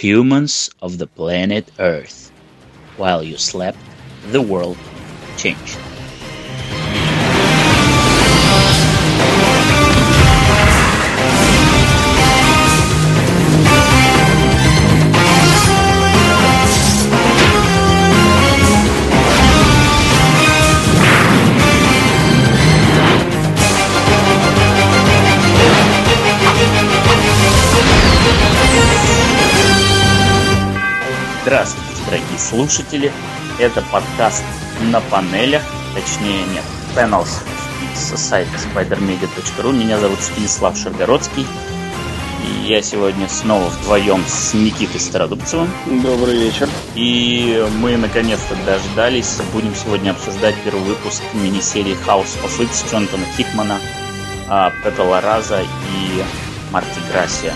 humans 0.00 0.70
of 0.80 0.96
the 0.96 1.06
planet 1.06 1.70
Earth. 1.78 2.32
While 2.96 3.22
you 3.22 3.36
slept, 3.36 3.76
the 4.32 4.40
world 4.40 4.78
changed. 5.36 5.89
Слушатели. 32.50 33.12
Это 33.58 33.82
подкаст 33.92 34.44
на 34.90 35.00
панелях, 35.00 35.62
точнее 35.94 36.44
нет, 36.52 36.64
panels 36.96 37.42
с 37.94 38.16
сайта 38.16 38.50
spidermedia.ru. 38.56 39.72
Меня 39.72 39.98
зовут 39.98 40.20
Станислав 40.20 40.76
Шаргородский. 40.76 41.46
И 42.44 42.66
я 42.66 42.82
сегодня 42.82 43.28
снова 43.28 43.66
вдвоем 43.66 44.24
с 44.26 44.54
Никитой 44.54 45.00
Стародубцевым. 45.00 45.68
Добрый 46.02 46.38
вечер. 46.38 46.68
И 46.94 47.64
мы 47.78 47.96
наконец-то 47.96 48.56
дождались. 48.66 49.38
Будем 49.52 49.74
сегодня 49.74 50.10
обсуждать 50.10 50.56
первый 50.64 50.82
выпуск 50.82 51.22
мини-серии 51.34 51.96
House 52.06 52.42
of 52.42 52.62
X 52.62 52.84
Джонатана 52.90 53.26
Хикмана, 53.36 53.78
а, 54.48 54.72
Пепе 54.82 55.02
Лараза 55.02 55.62
и 55.62 56.24
Марти 56.72 56.98
Грасия. 57.12 57.54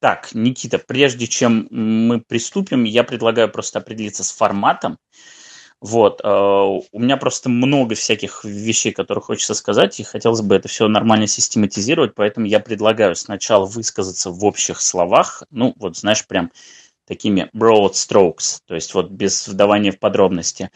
Так, 0.00 0.32
Никита, 0.32 0.78
прежде 0.78 1.26
чем 1.26 1.66
мы 1.70 2.20
приступим, 2.20 2.84
я 2.84 3.02
предлагаю 3.02 3.50
просто 3.50 3.80
определиться 3.80 4.22
с 4.22 4.30
форматом. 4.30 4.98
Вот, 5.80 6.20
э, 6.22 6.28
у 6.28 6.98
меня 6.98 7.16
просто 7.16 7.48
много 7.48 7.94
всяких 7.94 8.44
вещей, 8.44 8.92
которые 8.92 9.22
хочется 9.22 9.54
сказать, 9.54 9.98
и 10.00 10.04
хотелось 10.04 10.40
бы 10.42 10.56
это 10.56 10.68
все 10.68 10.88
нормально 10.88 11.26
систематизировать, 11.28 12.14
поэтому 12.14 12.46
я 12.46 12.58
предлагаю 12.60 13.14
сначала 13.14 13.64
высказаться 13.64 14.30
в 14.30 14.44
общих 14.44 14.80
словах, 14.80 15.44
ну, 15.50 15.74
вот, 15.76 15.96
знаешь, 15.96 16.26
прям 16.26 16.50
такими 17.06 17.48
broad 17.56 17.92
strokes, 17.92 18.60
то 18.66 18.74
есть 18.74 18.92
вот 18.94 19.10
без 19.10 19.46
вдавания 19.46 19.92
в 19.92 20.00
подробности, 20.00 20.70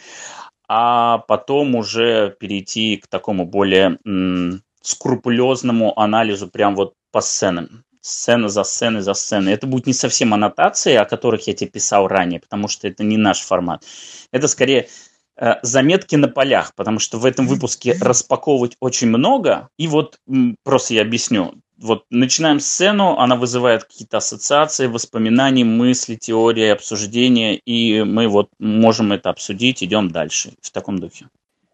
а 0.69 1.19
потом 1.19 1.75
уже 1.75 2.37
перейти 2.39 2.97
к 2.97 3.09
такому 3.09 3.45
более 3.47 3.99
м, 4.07 4.63
скрупулезному 4.83 5.99
анализу 5.99 6.49
прям 6.49 6.77
вот 6.77 6.95
по 7.11 7.21
сценам 7.21 7.85
сцена 8.03 8.49
за 8.49 8.65
сценой 8.65 9.01
за 9.01 9.15
сценой. 9.15 9.55
Это 9.55 9.67
будет 9.67 9.87
не 9.87 9.95
совсем 9.95 10.35
аннотации, 10.35 10.95
о 10.95 11.07
которых 11.07 11.47
я 11.47 11.55
тебе 11.55 11.71
писал 11.71 12.09
ранее, 12.09 12.41
потому 12.41 12.69
что 12.69 12.87
это 12.87 13.05
не 13.05 13.17
наш 13.17 13.41
формат. 13.41 13.85
Это 14.33 14.49
скорее 14.49 14.89
э, 15.37 15.55
заметки 15.63 16.17
на 16.17 16.29
полях, 16.29 16.75
потому 16.75 16.99
что 16.99 17.19
в 17.19 17.25
этом 17.25 17.47
выпуске 17.47 17.97
распаковывать 18.01 18.77
очень 18.81 19.09
много. 19.09 19.69
И 19.79 19.89
вот 19.89 20.19
просто 20.65 20.95
я 20.95 21.03
объясню. 21.03 21.55
Вот 21.79 22.05
начинаем 22.11 22.61
сцену, 22.61 23.19
она 23.19 23.35
вызывает 23.37 23.85
какие-то 23.85 24.19
ассоциации, 24.19 24.87
воспоминания, 24.87 25.65
мысли, 25.65 26.15
теории, 26.15 26.69
обсуждения, 26.69 27.57
и 27.57 28.03
мы 28.05 28.29
вот 28.29 28.51
можем 28.61 29.13
это 29.13 29.31
обсудить, 29.31 29.83
идем 29.83 30.11
дальше 30.11 30.53
в 30.61 30.71
таком 30.71 30.99
духе. 30.99 31.27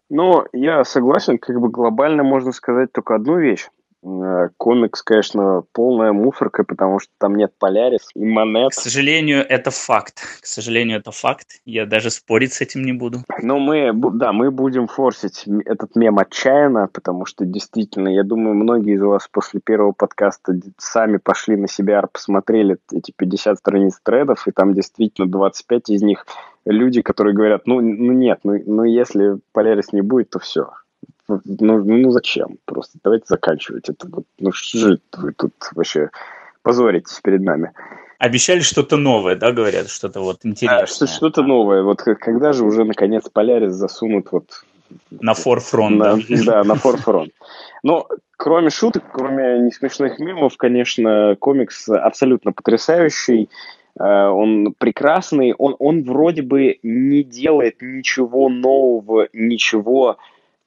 Ну, 0.09 0.45
я 0.53 0.83
согласен, 0.83 1.37
как 1.37 1.59
бы 1.59 1.69
глобально 1.69 2.23
можно 2.23 2.51
сказать 2.51 2.91
только 2.91 3.15
одну 3.15 3.37
вещь. 3.37 3.67
Э, 4.01 4.49
комикс, 4.57 5.01
конечно, 5.01 5.63
полная 5.73 6.13
мусорка, 6.13 6.63
потому 6.63 6.99
что 6.99 7.11
там 7.17 7.35
нет 7.35 7.51
Полярис 7.59 8.09
и 8.15 8.23
Монет. 8.23 8.71
К 8.71 8.73
сожалению, 8.73 9.45
это 9.47 9.71
факт. 9.71 10.21
К 10.41 10.45
сожалению, 10.45 10.99
это 10.99 11.11
факт. 11.11 11.59
Я 11.65 11.85
даже 11.85 12.09
спорить 12.09 12.53
с 12.53 12.61
этим 12.61 12.83
не 12.83 12.93
буду. 12.93 13.19
Но 13.41 13.59
мы, 13.59 13.91
да, 14.13 14.31
мы 14.31 14.51
будем 14.51 14.87
форсить 14.87 15.45
этот 15.65 15.95
мем 15.95 16.17
отчаянно, 16.17 16.87
потому 16.87 17.25
что 17.25 17.45
действительно, 17.45 18.07
я 18.07 18.23
думаю, 18.23 18.55
многие 18.55 18.95
из 18.95 19.01
вас 19.01 19.27
после 19.29 19.59
первого 19.59 19.91
подкаста 19.91 20.53
сами 20.77 21.17
пошли 21.17 21.57
на 21.57 21.67
себя, 21.67 22.01
посмотрели 22.01 22.77
эти 22.93 23.11
50 23.15 23.57
страниц 23.57 23.99
тредов, 24.01 24.47
и 24.47 24.51
там 24.51 24.73
действительно 24.73 25.29
25 25.29 25.89
из 25.89 26.01
них 26.01 26.25
люди, 26.65 27.01
которые 27.01 27.35
говорят, 27.35 27.67
ну, 27.67 27.81
ну 27.81 28.13
нет, 28.13 28.39
ну, 28.43 28.61
ну 28.65 28.83
если 28.83 29.39
Полярис 29.51 29.91
не 29.91 30.01
будет, 30.01 30.29
то 30.29 30.39
все. 30.39 30.69
Ну, 31.29 31.41
ну, 31.45 31.83
ну 31.83 32.11
зачем? 32.11 32.57
Просто 32.65 32.97
давайте 33.03 33.25
заканчивать 33.27 33.87
это. 33.89 34.07
Вот, 34.07 34.25
ну 34.39 34.51
что 34.51 34.77
же 34.77 34.99
вы 35.15 35.31
тут 35.33 35.53
вообще 35.75 36.09
позоритесь 36.63 37.19
перед 37.23 37.41
нами? 37.41 37.71
Обещали 38.17 38.59
что-то 38.59 38.97
новое, 38.97 39.35
да, 39.35 39.51
говорят, 39.51 39.89
что-то 39.89 40.19
вот 40.21 40.39
интересное. 40.43 41.07
А, 41.07 41.11
что-то 41.11 41.43
новое. 41.43 41.83
Вот 41.83 42.01
когда 42.01 42.51
же 42.51 42.65
уже 42.65 42.83
наконец 42.83 43.29
Полярис 43.29 43.73
засунут 43.73 44.31
вот 44.31 44.65
на 45.11 45.33
форфронт. 45.33 45.97
На, 45.97 46.15
да. 46.15 46.43
да, 46.45 46.63
на 46.63 46.75
форфронт. 46.75 47.31
Но 47.83 48.07
кроме 48.37 48.71
шуток, 48.71 49.03
кроме 49.13 49.59
несмешных 49.59 50.19
мемов, 50.19 50.57
конечно, 50.57 51.37
комикс 51.39 51.87
абсолютно 51.89 52.51
потрясающий. 52.51 53.49
Э, 53.99 54.27
он 54.27 54.73
прекрасный. 54.77 55.53
Он, 55.53 55.75
он 55.79 56.03
вроде 56.03 56.41
бы 56.41 56.79
не 56.83 57.23
делает 57.23 57.81
ничего 57.81 58.49
нового, 58.49 59.29
ничего 59.33 60.17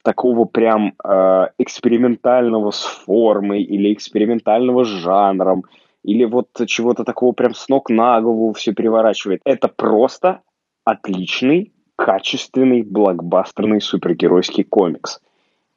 такого 0.02 0.44
прям 0.44 0.94
э, 1.04 1.46
экспериментального 1.58 2.70
с 2.70 2.82
формой 2.82 3.62
или 3.62 3.92
экспериментального 3.92 4.84
с 4.84 4.88
жанром, 4.88 5.64
или 6.02 6.24
вот 6.24 6.48
чего-то 6.66 7.04
такого 7.04 7.32
прям 7.32 7.54
с 7.54 7.68
ног 7.68 7.88
на 7.90 8.20
голову 8.20 8.52
все 8.52 8.72
переворачивает. 8.72 9.40
Это 9.44 9.68
просто 9.68 10.40
отличный, 10.84 11.72
качественный, 11.96 12.82
блокбастерный 12.82 13.80
супергеройский 13.80 14.64
комикс. 14.64 15.20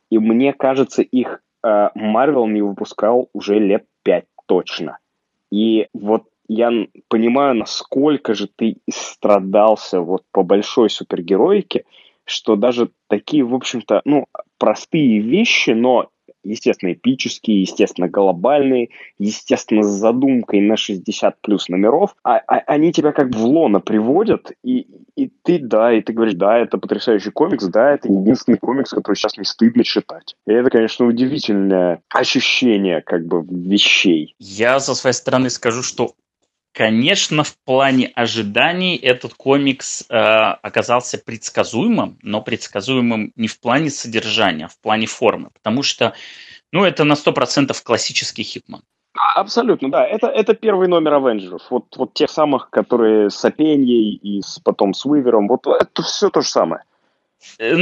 И 0.09 0.18
мне 0.18 0.53
кажется, 0.53 1.02
их 1.02 1.42
Марвел 1.63 2.47
э, 2.47 2.52
не 2.52 2.62
выпускал 2.62 3.30
уже 3.34 3.59
лет 3.59 3.86
пять 4.03 4.25
точно. 4.47 4.97
И 5.52 5.88
вот 5.94 6.25
я 6.47 6.72
понимаю, 7.07 7.56
насколько 7.56 8.34
же 8.34 8.47
ты 8.47 8.78
страдался 8.90 10.02
вот 10.02 10.24
по 10.31 10.44
большой 10.44 10.90
супергероике, 10.90 11.86
что 12.25 12.56
даже 12.56 12.90
такие, 13.08 13.44
в 13.44 13.53
общем-то, 13.53 14.02
ну, 14.06 14.25
простые 14.58 15.19
вещи, 15.19 15.72
но, 15.72 16.09
естественно, 16.44 16.94
эпические, 16.94 17.62
естественно, 17.62 18.09
глобальные, 18.09 18.90
естественно, 19.19 19.84
с 19.84 19.88
задумкой 19.88 20.62
на 20.62 20.75
60 20.75 21.40
плюс 21.41 21.69
номеров, 21.69 22.16
а, 22.24 22.38
а, 22.38 22.58
они 22.68 22.91
тебя 22.91 23.12
как 23.12 23.34
в 23.34 23.46
лоно 23.46 23.80
приводят, 23.80 24.52
и, 24.63 24.88
и 25.16 25.31
ты, 25.44 25.59
да, 25.59 25.94
и 25.94 26.02
ты 26.02 26.13
говоришь, 26.13 26.36
да, 26.36 26.58
это 26.58 26.78
потрясающий 26.78 27.31
комикс, 27.31 27.66
да, 27.66 27.94
это 27.94 28.12
единственный 28.12 28.57
комикс, 28.57 28.90
который 28.90 29.16
сейчас 29.16 29.38
не 29.38 29.46
стыдно 29.46 29.84
читать. 29.84 30.36
И 30.47 30.52
это, 30.52 30.69
конечно, 30.69 31.06
удивительное 31.06 32.02
ощущение, 32.09 33.02
как 33.02 33.25
бы, 33.25 33.46
вещей. 33.47 34.36
Я, 34.40 34.80
со 34.80 34.96
своей 34.96 35.13
стороны, 35.13 35.50
скажу, 35.50 35.84
что 35.84 36.13
Конечно, 36.75 37.46
в 37.46 37.56
плане 37.63 38.12
ожиданий 38.16 38.97
этот 38.97 39.34
комикс 39.34 40.03
э, 40.09 40.13
оказался 40.13 41.18
предсказуемым, 41.18 42.19
но 42.22 42.41
предсказуемым 42.41 43.31
не 43.38 43.47
в 43.47 43.62
плане 43.62 43.90
содержания, 43.90 44.66
а 44.66 44.68
в 44.68 44.78
плане 44.81 45.08
формы, 45.08 45.52
потому 45.53 45.84
что, 45.84 46.13
ну, 46.74 46.84
это 46.84 47.06
на 47.06 47.13
100% 47.13 47.74
классический 47.81 48.44
Хитман. 48.44 48.81
Абсолютно, 49.36 49.90
да. 49.90 50.06
Это, 50.06 50.28
это 50.28 50.53
первый 50.53 50.90
номер 50.90 51.13
Авенджеров. 51.13 51.62
Вот, 51.69 51.96
вот 51.96 52.13
тех 52.13 52.30
самых, 52.30 52.69
которые 52.69 53.30
с 53.30 53.46
Апеньей 53.46 54.13
и 54.16 54.42
с, 54.42 54.59
потом 54.59 54.94
с 54.94 55.06
Уивером. 55.06 55.47
Вот 55.47 55.66
это 55.68 56.02
все 56.02 56.30
то 56.30 56.42
же 56.42 56.50
самое. 56.50 56.84
Э, 57.57 57.74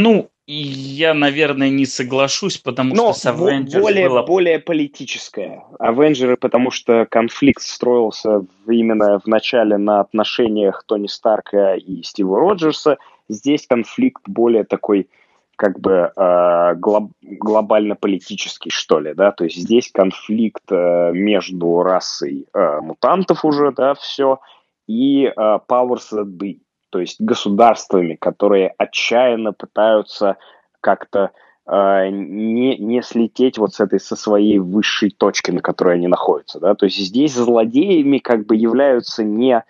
ну, 0.46 0.54
я, 0.54 1.14
наверное, 1.14 1.70
не 1.70 1.86
соглашусь, 1.86 2.58
потому 2.58 2.94
Но 2.94 3.14
что 3.14 3.20
с 3.20 3.26
Avengers 3.26 3.80
более, 3.80 4.10
было... 4.10 4.24
более 4.24 4.60
политическое. 4.60 5.64
Авенджеры, 5.80 6.36
потому 6.36 6.70
что 6.70 7.08
конфликт 7.10 7.62
строился 7.62 8.46
именно 8.68 9.20
в 9.20 9.28
начале 9.28 9.78
на 9.78 10.02
отношениях 10.02 10.84
Тони 10.86 11.08
Старка 11.08 11.76
и 11.76 12.04
Стива 12.04 12.40
Роджерса. 12.40 12.98
Здесь 13.30 13.66
конфликт 13.68 14.22
более 14.28 14.66
такой 14.66 15.08
как 15.56 15.80
бы 15.80 16.12
э, 16.14 16.76
глоб, 16.76 17.12
глобально-политический, 17.22 18.70
что 18.70 19.00
ли, 19.00 19.14
да, 19.14 19.32
то 19.32 19.44
есть 19.46 19.56
здесь 19.56 19.90
конфликт 19.92 20.64
э, 20.70 21.12
между 21.14 21.84
расой 21.84 22.48
э, 22.54 22.80
мутантов 22.82 23.46
уже, 23.46 23.72
да, 23.72 23.94
все, 23.94 24.40
и 24.88 25.26
э, 25.26 25.32
powers 25.38 26.12
that 26.12 26.26
be, 26.26 26.58
то 26.94 27.00
есть 27.00 27.20
государствами, 27.20 28.14
которые 28.14 28.72
отчаянно 28.78 29.52
пытаются 29.52 30.38
как-то 30.80 31.32
э, 31.66 32.10
не, 32.12 32.78
не 32.78 33.02
слететь 33.02 33.58
вот 33.58 33.74
с 33.74 33.80
этой, 33.80 34.00
со 34.00 34.16
своей 34.16 34.60
высшей 34.60 35.10
точки, 35.10 35.50
на 35.50 35.60
которой 35.60 35.96
они 35.96 36.08
находятся, 36.08 36.60
да, 36.60 36.76
то 36.76 36.86
есть 36.86 36.98
здесь 36.98 37.34
злодеями 37.34 38.20
как 38.20 38.46
бы 38.46 38.56
являются 38.56 39.24
не 39.24 39.64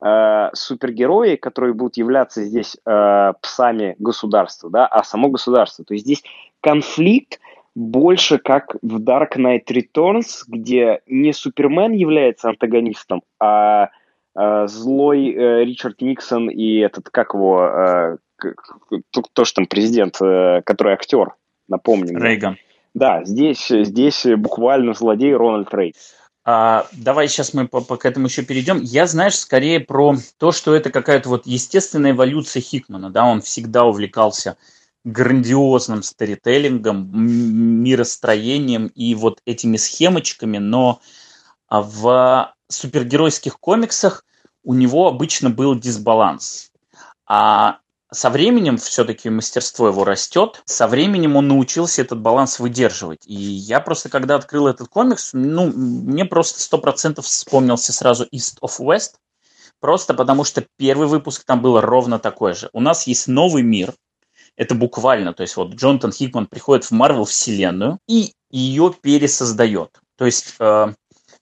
э, 0.00 0.50
супергерои, 0.54 1.36
которые 1.36 1.74
будут 1.74 1.98
являться 1.98 2.44
здесь 2.44 2.78
э, 2.86 3.32
псами 3.42 3.94
государства, 3.98 4.70
да, 4.70 4.86
а 4.86 5.04
само 5.04 5.28
государство, 5.28 5.84
то 5.84 5.92
есть 5.92 6.06
здесь 6.06 6.24
конфликт 6.62 7.40
больше 7.74 8.38
как 8.38 8.74
в 8.80 9.02
Dark 9.02 9.36
Knight 9.36 9.66
Returns, 9.66 10.44
где 10.48 11.02
не 11.06 11.34
Супермен 11.34 11.92
является 11.92 12.48
антагонистом, 12.48 13.20
а 13.38 13.90
злой 14.66 15.32
э, 15.32 15.64
Ричард 15.64 16.00
Никсон 16.00 16.48
и 16.48 16.78
этот, 16.78 17.10
как 17.10 17.34
его, 17.34 17.62
э, 17.62 18.16
то, 19.10 19.44
что 19.44 19.56
там 19.56 19.66
президент, 19.66 20.20
э, 20.22 20.62
который 20.64 20.94
актер, 20.94 21.34
напомним. 21.68 22.22
Рейган. 22.22 22.56
Да, 22.94 23.24
здесь, 23.24 23.68
здесь 23.68 24.26
буквально 24.36 24.94
злодей 24.94 25.34
Рональд 25.34 25.72
Рейган. 25.72 25.94
А, 26.42 26.86
давай 26.92 27.28
сейчас 27.28 27.52
мы 27.52 27.68
по, 27.68 27.80
по, 27.80 27.96
к 27.96 28.06
этому 28.06 28.26
еще 28.26 28.42
перейдем. 28.42 28.80
Я, 28.80 29.06
знаешь, 29.06 29.38
скорее 29.38 29.78
про 29.78 30.16
то, 30.38 30.52
что 30.52 30.74
это 30.74 30.90
какая-то 30.90 31.28
вот 31.28 31.46
естественная 31.46 32.12
эволюция 32.12 32.62
Хикмана. 32.62 33.10
Да, 33.10 33.26
он 33.26 33.42
всегда 33.42 33.84
увлекался 33.84 34.56
грандиозным 35.04 36.02
сторителлингом, 36.02 37.10
миростроением 37.82 38.86
и 38.88 39.14
вот 39.14 39.40
этими 39.44 39.76
схемочками, 39.76 40.58
но 40.58 41.00
в 41.68 42.54
супергеройских 42.68 43.58
комиксах 43.58 44.24
у 44.62 44.74
него 44.74 45.08
обычно 45.08 45.50
был 45.50 45.74
дисбаланс. 45.74 46.70
А 47.26 47.78
со 48.12 48.28
временем 48.30 48.76
все-таки 48.76 49.30
мастерство 49.30 49.88
его 49.88 50.04
растет, 50.04 50.62
со 50.64 50.88
временем 50.88 51.36
он 51.36 51.48
научился 51.48 52.02
этот 52.02 52.20
баланс 52.20 52.58
выдерживать. 52.58 53.24
И 53.26 53.34
я 53.34 53.80
просто, 53.80 54.08
когда 54.08 54.34
открыл 54.34 54.66
этот 54.66 54.88
комикс, 54.88 55.30
ну, 55.32 55.66
мне 55.66 56.24
просто 56.24 56.60
сто 56.60 56.78
процентов 56.78 57.26
вспомнился 57.26 57.92
сразу 57.92 58.24
East 58.34 58.58
of 58.62 58.80
West, 58.80 59.14
просто 59.78 60.14
потому 60.14 60.44
что 60.44 60.66
первый 60.76 61.06
выпуск 61.06 61.44
там 61.44 61.62
было 61.62 61.80
ровно 61.80 62.18
такой 62.18 62.54
же. 62.54 62.68
У 62.72 62.80
нас 62.80 63.06
есть 63.06 63.28
новый 63.28 63.62
мир, 63.62 63.94
это 64.56 64.74
буквально, 64.74 65.32
то 65.32 65.42
есть 65.42 65.56
вот 65.56 65.74
Джонатан 65.74 66.12
Хикман 66.12 66.46
приходит 66.46 66.84
в 66.84 66.90
Марвел 66.90 67.24
вселенную 67.24 67.98
и 68.08 68.34
ее 68.50 68.92
пересоздает. 69.00 70.00
То 70.16 70.26
есть, 70.26 70.54
э, 70.58 70.92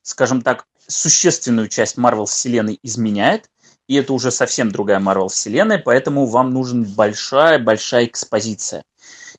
скажем 0.03 0.43
так, 0.43 0.67
существенную 0.89 1.69
часть 1.69 1.97
Марвел 1.97 2.27
вселенной 2.27 2.79
изменяет, 2.83 3.51
и 3.87 3.95
это 3.95 4.13
уже 4.13 4.31
совсем 4.31 4.71
другая 4.71 5.01
Марвел 5.01 5.29
вселенная, 5.29 5.79
поэтому 5.79 6.27
вам 6.27 6.51
нужна 6.51 6.85
большая-большая 6.97 8.07
экспозиция. 8.07 8.85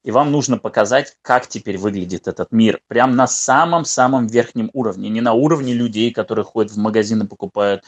И 0.04 0.12
вам 0.12 0.32
нужно 0.32 0.58
показать, 0.58 1.18
как 1.22 1.48
теперь 1.48 1.78
выглядит 1.78 2.28
этот 2.28 2.52
мир. 2.52 2.80
Прям 2.88 3.16
на 3.16 3.28
самом-самом 3.28 4.28
верхнем 4.28 4.70
уровне. 4.74 5.10
Не 5.10 5.20
на 5.20 5.34
уровне 5.34 5.74
людей, 5.74 6.12
которые 6.12 6.46
ходят 6.46 6.72
в 6.72 6.78
магазин 6.78 7.22
и 7.22 7.28
покупают 7.28 7.84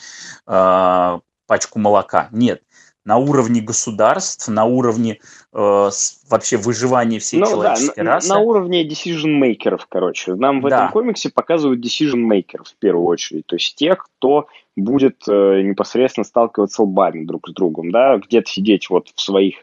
э, 0.46 1.20
пачку 1.48 1.80
молока. 1.80 2.28
Нет 2.32 2.62
на 3.06 3.18
уровне 3.18 3.62
государств, 3.62 4.48
на 4.48 4.66
уровне 4.66 5.20
э, 5.54 5.90
вообще 6.30 6.58
выживания 6.58 7.20
всей 7.20 7.40
ну, 7.40 7.48
человеческой 7.48 8.04
да, 8.04 8.14
расы. 8.14 8.30
На, 8.30 8.36
на 8.36 8.42
уровне 8.42 8.88
decision-мейкеров, 8.88 9.82
короче. 9.90 10.36
Нам 10.36 10.62
в 10.62 10.70
да. 10.70 10.78
этом 10.78 10.92
комиксе 10.92 11.30
показывают 11.30 11.84
decision-мейкеров 11.84 12.68
в 12.68 12.76
первую 12.78 13.06
очередь. 13.06 13.48
То 13.48 13.56
есть 13.56 13.76
тех, 13.76 14.06
кто 14.06 14.48
будет 14.76 15.24
э, 15.28 15.62
непосредственно 15.62 16.26
сталкиваться 16.26 16.84
лбами 16.84 17.26
друг 17.26 17.50
с 17.50 17.54
другом, 17.54 17.92
да, 17.92 18.18
где-то 18.18 18.50
сидеть 18.50 18.90
вот 18.90 19.10
в 19.14 19.20
своих 19.20 19.56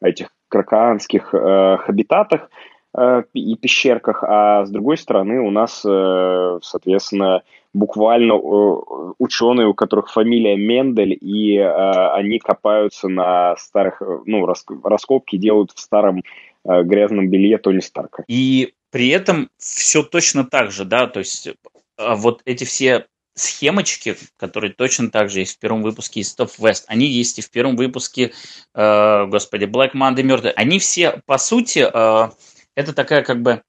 этих 0.00 0.28
кракоанских 0.48 1.34
э, 1.34 1.76
хабитатах 1.78 2.50
э, 2.96 3.22
и 3.34 3.56
пещерках, 3.56 4.24
а 4.24 4.64
с 4.64 4.70
другой 4.70 4.96
стороны 4.96 5.40
у 5.40 5.50
нас, 5.50 5.82
э, 5.84 6.58
соответственно, 6.62 7.42
буквально 7.76 8.32
э, 8.32 9.12
ученые, 9.18 9.66
у 9.66 9.74
которых 9.74 10.10
фамилия 10.10 10.56
Мендель, 10.56 11.16
и 11.20 11.58
э, 11.58 12.10
они 12.14 12.38
копаются 12.38 13.08
на 13.08 13.56
старых, 13.56 14.00
э, 14.00 14.20
ну, 14.24 14.46
раскопки 14.46 15.36
делают 15.36 15.72
в 15.72 15.80
старом 15.80 16.22
грязном 16.64 17.28
белье 17.28 17.58
Тони 17.58 17.78
Старка. 17.78 18.24
И 18.26 18.72
при 18.90 19.10
этом 19.10 19.50
все 19.56 20.02
точно 20.02 20.44
так 20.44 20.72
же, 20.72 20.84
да, 20.84 21.06
то 21.06 21.20
есть 21.20 21.48
вот 21.96 22.42
эти 22.44 22.64
все 22.64 23.06
схемочки, 23.34 24.16
которые 24.36 24.72
точно 24.72 25.10
так 25.10 25.30
же 25.30 25.40
есть 25.40 25.56
в 25.56 25.58
первом 25.60 25.82
выпуске 25.82 26.20
из 26.20 26.34
Top 26.36 26.50
West, 26.58 26.84
они 26.88 27.06
есть 27.06 27.38
и 27.38 27.42
в 27.42 27.50
первом 27.50 27.76
выпуске, 27.76 28.32
э, 28.74 29.26
господи, 29.26 29.64
Black 29.64 29.92
Monday 29.92 30.22
Murder, 30.22 30.52
они 30.56 30.78
все, 30.80 31.22
по 31.26 31.38
сути, 31.38 31.86
э, 31.92 32.30
это 32.74 32.92
такая 32.94 33.22
как 33.22 33.42
бы 33.42 33.62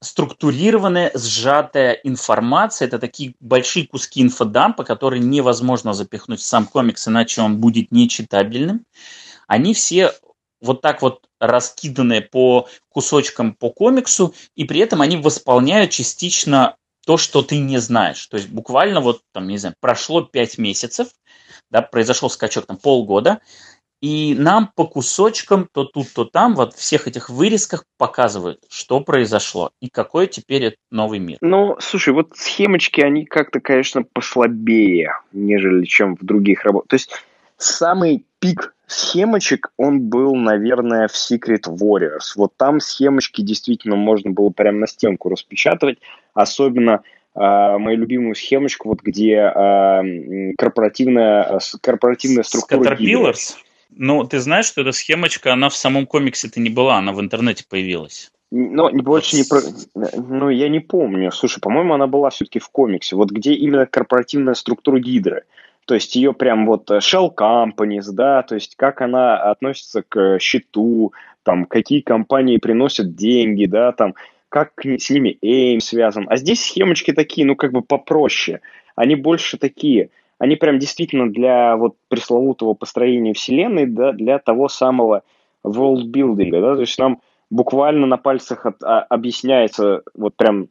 структурированная, 0.00 1.10
сжатая 1.14 1.92
информация. 2.04 2.88
Это 2.88 2.98
такие 2.98 3.34
большие 3.40 3.86
куски 3.86 4.22
инфодампа, 4.22 4.84
которые 4.84 5.20
невозможно 5.20 5.94
запихнуть 5.94 6.40
в 6.40 6.44
сам 6.44 6.66
комикс, 6.66 7.08
иначе 7.08 7.42
он 7.42 7.58
будет 7.58 7.90
нечитабельным. 7.92 8.84
Они 9.46 9.74
все 9.74 10.12
вот 10.60 10.80
так 10.80 11.02
вот 11.02 11.28
раскиданные 11.40 12.20
по 12.20 12.68
кусочкам 12.88 13.54
по 13.54 13.70
комиксу, 13.70 14.34
и 14.54 14.64
при 14.64 14.80
этом 14.80 15.00
они 15.00 15.16
восполняют 15.16 15.90
частично 15.90 16.76
то, 17.06 17.16
что 17.16 17.42
ты 17.42 17.58
не 17.58 17.78
знаешь. 17.78 18.26
То 18.26 18.36
есть 18.36 18.48
буквально 18.48 19.00
вот 19.00 19.22
там, 19.32 19.48
не 19.48 19.58
знаю, 19.58 19.74
прошло 19.80 20.22
пять 20.22 20.58
месяцев, 20.58 21.08
да, 21.70 21.80
произошел 21.80 22.28
скачок 22.28 22.66
там 22.66 22.76
полгода, 22.76 23.40
и 24.00 24.34
нам 24.38 24.70
по 24.74 24.86
кусочкам, 24.86 25.68
то 25.72 25.84
тут, 25.84 26.06
то 26.14 26.24
там, 26.24 26.54
вот 26.54 26.74
всех 26.74 27.08
этих 27.08 27.30
вырезках 27.30 27.84
показывают, 27.96 28.60
что 28.68 29.00
произошло 29.00 29.70
и 29.80 29.88
какой 29.88 30.28
теперь 30.28 30.64
это 30.64 30.76
новый 30.90 31.18
мир. 31.18 31.38
Ну, 31.40 31.76
слушай, 31.80 32.14
вот 32.14 32.36
схемочки, 32.36 33.00
они 33.00 33.24
как-то, 33.24 33.60
конечно, 33.60 34.02
послабее, 34.04 35.14
нежели 35.32 35.84
чем 35.84 36.16
в 36.16 36.24
других 36.24 36.64
работах. 36.64 36.88
То 36.88 36.94
есть 36.94 37.10
самый 37.56 38.24
пик 38.38 38.74
схемочек, 38.86 39.72
он 39.76 40.08
был, 40.08 40.34
наверное, 40.34 41.08
в 41.08 41.12
Secret 41.12 41.64
Warriors. 41.66 42.34
Вот 42.36 42.52
там 42.56 42.80
схемочки 42.80 43.42
действительно 43.42 43.96
можно 43.96 44.30
было 44.30 44.50
прямо 44.50 44.78
на 44.78 44.86
стенку 44.86 45.28
распечатывать, 45.28 45.98
особенно 46.34 47.02
э, 47.34 47.38
мою 47.78 47.98
любимую 47.98 48.34
схемочку, 48.34 48.88
вот 48.88 49.02
где 49.02 49.34
э, 49.34 50.52
корпоративная, 50.56 51.58
корпоративная 51.82 52.44
структура... 52.44 52.94
Caterpillars? 52.94 53.56
Ну, 54.00 54.22
ты 54.22 54.38
знаешь, 54.38 54.66
что 54.66 54.82
эта 54.82 54.92
схемочка, 54.92 55.52
она 55.52 55.68
в 55.68 55.76
самом 55.76 56.06
комиксе-то 56.06 56.60
не 56.60 56.70
была, 56.70 56.98
она 56.98 57.12
в 57.12 57.20
интернете 57.20 57.64
появилась. 57.68 58.30
Ну, 58.52 58.90
больше 59.02 59.36
не 59.36 59.42
про... 59.42 59.60
Ну, 60.16 60.48
я 60.50 60.68
не 60.68 60.78
помню. 60.78 61.32
Слушай, 61.32 61.60
по-моему, 61.60 61.94
она 61.94 62.06
была 62.06 62.30
все-таки 62.30 62.60
в 62.60 62.68
комиксе. 62.68 63.16
Вот 63.16 63.32
где 63.32 63.54
именно 63.54 63.86
корпоративная 63.86 64.54
структура 64.54 65.00
Гидры. 65.00 65.42
То 65.84 65.94
есть 65.94 66.14
ее 66.14 66.32
прям 66.32 66.66
вот 66.66 66.88
э, 66.92 66.98
Shell 66.98 67.34
Companies, 67.34 68.12
да, 68.12 68.42
то 68.42 68.54
есть 68.54 68.76
как 68.76 69.00
она 69.00 69.36
относится 69.36 70.04
к 70.06 70.38
счету, 70.38 71.12
там, 71.42 71.64
какие 71.64 72.00
компании 72.00 72.58
приносят 72.58 73.16
деньги, 73.16 73.64
да, 73.64 73.92
там, 73.92 74.14
как 74.48 74.72
с 74.84 75.10
ними 75.10 75.38
AIM 75.42 75.80
связан. 75.80 76.26
А 76.28 76.36
здесь 76.36 76.62
схемочки 76.62 77.12
такие, 77.12 77.46
ну, 77.46 77.56
как 77.56 77.72
бы 77.72 77.82
попроще. 77.82 78.60
Они 78.94 79.16
больше 79.16 79.58
такие– 79.58 80.10
они 80.38 80.56
прям 80.56 80.78
действительно 80.78 81.30
для 81.30 81.76
вот 81.76 81.96
пресловутого 82.08 82.74
построения 82.74 83.34
вселенной, 83.34 83.86
да, 83.86 84.12
для 84.12 84.38
того 84.38 84.68
самого 84.68 85.22
world-building, 85.64 86.50
да, 86.50 86.74
то 86.74 86.80
есть 86.80 86.98
нам 86.98 87.20
буквально 87.50 88.06
на 88.06 88.16
пальцах 88.16 88.66
от, 88.66 88.82
а, 88.82 89.00
объясняется 89.00 90.02
вот 90.14 90.36
прям 90.36 90.68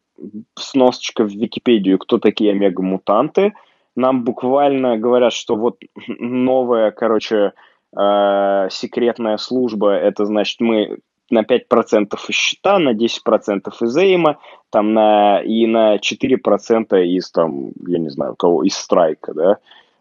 сносочка 0.55 1.23
в 1.23 1.31
Википедию, 1.31 1.99
кто 1.99 2.17
такие 2.17 2.51
омега-мутанты, 2.51 3.53
нам 3.95 4.23
буквально 4.23 4.97
говорят, 4.97 5.33
что 5.33 5.55
вот 5.55 5.77
новая, 6.07 6.91
короче, 6.91 7.53
э, 7.97 8.67
секретная 8.69 9.37
служба, 9.37 9.91
это 9.93 10.25
значит 10.25 10.59
мы 10.59 10.99
на 11.29 11.43
5% 11.43 12.15
из 12.29 12.35
счета, 12.35 12.79
на 12.79 12.93
10% 12.93 13.71
из 13.81 13.97
эйма, 13.97 14.39
там 14.69 14.93
на, 14.93 15.41
и 15.41 15.65
на 15.65 15.97
4% 15.97 17.03
из, 17.03 17.31
там, 17.31 17.71
я 17.87 17.99
не 17.99 18.09
знаю, 18.09 18.35
кого, 18.35 18.63
из 18.63 18.75
страйка, 18.75 19.33
да, 19.33 19.57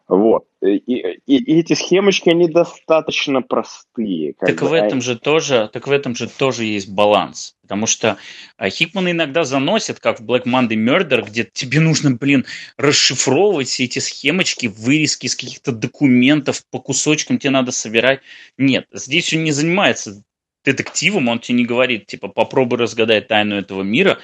вот. 0.09 0.45
И, 0.63 0.77
и, 0.77 1.19
и 1.27 1.61
эти 1.61 1.73
схемочки, 1.73 2.31
они 2.31 2.49
достаточно 2.49 3.43
простые. 3.43 4.35
Так 4.39 4.61
бы. 4.61 4.69
в 4.69 4.73
этом 4.73 5.03
же 5.03 5.19
тоже, 5.19 5.69
так 5.73 5.89
в 5.89 5.91
этом 5.91 6.15
же 6.15 6.29
тоже 6.29 6.65
есть 6.65 6.89
баланс. 6.89 7.57
Потому 7.63 7.87
что 7.87 8.17
а, 8.57 8.71
Хикман 8.71 9.11
иногда 9.11 9.43
заносит, 9.43 9.99
как 9.99 10.21
в 10.21 10.25
Black 10.25 10.45
Monday 10.45 10.77
Murder, 10.77 11.25
где 11.27 11.49
тебе 11.53 11.81
нужно, 11.81 12.13
блин, 12.13 12.47
расшифровывать 12.77 13.67
все 13.67 13.85
эти 13.85 13.99
схемочки, 13.99 14.69
вырезки 14.69 15.27
из 15.27 15.35
каких-то 15.35 15.73
документов, 15.73 16.63
по 16.71 16.79
кусочкам 16.79 17.39
тебе 17.39 17.51
надо 17.51 17.73
собирать. 17.73 18.21
Нет, 18.57 18.87
здесь 18.93 19.35
он 19.35 19.43
не 19.43 19.51
занимается 19.51 20.23
детективом, 20.67 21.29
он 21.29 21.39
тебе 21.39 21.59
не 21.59 21.65
говорит, 21.65 22.07
типа, 22.07 22.29
попробуй 22.29 22.79
разгадать 22.79 23.29
тайну 23.29 23.57
этого 23.57 23.83
мира. 23.83 24.19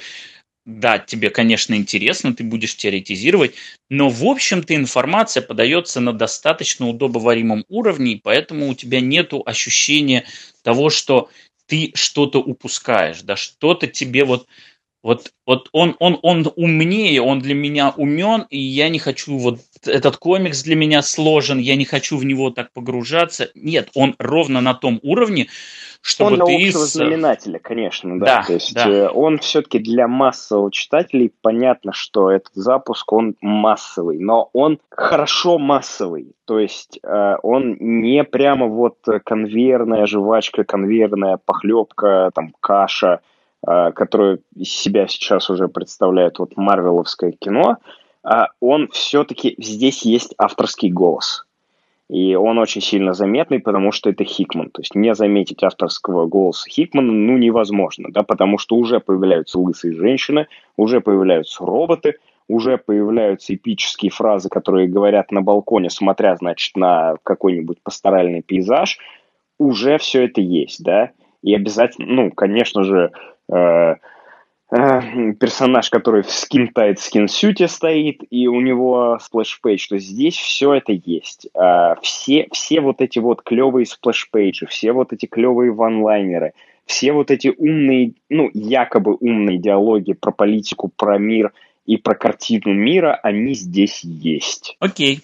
Да, 0.64 0.98
тебе, 0.98 1.30
конечно, 1.30 1.74
интересно, 1.74 2.34
ты 2.34 2.44
будешь 2.44 2.76
теоретизировать, 2.76 3.54
но, 3.90 4.08
в 4.08 4.24
общем-то, 4.24 4.76
информация 4.76 5.42
подается 5.42 6.00
на 6.00 6.12
достаточно 6.12 6.88
удобоваримом 6.88 7.64
уровне, 7.68 8.12
и 8.12 8.20
поэтому 8.22 8.68
у 8.68 8.74
тебя 8.74 9.00
нет 9.00 9.32
ощущения 9.44 10.24
того, 10.62 10.88
что 10.88 11.30
ты 11.66 11.90
что-то 11.94 12.38
упускаешь, 12.38 13.22
да, 13.22 13.34
что-то 13.34 13.88
тебе 13.88 14.24
вот 14.24 14.46
вот, 15.02 15.32
вот 15.46 15.68
он, 15.72 15.96
он, 15.98 16.18
он 16.22 16.46
умнее, 16.54 17.20
он 17.22 17.40
для 17.40 17.54
меня 17.54 17.90
умен, 17.90 18.46
и 18.50 18.58
я 18.58 18.88
не 18.88 19.00
хочу 19.00 19.36
вот 19.36 19.60
этот 19.88 20.16
комикс 20.16 20.62
для 20.62 20.76
меня 20.76 21.02
сложен, 21.02 21.58
я 21.58 21.76
не 21.76 21.84
хочу 21.84 22.16
в 22.16 22.24
него 22.24 22.50
так 22.50 22.72
погружаться. 22.72 23.50
Нет, 23.54 23.90
он 23.94 24.14
ровно 24.18 24.60
на 24.60 24.74
том 24.74 25.00
уровне, 25.02 25.48
чтобы 26.02 26.32
он 26.32 26.36
ты... 26.38 26.42
Он 26.44 26.54
общего 26.54 26.86
знаменателя, 26.86 27.58
конечно, 27.58 28.18
да. 28.18 28.26
да 28.26 28.42
То 28.42 28.52
есть 28.54 28.74
да. 28.74 28.88
Э, 28.88 29.08
он 29.08 29.38
все-таки 29.38 29.78
для 29.78 30.08
массового 30.08 30.70
читателей 30.70 31.32
понятно, 31.40 31.92
что 31.92 32.30
этот 32.30 32.54
запуск, 32.54 33.12
он 33.12 33.36
массовый, 33.40 34.18
но 34.18 34.50
он 34.52 34.78
хорошо 34.90 35.58
массовый. 35.58 36.34
То 36.44 36.58
есть 36.58 36.98
э, 37.02 37.36
он 37.42 37.76
не 37.80 38.24
прямо 38.24 38.66
вот 38.66 38.98
конвейерная 39.24 40.06
жвачка, 40.06 40.64
конвейерная 40.64 41.38
похлебка, 41.44 42.30
там, 42.34 42.52
каша, 42.60 43.20
э, 43.66 43.92
которую 43.92 44.42
из 44.56 44.70
себя 44.70 45.06
сейчас 45.06 45.50
уже 45.50 45.68
представляет 45.68 46.38
вот 46.38 46.56
марвеловское 46.56 47.32
кино, 47.32 47.78
он 48.60 48.88
все-таки 48.88 49.54
здесь 49.58 50.02
есть 50.02 50.34
авторский 50.38 50.90
голос. 50.90 51.46
И 52.08 52.34
он 52.34 52.58
очень 52.58 52.82
сильно 52.82 53.14
заметный, 53.14 53.58
потому 53.58 53.90
что 53.90 54.10
это 54.10 54.24
Хикман. 54.24 54.70
То 54.70 54.82
есть 54.82 54.94
не 54.94 55.14
заметить 55.14 55.62
авторского 55.62 56.26
голоса 56.26 56.68
Хикмана 56.68 57.10
ну 57.10 57.38
невозможно, 57.38 58.10
да, 58.10 58.22
потому 58.22 58.58
что 58.58 58.76
уже 58.76 59.00
появляются 59.00 59.58
лысые 59.58 59.94
женщины, 59.94 60.46
уже 60.76 61.00
появляются 61.00 61.64
роботы, 61.64 62.16
уже 62.48 62.76
появляются 62.76 63.54
эпические 63.54 64.10
фразы, 64.10 64.50
которые 64.50 64.88
говорят 64.88 65.30
на 65.32 65.40
балконе, 65.40 65.88
смотря, 65.88 66.36
значит, 66.36 66.76
на 66.76 67.16
какой-нибудь 67.22 67.78
пасторальный 67.82 68.42
пейзаж. 68.42 68.98
Уже 69.58 69.96
все 69.96 70.24
это 70.24 70.40
есть, 70.42 70.82
да. 70.82 71.12
И 71.42 71.54
обязательно, 71.54 72.12
ну, 72.12 72.30
конечно 72.30 72.84
же, 72.84 73.10
Э, 73.52 73.96
персонаж, 74.72 75.90
который 75.90 76.22
в 76.22 76.28
skin 76.28 76.68
tight 76.74 76.96
skin 76.96 77.26
suit 77.26 77.66
стоит, 77.68 78.22
и 78.30 78.46
у 78.48 78.60
него 78.60 79.18
splash 79.20 79.57
page, 79.57 79.88
то 79.88 79.98
здесь 79.98 80.36
все 80.36 80.72
это 80.72 80.92
есть. 80.92 81.46
Э, 81.54 81.96
все, 82.00 82.48
все 82.52 82.80
вот 82.80 83.02
эти 83.02 83.18
вот 83.18 83.42
клевые 83.42 83.84
splash 83.84 84.25
page 84.25 84.52
и, 84.52 84.66
все 84.66 84.92
вот 84.92 85.12
эти 85.12 85.26
клевые 85.26 85.72
one-liner 85.72 86.39
ы, 86.39 86.54
все 86.86 87.12
вот 87.12 87.30
эти 87.30 87.48
умные, 87.48 88.14
ну, 88.30 88.50
якобы 88.54 89.14
умные 89.14 89.58
диалоги 89.58 90.14
про 90.14 90.32
политику, 90.32 90.90
про 90.96 91.18
мир 91.18 91.52
и 91.84 91.98
про 91.98 92.14
картину 92.14 92.72
мира, 92.72 93.18
они 93.22 93.54
здесь 93.54 94.02
есть. 94.02 94.76
Окей. 94.80 95.20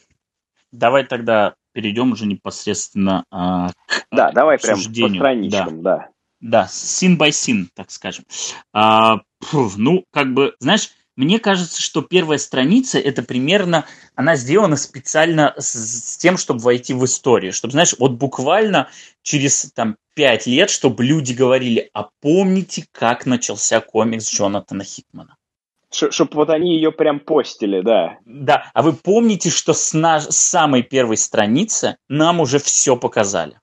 Давай 0.72 1.04
тогда 1.04 1.54
перейдем 1.72 2.12
уже 2.12 2.26
непосредственно 2.26 3.24
а, 3.30 3.68
к 3.86 4.04
Да, 4.12 4.30
давай 4.32 4.58
прям 4.58 4.76
по 4.76 4.82
страничкам, 4.82 5.82
да. 5.82 5.96
да. 5.96 6.08
Да, 6.40 6.68
син 6.70 7.18
by 7.18 7.32
син, 7.32 7.68
так 7.74 7.90
скажем. 7.90 8.24
А, 8.72 9.20
ну, 9.52 10.04
как 10.12 10.34
бы, 10.34 10.54
знаешь, 10.60 10.90
мне 11.18 11.40
кажется, 11.40 11.82
что 11.82 12.02
первая 12.02 12.38
страница 12.38 13.00
это 13.00 13.24
примерно, 13.24 13.86
она 14.14 14.36
сделана 14.36 14.76
специально 14.76 15.52
с, 15.58 15.72
с 15.72 16.16
тем, 16.16 16.36
чтобы 16.36 16.60
войти 16.60 16.94
в 16.94 17.04
историю. 17.04 17.52
Чтобы, 17.52 17.72
знаешь, 17.72 17.96
вот 17.98 18.12
буквально 18.12 18.88
через 19.22 19.72
там 19.72 19.96
пять 20.14 20.46
лет, 20.46 20.70
чтобы 20.70 21.04
люди 21.04 21.32
говорили, 21.32 21.90
а 21.92 22.10
помните, 22.20 22.86
как 22.92 23.26
начался 23.26 23.80
комикс 23.80 24.32
Джонатана 24.32 24.84
Хикмана? 24.84 25.36
Чтобы 25.90 26.30
вот 26.34 26.50
они 26.50 26.76
ее 26.76 26.92
прям 26.92 27.18
постили, 27.18 27.80
да. 27.80 28.18
Да, 28.24 28.70
а 28.72 28.82
вы 28.82 28.92
помните, 28.92 29.50
что 29.50 29.72
с, 29.72 29.94
наш, 29.94 30.24
с 30.24 30.36
самой 30.36 30.84
первой 30.84 31.16
страницы 31.16 31.96
нам 32.08 32.38
уже 32.40 32.60
все 32.60 32.96
показали. 32.96 33.58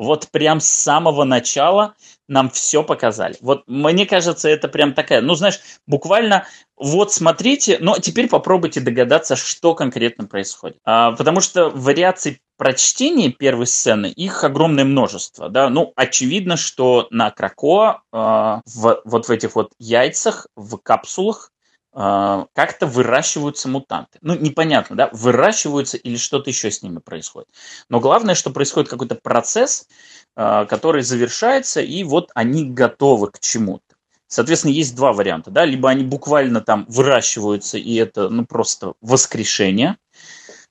Вот 0.00 0.28
прям 0.30 0.60
с 0.60 0.70
самого 0.70 1.24
начала 1.24 1.94
нам 2.26 2.48
все 2.48 2.82
показали. 2.82 3.36
Вот 3.42 3.64
мне 3.66 4.06
кажется, 4.06 4.48
это 4.48 4.66
прям 4.66 4.94
такая, 4.94 5.20
ну 5.20 5.34
знаешь, 5.34 5.60
буквально 5.86 6.46
вот 6.78 7.12
смотрите, 7.12 7.76
но 7.82 7.98
теперь 7.98 8.26
попробуйте 8.26 8.80
догадаться, 8.80 9.36
что 9.36 9.74
конкретно 9.74 10.24
происходит. 10.24 10.78
А, 10.86 11.12
потому 11.12 11.42
что 11.42 11.68
вариаций 11.68 12.40
прочтения 12.56 13.30
первой 13.30 13.66
сцены, 13.66 14.06
их 14.06 14.42
огромное 14.42 14.86
множество. 14.86 15.50
Да? 15.50 15.68
Ну, 15.68 15.92
очевидно, 15.96 16.56
что 16.56 17.06
на 17.10 17.30
Крако 17.30 18.00
а, 18.10 18.62
в, 18.64 19.02
вот 19.04 19.28
в 19.28 19.30
этих 19.30 19.54
вот 19.54 19.72
яйцах, 19.78 20.46
в 20.56 20.78
капсулах 20.78 21.52
как-то 21.92 22.86
выращиваются 22.86 23.68
мутанты. 23.68 24.18
Ну, 24.22 24.36
непонятно, 24.36 24.96
да, 24.96 25.10
выращиваются 25.12 25.96
или 25.96 26.16
что-то 26.16 26.50
еще 26.50 26.70
с 26.70 26.82
ними 26.82 26.98
происходит. 26.98 27.48
Но 27.88 27.98
главное, 27.98 28.36
что 28.36 28.50
происходит 28.50 28.88
какой-то 28.88 29.16
процесс, 29.16 29.88
а, 30.36 30.66
который 30.66 31.02
завершается, 31.02 31.80
и 31.80 32.04
вот 32.04 32.30
они 32.34 32.64
готовы 32.64 33.30
к 33.30 33.40
чему-то. 33.40 33.96
Соответственно, 34.28 34.70
есть 34.70 34.94
два 34.94 35.12
варианта, 35.12 35.50
да, 35.50 35.64
либо 35.64 35.90
они 35.90 36.04
буквально 36.04 36.60
там 36.60 36.86
выращиваются, 36.88 37.78
и 37.78 37.96
это, 37.96 38.28
ну, 38.28 38.46
просто 38.46 38.94
воскрешение, 39.00 39.96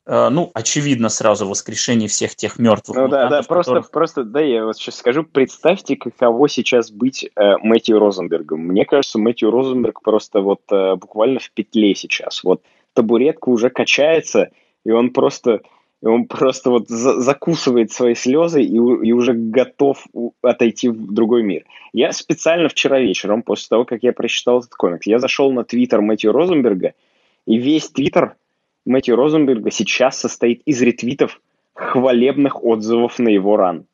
ну, 0.09 0.49
очевидно 0.55 1.09
сразу 1.09 1.47
воскрешение 1.47 2.09
всех 2.09 2.35
тех 2.35 2.57
мертвых. 2.57 2.97
Ну 2.97 3.07
да, 3.07 3.29
да, 3.29 3.43
просто, 3.43 3.73
которых... 3.73 3.91
просто, 3.91 4.23
да, 4.23 4.41
я 4.41 4.65
вот 4.65 4.75
сейчас 4.75 4.95
скажу, 4.95 5.23
представьте, 5.23 5.95
каково 5.95 6.49
сейчас 6.49 6.89
быть 6.89 7.29
э, 7.35 7.57
Мэтью 7.57 7.99
Розенбергом. 7.99 8.61
Мне 8.61 8.85
кажется, 8.85 9.19
Мэтью 9.19 9.51
Розенберг 9.51 10.01
просто 10.01 10.41
вот 10.41 10.61
э, 10.71 10.95
буквально 10.95 11.39
в 11.39 11.51
петле 11.51 11.93
сейчас. 11.93 12.43
Вот 12.43 12.63
табуретка 12.93 13.49
уже 13.49 13.69
качается, 13.69 14.49
и 14.83 14.89
он 14.89 15.11
просто, 15.11 15.61
и 16.01 16.07
он 16.07 16.25
просто 16.25 16.71
вот 16.71 16.87
за 16.87 17.21
закусывает 17.21 17.91
свои 17.91 18.15
слезы 18.15 18.63
и, 18.63 18.75
и 18.75 19.11
уже 19.11 19.33
готов 19.33 20.03
отойти 20.41 20.89
в 20.89 21.13
другой 21.13 21.43
мир. 21.43 21.65
Я 21.93 22.13
специально 22.13 22.67
вчера 22.67 22.99
вечером, 22.99 23.43
после 23.43 23.67
того, 23.69 23.85
как 23.85 24.01
я 24.01 24.11
прочитал 24.11 24.59
этот 24.59 24.73
комикс, 24.73 25.05
я 25.05 25.19
зашел 25.19 25.51
на 25.51 25.63
твиттер 25.63 26.01
Мэтью 26.01 26.31
Розенберга, 26.31 26.93
и 27.45 27.57
весь 27.57 27.89
твиттер 27.89 28.35
Мэтью 28.89 29.15
Розенберга 29.15 29.69
сейчас 29.69 30.19
состоит 30.19 30.63
из 30.65 30.81
ретвитов 30.81 31.39
хвалебных 31.75 32.63
отзывов 32.63 33.19
на 33.19 33.29
его 33.29 33.55
ран. 33.55 33.85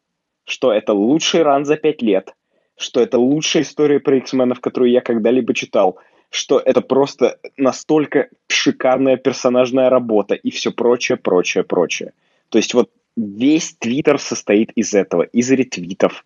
Что 0.46 0.72
это 0.72 0.94
лучший 0.94 1.44
ран 1.44 1.66
за 1.66 1.76
пять 1.76 2.02
лет, 2.02 2.34
что 2.78 3.02
это 3.02 3.20
лучшая 3.20 3.64
история 3.64 4.00
про 4.00 4.16
X-менов, 4.16 4.62
которую 4.62 4.92
я 4.92 5.02
когда-либо 5.02 5.54
читал, 5.54 5.98
что 6.30 6.60
это 6.60 6.80
просто 6.80 7.38
настолько 7.58 8.30
шикарная 8.48 9.18
персонажная 9.18 9.90
работа 9.90 10.34
и 10.34 10.50
все 10.50 10.72
прочее, 10.72 11.18
прочее, 11.18 11.66
прочее. 11.66 12.14
То 12.48 12.58
есть 12.58 12.74
вот 12.74 12.90
весь 13.18 13.76
твиттер 13.78 14.18
состоит 14.18 14.72
из 14.76 14.94
этого, 14.94 15.24
из 15.24 15.52
ретвитов, 15.52 16.24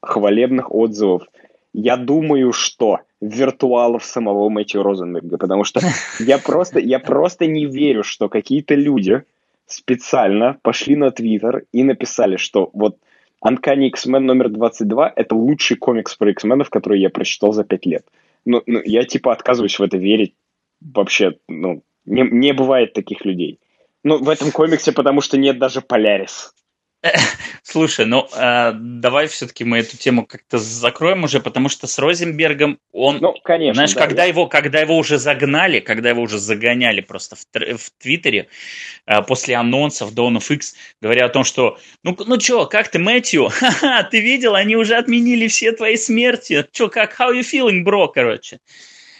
хвалебных 0.00 0.72
отзывов. 0.72 1.26
Я 1.72 1.96
думаю, 1.96 2.52
что 2.52 3.00
виртуалов 3.22 4.04
самого 4.04 4.48
Мэтью 4.48 4.82
Розенберга, 4.82 5.38
потому 5.38 5.64
что 5.64 5.80
я 6.18 6.38
просто, 6.38 6.80
я 6.80 6.98
просто 6.98 7.46
не 7.46 7.66
верю, 7.66 8.02
что 8.02 8.28
какие-то 8.28 8.74
люди 8.74 9.22
специально 9.66 10.58
пошли 10.62 10.96
на 10.96 11.10
Твиттер 11.10 11.64
и 11.72 11.84
написали, 11.84 12.36
что 12.36 12.68
вот 12.74 12.98
Uncanny 13.42 13.88
X-Men 13.88 14.20
номер 14.20 14.50
22— 14.50 15.12
это 15.16 15.34
лучший 15.34 15.76
комикс 15.76 16.14
про 16.16 16.30
X-менов, 16.30 16.68
который 16.68 17.00
я 17.00 17.10
прочитал 17.10 17.52
за 17.52 17.64
пять 17.64 17.86
лет. 17.86 18.04
Ну, 18.44 18.62
ну, 18.66 18.80
я 18.84 19.04
типа 19.04 19.32
отказываюсь 19.32 19.78
в 19.78 19.82
это 19.82 19.96
верить. 19.96 20.34
Вообще, 20.80 21.36
ну, 21.48 21.82
не, 22.04 22.22
не 22.22 22.52
бывает 22.52 22.92
таких 22.92 23.24
людей. 23.24 23.60
Ну, 24.02 24.18
в 24.18 24.28
этом 24.28 24.50
комиксе, 24.50 24.90
потому 24.90 25.20
что 25.20 25.38
нет 25.38 25.58
даже 25.58 25.80
Полярис. 25.80 26.54
Слушай, 27.62 28.06
ну 28.06 28.28
э, 28.32 28.72
давай 28.74 29.26
все-таки 29.26 29.64
мы 29.64 29.78
эту 29.78 29.96
тему 29.96 30.24
как-то 30.24 30.58
закроем 30.58 31.24
уже, 31.24 31.40
потому 31.40 31.68
что 31.68 31.86
с 31.86 31.98
Розенбергом 31.98 32.78
он, 32.92 33.18
ну, 33.18 33.34
конечно, 33.42 33.74
знаешь, 33.74 33.94
да, 33.94 34.00
когда 34.00 34.22
да. 34.22 34.24
его, 34.24 34.46
когда 34.46 34.80
его 34.80 34.96
уже 34.96 35.18
загнали, 35.18 35.80
когда 35.80 36.10
его 36.10 36.22
уже 36.22 36.38
загоняли 36.38 37.00
просто 37.00 37.36
в, 37.36 37.44
в 37.52 37.90
Твиттере 37.98 38.48
э, 39.06 39.22
после 39.22 39.56
анонсов 39.56 40.12
Dawn 40.12 40.36
of 40.36 40.54
X, 40.54 40.74
говоря 41.00 41.26
о 41.26 41.28
том, 41.28 41.42
что, 41.42 41.78
ну, 42.04 42.16
ну 42.24 42.38
что, 42.38 42.66
как 42.66 42.88
ты, 42.88 43.00
Мэтью? 43.00 43.48
Ха-ха, 43.52 44.04
ты 44.04 44.20
видел, 44.20 44.54
они 44.54 44.76
уже 44.76 44.94
отменили 44.94 45.48
все 45.48 45.72
твои 45.72 45.96
смерти. 45.96 46.64
Че, 46.70 46.88
как, 46.88 47.18
how 47.18 47.32
you 47.32 47.42
feeling, 47.42 47.82
бро, 47.82 48.08
короче? 48.08 48.60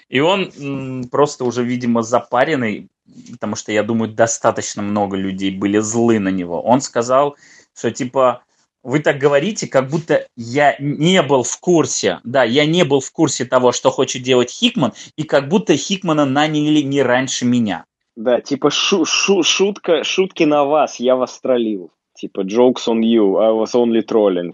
И 0.09 0.21
он 0.21 0.53
м, 0.59 1.05
просто 1.11 1.45
уже, 1.45 1.65
видимо, 1.65 2.03
запаренный, 2.03 2.89
потому 3.33 3.57
что, 3.57 3.73
я 3.73 3.83
думаю, 3.83 4.13
достаточно 4.13 4.83
много 4.83 5.17
людей 5.17 5.51
были 5.51 5.79
злы 5.79 6.19
на 6.19 6.29
него. 6.29 6.63
Он 6.63 6.81
сказал, 6.81 7.37
что 7.77 7.91
типа 7.91 8.43
вы 8.83 8.99
так 8.99 9.19
говорите, 9.19 9.69
как 9.69 9.89
будто 9.89 10.27
я 10.37 10.77
не 10.79 11.23
был 11.23 11.45
в 11.45 11.59
курсе, 11.61 12.21
да, 12.25 12.43
я 12.43 12.67
не 12.67 12.85
был 12.85 13.01
в 13.01 13.13
курсе 13.13 13.45
того, 13.45 13.73
что 13.73 13.91
хочет 13.91 14.23
делать 14.23 14.51
Хикман, 14.51 14.93
и 15.17 15.23
как 15.23 15.49
будто 15.49 15.77
Хикмана 15.77 16.25
наняли 16.25 16.81
не 16.81 17.03
раньше 17.03 17.45
меня. 17.45 17.85
Да, 18.17 18.41
типа 18.41 18.71
шу 18.71 19.05
шу 19.05 19.43
шутка, 19.43 20.05
шутки 20.05 20.45
на 20.45 20.65
вас, 20.65 21.01
я 21.01 21.17
вас 21.17 21.41
троллил. 21.41 21.91
Типа 22.15 22.41
jokes 22.41 22.87
on 22.89 23.01
you, 23.01 23.39
I 23.39 23.51
was 23.51 23.73
only 23.75 24.05
trolling. 24.05 24.53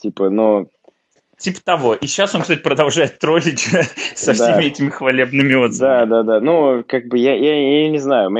Типа, 0.00 0.28
ну, 0.28 0.68
Типа 1.38 1.60
того. 1.62 1.94
И 1.94 2.06
сейчас 2.06 2.34
он, 2.34 2.42
кстати, 2.42 2.60
продолжает 2.60 3.18
троллить 3.18 3.60
со 4.14 4.32
всеми 4.32 4.54
да. 4.54 4.62
этими 4.62 4.88
хвалебными 4.88 5.54
отзывами. 5.54 6.06
Да, 6.06 6.06
да, 6.06 6.22
да. 6.22 6.40
Ну, 6.40 6.82
как 6.86 7.08
бы 7.08 7.18
я, 7.18 7.34
я, 7.34 7.82
я 7.82 7.90
не 7.90 7.98
знаю. 7.98 8.30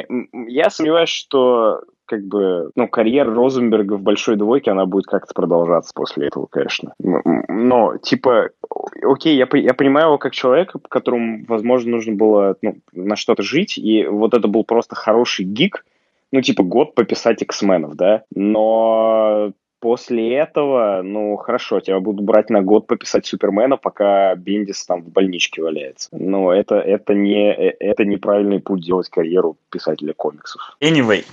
Я 0.48 0.70
сомневаюсь, 0.70 1.10
что 1.10 1.82
как 2.06 2.24
бы, 2.24 2.70
ну, 2.74 2.88
карьера 2.88 3.34
Розенберга 3.34 3.94
в 3.94 4.02
большой 4.02 4.36
двойке, 4.36 4.70
она 4.70 4.86
будет 4.86 5.06
как-то 5.06 5.34
продолжаться 5.34 5.92
после 5.94 6.28
этого, 6.28 6.46
конечно. 6.46 6.94
Но, 6.98 7.98
типа, 7.98 8.50
окей, 9.02 9.36
я, 9.36 9.48
я 9.52 9.74
понимаю 9.74 10.06
его 10.06 10.18
как 10.18 10.32
человека, 10.32 10.78
которому, 10.88 11.44
возможно, 11.46 11.90
нужно 11.90 12.14
было 12.14 12.56
ну, 12.62 12.76
на 12.92 13.16
что-то 13.16 13.42
жить, 13.42 13.76
и 13.76 14.06
вот 14.06 14.34
это 14.34 14.48
был 14.48 14.64
просто 14.64 14.94
хороший 14.94 15.44
гик, 15.44 15.84
ну, 16.32 16.40
типа, 16.40 16.62
год 16.62 16.94
пописать 16.94 17.42
X-менов, 17.42 17.94
да, 17.94 18.22
но 18.34 19.52
после 19.80 20.34
этого, 20.34 21.02
ну, 21.04 21.36
хорошо, 21.36 21.80
тебя 21.80 22.00
буду 22.00 22.22
брать 22.22 22.50
на 22.50 22.62
год 22.62 22.86
пописать 22.86 23.26
Супермена, 23.26 23.76
пока 23.76 24.34
Бендис 24.34 24.84
там 24.84 25.02
в 25.02 25.10
больничке 25.10 25.62
валяется. 25.62 26.08
Но 26.12 26.52
это, 26.52 26.76
это, 26.76 27.14
не, 27.14 27.52
э, 27.52 27.76
это 27.78 28.04
неправильный 28.04 28.60
путь 28.60 28.84
делать 28.84 29.08
карьеру 29.08 29.56
писателя 29.70 30.12
комиксов. 30.14 30.76
Anyway, 30.82 31.24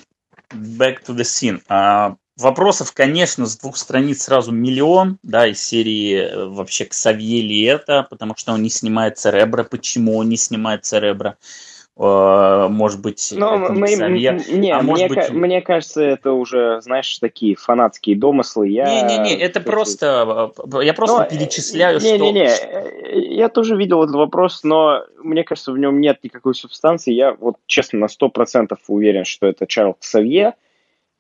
back 0.52 1.04
to 1.06 1.16
the 1.16 1.24
scene. 1.24 1.62
Uh, 1.70 2.16
вопросов, 2.38 2.94
конечно, 2.94 3.46
с 3.46 3.58
двух 3.58 3.78
страниц 3.78 4.24
сразу 4.24 4.52
миллион, 4.52 5.20
да, 5.24 5.48
из 5.48 5.64
серии 5.64 6.16
э, 6.16 6.46
вообще 6.48 6.86
к 6.86 6.94
Савье 6.94 7.42
ли 7.42 7.62
это, 7.64 8.08
потому 8.10 8.36
что 8.36 8.54
он 8.54 8.62
не 8.62 8.70
снимает 8.70 9.18
Церебра, 9.18 9.64
почему 9.64 10.18
он 10.18 10.30
не 10.30 10.38
снимает 10.38 10.86
Церебра. 10.86 11.38
Uh, 11.40 11.73
может 11.96 13.02
быть, 13.02 13.32
Но 13.36 13.66
это 13.66 13.74
мы, 13.74 13.88
не, 13.88 14.52
не 14.52 14.72
а 14.72 14.82
мне, 14.82 15.08
быть... 15.08 15.30
мне 15.30 15.62
кажется, 15.62 16.02
это 16.02 16.32
уже, 16.32 16.82
знаешь, 16.82 17.20
такие 17.20 17.56
фанатские 17.56 18.16
домыслы. 18.16 18.68
Не-не-не, 18.70 19.38
это 19.38 19.62
просто, 19.62 20.52
э, 20.74 20.84
я 20.84 20.96
просто 20.96 21.20
но, 21.20 21.26
перечисляю, 21.26 22.00
не, 22.00 22.16
что... 22.16 22.18
Не-не-не, 22.18 23.36
я 23.36 23.48
тоже 23.48 23.76
видел 23.76 24.04
этот 24.04 24.16
вопрос, 24.16 24.64
но 24.64 25.04
мне 25.22 25.44
кажется, 25.44 25.72
в 25.72 25.78
нем 25.78 26.02
нет 26.02 26.18
никакой 26.24 26.56
субстанции. 26.56 27.14
Я 27.14 27.34
вот, 27.34 27.58
честно, 27.68 28.00
на 28.00 28.08
сто 28.08 28.28
процентов 28.30 28.80
уверен, 28.88 29.26
что 29.26 29.46
это 29.46 29.68
Чарльз 29.68 29.98
Савье. 30.00 30.54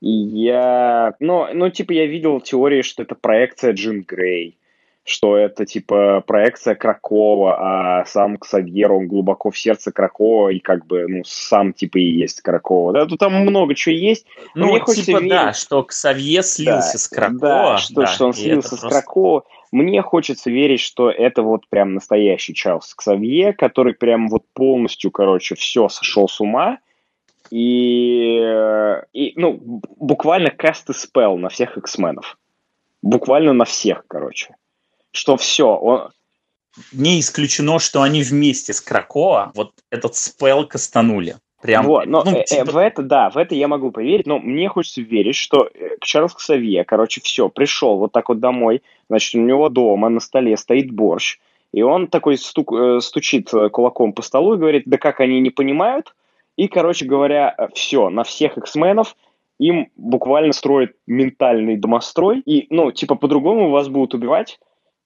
И 0.01 0.09
я, 0.09 1.13
ну, 1.19 1.47
ну, 1.53 1.69
типа, 1.69 1.91
я 1.91 2.07
видел 2.07 2.41
теории, 2.41 2.81
что 2.81 3.03
это 3.03 3.13
проекция 3.13 3.73
Джин 3.73 4.01
Грей 4.01 4.57
что 5.05 5.35
это 5.35 5.65
типа 5.65 6.23
проекция 6.25 6.75
Кракова, 6.75 7.57
а 7.59 8.05
сам 8.05 8.37
Ксавьер, 8.37 8.91
он 8.93 9.07
глубоко 9.07 9.51
в 9.51 9.57
сердце 9.57 9.91
Кракова, 9.91 10.49
и 10.49 10.59
как 10.59 10.85
бы, 10.85 11.05
ну, 11.07 11.23
сам 11.25 11.73
типа 11.73 11.99
и 11.99 12.05
есть 12.05 12.41
Кракова. 12.41 12.93
Да, 12.93 13.05
тут 13.05 13.19
там 13.19 13.33
много 13.33 13.75
чего 13.75 13.95
есть. 13.95 14.25
Ну, 14.55 14.67
мне 14.67 14.79
типа, 14.79 15.17
верить... 15.17 15.29
да, 15.29 15.53
что 15.53 15.83
Ксавье 15.83 16.41
слился 16.41 16.93
да, 16.93 16.99
с 16.99 17.07
Кракова. 17.09 17.39
Да, 17.39 17.77
что, 17.77 18.01
да, 18.01 18.07
что 18.07 18.25
он 18.27 18.33
слился 18.33 18.77
с 18.77 18.79
просто... 18.79 18.89
Кракова. 18.89 19.43
Мне 19.73 20.01
хочется 20.01 20.49
верить, 20.49 20.79
что 20.79 21.09
это 21.09 21.41
вот 21.41 21.67
прям 21.67 21.95
настоящий 21.95 22.53
Чарльз 22.53 22.93
Ксавье, 22.93 23.53
который 23.53 23.93
прям 23.93 24.29
вот 24.29 24.43
полностью, 24.53 25.11
короче, 25.11 25.55
все 25.55 25.89
сошел 25.89 26.29
с 26.29 26.39
ума, 26.39 26.77
и, 27.49 28.39
и 29.13 29.33
ну, 29.35 29.59
буквально 29.97 30.49
каст 30.49 30.89
и 30.89 30.93
спел 30.93 31.37
на 31.37 31.49
всех 31.49 31.77
X-менов. 31.77 32.37
Буквально 33.01 33.51
на 33.51 33.65
всех, 33.65 34.05
короче 34.07 34.55
что 35.13 35.37
все, 35.37 35.75
он... 35.75 36.09
Не 36.91 37.19
исключено, 37.19 37.79
что 37.79 38.01
они 38.01 38.23
вместе 38.23 38.73
с 38.73 38.81
Кракоа 38.81 39.51
вот 39.53 39.73
этот 39.91 40.15
спел 40.15 40.67
кастанули. 40.67 41.37
Прям, 41.61 41.85
вот, 41.85 42.07
но 42.07 42.23
ну, 42.25 42.39
э, 42.39 42.43
типа... 42.43 42.71
в 42.71 42.77
это, 42.77 43.03
да, 43.03 43.29
в 43.29 43.37
это 43.37 43.55
я 43.55 43.69
могу 43.69 43.91
поверить, 43.91 44.27
но 44.27 44.37
мне 44.37 44.67
хочется 44.67 45.01
верить, 45.01 45.35
что 45.35 45.69
э, 45.73 45.91
Чарльз 46.01 46.33
Ксавье, 46.33 46.83
короче, 46.83 47.21
все, 47.21 47.47
пришел 47.47 47.97
вот 47.97 48.11
так 48.11 48.27
вот 48.27 48.41
домой, 48.41 48.81
значит, 49.07 49.35
у 49.35 49.37
него 49.37 49.69
дома 49.69 50.09
на 50.09 50.19
столе 50.19 50.57
стоит 50.57 50.91
борщ, 50.91 51.37
и 51.71 51.81
он 51.81 52.07
такой 52.07 52.37
стук, 52.37 52.73
э, 52.73 52.99
стучит 52.99 53.49
кулаком 53.71 54.11
по 54.11 54.21
столу 54.21 54.55
и 54.55 54.57
говорит, 54.57 54.83
да 54.87 54.97
как 54.97 55.21
они 55.21 55.39
не 55.39 55.51
понимают, 55.51 56.13
и, 56.57 56.67
короче 56.67 57.05
говоря, 57.05 57.55
все, 57.73 58.09
на 58.09 58.25
всех 58.25 58.57
X-менов 58.57 59.15
им 59.57 59.89
буквально 59.95 60.51
строят 60.51 60.91
ментальный 61.07 61.77
домострой, 61.77 62.41
и, 62.41 62.67
ну, 62.71 62.91
типа, 62.91 63.15
по-другому 63.15 63.69
вас 63.69 63.87
будут 63.87 64.15
убивать, 64.15 64.59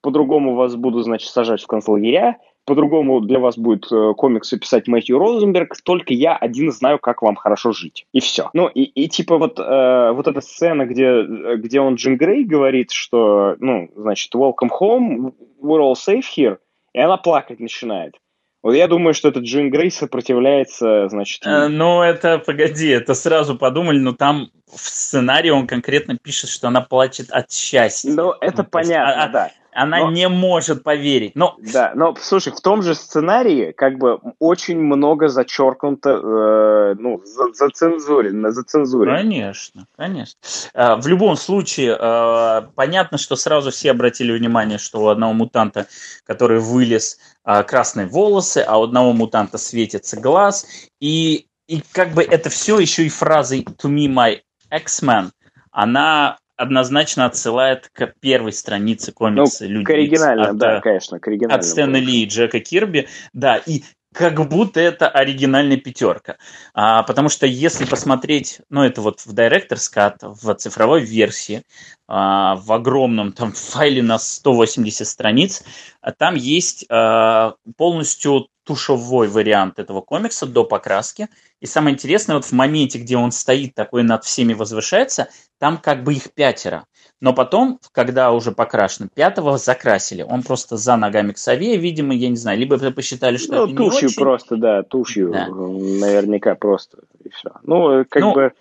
по-другому 0.07 0.55
вас 0.55 0.73
буду, 0.77 1.01
значит, 1.01 1.29
сажать 1.29 1.61
в 1.61 1.67
концлагеря, 1.67 2.37
по-другому 2.63 3.19
для 3.19 3.39
вас 3.39 3.57
будет 3.57 3.91
э, 3.91 4.13
комиксы 4.15 4.57
писать 4.57 4.87
Мэтью 4.87 5.19
Розенберг, 5.19 5.75
только 5.83 6.13
я 6.13 6.33
один 6.33 6.71
знаю, 6.71 6.97
как 6.97 7.21
вам 7.21 7.35
хорошо 7.35 7.73
жить. 7.73 8.05
И 8.13 8.21
все. 8.21 8.49
Ну, 8.53 8.69
и, 8.69 8.83
и 8.83 9.09
типа 9.09 9.37
вот, 9.37 9.59
э, 9.59 10.11
вот 10.13 10.25
эта 10.29 10.39
сцена, 10.39 10.85
где, 10.85 11.23
где 11.57 11.81
он 11.81 11.95
Джин 11.95 12.15
Грей 12.15 12.45
говорит, 12.45 12.91
что, 12.91 13.57
ну, 13.59 13.89
значит, 13.97 14.33
welcome 14.33 14.69
home, 14.71 15.33
we're 15.61 15.81
all 15.81 15.95
safe 15.95 16.23
here, 16.37 16.59
и 16.93 16.99
она 16.99 17.17
плакать 17.17 17.59
начинает. 17.59 18.15
Вот 18.63 18.75
я 18.75 18.87
думаю, 18.87 19.13
что 19.13 19.27
этот 19.27 19.43
Джин 19.43 19.69
Грей 19.69 19.91
сопротивляется, 19.91 21.09
значит... 21.09 21.45
Э, 21.45 21.67
ну, 21.67 22.01
это, 22.01 22.39
погоди, 22.39 22.87
это 22.87 23.13
сразу 23.13 23.57
подумали, 23.57 23.99
но 23.99 24.13
там 24.13 24.51
в 24.73 24.79
сценарии 24.79 25.49
он 25.49 25.67
конкретно 25.67 26.17
пишет, 26.17 26.49
что 26.49 26.69
она 26.69 26.79
плачет 26.79 27.29
от 27.29 27.51
счастья. 27.51 28.09
Ну, 28.09 28.33
это 28.39 28.63
ну, 28.63 28.69
понятно, 28.71 29.09
есть, 29.09 29.17
а, 29.17 29.27
да 29.27 29.51
она 29.77 29.99
но, 29.99 30.11
не 30.11 30.27
может 30.27 30.83
поверить. 30.83 31.33
Но... 31.35 31.55
Да, 31.71 31.91
но 31.93 32.15
слушай, 32.19 32.51
в 32.51 32.59
том 32.61 32.81
же 32.81 32.95
сценарии 32.95 33.71
как 33.73 33.99
бы 33.99 34.19
очень 34.39 34.79
много 34.79 35.27
зачеркнуто, 35.27 36.09
э, 36.09 36.95
ну, 36.97 37.21
за, 37.23 37.53
зацензурено, 37.53 38.51
зацензурено. 38.51 39.17
Конечно, 39.17 39.85
конечно. 39.95 40.39
Э, 40.73 40.95
в 40.95 41.05
любом 41.05 41.35
случае, 41.35 41.95
э, 41.99 42.61
понятно, 42.73 43.19
что 43.19 43.35
сразу 43.35 43.69
все 43.69 43.91
обратили 43.91 44.35
внимание, 44.35 44.79
что 44.79 44.99
у 44.99 45.07
одного 45.09 45.33
мутанта, 45.33 45.85
который 46.25 46.59
вылез, 46.59 47.19
э, 47.45 47.61
красные 47.61 48.07
волосы, 48.07 48.65
а 48.67 48.79
у 48.79 48.83
одного 48.83 49.13
мутанта 49.13 49.59
светится 49.59 50.19
глаз, 50.19 50.65
и, 50.99 51.45
и 51.67 51.83
как 51.91 52.15
бы 52.15 52.23
это 52.23 52.49
все 52.49 52.79
еще 52.79 53.05
и 53.05 53.09
фразой 53.09 53.61
«to 53.61 53.91
me 53.91 54.07
my 54.07 54.39
X-Men», 54.71 55.29
она 55.71 56.39
однозначно 56.57 57.25
отсылает 57.25 57.89
к 57.93 58.13
первой 58.19 58.51
странице 58.51 59.11
комикса 59.11 59.65
ну, 59.65 59.69
Люди 59.69 59.85
К 59.85 59.89
оригинальному, 59.91 60.49
от, 60.49 60.57
да, 60.57 60.81
конечно, 60.81 61.19
к 61.19 61.27
оригинальному. 61.27 61.59
От 61.59 61.65
Стэна 61.65 61.97
Ли 61.97 62.23
и 62.23 62.25
Джека 62.25 62.59
Кирби. 62.59 63.07
Да, 63.31 63.57
и 63.57 63.83
как 64.17 64.49
будто 64.49 64.79
это 64.79 65.07
оригинальная 65.07 65.77
пятерка. 65.77 66.37
А, 66.73 67.03
потому 67.03 67.29
что 67.29 67.45
если 67.45 67.85
посмотреть, 67.85 68.61
ну 68.69 68.83
это 68.83 69.01
вот 69.01 69.21
в 69.21 69.33
Director's 69.33 69.91
Cut, 69.93 70.17
в 70.21 70.53
цифровой 70.55 71.01
версии, 71.01 71.61
а, 72.07 72.55
в 72.55 72.71
огромном 72.71 73.31
там 73.31 73.51
файле 73.51 74.01
на 74.01 74.17
180 74.17 75.07
страниц, 75.07 75.63
а 76.01 76.11
там 76.11 76.35
есть 76.35 76.85
а, 76.89 77.53
полностью 77.77 78.47
тушевой 78.63 79.27
вариант 79.27 79.79
этого 79.79 80.01
комикса 80.01 80.45
до 80.45 80.63
покраски. 80.63 81.29
И 81.61 81.65
самое 81.65 81.93
интересное, 81.93 82.35
вот 82.35 82.45
в 82.45 82.51
моменте, 82.51 82.99
где 82.99 83.17
он 83.17 83.31
стоит 83.31 83.75
такой 83.75 84.03
над 84.03 84.25
всеми 84.25 84.53
возвышается, 84.53 85.29
там 85.59 85.77
как 85.77 86.03
бы 86.03 86.13
их 86.13 86.33
пятеро. 86.33 86.85
Но 87.19 87.33
потом, 87.33 87.79
когда 87.93 88.31
уже 88.31 88.51
покрашено, 88.51 89.09
пятого 89.13 89.57
закрасили. 89.57 90.21
Он 90.21 90.43
просто 90.43 90.77
за 90.77 90.97
ногами 90.97 91.31
к 91.31 91.37
сове, 91.37 91.75
видимо, 91.77 92.13
я 92.13 92.29
не 92.29 92.35
знаю, 92.35 92.59
либо 92.59 92.77
посчитали, 92.91 93.37
что 93.37 93.55
ну, 93.55 93.63
это 93.65 93.75
тушью 93.75 94.01
не 94.01 94.05
очень. 94.07 94.21
просто, 94.21 94.57
да, 94.57 94.83
тушью, 94.83 95.31
да. 95.31 95.47
наверняка 95.47 96.53
просто, 96.55 96.99
и 97.23 97.29
все. 97.29 97.49
Ну, 97.63 98.05
как 98.07 98.21
ну, 98.21 98.33
бы... 98.33 98.53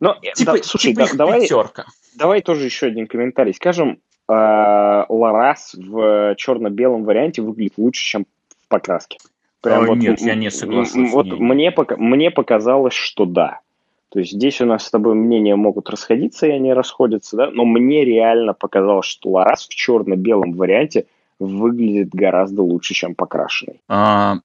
Но, 0.00 0.16
типа, 0.34 0.56
да, 0.56 0.62
слушай, 0.62 0.94
типа 0.94 1.06
да, 1.06 1.16
давай, 1.16 1.42
пятерка. 1.42 1.84
давай 2.16 2.42
тоже 2.42 2.64
еще 2.64 2.86
один 2.86 3.06
комментарий. 3.06 3.54
Скажем, 3.54 4.00
э, 4.28 5.04
Ларас 5.08 5.74
в 5.74 6.34
черно-белом 6.36 7.04
варианте 7.04 7.42
выглядит 7.42 7.74
лучше, 7.76 8.02
чем 8.04 8.26
в 8.64 8.68
покраске. 8.68 9.18
Прям 9.60 9.84
О, 9.84 9.86
вот, 9.88 9.98
нет, 9.98 10.20
я 10.20 10.34
не 10.34 10.50
согласен. 10.50 11.10
Вот 11.10 11.26
мне, 11.26 11.72
мне 11.96 12.30
показалось, 12.30 12.94
что 12.94 13.26
да. 13.26 13.60
То 14.10 14.18
есть 14.18 14.32
здесь 14.32 14.60
у 14.60 14.66
нас 14.66 14.86
с 14.86 14.90
тобой 14.90 15.14
мнения 15.14 15.54
могут 15.56 15.88
расходиться, 15.88 16.46
и 16.46 16.50
они 16.50 16.72
расходятся, 16.72 17.36
да, 17.36 17.50
но 17.50 17.64
мне 17.64 18.04
реально 18.04 18.54
показалось, 18.54 19.06
что 19.06 19.30
Ларас 19.30 19.66
в 19.66 19.74
черно-белом 19.74 20.52
варианте 20.52 21.06
выглядит 21.38 22.10
гораздо 22.10 22.62
лучше, 22.62 22.92
чем 22.94 23.14
покрашенный. 23.14 23.80
А, 23.88 24.38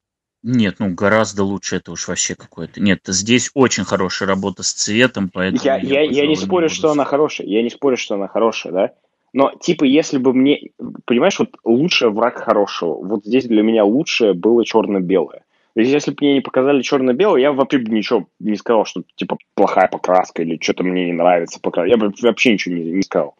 нет, 0.44 0.76
ну 0.78 0.94
гораздо 0.94 1.42
лучше 1.42 1.76
это 1.76 1.90
уж 1.90 2.06
вообще 2.06 2.36
какое-то. 2.36 2.80
Нет, 2.80 3.00
здесь 3.06 3.50
очень 3.54 3.84
хорошая 3.84 4.28
работа 4.28 4.62
с 4.62 4.72
цветом, 4.72 5.30
поэтому... 5.32 5.62
Я, 5.64 5.76
я, 5.78 6.02
я, 6.02 6.22
я 6.22 6.26
не 6.26 6.36
спорю, 6.36 6.68
не 6.68 6.72
что 6.72 6.92
она 6.92 7.04
хорошая, 7.04 7.48
я 7.48 7.62
не 7.62 7.70
спорю, 7.70 7.96
что 7.96 8.14
она 8.14 8.28
хорошая, 8.28 8.72
да, 8.72 8.92
но, 9.36 9.52
типа, 9.60 9.84
если 9.84 10.16
бы 10.16 10.32
мне... 10.32 10.70
Понимаешь, 11.04 11.38
вот 11.38 11.50
лучший 11.62 12.10
враг 12.10 12.38
хорошего. 12.38 12.94
Вот 13.04 13.26
здесь 13.26 13.44
для 13.44 13.62
меня 13.62 13.84
лучшее 13.84 14.32
было 14.32 14.64
черно-белое. 14.64 15.44
Если 15.76 16.10
бы 16.10 16.16
мне 16.20 16.34
не 16.34 16.40
показали 16.40 16.80
черно-белое, 16.80 17.40
я 17.40 17.52
вообще 17.52 17.78
бы 17.78 17.90
ничего 17.90 18.26
не 18.40 18.56
сказал, 18.56 18.86
что, 18.86 19.02
типа, 19.14 19.36
плохая 19.54 19.88
покраска 19.88 20.42
или 20.42 20.58
что-то 20.60 20.82
мне 20.84 21.06
не 21.06 21.12
нравится 21.12 21.60
покраска. 21.60 21.90
Я 21.90 21.98
бы 21.98 22.12
вообще 22.22 22.54
ничего 22.54 22.74
не, 22.74 22.84
не 22.92 23.02
сказал. 23.02 23.34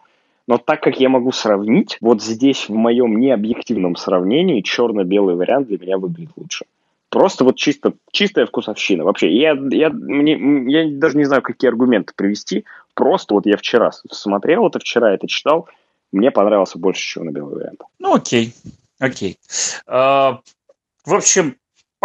Но 0.46 0.59
так 0.59 0.83
как 0.83 1.01
я 1.01 1.09
могу 1.09 1.33
сравнить, 1.33 1.96
вот 2.01 2.22
здесь 2.22 2.68
в 2.68 2.75
моем 2.75 3.18
необъективном 3.18 3.96
сравнении 3.96 4.61
черно-белый 4.61 5.35
вариант 5.35 5.68
для 5.68 5.79
меня 5.79 5.99
выглядит 5.99 6.31
лучше. 6.37 6.66
Просто 7.09 7.44
вот 7.44 7.57
чисто, 7.57 7.94
чистая 8.12 8.46
вкусовщина. 8.46 9.05
Вообще, 9.05 9.35
я, 9.35 9.57
я, 9.70 9.90
мне, 9.90 10.37
я 10.70 10.90
даже 10.90 11.16
не 11.16 11.25
знаю, 11.25 11.42
какие 11.42 11.70
аргументы 11.70 12.12
привести. 12.14 12.64
Просто 12.94 13.35
вот 13.35 13.46
я 13.46 13.57
вчера 13.57 13.90
смотрел 13.92 14.66
это, 14.66 14.79
вчера 14.79 15.14
это 15.14 15.27
читал, 15.27 15.68
мне 16.12 16.31
понравился 16.31 16.79
больше 16.79 17.01
черно-белый 17.01 17.57
вариант. 17.57 17.81
Ну, 17.99 18.14
окей. 18.14 18.55
Окей. 18.99 19.38
А, 19.87 20.40
в 21.05 21.14
общем, 21.14 21.57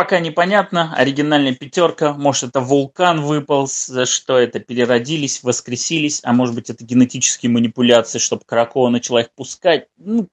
пока 0.02 0.20
непонятно. 0.20 0.96
Оригинальная 0.96 1.54
пятерка. 1.54 2.14
Может, 2.16 2.50
это 2.50 2.60
вулкан 2.60 3.22
выпал, 3.22 3.68
что 3.68 4.40
это 4.40 4.60
переродились, 4.60 5.44
воскресились, 5.44 6.22
а 6.24 6.34
может 6.34 6.56
быть, 6.56 6.72
это 6.72 6.84
генетические 6.84 7.52
манипуляции, 7.52 8.18
чтобы 8.18 8.42
Кракова 8.44 8.90
начала 8.90 9.22
их 9.22 9.32
пускать. 9.36 9.90
Ну, 9.98 10.28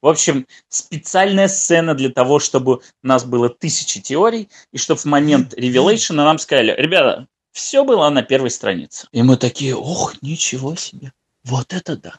в 0.00 0.06
общем, 0.06 0.46
специальная 0.68 1.48
сцена 1.48 1.96
для 1.96 2.10
того, 2.10 2.38
чтобы 2.38 2.76
у 2.76 2.80
нас 3.02 3.24
было 3.24 3.48
тысячи 3.48 4.00
теорий, 4.00 4.48
и 4.72 4.78
чтобы 4.78 5.00
в 5.00 5.04
момент 5.06 5.52
ревелейшена 5.54 6.24
нам 6.24 6.38
сказали, 6.38 6.72
ребята, 6.78 7.26
Все 7.52 7.84
было 7.84 8.08
на 8.08 8.22
первой 8.22 8.50
странице. 8.50 9.06
И 9.12 9.22
мы 9.22 9.36
такие, 9.36 9.76
ох, 9.76 10.20
ничего 10.22 10.74
себе. 10.74 11.12
Вот 11.44 11.72
это 11.72 11.96
да. 11.96 12.18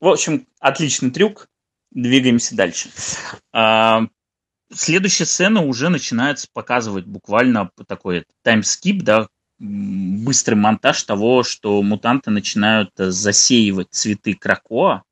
В 0.00 0.08
общем, 0.08 0.46
отличный 0.60 1.10
трюк. 1.10 1.48
Двигаемся 1.90 2.54
дальше. 2.54 2.90
Следующая 4.72 5.24
сцена 5.24 5.62
уже 5.62 5.88
начинается 5.88 6.46
показывать 6.52 7.04
буквально 7.04 7.70
такой 7.88 8.24
таймскип, 8.42 9.02
да, 9.02 9.26
быстрый 9.58 10.54
монтаж 10.54 11.02
того, 11.02 11.42
что 11.42 11.82
мутанты 11.82 12.30
начинают 12.30 12.90
засеивать 12.96 13.88
цветы 13.90 14.34
кракоа. 14.34 15.02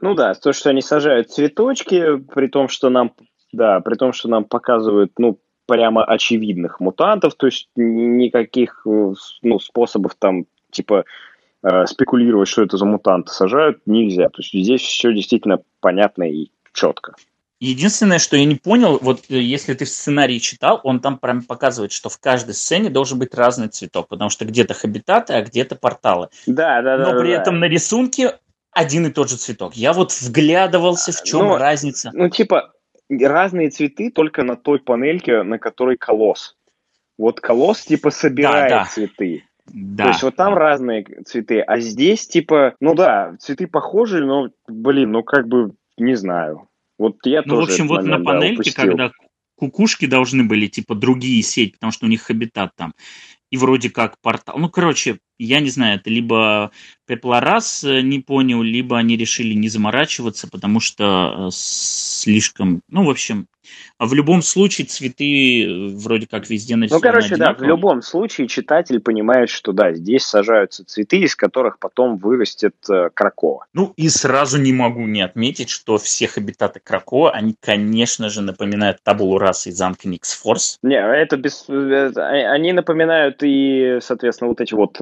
Ну 0.00 0.14
да, 0.14 0.34
то, 0.34 0.52
что 0.52 0.70
они 0.70 0.82
сажают 0.82 1.30
цветочки, 1.30 2.18
при 2.34 2.48
том, 2.48 2.68
что 2.68 2.90
нам, 2.90 3.14
да, 3.52 3.80
при 3.80 3.94
том, 3.94 4.12
что 4.12 4.28
нам 4.28 4.44
показывают, 4.44 5.12
ну, 5.18 5.40
прямо 5.66 6.04
очевидных 6.04 6.78
мутантов, 6.80 7.34
то 7.34 7.46
есть 7.46 7.68
никаких 7.74 8.82
ну, 8.84 9.58
способов 9.58 10.14
там, 10.16 10.46
типа, 10.70 11.04
э, 11.62 11.86
спекулировать, 11.86 12.48
что 12.48 12.62
это 12.62 12.76
за 12.76 12.84
мутанты 12.84 13.32
сажают, 13.32 13.80
нельзя. 13.86 14.28
То 14.28 14.42
есть 14.42 14.52
здесь 14.52 14.82
все 14.82 15.12
действительно 15.12 15.58
понятно 15.80 16.30
и 16.30 16.50
четко. 16.72 17.14
Единственное, 17.58 18.18
что 18.18 18.36
я 18.36 18.44
не 18.44 18.56
понял, 18.56 18.98
вот 19.00 19.24
э, 19.30 19.40
если 19.40 19.72
ты 19.72 19.86
в 19.86 19.88
сценарии 19.88 20.38
читал, 20.38 20.80
он 20.84 21.00
там 21.00 21.18
прям 21.18 21.42
показывает, 21.42 21.90
что 21.90 22.10
в 22.10 22.18
каждой 22.18 22.54
сцене 22.54 22.90
должен 22.90 23.18
быть 23.18 23.34
разный 23.34 23.68
цветок, 23.68 24.08
потому 24.08 24.28
что 24.28 24.44
где-то 24.44 24.74
хабитаты, 24.74 25.32
а 25.32 25.42
где-то 25.42 25.76
порталы. 25.76 26.28
Да, 26.46 26.82
да, 26.82 26.98
да. 26.98 27.12
Но 27.12 27.20
при 27.20 27.32
да, 27.32 27.40
этом 27.40 27.58
на 27.58 27.64
рисунке 27.64 28.38
один 28.72 29.06
и 29.06 29.10
тот 29.10 29.30
же 29.30 29.36
цветок. 29.36 29.74
Я 29.74 29.94
вот 29.94 30.12
вглядывался, 30.12 31.12
в 31.12 31.22
чем 31.22 31.46
ну, 31.46 31.56
разница. 31.56 32.10
Ну, 32.12 32.28
типа, 32.28 32.74
разные 33.08 33.70
цветы 33.70 34.10
только 34.10 34.42
на 34.42 34.56
той 34.56 34.78
панельке, 34.78 35.42
на 35.42 35.58
которой 35.58 35.96
колосс. 35.96 36.56
Вот 37.16 37.40
колосс, 37.40 37.80
типа, 37.86 38.10
собирает 38.10 38.68
да, 38.68 38.78
да. 38.80 38.84
цветы. 38.84 39.44
Да. 39.66 40.04
То 40.04 40.10
есть 40.10 40.22
вот 40.22 40.36
там 40.36 40.52
да. 40.52 40.60
разные 40.60 41.04
цветы, 41.24 41.60
а 41.60 41.80
здесь, 41.80 42.28
типа, 42.28 42.74
ну 42.80 42.94
да, 42.94 43.34
цветы 43.40 43.66
похожи, 43.66 44.24
но, 44.24 44.50
блин, 44.68 45.12
ну 45.12 45.22
как 45.22 45.48
бы, 45.48 45.72
не 45.96 46.14
знаю. 46.14 46.68
Вот 46.98 47.18
я 47.24 47.42
ну, 47.44 47.56
тоже 47.56 47.66
в 47.66 47.70
общем, 47.70 47.88
вот 47.88 48.02
момент, 48.02 48.18
на 48.18 48.24
панельке, 48.24 48.72
да, 48.74 48.82
когда 48.82 49.12
кукушки 49.56 50.06
должны 50.06 50.44
были, 50.44 50.66
типа, 50.66 50.94
другие 50.94 51.42
сеть, 51.42 51.72
потому 51.72 51.92
что 51.92 52.06
у 52.06 52.08
них 52.08 52.22
хабитат 52.22 52.72
там. 52.76 52.94
И 53.50 53.56
вроде 53.56 53.90
как 53.90 54.20
портал. 54.20 54.58
Ну, 54.58 54.68
короче, 54.68 55.18
я 55.38 55.60
не 55.60 55.70
знаю, 55.70 56.00
это 56.00 56.10
либо 56.10 56.72
Пеплорас 57.06 57.84
э, 57.84 58.00
не 58.00 58.20
понял, 58.20 58.62
либо 58.62 58.98
они 58.98 59.16
решили 59.16 59.54
не 59.54 59.68
заморачиваться, 59.68 60.48
потому 60.48 60.80
что 60.80 61.46
э, 61.46 61.50
слишком... 61.52 62.82
Ну, 62.88 63.04
в 63.04 63.10
общем, 63.10 63.46
в 63.98 64.12
любом 64.14 64.42
случае 64.42 64.86
цветы 64.86 65.64
э, 65.64 65.88
вроде 65.96 66.26
как 66.26 66.50
везде 66.50 66.76
нарисованы 66.76 67.06
Ну, 67.06 67.12
короче, 67.12 67.34
одинаково. 67.34 67.58
да, 67.58 67.64
в 67.64 67.68
любом 67.68 68.02
случае 68.02 68.48
читатель 68.48 69.00
понимает, 69.00 69.48
что 69.48 69.72
да, 69.72 69.92
здесь 69.92 70.24
сажаются 70.24 70.84
цветы, 70.84 71.18
из 71.18 71.36
которых 71.36 71.78
потом 71.78 72.16
вырастет 72.16 72.74
э, 72.90 73.10
кракова. 73.14 73.66
Ну, 73.72 73.92
и 73.96 74.08
сразу 74.08 74.60
не 74.60 74.72
могу 74.72 75.06
не 75.06 75.22
отметить, 75.22 75.70
что 75.70 75.98
все 75.98 76.26
хабитаты 76.26 76.80
кракова, 76.82 77.30
они, 77.30 77.54
конечно 77.58 78.28
же, 78.28 78.42
напоминают 78.42 78.98
табулу 79.02 79.38
расы 79.38 79.70
из 79.70 79.76
замка 79.76 80.08
Никсфорс. 80.08 80.78
Не, 80.82 80.96
это 80.96 81.36
без... 81.36 81.66
Они 81.68 82.72
напоминают 82.72 83.42
и, 83.42 83.98
соответственно, 84.00 84.48
вот 84.48 84.60
эти 84.60 84.74
вот 84.74 85.00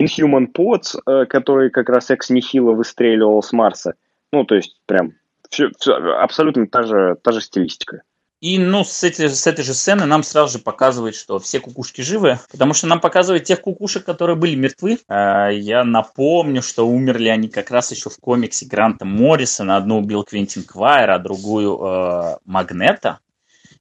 Inhuman 0.00 0.46
Pods, 0.52 0.98
э, 1.06 1.26
который 1.26 1.70
как 1.70 1.88
раз 1.88 2.10
экс 2.10 2.30
Нихила 2.30 2.72
выстреливал 2.72 3.42
с 3.42 3.52
Марса. 3.52 3.94
Ну, 4.32 4.44
то 4.44 4.54
есть, 4.54 4.76
прям, 4.86 5.12
все, 5.50 5.70
все, 5.78 5.94
абсолютно 5.94 6.66
та 6.66 6.84
же, 6.84 7.16
та 7.22 7.32
же 7.32 7.40
стилистика. 7.40 8.02
И, 8.40 8.58
ну, 8.58 8.84
с, 8.84 9.04
эти, 9.04 9.28
с 9.28 9.46
этой 9.46 9.62
же 9.62 9.74
сцены 9.74 10.06
нам 10.06 10.22
сразу 10.22 10.56
же 10.56 10.64
показывают, 10.64 11.14
что 11.14 11.38
все 11.38 11.60
кукушки 11.60 12.00
живы, 12.00 12.38
потому 12.50 12.72
что 12.72 12.86
нам 12.86 12.98
показывают 12.98 13.44
тех 13.44 13.60
кукушек, 13.60 14.06
которые 14.06 14.34
были 14.34 14.54
мертвы. 14.54 14.98
А, 15.08 15.50
я 15.50 15.84
напомню, 15.84 16.62
что 16.62 16.88
умерли 16.88 17.28
они 17.28 17.48
как 17.48 17.70
раз 17.70 17.90
еще 17.90 18.08
в 18.08 18.16
комиксе 18.16 18.64
Гранта 18.64 19.04
Моррисона. 19.04 19.76
Одну 19.76 19.98
убил 19.98 20.24
Квентин 20.24 20.62
Квайер, 20.62 21.10
а 21.10 21.18
другую 21.18 21.78
э, 21.82 22.36
Магнета. 22.46 23.18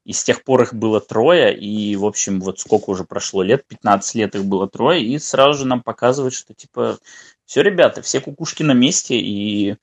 И 0.10 0.13
с 0.13 0.24
тех 0.24 0.43
пор 0.43 0.63
их 0.63 0.74
было 0.74 1.00
трое, 1.00 1.56
и, 1.56 1.95
в 1.95 2.04
общем, 2.04 2.41
вот 2.41 2.60
сколько 2.60 2.89
уже 2.89 3.04
прошло 3.04 3.43
лет, 3.43 3.63
15 3.67 4.15
лет 4.15 4.34
их 4.34 4.43
было 4.43 4.67
трое, 4.67 5.04
и 5.04 5.19
сразу 5.19 5.60
же 5.60 5.67
нам 5.67 5.84
показывают, 5.84 6.34
что, 6.34 6.56
типа, 6.56 6.98
все, 7.45 7.62
ребята, 7.62 8.02
все 8.02 8.19
кукушки 8.19 8.63
на 8.63 8.72
месте, 8.72 9.19
и, 9.19 9.76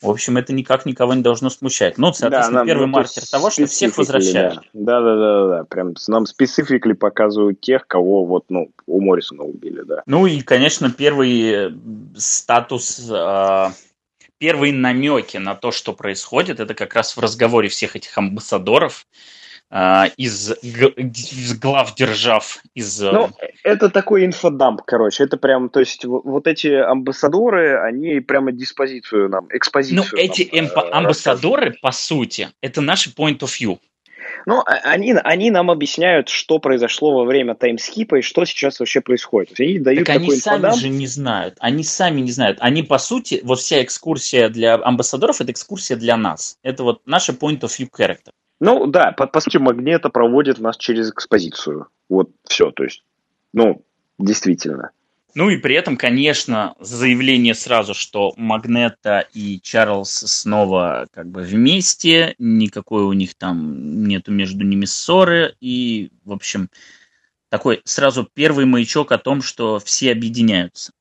в 0.00 0.08
общем, 0.08 0.36
это 0.36 0.52
никак 0.52 0.86
никого 0.86 1.14
не 1.14 1.22
должно 1.22 1.50
смущать. 1.50 1.98
Ну, 1.98 2.12
соответственно, 2.12 2.60
да, 2.60 2.66
первый 2.66 2.86
ну, 2.86 2.92
маркер 2.92 3.26
того, 3.28 3.50
что 3.50 3.66
всех 3.66 3.98
возвращают. 3.98 4.60
Да. 4.74 5.00
да, 5.00 5.00
да, 5.00 5.16
да, 5.16 5.48
да, 5.48 5.64
прям 5.64 5.94
нам 6.06 6.26
спецификли 6.26 6.92
показывают 6.92 7.60
тех, 7.60 7.88
кого 7.88 8.24
вот, 8.26 8.44
ну, 8.50 8.70
у 8.86 9.00
Моррисона 9.00 9.42
убили, 9.42 9.82
да. 9.82 10.04
Ну, 10.06 10.28
и, 10.28 10.40
конечно, 10.42 10.88
первый 10.88 11.50
э, 11.50 11.70
статус... 12.16 13.10
Э 13.10 13.70
первые 14.38 14.74
намеки 14.74 15.38
на 15.38 15.54
то, 15.54 15.70
что 15.70 15.94
происходит, 15.94 16.60
это 16.60 16.74
как 16.74 16.94
раз 16.94 17.16
в 17.16 17.20
разговоре 17.20 17.68
всех 17.68 17.96
этих 17.96 18.18
амбассадоров, 18.18 19.06
из, 20.16 20.52
из 20.62 21.58
глав 21.58 21.94
держав, 21.94 22.58
из... 22.74 23.02
Э, 23.02 23.10
ну, 23.10 23.30
это 23.64 23.90
такой 23.90 24.24
infodump, 24.24 24.82
короче, 24.86 25.24
это 25.24 25.36
прям, 25.36 25.68
то 25.68 25.80
есть 25.80 26.04
вот 26.04 26.46
эти 26.46 26.68
ambassadors, 26.68 27.80
они 27.80 28.20
прямо 28.20 28.52
диспозицию 28.52 29.28
нам, 29.28 29.48
экспозицию 29.50 30.06
Ну, 30.12 30.18
эти 30.18 30.48
нам, 30.54 30.66
эмпо- 30.66 30.90
ambassadors, 30.90 31.76
по 31.82 31.90
сути, 31.90 32.50
это 32.60 32.82
наши 32.82 33.10
point 33.10 33.40
of 33.40 33.48
view. 33.48 33.78
Ну, 34.46 34.60
а, 34.60 34.74
они, 34.84 35.12
они 35.12 35.50
нам 35.50 35.70
объясняют, 35.70 36.28
что 36.28 36.58
произошло 36.58 37.12
во 37.12 37.24
время 37.24 37.54
timeskip 37.54 38.09
а 38.09 38.16
и 38.16 38.22
что 38.22 38.44
сейчас 38.44 38.78
вообще 38.80 39.00
происходит. 39.00 39.58
Они 39.58 39.78
дают 39.78 40.06
так 40.06 40.16
они 40.16 40.30
сами 40.32 40.56
infodump. 40.56 40.80
же 40.80 40.88
не 40.88 41.06
знают. 41.06 41.56
Они 41.60 41.82
сами 41.82 42.20
не 42.20 42.30
знают. 42.30 42.58
Они, 42.60 42.82
по 42.82 42.98
сути, 42.98 43.40
вот 43.42 43.58
вся 43.58 43.82
экскурсия 43.82 44.48
для 44.48 44.74
амбассадоров– 44.74 45.40
это 45.40 45.50
экскурсия 45.52 45.96
для 45.96 46.16
нас. 46.16 46.58
Это 46.62 46.84
вот 46.84 47.02
наша 47.06 47.32
point 47.32 47.60
of 47.60 47.70
view 47.70 47.88
character. 47.90 48.32
Ну 48.60 48.86
да, 48.86 49.12
по, 49.12 49.26
по 49.26 49.40
сути, 49.40 49.56
Магнето 49.56 50.10
проводит 50.10 50.58
нас 50.58 50.76
через 50.76 51.10
экспозицию. 51.10 51.88
Вот 52.08 52.30
все, 52.44 52.70
то 52.70 52.84
есть, 52.84 53.04
ну, 53.52 53.84
действительно. 54.18 54.90
Ну 55.34 55.50
и 55.50 55.56
при 55.56 55.74
этом, 55.74 55.96
конечно, 55.96 56.76
заявление 56.78 57.54
сразу, 57.54 57.92
что 57.92 58.32
Магнета 58.36 59.26
и 59.34 59.60
Чарльз 59.60 60.10
снова 60.10 61.08
как 61.12 61.28
бы 61.28 61.42
вместе, 61.42 62.36
никакой 62.38 63.02
у 63.02 63.12
них 63.12 63.34
там 63.34 64.04
нету 64.04 64.30
между 64.30 64.64
ними 64.64 64.84
ссоры, 64.84 65.56
и, 65.60 66.12
в 66.24 66.32
общем, 66.32 66.70
такой 67.48 67.82
сразу 67.84 68.28
первый 68.32 68.64
маячок 68.64 69.10
о 69.10 69.18
том, 69.18 69.42
что 69.42 69.80
все 69.80 70.12
объединяются. 70.12 70.92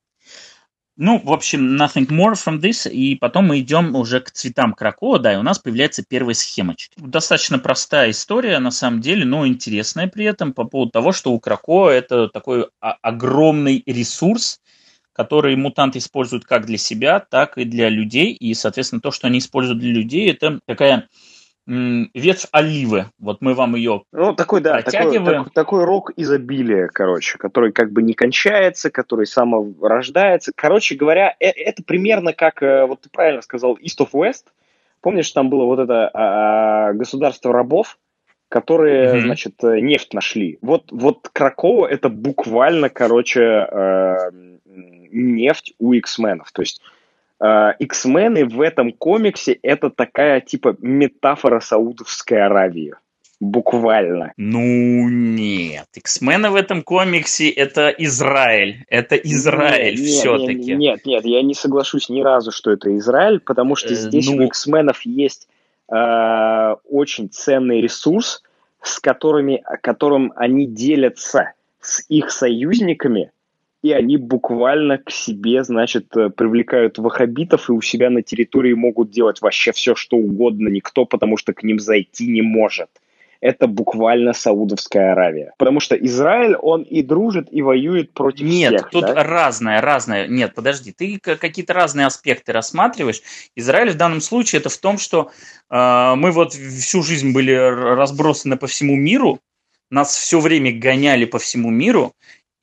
Ну, 0.95 1.19
в 1.23 1.31
общем, 1.31 1.75
nothing 1.75 2.07
more 2.07 2.33
from 2.33 2.59
this. 2.59 2.87
И 2.89 3.15
потом 3.15 3.47
мы 3.47 3.59
идем 3.59 3.95
уже 3.95 4.19
к 4.19 4.29
цветам 4.29 4.73
кракоа, 4.73 5.17
да, 5.17 5.33
и 5.33 5.37
у 5.37 5.41
нас 5.41 5.57
появляется 5.57 6.03
первая 6.07 6.35
схемочка. 6.35 6.93
Достаточно 6.97 7.57
простая 7.57 8.11
история, 8.11 8.59
на 8.59 8.69
самом 8.69 9.01
деле, 9.01 9.25
но 9.25 9.47
интересная 9.47 10.07
при 10.07 10.25
этом 10.25 10.53
по 10.53 10.65
поводу 10.65 10.91
того, 10.91 11.11
что 11.11 11.31
у 11.31 11.39
кракоа 11.39 11.89
это 11.89 12.27
такой 12.27 12.67
огромный 12.79 13.81
ресурс, 13.87 14.59
который 15.13 15.55
мутанты 15.55 15.97
используют 15.97 16.45
как 16.45 16.67
для 16.67 16.77
себя, 16.77 17.19
так 17.19 17.57
и 17.57 17.65
для 17.65 17.89
людей. 17.89 18.31
И, 18.31 18.53
соответственно, 18.53 19.01
то, 19.01 19.09
что 19.09 19.27
они 19.27 19.39
используют 19.39 19.79
для 19.79 19.91
людей, 19.91 20.29
это 20.29 20.59
такая 20.67 21.07
ветвь 21.65 22.47
оливы. 22.51 23.05
Вот 23.19 23.41
мы 23.41 23.53
вам 23.53 23.75
ее 23.75 24.03
Ну, 24.11 24.33
такой, 24.33 24.61
да, 24.61 24.81
такой, 24.81 25.17
такой, 25.17 25.45
такой 25.53 25.85
рок 25.85 26.11
изобилия, 26.17 26.89
короче, 26.91 27.37
который 27.37 27.71
как 27.71 27.91
бы 27.91 28.01
не 28.01 28.13
кончается, 28.13 28.89
который 28.89 29.25
саморождается. 29.25 30.51
Короче 30.55 30.95
говоря, 30.95 31.35
э, 31.39 31.47
это 31.47 31.83
примерно 31.83 32.33
как, 32.33 32.61
э, 32.61 32.85
вот 32.85 33.01
ты 33.01 33.09
правильно 33.09 33.41
сказал, 33.41 33.77
East 33.77 33.99
of 33.99 34.09
West. 34.11 34.45
Помнишь, 35.01 35.31
там 35.31 35.49
было 35.49 35.65
вот 35.65 35.79
это 35.79 36.09
а, 36.13 36.93
государство 36.93 37.51
рабов, 37.51 37.97
которые, 38.49 39.15
mm-hmm. 39.15 39.21
значит, 39.21 39.63
э, 39.63 39.79
нефть 39.79 40.13
нашли. 40.13 40.59
Вот, 40.61 40.91
вот 40.91 41.29
Кракова 41.31 41.87
это 41.87 42.09
буквально, 42.09 42.89
короче, 42.89 43.67
нефть 45.11 45.73
у 45.79 45.93
X-менов. 45.93 46.51
То 46.51 46.61
есть 46.61 46.81
X-мены 47.79 48.45
в 48.45 48.61
этом 48.61 48.93
комиксе 48.93 49.53
это 49.61 49.89
такая 49.89 50.39
типа 50.39 50.77
метафора 50.79 51.59
Саудовской 51.59 52.41
Аравии. 52.41 52.93
Буквально. 53.41 54.31
Ну 54.37 55.09
нет. 55.09 55.87
X-мены 55.93 56.49
в 56.49 56.55
этом 56.55 56.81
комиксе 56.81 57.49
это 57.49 57.89
Израиль. 57.89 58.85
Это 58.87 59.17
Израиль 59.17 59.99
нет, 59.99 60.09
все-таки. 60.09 60.53
Нет, 60.53 60.77
нет, 60.77 61.05
нет, 61.05 61.25
я 61.25 61.41
не 61.41 61.53
соглашусь 61.53 62.07
ни 62.07 62.21
разу, 62.21 62.51
что 62.51 62.71
это 62.71 62.95
Израиль, 62.97 63.41
потому 63.41 63.75
что 63.75 63.93
здесь 63.93 64.29
ну... 64.29 64.37
у 64.37 64.41
X-менов 64.43 65.01
есть 65.01 65.49
э, 65.91 66.75
очень 66.89 67.29
ценный 67.29 67.81
ресурс, 67.81 68.43
с 68.81 69.01
которыми, 69.01 69.61
которым 69.81 70.31
они 70.37 70.65
делятся 70.65 71.51
с 71.81 72.05
их 72.07 72.31
союзниками, 72.31 73.32
и 73.83 73.91
они 73.91 74.15
буквально 74.17 74.97
к 74.97 75.11
себе, 75.11 75.63
значит, 75.63 76.15
э, 76.15 76.29
привлекают 76.29 76.97
ваххабитов 76.97 77.69
и 77.69 77.73
у 77.73 77.81
себя 77.81 78.09
на 78.09 78.23
территории 78.23 78.73
могут 78.73 79.11
делать 79.11 79.41
вообще 79.41 79.73
все, 79.73 79.93
что 79.93 80.15
угодно, 80.15 80.69
никто, 80.69 81.05
потому 81.05 81.35
что 81.37 81.53
к 81.53 81.63
ним 81.63 81.79
зайти 81.79 82.27
не 82.27 82.41
может. 82.41 82.89
это 83.41 83.67
буквально 83.67 84.31
Саудовская 84.31 85.11
Аравия. 85.11 85.51
Потому 85.57 85.81
что 85.81 85.97
Израиль, 85.97 86.55
он 86.55 86.83
и 86.83 87.01
дружит, 87.03 87.49
и 87.51 87.61
воюет 87.61 88.13
против 88.13 88.45
Нет, 88.45 88.75
всех. 88.75 88.89
тут 88.89 89.01
да? 89.01 89.21
разное, 89.21 89.81
разное. 89.81 90.27
Нет, 90.27 90.55
подожди, 90.55 90.93
ты 90.93 91.19
какие-то 91.19 91.73
разные 91.73 92.05
аспекты 92.05 92.53
рассматриваешь. 92.53 93.21
Израиль 93.57 93.89
в 93.89 93.97
данном 93.97 94.21
случае 94.21 94.61
это 94.61 94.69
в 94.69 94.77
том, 94.77 94.97
что 94.97 95.29
э, 95.69 96.13
мы 96.15 96.31
вот 96.31 96.53
всю 96.53 97.03
жизнь 97.03 97.33
были 97.33 97.51
разбросаны 97.51 98.55
по 98.55 98.67
всему 98.67 98.95
миру, 98.95 99.41
нас 99.93 100.15
все 100.15 100.39
время 100.39 100.71
гоняли 100.71 101.25
по 101.25 101.37
всему 101.37 101.69
миру, 101.69 102.13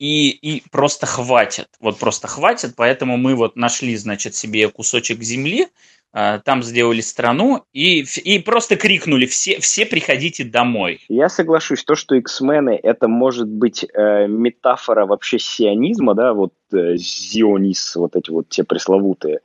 и, 0.01 0.31
и 0.31 0.63
просто 0.71 1.05
хватит. 1.05 1.67
Вот 1.79 1.99
просто 1.99 2.27
хватит, 2.27 2.73
поэтому 2.75 3.17
мы 3.17 3.35
вот 3.35 3.55
нашли, 3.55 3.95
значит, 3.95 4.33
себе 4.33 4.67
кусочек 4.67 5.21
земли, 5.21 5.67
а, 6.11 6.39
там 6.39 6.63
сделали 6.63 7.01
страну 7.01 7.65
и, 7.71 8.03
и 8.23 8.39
просто 8.39 8.77
крикнули 8.77 9.27
все, 9.27 9.59
все 9.59 9.85
приходите 9.85 10.43
домой. 10.43 11.05
Я 11.07 11.29
соглашусь, 11.29 11.83
то, 11.83 11.93
что 11.93 12.15
X-мены 12.15 12.79
это 12.81 13.07
может 13.07 13.47
быть 13.47 13.85
э, 13.93 14.25
метафора 14.27 15.05
вообще 15.05 15.37
сионизма, 15.37 16.15
да, 16.15 16.33
вот 16.33 16.53
э, 16.73 16.95
зионис, 16.95 17.95
вот 17.95 18.15
эти 18.15 18.31
вот 18.31 18.49
те 18.49 18.63
пресловутые. 18.63 19.41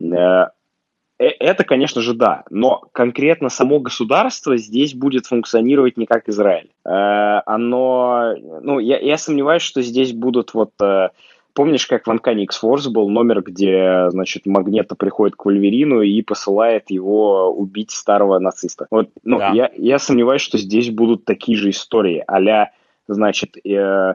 Э, 0.00 0.46
это, 1.18 1.64
конечно 1.64 2.00
же, 2.00 2.14
да, 2.14 2.44
но 2.50 2.82
конкретно 2.92 3.48
само 3.48 3.80
государство 3.80 4.56
здесь 4.56 4.94
будет 4.94 5.26
функционировать 5.26 5.96
не 5.96 6.06
как 6.06 6.28
Израиль. 6.28 6.70
Э, 6.84 7.40
оно, 7.46 8.34
ну, 8.62 8.78
я, 8.78 8.98
я 8.98 9.16
сомневаюсь, 9.18 9.62
что 9.62 9.82
здесь 9.82 10.12
будут 10.12 10.54
вот... 10.54 10.70
Э, 10.80 11.10
помнишь, 11.54 11.86
как 11.86 12.06
в 12.06 12.10
Анкане 12.10 12.44
X-Force 12.44 12.90
был 12.90 13.08
номер, 13.08 13.42
где, 13.42 14.10
значит, 14.10 14.46
Магнета 14.46 14.94
приходит 14.94 15.36
к 15.36 15.44
Вольверину 15.44 16.00
и 16.00 16.22
посылает 16.22 16.90
его 16.90 17.50
убить 17.50 17.90
старого 17.90 18.38
нациста? 18.38 18.86
Вот, 18.90 19.10
ну, 19.22 19.38
да. 19.38 19.52
я, 19.52 19.70
я 19.76 19.98
сомневаюсь, 19.98 20.42
что 20.42 20.58
здесь 20.58 20.90
будут 20.90 21.24
такие 21.24 21.56
же 21.56 21.70
истории, 21.70 22.24
а 22.26 22.70
значит, 23.06 23.56
э, 23.64 23.70
э, 23.70 24.14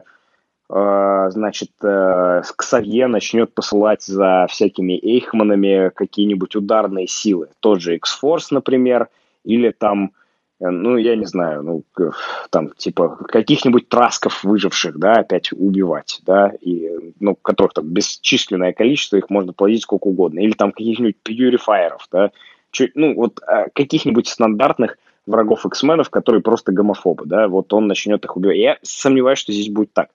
значит, 0.68 1.70
э, 1.82 2.42
Ксавье 2.56 3.06
начнет 3.06 3.54
посылать 3.54 4.02
за 4.02 4.46
всякими 4.50 4.92
Эйхманами 4.92 5.90
какие-нибудь 5.94 6.56
ударные 6.56 7.06
силы. 7.06 7.48
Тот 7.60 7.80
же 7.80 7.96
X-Force, 7.96 8.48
например, 8.50 9.08
или 9.44 9.70
там 9.70 10.12
Э, 10.60 10.70
ну, 10.70 10.96
я 10.96 11.16
не 11.16 11.26
знаю, 11.26 11.62
ну, 11.62 11.84
там, 12.50 12.70
типа, 12.76 13.16
каких-нибудь 13.28 13.88
трасков 13.88 14.42
выживших, 14.44 14.98
да, 14.98 15.14
опять 15.14 15.52
убивать, 15.52 16.20
да, 16.26 16.52
и, 16.60 17.12
ну, 17.20 17.34
которых 17.36 17.74
там 17.74 17.86
бесчисленное 17.86 18.72
количество, 18.72 19.16
их 19.16 19.30
можно 19.30 19.52
плодить 19.52 19.82
сколько 19.82 20.08
угодно, 20.08 20.40
или 20.40 20.52
там 20.52 20.72
каких-нибудь 20.72 21.16
пьюрифайеров, 21.22 22.08
да, 22.10 22.30
чуть, 22.70 22.92
ну, 22.96 23.14
вот 23.14 23.40
а, 23.46 23.68
каких-нибудь 23.72 24.28
стандартных 24.28 24.98
врагов 25.26 25.64
X-менов, 25.66 26.10
которые 26.10 26.42
просто 26.42 26.72
гомофобы, 26.72 27.26
да, 27.26 27.48
вот 27.48 27.72
он 27.72 27.86
начнет 27.86 28.24
их 28.24 28.36
убивать. 28.36 28.56
Я 28.56 28.78
сомневаюсь, 28.82 29.38
что 29.38 29.52
здесь 29.52 29.68
будет 29.68 29.92
так. 29.92 30.08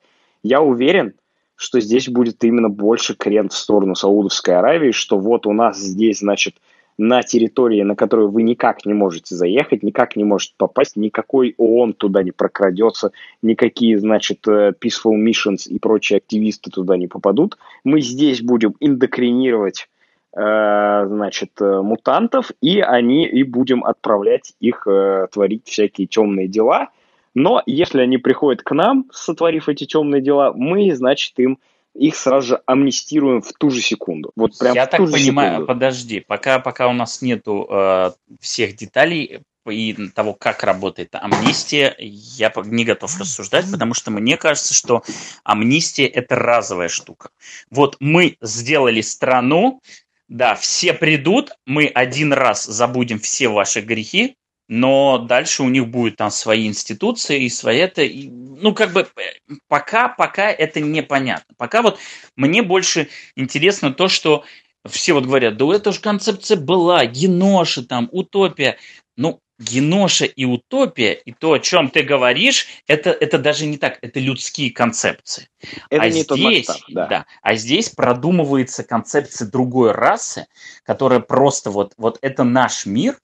Я 0.44 0.62
уверен, 0.62 1.14
что 1.56 1.80
здесь 1.80 2.10
будет 2.10 2.44
именно 2.44 2.70
больше 2.70 3.16
крен 3.16 3.50
в 3.50 3.54
сторону 3.54 3.96
Саудовской 3.96 4.56
Аравии, 4.56 4.92
что 4.92 5.18
вот 5.18 5.48
у 5.48 5.54
нас 5.54 5.80
здесь, 5.80 6.20
значит, 6.20 6.56
на 6.98 7.24
территории, 7.24 7.82
на 7.82 7.96
которую 7.96 8.30
вы 8.30 8.44
никак 8.44 8.86
не 8.86 8.94
можете 8.94 9.36
заехать, 9.36 9.82
никак 9.82 10.16
не 10.16 10.24
можете 10.24 10.54
попасть, 10.58 10.96
никакой 10.96 11.56
ООН 11.58 11.94
туда 11.94 12.22
не 12.22 12.32
прокрадется, 12.32 13.12
никакие, 13.42 13.98
значит, 14.00 14.48
э, 14.48 14.74
Peaceful 14.80 15.16
Missions 15.16 15.68
и 15.68 15.80
прочие 15.80 16.18
активисты 16.18 16.70
туда 16.70 16.98
не 16.98 17.08
попадут. 17.08 17.58
Мы 17.84 18.02
здесь 18.02 18.42
будем 18.42 18.76
индокринировать 18.80 19.90
э, 20.36 21.06
значит, 21.08 21.52
э, 21.60 21.82
мутантов, 21.82 22.52
и 22.62 22.80
они 22.80 23.26
и 23.26 23.44
будем 23.44 23.84
отправлять 23.84 24.54
их 24.60 24.88
творить 25.32 25.68
всякие 25.68 26.08
темные 26.08 26.48
дела. 26.48 26.90
Но 27.34 27.64
если 27.66 28.02
они 28.02 28.18
приходят 28.18 28.62
к 28.62 28.72
нам, 28.72 29.06
сотворив 29.12 29.70
эти 29.70 29.86
темные 29.86 30.22
дела, 30.22 30.54
мы, 30.54 30.94
значит, 30.96 31.34
им 31.38 31.60
их 31.94 32.16
сразу 32.16 32.48
же 32.48 32.62
амнистируем 32.66 33.42
в 33.42 33.54
ту 33.54 33.70
же 33.70 33.82
секунду. 33.82 34.32
Вот 34.36 34.58
прям 34.58 34.74
Я 34.74 34.88
так 34.88 35.00
понимаю, 35.00 35.52
секунду. 35.52 35.68
подожди, 35.68 36.20
пока, 36.22 36.60
пока 36.60 36.88
у 36.88 36.94
нас 36.94 37.22
нету 37.22 37.68
э, 37.70 38.12
всех 38.40 38.76
деталей 38.76 39.42
и 39.70 39.94
того, 40.14 40.34
как 40.34 40.64
работает 40.64 41.16
амнистия, 41.16 41.96
я 42.00 42.52
не 42.66 42.84
готов 42.84 43.18
рассуждать, 43.20 43.72
потому 43.72 43.94
что 43.94 44.12
мне 44.12 44.38
кажется, 44.38 44.74
что 44.74 45.04
амнистия– 45.44 46.06
это 46.08 46.36
разовая 46.36 46.90
штука. 46.90 47.30
Вот 47.70 47.98
мы 48.00 48.38
сделали 48.42 49.02
страну, 49.02 49.82
да, 50.28 50.56
все 50.56 50.94
придут, 50.94 51.52
мы 51.66 51.88
один 51.88 52.34
раз 52.34 52.66
забудем 52.66 53.20
все 53.20 53.48
ваши 53.48 53.82
грехи, 53.82 54.36
но 54.74 55.20
дальше 55.20 55.62
у 55.62 55.70
них 55.70 55.90
будет 55.90 56.16
там 56.16 56.32
свои 56.32 56.66
институции 56.66 57.44
и 57.44 57.50
свои 57.50 57.78
это, 57.78 58.02
и, 58.02 58.28
ну 58.28 58.74
как 58.74 58.92
бы 58.92 59.02
э, 59.02 59.54
пока, 59.68 60.10
пока 60.10 60.50
это 60.50 60.80
непонятно. 60.80 61.54
Пока 61.60 61.84
вот 61.84 62.00
мне 62.36 62.64
больше 62.64 63.10
интересно 63.36 63.94
то, 63.94 64.08
что 64.08 64.44
все 64.90 65.14
вот 65.14 65.26
говорят, 65.26 65.58
да 65.58 65.76
это 65.76 65.92
же 65.92 66.00
концепция 66.00 66.58
была, 66.58 67.06
геноша 67.06 67.86
там, 67.86 68.10
утопия. 68.12 68.78
Ну, 69.16 69.42
геноша 69.60 70.26
и 70.26 70.44
утопия, 70.44 71.14
и 71.14 71.34
то, 71.34 71.54
о 71.54 71.60
чем 71.60 71.92
ты 71.92 72.02
говоришь, 72.02 72.66
это, 72.88 73.12
это 73.12 73.38
даже 73.38 73.68
не 73.68 73.78
так, 73.78 74.00
это 74.02 74.20
людские 74.20 74.72
концепции. 74.72 75.50
Это 75.92 76.02
а 76.02 76.06
не 76.08 76.12
здесь, 76.14 76.26
тот 76.26 76.40
масштаб, 76.40 76.82
да. 76.90 77.06
да. 77.06 77.26
А 77.44 77.54
здесь 77.54 77.90
продумывается 77.90 78.84
концепция 78.84 79.48
другой 79.48 79.92
расы, 79.92 80.48
которая 80.84 81.20
просто 81.20 81.70
вот, 81.70 81.94
вот 81.96 82.18
это 82.24 82.44
наш 82.44 82.88
мир, 82.88 83.20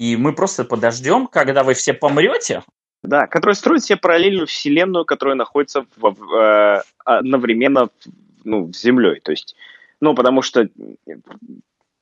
и 0.00 0.16
мы 0.16 0.32
просто 0.32 0.64
подождем, 0.64 1.26
когда 1.26 1.62
вы 1.62 1.74
все 1.74 1.92
помрете. 1.92 2.62
Да, 3.02 3.26
который 3.26 3.54
строит 3.54 3.84
себе 3.84 3.98
параллельную 3.98 4.46
вселенную, 4.46 5.04
которая 5.04 5.36
находится 5.36 5.84
в, 5.96 6.14
в, 6.14 6.34
э, 6.34 6.82
одновременно 7.04 7.90
ну, 8.44 8.72
с 8.72 8.80
Землей. 8.80 9.20
То 9.20 9.30
есть, 9.30 9.56
ну, 10.00 10.14
потому 10.14 10.40
что 10.40 10.68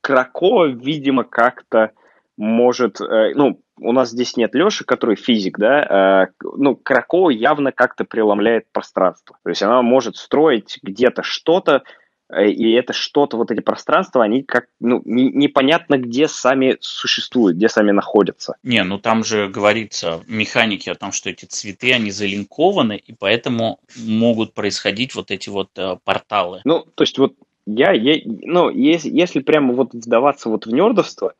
Крако, 0.01 0.65
видимо, 0.65 1.25
как-то 1.25 1.91
может, 2.37 3.01
э, 3.01 3.33
ну, 3.35 3.61
у 3.79 3.91
нас 3.91 4.11
здесь 4.11 4.37
нет 4.37 4.55
Леши, 4.55 4.85
который 4.85 5.17
физик, 5.17 5.57
да, 5.57 6.27
э, 6.31 6.47
ну, 6.55 6.77
Крако 6.77 7.29
явно 7.29 7.73
как-то 7.73 8.05
преломляет 8.05 8.71
пространство. 8.71 9.37
То 9.43 9.49
есть 9.49 9.61
она 9.61 9.81
может 9.81 10.15
строить 10.15 10.79
где-то 10.83 11.21
что-то, 11.23 11.75
Э, 11.77 11.98
и 12.37 12.71
это 12.73 12.93
что-то, 12.93 13.37
вот 13.37 13.51
эти 13.51 13.59
пространства, 13.59 14.23
они 14.23 14.43
как, 14.43 14.67
ну, 14.79 15.01
не, 15.05 15.31
непонятно, 15.31 15.97
где 15.97 16.27
сами 16.27 16.77
существуют, 16.79 17.57
где 17.57 17.69
сами 17.69 17.91
находятся. 17.91 18.55
Не, 18.61 18.83
ну 18.83 18.99
там 18.99 19.23
же 19.23 19.47
говорится 19.47 20.21
механики 20.27 20.89
о 20.89 20.95
том, 20.95 21.11
что 21.11 21.29
эти 21.29 21.45
цветы, 21.45 21.91
они 21.91 22.11
залинкованы, 22.11 22.97
и 22.97 23.13
поэтому 23.13 23.79
могут 23.97 24.53
происходить 24.53 25.15
вот 25.15 25.31
эти 25.31 25.49
вот 25.49 25.69
э, 25.77 25.97
порталы. 26.03 26.61
Ну, 26.65 26.85
то 26.93 27.03
есть 27.03 27.17
вот 27.17 27.33
я, 27.65 27.91
я 27.91 28.21
ну, 28.25 28.69
если, 28.69 29.09
если 29.09 29.39
прямо 29.39 29.73
вот 29.73 29.93
вдаваться 29.93 30.49
вот 30.49 30.65
в 30.65 30.71
нердовство, 30.71 31.33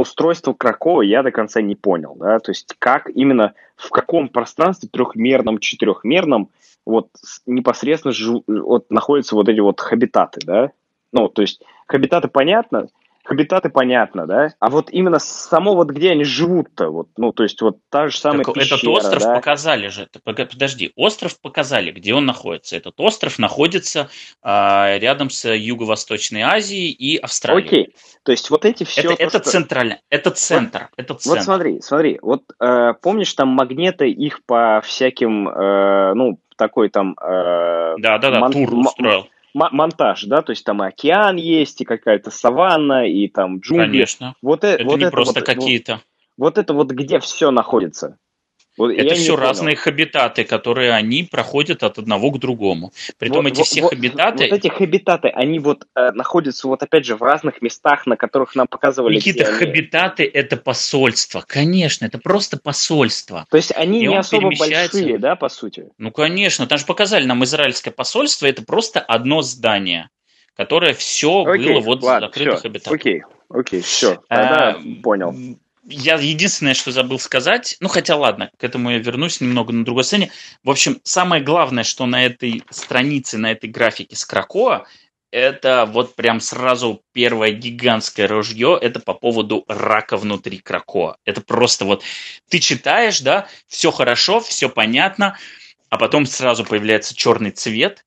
устройство 0.00 0.52
Кракова 0.52 1.02
я 1.02 1.22
до 1.22 1.30
конца 1.30 1.60
не 1.60 1.76
понял, 1.76 2.14
да, 2.16 2.38
то 2.38 2.50
есть 2.50 2.74
как 2.78 3.08
именно, 3.10 3.54
в 3.76 3.90
каком 3.90 4.28
пространстве 4.28 4.88
трехмерном, 4.90 5.58
четырехмерном 5.58 6.50
вот 6.84 7.08
непосредственно 7.46 8.12
жив, 8.12 8.42
вот 8.46 8.90
находятся 8.90 9.34
вот 9.34 9.48
эти 9.48 9.60
вот 9.60 9.80
хабитаты, 9.80 10.40
да, 10.44 10.70
ну, 11.12 11.28
то 11.28 11.42
есть 11.42 11.62
хабитаты 11.86 12.28
понятно, 12.28 12.88
Хабитаты 13.24 13.70
понятно, 13.70 14.26
да? 14.26 14.52
А 14.58 14.68
вот 14.68 14.90
именно 14.90 15.18
само 15.18 15.74
вот 15.74 15.88
где 15.88 16.10
они 16.10 16.24
живут-то, 16.24 16.90
вот, 16.90 17.08
ну, 17.16 17.32
то 17.32 17.42
есть 17.42 17.60
вот 17.62 17.78
та 17.88 18.08
же 18.08 18.18
самая 18.18 18.44
так 18.44 18.54
пещера, 18.54 18.76
Этот 18.76 18.88
остров 18.88 19.22
да? 19.22 19.34
показали 19.34 19.88
же, 19.88 20.08
подожди, 20.24 20.92
остров 20.94 21.40
показали, 21.40 21.90
где 21.90 22.12
он 22.12 22.26
находится. 22.26 22.76
Этот 22.76 23.00
остров 23.00 23.38
находится 23.38 24.10
а, 24.42 24.98
рядом 24.98 25.30
с 25.30 25.48
Юго-Восточной 25.48 26.42
Азией 26.42 26.90
и 26.90 27.16
Австралией. 27.16 27.66
Окей, 27.66 27.94
то 28.24 28.32
есть 28.32 28.50
вот 28.50 28.66
эти 28.66 28.84
все... 28.84 29.00
Это, 29.00 29.16
то, 29.16 29.22
это 29.22 29.38
что... 29.38 29.50
центрально, 29.50 30.00
это 30.10 30.30
центр, 30.30 30.88
вот, 30.90 30.90
это 30.98 31.14
центр. 31.14 31.38
Вот 31.38 31.44
смотри, 31.44 31.80
смотри, 31.80 32.18
вот 32.20 32.42
э, 32.60 32.92
помнишь 33.00 33.32
там 33.32 33.48
магниты 33.48 34.10
их 34.10 34.44
по 34.44 34.82
всяким, 34.84 35.48
э, 35.48 36.12
ну, 36.12 36.38
такой 36.56 36.90
там... 36.90 37.16
Э, 37.18 37.94
да, 37.96 38.18
да, 38.18 38.30
да, 38.30 38.40
мон... 38.40 38.52
тур 38.52 38.74
устроил 38.74 39.28
монтаж, 39.54 40.24
да, 40.24 40.42
то 40.42 40.50
есть 40.50 40.64
там 40.64 40.82
и 40.82 40.86
океан 40.88 41.36
есть, 41.36 41.80
и 41.80 41.84
какая-то 41.84 42.30
саванна, 42.30 43.08
и 43.08 43.28
там 43.28 43.60
джунгли. 43.60 43.84
Конечно. 43.86 44.34
Вот 44.42 44.64
это, 44.64 44.82
это 44.82 44.84
вот 44.84 44.98
не 44.98 45.04
это 45.04 45.12
просто 45.12 45.40
вот, 45.40 45.46
какие-то. 45.46 45.92
Вот, 45.92 46.02
вот 46.36 46.58
это 46.58 46.74
вот 46.74 46.90
где 46.90 47.20
все 47.20 47.50
находится. 47.50 48.18
Вот 48.76 48.90
это 48.90 49.14
все 49.14 49.36
разные 49.36 49.76
хабитаты, 49.76 50.44
которые 50.44 50.92
они 50.92 51.22
проходят 51.22 51.82
от 51.82 51.98
одного 51.98 52.30
к 52.32 52.38
другому. 52.38 52.92
Притом 53.18 53.44
вот, 53.44 53.52
эти 53.52 53.58
вот, 53.58 53.66
все 53.66 53.82
вот, 53.82 53.94
хабитаты... 53.94 54.48
Вот 54.50 54.58
эти 54.58 54.68
хабитаты, 54.68 55.28
они 55.28 55.60
вот 55.60 55.86
э, 55.94 56.10
находятся 56.10 56.66
вот 56.66 56.82
опять 56.82 57.04
же 57.04 57.16
в 57.16 57.22
разных 57.22 57.62
местах, 57.62 58.06
на 58.06 58.16
которых 58.16 58.56
нам 58.56 58.66
показывали. 58.66 59.16
Какие-то 59.16 59.44
хабитаты 59.44 60.24
это 60.24 60.56
посольство. 60.56 61.44
Конечно, 61.46 62.04
это 62.04 62.18
просто 62.18 62.58
посольство. 62.58 63.46
То 63.50 63.56
есть 63.56 63.72
они 63.76 64.02
И 64.02 64.08
не 64.08 64.16
особо 64.16 64.50
перемещается... 64.50 64.98
большие, 64.98 65.18
да, 65.18 65.36
по 65.36 65.48
сути? 65.48 65.88
Ну, 65.98 66.10
конечно. 66.10 66.66
Там 66.66 66.78
же 66.78 66.84
показали 66.84 67.24
нам 67.24 67.44
израильское 67.44 67.92
посольство, 67.92 68.46
это 68.46 68.62
просто 68.64 69.00
одно 69.00 69.42
здание 69.42 70.10
которое 70.56 70.94
все 70.94 71.44
окей, 71.44 71.66
было 71.66 71.80
вот 71.80 72.02
ладно, 72.04 72.28
закрытых 72.28 72.60
все, 72.60 72.94
Окей, 72.94 73.22
окей, 73.48 73.80
все, 73.80 74.22
тогда 74.28 74.70
а, 74.70 74.82
понял 75.02 75.34
я 75.86 76.14
единственное, 76.14 76.74
что 76.74 76.92
забыл 76.92 77.18
сказать, 77.18 77.76
ну 77.80 77.88
хотя 77.88 78.16
ладно, 78.16 78.50
к 78.58 78.64
этому 78.64 78.90
я 78.90 78.98
вернусь 78.98 79.40
немного 79.40 79.72
на 79.72 79.84
другой 79.84 80.04
сцене. 80.04 80.30
В 80.62 80.70
общем, 80.70 81.00
самое 81.04 81.42
главное, 81.42 81.84
что 81.84 82.06
на 82.06 82.24
этой 82.24 82.62
странице, 82.70 83.38
на 83.38 83.52
этой 83.52 83.68
графике 83.68 84.16
с 84.16 84.24
Кракоа, 84.24 84.86
это 85.30 85.84
вот 85.86 86.14
прям 86.14 86.40
сразу 86.40 87.02
первое 87.12 87.50
гигантское 87.50 88.28
ружье, 88.28 88.78
это 88.80 89.00
по 89.00 89.14
поводу 89.14 89.64
рака 89.66 90.16
внутри 90.16 90.58
Кракоа. 90.58 91.16
Это 91.24 91.40
просто 91.40 91.84
вот 91.84 92.04
ты 92.48 92.60
читаешь, 92.60 93.20
да, 93.20 93.48
все 93.66 93.90
хорошо, 93.90 94.40
все 94.40 94.68
понятно, 94.68 95.36
а 95.90 95.98
потом 95.98 96.24
сразу 96.26 96.64
появляется 96.64 97.16
черный 97.16 97.50
цвет, 97.50 98.04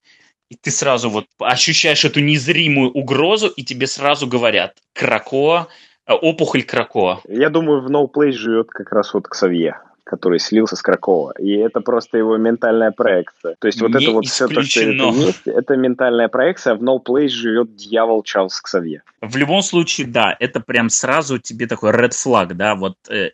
и 0.49 0.55
ты 0.55 0.71
сразу 0.71 1.09
вот 1.09 1.25
ощущаешь 1.39 2.05
эту 2.05 2.21
незримую 2.21 2.91
угрозу, 2.91 3.49
и 3.49 3.63
тебе 3.63 3.87
сразу 3.87 4.25
говорят 4.25 4.77
Кракоа, 4.93 5.67
опухоль 6.15 6.63
Кракоа. 6.63 7.22
Я 7.28 7.50
думаю, 7.50 7.82
в 7.82 7.91
No 7.91 8.08
Place 8.12 8.32
живет 8.32 8.70
как 8.70 8.91
раз 8.91 9.13
вот 9.13 9.28
Ксавье 9.28 9.80
который 10.08 10.39
слился 10.39 10.76
с 10.76 10.82
Кракова. 10.82 11.34
И 11.38 11.52
это 11.58 11.82
просто 11.82 12.17
его 12.17 12.38
ментальная 12.38 12.91
проекция. 12.91 13.56
То 13.60 13.67
есть 13.67 13.82
вот 13.82 13.91
Не 13.91 14.06
это 14.06 14.13
вот 14.13 14.26
все 14.26 14.48
то, 14.48 14.62
что 14.63 14.82
это 14.82 15.04
есть, 15.04 15.41
это 15.46 15.76
ментальная 15.76 16.30
проекция. 16.30 16.76
В 16.76 16.84
No 16.84 17.04
Place 17.06 17.28
живет 17.28 17.76
дьявол 17.76 18.24
Чарльз 18.24 18.60
Ксавье. 18.62 19.04
В 19.22 19.36
любом 19.36 19.62
случае, 19.62 20.08
да, 20.08 20.36
это 20.39 20.62
прям 20.62 20.89
сразу 20.89 21.39
тебе 21.39 21.67
такой 21.67 21.91
red 21.91 22.12
flag, 22.12 22.54
да, 22.54 22.76
вот, 22.76 22.96
э, 23.10 23.32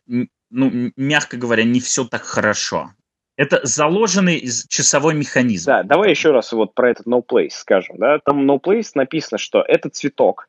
ну, 0.50 0.92
мягко 0.98 1.38
говоря, 1.38 1.64
не 1.64 1.80
все 1.80 2.06
так 2.06 2.24
хорошо. 2.24 2.92
Это 3.36 3.62
заложенный 3.64 4.44
часовой 4.68 5.16
механизм. 5.16 5.66
Да, 5.66 5.84
давай 5.84 6.12
еще 6.12 6.32
раз 6.32 6.52
вот 6.54 6.74
про 6.76 6.92
этот 6.92 7.08
No 7.08 7.24
Place 7.28 7.52
скажем. 7.52 7.98
Да? 7.98 8.20
Там 8.20 8.50
No 8.50 8.60
Place 8.62 8.92
написано, 8.94 9.38
что 9.38 9.64
это 9.68 9.90
цветок, 9.90 10.48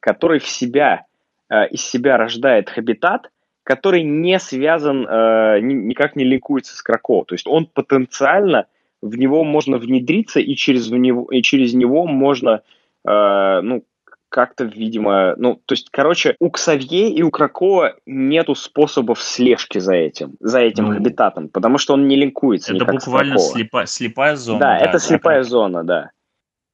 который 0.00 0.40
в 0.40 0.48
себя, 0.48 1.06
э, 1.50 1.68
из 1.68 1.82
себя 1.82 2.16
рождает 2.16 2.70
хабитат, 2.70 3.30
который 3.64 4.02
не 4.02 4.38
связан, 4.38 5.06
э, 5.06 5.60
никак 5.60 6.16
не 6.16 6.24
линкуется 6.24 6.76
с 6.76 6.82
Краков. 6.82 7.26
То 7.26 7.34
есть 7.34 7.46
он 7.46 7.66
потенциально, 7.66 8.66
в 9.02 9.16
него 9.16 9.42
можно 9.42 9.78
внедриться, 9.78 10.40
и 10.40 10.54
через 10.54 10.90
него, 10.90 11.26
и 11.30 11.42
через 11.42 11.74
него 11.74 12.06
можно, 12.06 12.62
э, 13.06 13.60
ну, 13.62 13.84
как-то, 14.28 14.64
видимо, 14.64 15.34
ну, 15.36 15.60
то 15.64 15.74
есть, 15.74 15.90
короче, 15.90 16.34
у 16.40 16.50
Ксавье 16.50 17.08
и 17.08 17.22
у 17.22 17.30
Кракова 17.30 17.94
нету 18.04 18.56
способов 18.56 19.22
слежки 19.22 19.78
за 19.78 19.94
этим, 19.94 20.34
за 20.40 20.58
этим 20.58 20.86
ну, 20.86 20.94
хабитатом, 20.94 21.48
потому 21.48 21.78
что 21.78 21.94
он 21.94 22.08
не 22.08 22.16
линкуется 22.16 22.74
Это 22.74 22.84
буквально 22.84 23.38
слепа, 23.38 23.86
слепая 23.86 24.34
зона. 24.34 24.58
Да, 24.58 24.78
да 24.80 24.86
это 24.86 24.98
слепая 24.98 25.38
да, 25.38 25.44
зона, 25.44 25.84
да 25.84 26.10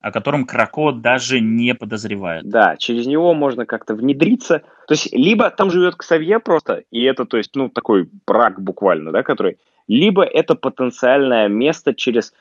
о 0.01 0.13
котором 0.13 0.47
Крако 0.47 0.93
даже 0.93 1.41
не 1.41 1.75
подозревает. 1.75 2.49
Да, 2.49 2.77
через 2.77 3.07
него 3.07 3.35
можно 3.35 3.67
как-то 3.67 3.95
внедриться. 3.95 4.63
То 4.87 4.95
есть, 4.95 5.13
либо 5.13 5.51
там 5.51 5.71
живет 5.71 5.97
Ксавье 5.97 6.39
просто, 6.39 6.85
и 6.91 7.03
это, 7.03 7.27
то 7.27 7.37
есть, 7.37 7.55
ну, 7.55 7.69
такой 7.69 8.09
брак 8.27 8.61
буквально, 8.61 9.13
да, 9.13 9.23
который... 9.23 9.59
Либо 9.89 10.23
это 10.23 10.55
потенциальное 10.55 11.49
место 11.49 11.95
через 11.95 12.33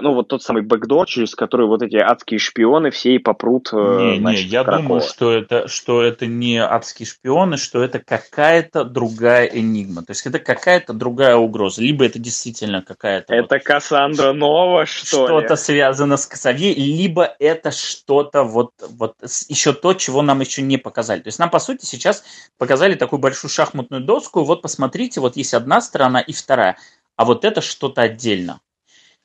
ну, 0.00 0.14
вот 0.14 0.28
тот 0.28 0.44
самый 0.44 0.62
бэкдор, 0.62 1.08
через 1.08 1.34
который 1.34 1.66
вот 1.66 1.82
эти 1.82 1.96
адские 1.96 2.38
шпионы 2.38 2.90
все 2.90 3.16
и 3.16 3.18
попрут. 3.18 3.70
Э, 3.72 4.12
не, 4.12 4.20
значит, 4.20 4.44
не, 4.44 4.50
я 4.50 4.62
Кракова. 4.62 4.82
думаю, 4.82 5.00
что 5.00 5.32
это, 5.32 5.66
что 5.66 6.02
это 6.02 6.26
не 6.26 6.58
адские 6.58 7.06
шпионы, 7.06 7.56
что 7.56 7.82
это 7.82 7.98
какая-то 7.98 8.84
другая 8.84 9.46
энигма. 9.46 10.02
То 10.04 10.12
есть 10.12 10.24
это 10.24 10.38
какая-то 10.38 10.92
другая 10.92 11.34
угроза. 11.34 11.82
Либо 11.82 12.04
это 12.04 12.20
действительно 12.20 12.80
какая-то... 12.80 13.34
Это 13.34 13.56
вот, 13.56 13.64
Кассандра 13.64 14.32
Нова, 14.32 14.86
что 14.86 15.26
Что-то 15.26 15.56
связано 15.56 16.16
с 16.16 16.26
Косовье, 16.26 16.72
либо 16.72 17.34
это 17.40 17.72
что-то 17.72 18.44
вот, 18.44 18.70
вот 18.96 19.14
еще 19.48 19.72
то, 19.72 19.94
чего 19.94 20.22
нам 20.22 20.38
еще 20.40 20.62
не 20.62 20.76
показали. 20.76 21.22
То 21.22 21.28
есть 21.28 21.40
нам, 21.40 21.50
по 21.50 21.58
сути, 21.58 21.84
сейчас 21.84 22.22
показали 22.56 22.94
такую 22.94 23.18
большую 23.18 23.50
шахматную 23.50 24.04
доску. 24.04 24.44
Вот 24.44 24.62
посмотрите, 24.62 25.20
вот 25.20 25.36
есть 25.36 25.54
одна 25.54 25.80
сторона 25.80 26.20
и 26.20 26.32
вторая. 26.32 26.76
А 27.16 27.24
вот 27.24 27.44
это 27.44 27.60
что-то 27.62 28.02
отдельно. 28.02 28.60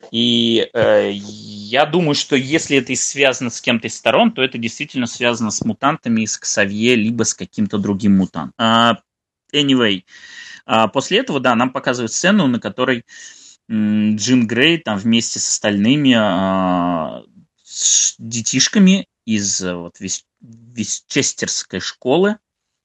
И 0.10 0.70
э, 0.74 1.12
я 1.14 1.86
думаю, 1.86 2.16
что 2.16 2.36
если 2.36 2.78
это 2.78 2.96
связано 2.96 3.50
с 3.50 3.62
кем-то 3.62 3.88
из 3.88 3.96
сторон, 3.96 4.32
то 4.32 4.42
это 4.42 4.58
действительно 4.58 5.06
связано 5.06 5.52
с 5.52 5.64
мутантами 5.64 6.22
из 6.22 6.38
Ксавье, 6.38 6.96
либо 6.96 7.24
с 7.24 7.34
каким-то 7.34 7.78
другим 7.78 8.18
мутантом. 8.18 8.54
Uh, 8.60 8.96
anyway, 9.54 10.04
uh, 10.68 10.90
после 10.90 11.20
этого, 11.20 11.40
да, 11.40 11.56
нам 11.56 11.70
показывают 11.70 12.12
сцену, 12.12 12.48
на 12.48 12.60
которой 12.60 13.06
м, 13.70 14.16
Джин 14.16 14.48
Грей 14.48 14.80
там 14.80 14.98
вместе 14.98 15.40
с 15.40 15.50
остальными 15.50 16.16
uh, 16.16 17.24
с 17.64 18.16
детишками 18.18 19.08
из 19.26 19.62
вот, 19.62 19.98
Вестчестерской 20.42 21.80
школы 21.80 22.38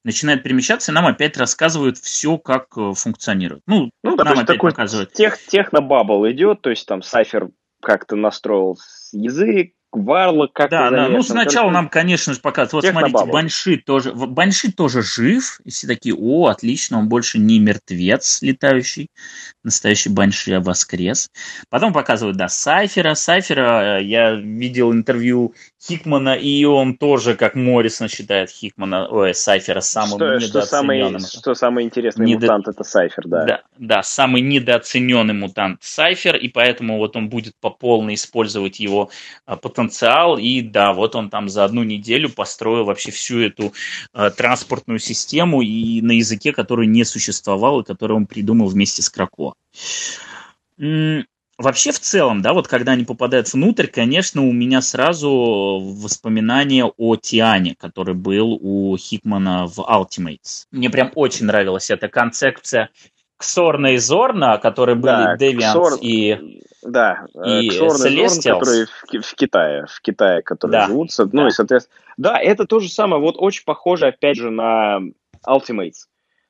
начинает 0.07 0.45
перемещаться, 0.45 0.93
и 0.93 0.95
нам 0.95 1.07
опять 1.07 1.37
рассказывают 1.37 1.99
все, 1.99 2.39
как 2.39 2.69
э, 2.79 2.93
функционирует. 2.95 3.63
Ну, 3.67 3.91
ну 4.05 4.17
да, 4.17 4.25
нам 4.25 4.35
опять 4.35 4.47
такой 4.47 4.71
показывают. 4.71 5.13
Тех, 5.13 5.37
технобабл 5.39 6.31
идет, 6.31 6.63
то 6.63 6.71
есть 6.71 6.87
там 6.87 7.03
Сайфер 7.03 7.51
как-то 7.83 8.15
настроил 8.15 8.79
язык, 9.13 9.73
Варлок 9.93 10.53
как 10.53 10.71
Да, 10.71 10.91
да. 10.91 11.09
Ну, 11.09 11.23
сначала 11.23 11.71
нам, 11.71 11.89
конечно 11.89 12.35
же, 12.35 12.41
показывают. 12.41 12.85
Вот 12.85 12.93
смотрите, 12.93 13.33
Банши 13.33 13.79
тоже, 13.79 14.13
Банши 14.13 14.73
тоже 14.73 15.03
жив. 15.03 15.61
И 15.65 15.71
все 15.71 15.87
такие, 15.87 16.15
о, 16.15 16.47
отлично, 16.47 16.99
он 16.99 17.09
больше 17.09 17.39
не 17.39 17.59
мертвец 17.59 18.43
летающий. 18.43 19.09
Настоящий 19.65 20.11
Банши, 20.11 20.53
а 20.53 20.61
воскрес. 20.61 21.31
Потом 21.71 21.93
показывают, 21.93 22.37
да, 22.37 22.49
Сайфера. 22.49 23.15
Сайфера, 23.15 23.99
э, 23.99 24.05
я 24.05 24.35
видел 24.35 24.93
интервью 24.93 25.55
Хикмана, 25.87 26.35
и 26.35 26.65
он 26.65 26.97
тоже, 26.97 27.37
как 27.37 27.55
Моррисон 27.55 28.09
считает 28.09 28.51
Хикмана, 28.51 29.09
ой, 29.09 29.35
Сайфера 29.35 29.81
самым 29.81 30.19
что, 30.19 30.37
недооцененным. 30.37 31.21
Что 31.21 31.31
самый, 31.31 31.41
что 31.41 31.55
самый 31.55 31.85
интересный 31.85 32.27
Недо... 32.27 32.47
мутант, 32.47 32.69
это 32.69 32.85
Сайфер, 32.85 33.27
да. 33.27 33.45
да. 33.45 33.63
Да, 33.79 34.03
самый 34.03 34.43
недооцененный 34.43 35.35
мутант 35.35 35.83
Сайфер, 35.83 36.37
и 36.37 36.49
поэтому 36.49 36.99
вот 36.99 37.17
он 37.17 37.29
будет 37.29 37.55
по 37.61 37.71
полной 37.71 38.15
использовать 38.15 38.81
его 38.81 39.11
а, 39.45 39.57
потенциал, 39.57 40.39
и 40.39 40.61
да, 40.63 40.93
вот 40.93 41.15
он 41.15 41.31
там 41.31 41.49
за 41.49 41.65
одну 41.65 41.85
неделю 41.85 42.31
построил 42.31 42.85
вообще 42.85 43.11
всю 43.11 43.41
эту 43.41 43.73
э, 44.15 44.31
транспортную 44.31 44.99
систему 44.99 45.63
и 45.63 46.01
на 46.03 46.13
языке, 46.13 46.53
который 46.53 46.87
не 46.87 47.05
существовал, 47.05 47.81
и 47.81 47.85
который 47.85 48.17
он 48.17 48.27
придумал 48.27 48.67
вместе 48.67 49.03
с 49.03 49.11
Крако. 49.11 49.55
Вообще, 51.59 51.91
в 51.91 51.99
целом, 51.99 52.43
да, 52.43 52.53
вот 52.53 52.69
когда 52.69 52.93
они 52.93 53.05
попадают 53.05 53.51
внутрь, 53.53 53.87
конечно, 53.87 54.43
у 54.43 54.53
меня 54.53 54.83
сразу 54.83 55.81
воспоминания 55.81 56.85
о 56.85 57.17
Тиане, 57.17 57.75
который 57.79 58.15
был 58.15 58.59
у 58.61 58.95
Хикмана 58.99 59.67
в 59.67 59.79
Ultimates. 59.79 60.67
Мне 60.71 60.91
прям 60.91 61.13
очень 61.15 61.47
нравилась 61.47 61.91
эта 61.91 62.09
концепция 62.09 62.91
Ксорна 63.39 63.95
и 63.95 63.97
Зорна, 63.97 64.59
которые 64.59 64.97
были 64.97 65.13
да, 65.13 65.37
Девианс 65.37 65.99
и 66.03 66.63
да, 66.83 67.27
и 67.45 67.69
Ксорн 67.69 68.07
и 68.07 68.29
Зорн, 68.29 68.59
которые 68.59 68.87
в, 68.87 69.23
в 69.23 69.35
Китае, 69.35 69.87
в 69.89 70.01
Китае, 70.03 70.43
которые 70.43 70.81
да. 70.81 70.87
живут. 70.87 71.11
Ну 71.19 71.43
да. 71.43 71.49
и, 71.49 71.51
соответственно, 71.51 72.01
да, 72.19 72.39
это 72.39 72.67
то 72.67 72.81
же 72.81 72.91
самое, 72.91 73.21
вот 73.21 73.37
очень 73.39 73.65
похоже, 73.65 74.09
опять 74.09 74.37
же, 74.37 74.51
на 74.51 75.01
Ultimates. 75.47 76.05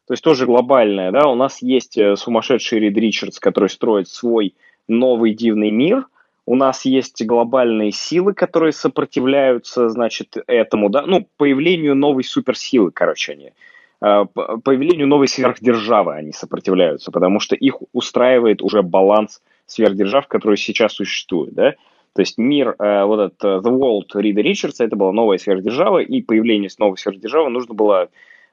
То 0.07 0.13
есть 0.13 0.23
тоже 0.23 0.47
глобальное, 0.47 1.11
да, 1.11 1.29
у 1.29 1.35
нас 1.35 1.63
есть 1.63 1.99
э, 1.99 2.15
сумасшедший 2.15 2.79
Рид 2.79 2.97
Ричардс, 2.97 3.41
который 3.41 3.69
строит 3.69 4.09
свой 4.09 4.55
новый 4.89 5.35
дивный 5.35 5.71
мир. 5.71 6.07
У 6.47 6.55
нас 6.55 6.85
есть 6.85 7.25
глобальные 7.25 7.91
силы, 7.91 8.33
которые 8.33 8.73
сопротивляются, 8.73 9.89
значит, 9.89 10.37
этому, 10.47 10.89
да, 10.89 11.03
ну, 11.03 11.27
появлению 11.37 11.97
новой 11.97 12.23
суперсилы, 12.23 12.93
короче, 12.93 13.33
они. 13.33 13.53
А, 14.01 14.27
появлению 14.27 15.09
новой 15.09 15.27
сверхдержавы 15.27 16.15
они 16.15 16.33
сопротивляются, 16.33 17.11
потому 17.11 17.41
что 17.41 17.57
их 17.57 17.77
устраивает 17.93 18.63
уже 18.63 18.83
баланс 18.83 19.43
сверхдержав, 19.67 20.29
который 20.29 20.57
сейчас 20.57 20.93
существует, 20.93 21.55
да. 21.55 21.75
То 22.15 22.23
есть 22.23 22.39
мир, 22.39 22.75
э, 22.79 23.05
вот 23.05 23.21
этот 23.21 23.45
э, 23.45 23.69
The 23.69 23.79
World 23.79 24.09
Рида 24.15 24.41
Ричардса, 24.41 24.85
это 24.85 24.97
была 24.97 25.13
новая 25.13 25.37
сверхдержава, 25.37 25.99
и 25.99 26.23
появление 26.23 26.71
новой 26.79 26.97
сверхдержавы 26.97 27.51
нужно 27.51 27.75
было 27.75 28.09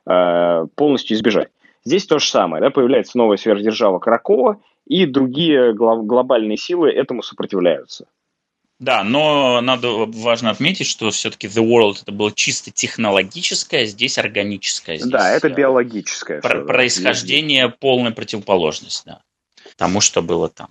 э, 0.05 0.65
полностью 0.75 1.15
избежать. 1.15 1.49
Здесь 1.85 2.05
то 2.05 2.19
же 2.19 2.27
самое, 2.27 2.61
да, 2.61 2.71
появляется 2.71 3.17
новая 3.17 3.37
сверхдержава 3.37 3.99
Кракова, 3.99 4.59
и 4.85 5.05
другие 5.05 5.73
глобальные 5.73 6.57
силы 6.57 6.91
этому 6.91 7.23
сопротивляются. 7.23 8.07
Да, 8.79 9.03
но 9.03 9.61
надо 9.61 9.89
важно 9.91 10.49
отметить, 10.49 10.87
что 10.87 11.09
все-таки 11.11 11.47
The 11.47 11.63
World 11.65 12.01
это 12.01 12.11
было 12.11 12.31
чисто 12.33 12.69
технологическое, 12.71 13.85
здесь 13.85 14.17
органическое. 14.17 14.97
Здесь 14.97 15.09
да, 15.09 15.31
это 15.31 15.49
биологическое. 15.49 16.41
Про- 16.41 16.65
происхождение 16.65 17.69
полная 17.69 18.11
противоположность, 18.11 19.03
да, 19.05 19.21
тому, 19.77 20.01
что 20.01 20.21
было 20.21 20.49
там. 20.49 20.69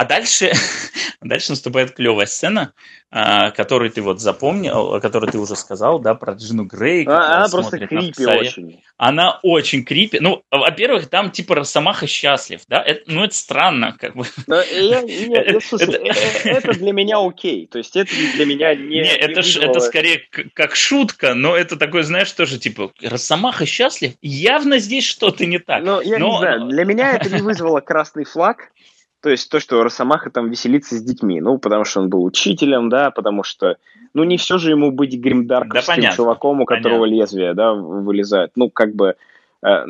А 0.00 0.06
дальше, 0.06 0.50
дальше 1.20 1.50
наступает 1.50 1.90
клевая 1.90 2.24
сцена, 2.24 2.72
а, 3.10 3.50
которую 3.50 3.90
ты 3.90 4.00
вот 4.00 4.18
запомнил, 4.18 4.98
которую 4.98 5.30
ты 5.30 5.38
уже 5.38 5.56
сказал, 5.56 5.98
да, 5.98 6.14
про 6.14 6.32
Джину 6.32 6.64
Грей. 6.64 7.04
А, 7.06 7.36
она 7.36 7.48
просто 7.48 7.86
крипи 7.86 8.24
очень. 8.24 8.82
Она 8.96 9.38
очень 9.42 9.84
крипи. 9.84 10.16
Ну, 10.18 10.42
во-первых, 10.50 11.10
там 11.10 11.30
типа 11.30 11.56
Росомаха 11.56 12.06
счастлив, 12.06 12.62
да? 12.66 12.82
Это, 12.82 13.02
ну, 13.12 13.24
это 13.24 13.34
странно, 13.34 13.94
как 14.00 14.16
бы. 14.16 14.24
Я, 14.46 14.62
я, 15.06 15.42
я, 15.42 15.60
слушай, 15.60 15.92
это... 15.92 16.48
это 16.48 16.72
для 16.78 16.94
меня 16.94 17.18
окей. 17.18 17.66
То 17.66 17.76
есть 17.76 17.94
это 17.94 18.10
для 18.36 18.46
меня 18.46 18.74
не... 18.76 19.02
Не, 19.02 19.16
это, 19.16 19.42
ж, 19.42 19.58
это 19.58 19.80
скорее 19.80 20.22
как 20.54 20.76
шутка, 20.76 21.34
но 21.34 21.54
это 21.54 21.76
такой, 21.76 22.04
знаешь, 22.04 22.32
тоже 22.32 22.58
типа 22.58 22.90
Росомаха 23.02 23.66
счастлив? 23.66 24.14
Явно 24.22 24.78
здесь 24.78 25.04
что-то 25.04 25.44
не 25.44 25.58
так. 25.58 25.84
Ну, 25.84 26.00
я 26.00 26.18
но... 26.18 26.30
не 26.30 26.38
знаю, 26.38 26.68
для 26.68 26.86
меня 26.86 27.16
это 27.16 27.28
не 27.28 27.42
вызвало 27.42 27.80
красный 27.80 28.24
флаг. 28.24 28.70
То 29.22 29.28
есть 29.28 29.50
то, 29.50 29.60
что 29.60 29.82
Росомаха 29.82 30.30
там 30.30 30.50
веселится 30.50 30.96
с 30.96 31.02
детьми. 31.02 31.40
Ну, 31.40 31.58
потому 31.58 31.84
что 31.84 32.00
он 32.00 32.08
был 32.08 32.24
учителем, 32.24 32.88
да, 32.88 33.10
потому 33.10 33.42
что... 33.42 33.76
Ну, 34.14 34.24
не 34.24 34.38
все 34.38 34.58
же 34.58 34.70
ему 34.70 34.90
быть 34.90 35.14
гримдарковским 35.14 36.02
да, 36.02 36.12
чуваком, 36.12 36.62
у 36.62 36.64
которого 36.64 37.00
понятно. 37.00 37.20
лезвие, 37.20 37.54
да, 37.54 37.74
вылезает. 37.74 38.52
Ну, 38.56 38.70
как 38.70 38.94
бы... 38.94 39.16
Э, 39.62 39.84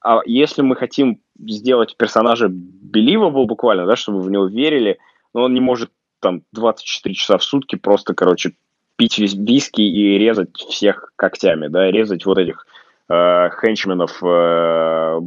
а 0.00 0.20
если 0.24 0.62
мы 0.62 0.76
хотим 0.76 1.20
сделать 1.38 1.96
персонажа 1.96 2.46
believable 2.46 3.44
буквально, 3.44 3.86
да, 3.86 3.94
чтобы 3.94 4.22
в 4.22 4.30
него 4.30 4.46
верили, 4.46 4.98
но 5.34 5.42
он 5.42 5.54
не 5.54 5.60
может 5.60 5.90
там 6.20 6.42
24 6.52 7.14
часа 7.14 7.36
в 7.36 7.44
сутки 7.44 7.76
просто, 7.76 8.14
короче, 8.14 8.52
пить 8.96 9.18
виски 9.18 9.82
и 9.82 10.18
резать 10.18 10.56
всех 10.56 11.12
когтями, 11.16 11.68
да, 11.68 11.90
резать 11.90 12.24
вот 12.24 12.38
этих 12.38 12.66
э, 13.08 13.50
хенчменов, 13.60 14.22
э, 14.22 15.20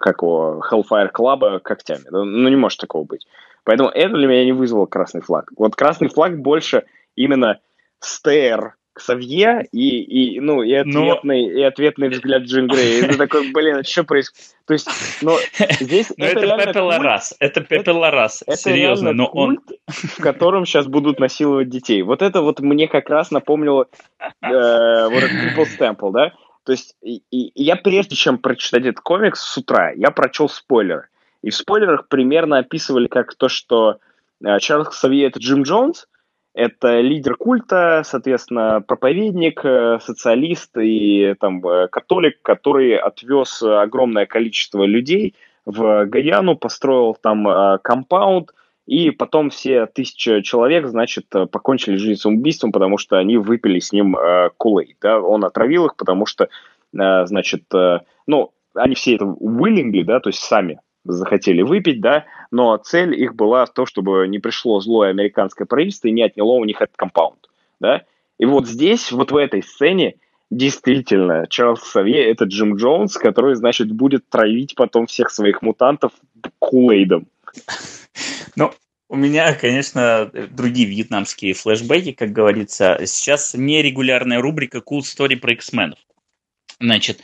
как 0.00 0.22
его, 0.22 0.62
Hellfire 0.70 1.10
Club 1.12 1.60
когтями. 1.60 2.04
Ну, 2.10 2.48
не 2.48 2.56
может 2.56 2.78
такого 2.80 3.04
быть. 3.04 3.26
Поэтому 3.64 3.88
это 3.90 4.14
для 4.16 4.26
меня 4.26 4.44
не 4.44 4.52
вызвало 4.52 4.86
красный 4.86 5.20
флаг. 5.20 5.50
Вот 5.56 5.76
красный 5.76 6.08
флаг 6.08 6.38
больше 6.40 6.84
именно 7.14 7.60
стейр 8.00 8.74
Ксавье 8.92 9.66
и, 9.72 10.02
и, 10.02 10.40
ну, 10.40 10.62
и, 10.62 10.74
ответный, 10.74 11.46
Но... 11.46 11.58
и 11.58 11.62
ответный 11.62 12.08
взгляд 12.08 12.42
Джин 12.42 12.66
Грей. 12.66 13.02
Это 13.02 13.16
такой, 13.16 13.52
блин, 13.52 13.82
что 13.84 14.04
происходит? 14.04 14.56
То 14.66 14.74
есть, 14.74 14.88
но 15.22 15.36
здесь... 15.80 16.12
Но 16.16 16.26
это, 16.26 16.40
это 16.40 16.66
Пепе 16.66 16.80
Ларас, 16.80 17.34
это 17.38 17.60
Пепе 17.60 17.90
Ларас, 17.92 18.44
серьезно, 18.54 19.12
но 19.12 19.26
он... 19.26 19.60
в 19.86 20.20
котором 20.20 20.66
сейчас 20.66 20.86
будут 20.86 21.18
насиловать 21.18 21.68
детей. 21.68 22.02
Вот 22.02 22.20
это 22.20 22.42
вот 22.42 22.60
мне 22.60 22.88
как 22.88 23.08
раз 23.08 23.30
напомнило 23.30 23.86
э, 24.20 25.08
вот 25.08 25.22
этот 25.22 25.36
People's 25.56 25.78
Temple, 25.78 26.12
да? 26.12 26.32
То 26.70 26.74
есть 26.74 26.94
и, 27.02 27.20
и 27.32 27.64
я 27.64 27.74
прежде 27.74 28.14
чем 28.14 28.38
прочитать 28.38 28.82
этот 28.84 29.00
комикс 29.00 29.40
с 29.40 29.58
утра, 29.58 29.90
я 29.90 30.12
прочел 30.12 30.48
спойлер. 30.48 31.08
И 31.42 31.50
в 31.50 31.56
спойлерах 31.56 32.06
примерно 32.06 32.58
описывали 32.58 33.08
как 33.08 33.34
то, 33.34 33.48
что 33.48 33.98
э, 34.40 34.56
Чарльз 34.60 34.90
Ксавье 34.90 35.26
это 35.26 35.40
Джим 35.40 35.64
Джонс, 35.64 36.06
это 36.54 37.00
лидер 37.00 37.34
культа, 37.34 38.02
соответственно, 38.04 38.80
проповедник, 38.82 39.64
э, 39.64 39.98
социалист 40.00 40.70
и 40.78 41.34
там, 41.40 41.66
э, 41.66 41.88
католик, 41.88 42.40
который 42.40 42.96
отвез 42.96 43.64
огромное 43.64 44.26
количество 44.26 44.84
людей 44.84 45.34
в 45.66 46.04
Гаяну, 46.06 46.54
построил 46.54 47.18
там 47.20 47.80
компаунд, 47.82 48.54
и 48.90 49.12
потом 49.12 49.50
все 49.50 49.86
тысячи 49.86 50.40
человек, 50.40 50.88
значит, 50.88 51.26
покончили 51.28 51.94
жизнь 51.94 52.20
самоубийством, 52.20 52.72
потому 52.72 52.98
что 52.98 53.18
они 53.18 53.36
выпили 53.36 53.78
с 53.78 53.92
ним 53.92 54.16
кулей. 54.56 54.96
Да? 55.00 55.20
Он 55.20 55.44
отравил 55.44 55.86
их, 55.86 55.94
потому 55.94 56.26
что, 56.26 56.48
значит, 56.92 57.62
ну, 58.26 58.50
они 58.74 58.96
все 58.96 59.14
это 59.14 59.26
willingly, 59.26 60.02
да, 60.02 60.18
то 60.18 60.30
есть 60.30 60.40
сами 60.40 60.80
захотели 61.04 61.62
выпить, 61.62 62.00
да, 62.00 62.24
но 62.50 62.76
цель 62.78 63.14
их 63.14 63.36
была 63.36 63.66
то, 63.66 63.86
чтобы 63.86 64.26
не 64.26 64.40
пришло 64.40 64.80
злое 64.80 65.10
американское 65.10 65.66
правительство 65.66 66.08
и 66.08 66.12
не 66.12 66.22
отняло 66.24 66.54
у 66.54 66.64
них 66.64 66.82
этот 66.82 66.96
компаунд, 66.96 67.48
да. 67.78 68.02
И 68.38 68.44
вот 68.44 68.66
здесь, 68.66 69.12
вот 69.12 69.30
в 69.30 69.36
этой 69.36 69.62
сцене, 69.62 70.16
действительно, 70.50 71.46
Чарльз 71.48 71.82
Савье– 71.82 72.24
это 72.28 72.46
Джим 72.46 72.74
Джонс, 72.74 73.16
который, 73.16 73.54
значит, 73.54 73.92
будет 73.92 74.28
травить 74.28 74.74
потом 74.74 75.06
всех 75.06 75.30
своих 75.30 75.62
мутантов 75.62 76.10
кулейдом. 76.58 77.28
Ну, 78.56 78.72
у 79.08 79.16
меня, 79.16 79.54
конечно, 79.54 80.30
другие 80.50 80.86
вьетнамские 80.88 81.54
флешбеки, 81.54 82.12
как 82.12 82.32
говорится. 82.32 83.00
Сейчас 83.06 83.54
нерегулярная 83.54 84.40
рубрика 84.40 84.78
Cool 84.78 85.00
Story 85.00 85.36
про 85.36 85.52
X-менов. 85.52 85.98
Значит, 86.78 87.20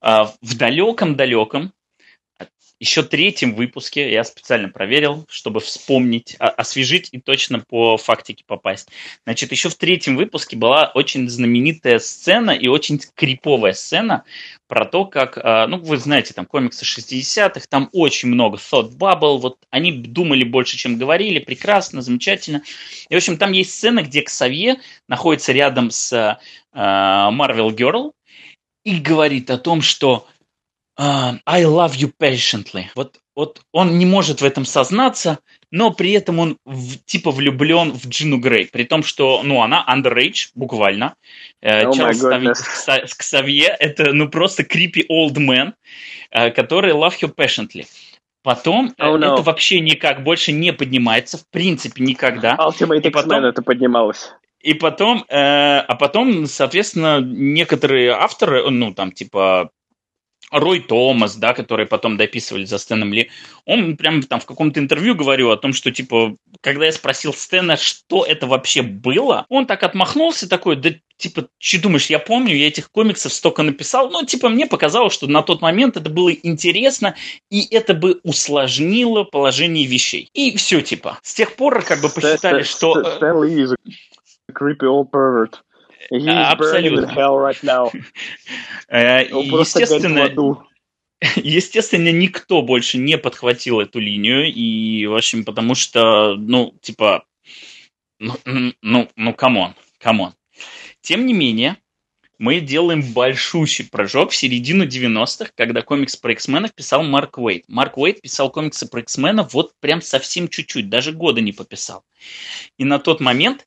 а, 0.00 0.32
в 0.40 0.56
далеком-далеком 0.56 1.72
еще 2.80 3.02
третьем 3.02 3.54
выпуске 3.54 4.12
я 4.12 4.22
специально 4.22 4.68
проверил, 4.68 5.26
чтобы 5.28 5.60
вспомнить, 5.60 6.36
освежить 6.38 7.08
и 7.10 7.20
точно 7.20 7.60
по 7.60 7.96
фактике 7.96 8.44
попасть. 8.46 8.88
Значит, 9.24 9.50
еще 9.50 9.68
в 9.68 9.74
третьем 9.74 10.16
выпуске 10.16 10.56
была 10.56 10.92
очень 10.94 11.28
знаменитая 11.28 11.98
сцена 11.98 12.52
и 12.52 12.68
очень 12.68 13.00
криповая 13.14 13.72
сцена 13.72 14.24
про 14.68 14.84
то, 14.84 15.06
как, 15.06 15.38
а, 15.42 15.66
ну, 15.66 15.78
вы 15.78 15.96
знаете, 15.96 16.34
там 16.34 16.46
комиксы 16.46 16.84
60-х, 16.84 17.66
там 17.68 17.88
очень 17.92 18.28
много 18.28 18.58
thought 18.58 18.96
bubble, 18.96 19.38
вот 19.38 19.58
они 19.70 19.90
думали 19.90 20.44
больше, 20.44 20.76
чем 20.76 20.98
говорили, 20.98 21.40
прекрасно, 21.40 22.02
замечательно. 22.02 22.62
И, 23.08 23.14
в 23.14 23.16
общем, 23.16 23.38
там 23.38 23.52
есть 23.52 23.72
сцена, 23.72 24.02
где 24.02 24.22
Ксавье 24.22 24.76
находится 25.08 25.52
рядом 25.52 25.90
с 25.90 26.38
а, 26.72 27.32
Marvel 27.32 27.74
Girl 27.74 28.12
и 28.84 28.98
говорит 29.00 29.50
о 29.50 29.58
том, 29.58 29.82
что 29.82 30.26
I 30.98 31.64
love 31.64 31.94
you 31.94 32.12
patiently. 32.18 32.86
Вот, 32.94 33.20
вот 33.36 33.60
он 33.72 33.98
не 33.98 34.06
может 34.06 34.40
в 34.40 34.44
этом 34.44 34.64
сознаться, 34.64 35.38
но 35.70 35.92
при 35.92 36.12
этом 36.12 36.40
он 36.40 36.58
в, 36.64 36.96
типа 37.04 37.30
влюблен 37.30 37.92
в 37.92 38.08
Джину 38.08 38.38
Грей, 38.38 38.66
при 38.66 38.82
том, 38.84 39.04
что, 39.04 39.42
ну, 39.44 39.62
она 39.62 39.84
underage, 39.88 40.48
буквально. 40.54 41.14
Oh 41.62 41.92
Чарльз 41.94 43.14
Ксавье– 43.14 43.76
это, 43.78 44.12
ну, 44.12 44.28
просто 44.28 44.64
creepy 44.64 45.06
old 45.08 45.34
man, 45.34 45.74
uh, 46.34 46.50
который 46.50 46.92
love 46.92 47.14
you 47.22 47.32
patiently. 47.32 47.86
Потом 48.42 48.94
oh, 48.98 49.18
no. 49.18 49.34
это 49.34 49.42
вообще 49.42 49.80
никак 49.80 50.24
больше 50.24 50.52
не 50.52 50.72
поднимается, 50.72 51.38
в 51.38 51.48
принципе, 51.50 52.02
никогда. 52.02 52.56
Ultimate 52.56 53.02
и 53.02 53.10
потом, 53.10 53.44
это 53.44 53.62
поднималось. 53.62 54.32
И 54.60 54.74
потом, 54.74 55.24
э, 55.28 55.78
а 55.78 55.94
потом, 55.96 56.46
соответственно, 56.46 57.20
некоторые 57.20 58.12
авторы, 58.12 58.68
ну, 58.70 58.94
там, 58.94 59.12
типа, 59.12 59.70
Рой 60.50 60.80
Томас, 60.80 61.36
да, 61.36 61.52
который 61.52 61.86
потом 61.86 62.16
дописывали 62.16 62.64
за 62.64 62.78
Стэном 62.78 63.12
Ли, 63.12 63.30
он 63.64 63.96
прям 63.96 64.22
там 64.22 64.40
в 64.40 64.46
каком-то 64.46 64.80
интервью 64.80 65.14
говорил 65.14 65.50
о 65.50 65.56
том, 65.56 65.72
что, 65.72 65.90
типа, 65.90 66.36
когда 66.60 66.86
я 66.86 66.92
спросил 66.92 67.34
Стэна, 67.34 67.76
что 67.76 68.24
это 68.24 68.46
вообще 68.46 68.82
было, 68.82 69.44
он 69.48 69.66
так 69.66 69.82
отмахнулся 69.82 70.48
такой, 70.48 70.76
да, 70.76 70.90
типа, 71.18 71.48
что 71.58 71.82
думаешь, 71.82 72.06
я 72.06 72.18
помню, 72.18 72.56
я 72.56 72.68
этих 72.68 72.90
комиксов 72.90 73.32
столько 73.32 73.62
написал, 73.62 74.10
но, 74.10 74.24
типа, 74.24 74.48
мне 74.48 74.66
показалось, 74.66 75.12
что 75.12 75.26
на 75.26 75.42
тот 75.42 75.60
момент 75.60 75.96
это 75.96 76.08
было 76.08 76.32
интересно, 76.32 77.14
и 77.50 77.66
это 77.74 77.92
бы 77.94 78.20
усложнило 78.22 79.24
положение 79.24 79.86
вещей. 79.86 80.30
И 80.32 80.56
все, 80.56 80.80
типа. 80.80 81.18
С 81.22 81.34
тех 81.34 81.56
пор, 81.56 81.82
как 81.84 82.00
бы, 82.00 82.08
посчитали, 82.08 82.62
что... 82.62 83.16
Стэн 83.16 83.42
Ли 83.42 83.62
is 83.62 83.74
a 83.74 84.52
creepy 84.52 84.86
old 84.86 85.10
pervert. 85.10 85.60
Абсолютно. 86.10 87.06
Right 87.06 87.62
now. 87.62 87.92
Э, 88.90 89.26
естественно, 89.28 90.30
естественно, 91.36 92.10
никто 92.10 92.62
больше 92.62 92.96
не 92.96 93.18
подхватил 93.18 93.80
эту 93.80 93.98
линию, 93.98 94.50
и, 94.50 95.04
в 95.06 95.14
общем, 95.14 95.44
потому 95.44 95.74
что, 95.74 96.36
ну, 96.36 96.74
типа, 96.80 97.24
ну, 98.18 98.34
ну, 98.80 99.08
ну, 99.14 99.34
come 99.34 99.57
on, 99.57 99.74
come 99.98 100.17
on. 100.17 100.32
Тем 101.02 101.26
не 101.26 101.34
менее, 101.34 101.76
мы 102.38 102.60
делаем 102.60 103.02
большущий 103.02 103.84
прыжок 103.84 104.30
в 104.30 104.36
середину 104.36 104.86
90-х, 104.86 105.50
когда 105.56 105.82
комикс 105.82 106.16
про 106.16 106.32
X-Men 106.32 106.61
ов 106.61 106.72
писал 106.72 107.02
Марк 107.02 107.38
Уэйт. 107.38 107.64
Марк 107.68 107.98
Уэйт 107.98 108.20
писал 108.20 108.50
комиксы 108.50 108.86
про 108.86 109.00
X-Men 109.00 109.37
ов 109.37 109.52
вот 109.54 109.72
прям 109.80 110.00
совсем 110.00 110.48
чуть-чуть, 110.48 110.88
даже 110.88 111.12
года 111.12 111.40
не 111.40 111.52
пописал. 111.52 112.04
И 112.76 112.84
на 112.84 113.00
тот 113.00 113.20
момент 113.20 113.66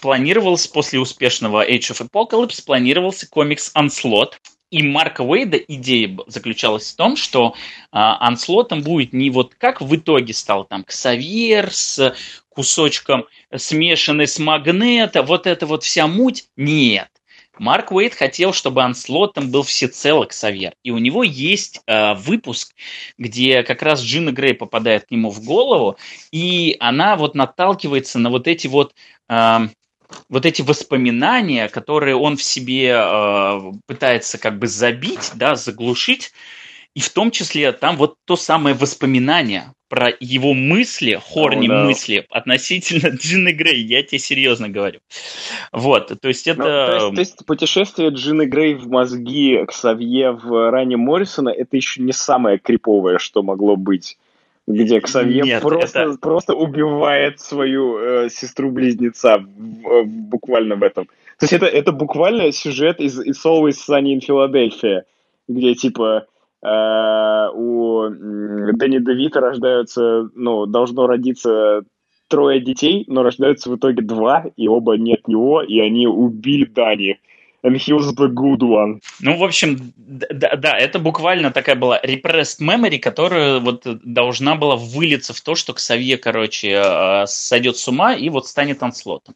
планировался 0.00 0.70
после 0.70 1.00
успешного 1.00 1.68
Age 1.68 1.92
of 1.92 2.08
Apocalypse, 2.08 2.64
планировался 2.64 3.28
комикс 3.28 3.72
Onslaught. 3.74 4.32
И 4.70 4.82
Марка 4.82 5.22
Уэйда 5.22 5.56
идея 5.58 6.16
заключалась 6.26 6.92
в 6.92 6.96
том, 6.96 7.16
что 7.16 7.54
а, 7.92 8.26
Анслотом 8.26 8.82
будет 8.82 9.12
не 9.12 9.30
вот 9.30 9.54
как 9.54 9.80
в 9.80 9.94
итоге 9.94 10.34
стал 10.34 10.64
там 10.64 10.82
Ксавьер 10.82 11.72
с 11.72 12.14
кусочком 12.48 13.26
смешанный 13.54 14.26
с 14.26 14.38
Магнета, 14.38 15.22
вот 15.22 15.46
эта 15.46 15.66
вот 15.66 15.84
вся 15.84 16.06
муть. 16.08 16.46
Нет. 16.56 17.08
Марк 17.58 17.92
Уэйд 17.92 18.14
хотел, 18.14 18.52
чтобы 18.52 18.82
Анслотом 18.82 19.50
был 19.50 19.62
всецело 19.62 20.24
Ксавьер. 20.24 20.74
И 20.82 20.90
у 20.90 20.98
него 20.98 21.22
есть 21.22 21.80
э, 21.86 22.14
выпуск, 22.14 22.74
где 23.16 23.62
как 23.62 23.82
раз 23.82 24.02
Джина 24.02 24.32
Грей 24.32 24.54
попадает 24.54 25.06
к 25.06 25.10
нему 25.10 25.30
в 25.30 25.44
голову, 25.44 25.96
и 26.32 26.76
она 26.80 27.16
вот 27.16 27.34
наталкивается 27.34 28.18
на 28.18 28.30
вот 28.30 28.48
эти 28.48 28.66
вот 28.66 28.94
э, 29.28 29.58
вот 30.28 30.46
эти 30.46 30.62
воспоминания, 30.62 31.68
которые 31.68 32.16
он 32.16 32.36
в 32.36 32.42
себе 32.42 32.94
э, 32.96 33.72
пытается 33.86 34.38
как 34.38 34.58
бы 34.58 34.66
забить, 34.66 35.32
да, 35.34 35.54
заглушить, 35.54 36.32
И 36.94 37.00
в 37.00 37.10
том 37.10 37.30
числе 37.30 37.72
там 37.72 37.96
вот 37.96 38.16
то 38.24 38.36
самое 38.36 38.74
воспоминание 38.76 39.72
про 39.88 40.12
его 40.18 40.54
мысли, 40.54 41.20
хорни 41.22 41.68
oh, 41.68 41.72
no. 41.72 41.84
мысли 41.84 42.26
относительно 42.30 43.08
Джины 43.16 43.52
Грей, 43.52 43.82
я 43.84 44.02
тебе 44.02 44.18
серьезно 44.18 44.68
говорю. 44.68 45.00
Вот, 45.72 46.12
то 46.20 46.28
есть 46.28 46.48
это... 46.48 46.62
Ну, 46.62 46.64
то, 46.64 46.94
есть, 46.94 47.14
то 47.14 47.20
есть 47.20 47.46
путешествие 47.46 48.10
Джины 48.10 48.46
Грей 48.46 48.74
в 48.74 48.88
мозги 48.88 49.64
Ксавье 49.66 50.32
в 50.32 50.70
ране 50.70 50.96
Моррисона, 50.96 51.50
это 51.50 51.76
еще 51.76 52.02
не 52.02 52.12
самое 52.12 52.58
криповое, 52.58 53.18
что 53.18 53.42
могло 53.42 53.76
быть 53.76 54.16
где 54.66 55.00
Ксавье 55.00 55.42
Нет, 55.42 55.62
просто, 55.62 56.00
это... 56.00 56.18
просто 56.18 56.54
убивает 56.54 57.40
свою 57.40 57.98
э, 57.98 58.28
сестру-близнеца 58.30 59.38
в, 59.38 60.04
буквально 60.04 60.76
в 60.76 60.82
этом. 60.82 61.06
То 61.38 61.44
есть 61.44 61.52
это, 61.52 61.66
это 61.66 61.92
буквально 61.92 62.50
сюжет 62.52 63.00
из 63.00 63.20
It's 63.20 63.44
Always 63.44 63.76
Sunny 63.88 64.16
in 64.16 64.20
Philadelphia, 64.20 65.02
где 65.48 65.74
типа 65.74 66.26
э, 66.62 67.48
у 67.54 68.08
Дэнни 68.08 68.98
Девита 68.98 69.40
рождаются, 69.40 70.30
ну, 70.34 70.66
должно 70.66 71.06
родиться 71.06 71.82
трое 72.28 72.60
детей, 72.60 73.04
но 73.06 73.22
рождаются 73.22 73.70
в 73.70 73.76
итоге 73.76 74.02
два, 74.02 74.46
и 74.56 74.66
оба 74.66 74.96
не 74.96 75.14
от 75.14 75.28
него, 75.28 75.62
и 75.62 75.78
они 75.80 76.06
убили 76.06 76.64
Дани 76.64 77.20
and 77.64 77.76
he 77.76 77.92
was 77.92 78.14
the 78.14 78.28
good 78.28 78.60
one. 78.60 79.00
Ну, 79.20 79.36
в 79.36 79.42
общем, 79.42 79.92
да, 79.96 80.54
да, 80.56 80.78
это 80.78 80.98
буквально 80.98 81.50
такая 81.50 81.74
была 81.74 81.98
repressed 82.00 82.60
memory, 82.60 82.98
которая 82.98 83.58
вот 83.58 83.86
должна 84.04 84.54
была 84.54 84.76
вылиться 84.76 85.32
в 85.32 85.40
то, 85.40 85.54
что 85.54 85.72
Ксавье, 85.72 86.18
короче, 86.18 86.80
э, 86.84 87.26
сойдет 87.26 87.76
с 87.78 87.88
ума 87.88 88.14
и 88.14 88.28
вот 88.28 88.46
станет 88.46 88.82
анслотом. 88.82 89.34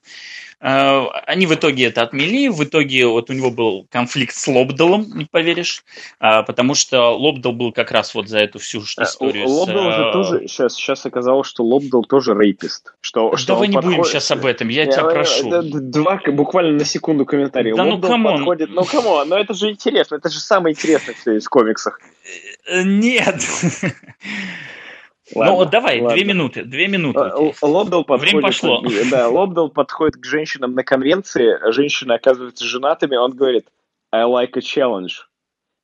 Э, 0.61 1.07
они 1.27 1.47
в 1.47 1.55
итоге 1.55 1.87
это 1.87 2.03
отмели, 2.03 2.49
в 2.49 2.63
итоге 2.65 3.07
вот 3.07 3.31
у 3.31 3.33
него 3.33 3.51
был 3.51 3.87
конфликт 3.91 4.35
с 4.35 4.47
Лобдалом, 4.49 5.07
не 5.15 5.25
поверишь, 5.25 5.85
э, 6.21 6.43
потому 6.43 6.75
что 6.75 7.17
Лобдал 7.17 7.53
был 7.53 7.73
как 7.73 7.93
раз 7.93 8.15
вот 8.15 8.29
за 8.29 8.39
эту 8.39 8.59
всю 8.59 8.81
историю. 8.81 9.49
Лобдал 9.49 9.93
с... 9.93 9.95
же 9.95 10.13
тоже, 10.13 10.49
сейчас, 10.49 10.75
сейчас 10.75 11.07
оказалось, 11.07 11.47
что 11.47 11.65
Лобдал 11.65 12.05
тоже 12.05 12.35
рейпист. 12.35 12.93
Что, 13.01 13.37
что 13.37 13.55
вы 13.55 13.69
не 13.69 13.75
подходит... 13.75 13.99
будем 13.99 14.11
сейчас 14.11 14.31
об 14.33 14.45
этом, 14.45 14.69
я, 14.69 14.83
я 14.83 14.93
тебя 14.93 15.05
прошу. 15.05 15.63
Два, 15.63 16.21
буквально 16.27 16.73
на 16.73 16.85
секунду 16.85 17.25
комментарий. 17.25 17.75
Да 17.75 17.85
Лобдал 17.85 18.11
ну 18.11 18.18
come 18.23 18.31
on. 18.31 18.37
подходит, 18.37 18.71
ну 18.71 18.85
come 18.85 19.10
on, 19.10 19.29
но 19.29 19.39
это 19.39 19.55
же 19.55 19.71
интересно, 19.71 20.17
это 20.17 20.29
же 20.29 20.39
самое 20.41 20.75
интересное 20.75 21.15
все 21.15 21.37
из 21.37 21.49
комиксах. 21.49 22.01
Нет. 22.71 23.37
Ладно, 25.35 25.53
ну 25.53 25.59
вот 25.59 25.71
давай, 25.71 26.01
ладно. 26.01 26.17
две 26.17 26.25
минуты, 26.25 26.65
две 26.65 26.89
минуты. 26.89 27.21
Лобдал 27.63 28.05
подходит, 28.05 28.33
Время 28.33 28.43
пошло. 28.43 28.83
Да, 29.11 29.29
Лобдал 29.29 29.69
подходит 29.69 30.17
к 30.17 30.25
женщинам 30.25 30.75
на 30.75 30.85
конвенции, 30.85 31.59
женщины 31.73 32.13
оказываются 32.13 32.65
женатыми, 32.65 33.17
он 33.17 33.33
говорит, 33.33 33.67
I 34.11 34.23
like 34.23 34.57
a 34.57 34.61
challenge. 34.61 35.25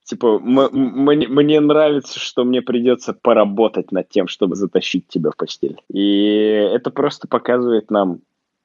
Типа, 0.05 0.39
мне, 0.39 1.26
мне 1.28 1.61
нравится, 1.61 2.20
что 2.20 2.45
мне 2.45 2.61
придется 2.61 3.14
поработать 3.14 3.91
над 3.91 4.09
тем, 4.11 4.28
чтобы 4.28 4.55
затащить 4.55 5.09
тебя 5.09 5.30
в 5.30 5.37
постель. 5.37 5.80
И 5.91 6.45
это 6.74 6.91
просто 6.91 7.26
показывает 7.26 7.91
нам, 7.91 8.20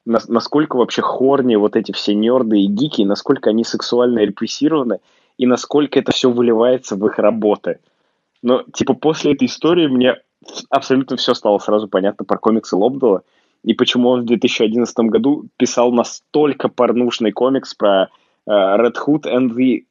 насколько 0.10 0.76
вообще 0.76 1.02
хорни 1.02 1.56
вот 1.56 1.76
эти 1.76 1.92
все 1.92 2.16
нерды 2.16 2.62
и 2.62 2.68
гики, 2.68 3.04
насколько 3.04 3.50
они 3.50 3.64
сексуально 3.64 4.20
репрессированы, 4.20 5.00
и 5.38 5.46
насколько 5.46 6.00
это 6.00 6.12
все 6.12 6.30
выливается 6.30 6.96
в 6.96 7.06
их 7.06 7.20
работы. 7.20 7.80
Но, 8.42 8.64
типа, 8.74 8.94
после 8.94 9.34
этой 9.34 9.46
истории 9.46 9.88
мне 9.88 10.16
абсолютно 10.70 11.18
все 11.18 11.34
стало 11.34 11.60
сразу 11.60 11.88
понятно 11.88 12.26
про 12.26 12.38
комиксы 12.38 12.76
Лобдала 12.76 13.24
и 13.64 13.74
почему 13.74 14.10
он 14.10 14.22
в 14.22 14.26
2011 14.26 14.98
году 15.10 15.46
писал 15.58 15.92
настолько 15.92 16.70
порнушный 16.70 17.32
комикс 17.32 17.74
про 17.74 18.10
uh, 18.48 18.78
Red 18.78 18.96
Hood 19.06 19.24
and 19.26 19.52
the 19.56 19.84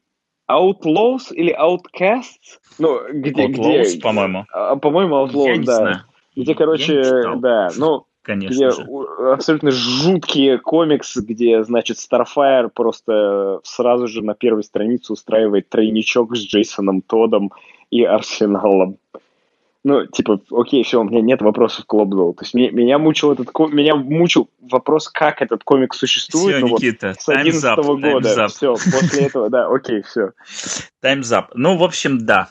Outlaws 0.50 1.32
или 1.32 1.54
Outcasts? 1.54 2.58
Ну, 2.78 3.00
где... 3.12 3.46
Outlaws, 3.46 3.82
где, 3.82 4.00
по-моему. 4.00 4.46
А, 4.52 4.76
по-моему, 4.76 5.16
Outlaws, 5.16 5.56
Я 5.56 5.62
да. 5.62 5.76
Знаю. 5.76 5.96
Где, 6.34 6.54
короче, 6.54 7.22
да, 7.38 7.68
ну, 7.76 8.06
Конечно 8.28 8.54
где 8.54 8.70
же. 8.70 8.86
абсолютно 9.32 9.70
жуткие 9.70 10.58
комиксы, 10.58 11.22
где, 11.22 11.64
значит, 11.64 11.96
Starfire 11.96 12.68
просто 12.68 13.60
сразу 13.64 14.06
же 14.06 14.22
на 14.22 14.34
первой 14.34 14.64
странице 14.64 15.14
устраивает 15.14 15.70
тройничок 15.70 16.36
с 16.36 16.40
Джейсоном 16.40 17.00
Тодом 17.00 17.52
и 17.90 18.04
Арсеналом 18.04 18.98
ну, 19.84 20.04
типа, 20.04 20.40
окей, 20.50 20.82
все, 20.82 21.00
у 21.00 21.04
меня 21.04 21.22
нет 21.22 21.40
вопросов 21.40 21.86
к 21.86 21.94
Лобдолу. 21.94 22.34
То 22.34 22.42
есть 22.42 22.52
меня, 22.52 22.70
меня 22.70 22.98
мучил 22.98 23.32
этот 23.32 23.48
меня 23.70 23.96
мучил 23.96 24.50
вопрос, 24.60 25.08
как 25.08 25.40
этот 25.40 25.64
комик 25.64 25.94
существует. 25.94 26.56
Все, 26.56 26.66
ну, 26.66 26.74
Никита, 26.74 27.08
вот, 27.08 27.20
с 27.22 27.28
11 27.28 27.78
года. 27.78 28.48
Все, 28.48 28.74
после 28.74 29.26
этого, 29.26 29.48
да, 29.48 29.68
окей, 29.68 30.02
все. 30.02 30.32
Up. 31.02 31.46
Ну, 31.54 31.78
в 31.78 31.84
общем, 31.84 32.26
да. 32.26 32.50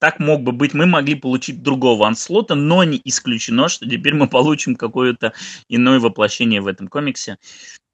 Так 0.00 0.18
мог 0.18 0.42
бы 0.42 0.52
быть. 0.52 0.72
Мы 0.72 0.86
могли 0.86 1.14
получить 1.14 1.62
другого 1.62 2.06
анслота, 2.06 2.54
но 2.54 2.82
не 2.84 3.00
исключено, 3.04 3.68
что 3.68 3.88
теперь 3.88 4.14
мы 4.14 4.28
получим 4.28 4.74
какое-то 4.74 5.34
иное 5.68 6.00
воплощение 6.00 6.62
в 6.62 6.66
этом 6.66 6.88
комиксе. 6.88 7.36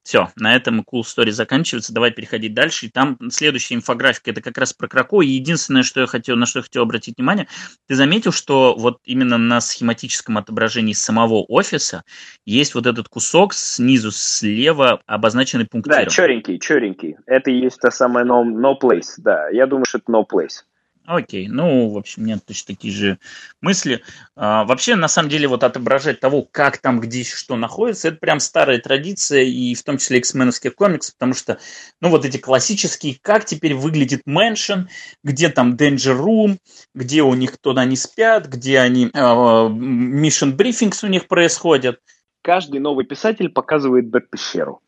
Все, 0.04 0.28
на 0.36 0.54
этом 0.54 0.82
Cool 0.82 1.00
Story 1.00 1.32
заканчивается. 1.32 1.92
Давай 1.92 2.12
переходить 2.12 2.54
дальше. 2.54 2.86
И 2.86 2.90
там 2.90 3.18
следующая 3.28 3.74
инфографика, 3.74 4.30
это 4.30 4.40
как 4.40 4.56
раз 4.56 4.72
про 4.72 4.86
Крако. 4.86 5.20
И 5.20 5.26
единственное, 5.26 5.82
что 5.82 6.00
я 6.00 6.06
хотел, 6.06 6.36
на 6.36 6.46
что 6.46 6.60
я 6.60 6.62
хотел 6.62 6.82
обратить 6.82 7.16
внимание, 7.16 7.48
ты 7.88 7.96
заметил, 7.96 8.30
что 8.30 8.76
вот 8.78 9.00
именно 9.02 9.36
на 9.36 9.60
схематическом 9.60 10.38
отображении 10.38 10.92
самого 10.92 11.42
офиса 11.42 12.04
есть 12.44 12.76
вот 12.76 12.86
этот 12.86 13.08
кусок 13.08 13.52
снизу 13.52 14.12
слева, 14.12 15.00
обозначенный 15.06 15.66
пунктиром. 15.66 16.04
Да, 16.04 16.08
черенький, 16.08 16.60
черенький. 16.60 17.16
Это 17.26 17.50
и 17.50 17.58
есть 17.58 17.80
та 17.80 17.90
самая 17.90 18.24
no, 18.24 18.44
no 18.44 18.74
place, 18.80 19.14
да. 19.18 19.48
Я 19.48 19.66
думаю, 19.66 19.86
что 19.86 19.98
это 19.98 20.12
no 20.12 20.22
place. 20.24 20.62
Окей, 21.06 21.46
ну, 21.46 21.88
в 21.88 21.98
общем, 21.98 22.24
меня 22.24 22.38
точно 22.44 22.74
такие 22.74 22.92
же 22.92 23.18
мысли. 23.60 24.02
А, 24.34 24.64
вообще, 24.64 24.96
на 24.96 25.06
самом 25.06 25.28
деле, 25.28 25.46
вот 25.46 25.62
отображать 25.62 26.18
того, 26.18 26.42
как 26.42 26.78
там, 26.78 27.00
где 27.00 27.22
что 27.22 27.54
находится, 27.54 28.08
это 28.08 28.16
прям 28.16 28.40
старая 28.40 28.78
традиция, 28.80 29.42
и 29.42 29.74
в 29.76 29.84
том 29.84 29.98
числе 29.98 30.18
X-Men 30.18 30.41
овских 30.41 30.74
комиксов, 30.74 31.14
потому 31.14 31.34
что, 31.34 31.58
ну, 32.00 32.08
вот 32.08 32.24
эти 32.24 32.38
классические, 32.38 33.18
как 33.22 33.44
теперь 33.44 33.74
выглядит 33.74 34.22
Mansion, 34.26 34.88
где 35.22 35.48
там 35.48 35.76
Danger 35.76 36.18
Room, 36.18 36.58
где 36.92 37.22
у 37.22 37.34
них 37.34 37.56
туда 37.58 37.82
они 37.82 37.94
спят, 37.94 38.46
где 38.48 38.80
они, 38.80 39.06
э, 39.06 39.08
Mission 39.08 40.56
Briefings 40.56 41.04
у 41.04 41.08
них 41.08 41.28
происходят. 41.28 42.00
Каждый 42.42 42.80
новый 42.80 43.04
писатель 43.04 43.48
показывает 43.48 44.08
Бэт-пещеру 44.08 44.80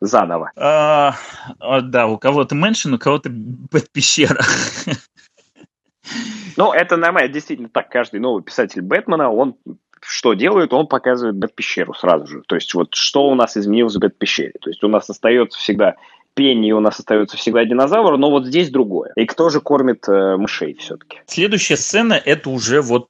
заново. 0.00 0.52
А, 0.56 1.16
да, 1.58 2.06
у 2.06 2.18
кого-то 2.18 2.54
Mansion, 2.54 2.94
у 2.94 2.98
кого-то 2.98 3.30
Бэт-пещера. 3.30 4.44
Ну, 6.56 6.72
это 6.72 6.96
нормально, 6.96 7.32
действительно 7.32 7.68
так. 7.68 7.88
Каждый 7.88 8.20
новый 8.20 8.44
писатель 8.44 8.80
Бэтмена, 8.80 9.28
он 9.28 9.56
что 10.00 10.34
делает? 10.34 10.72
Он 10.72 10.86
показывает 10.86 11.36
Бэт-пещеру 11.36 11.94
сразу 11.94 12.26
же. 12.26 12.42
То 12.46 12.54
есть 12.54 12.72
вот 12.74 12.94
что 12.94 13.28
у 13.28 13.34
нас 13.34 13.56
изменилось 13.56 13.96
в 13.96 13.98
Бэт-пещере. 13.98 14.52
То 14.60 14.70
есть 14.70 14.84
у 14.84 14.88
нас 14.88 15.08
остается 15.10 15.58
всегда 15.58 15.96
Пенни, 16.34 16.72
у 16.72 16.80
нас 16.80 16.98
остается 16.98 17.36
всегда 17.36 17.64
динозавр, 17.64 18.18
но 18.18 18.30
вот 18.30 18.46
здесь 18.46 18.70
другое. 18.70 19.12
И 19.16 19.24
кто 19.24 19.50
же 19.50 19.60
кормит 19.60 20.08
э, 20.08 20.36
мышей 20.36 20.74
все-таки? 20.74 21.20
Следующая 21.26 21.76
сцена– 21.76 22.14
это 22.24 22.50
уже 22.50 22.82
вот 22.82 23.08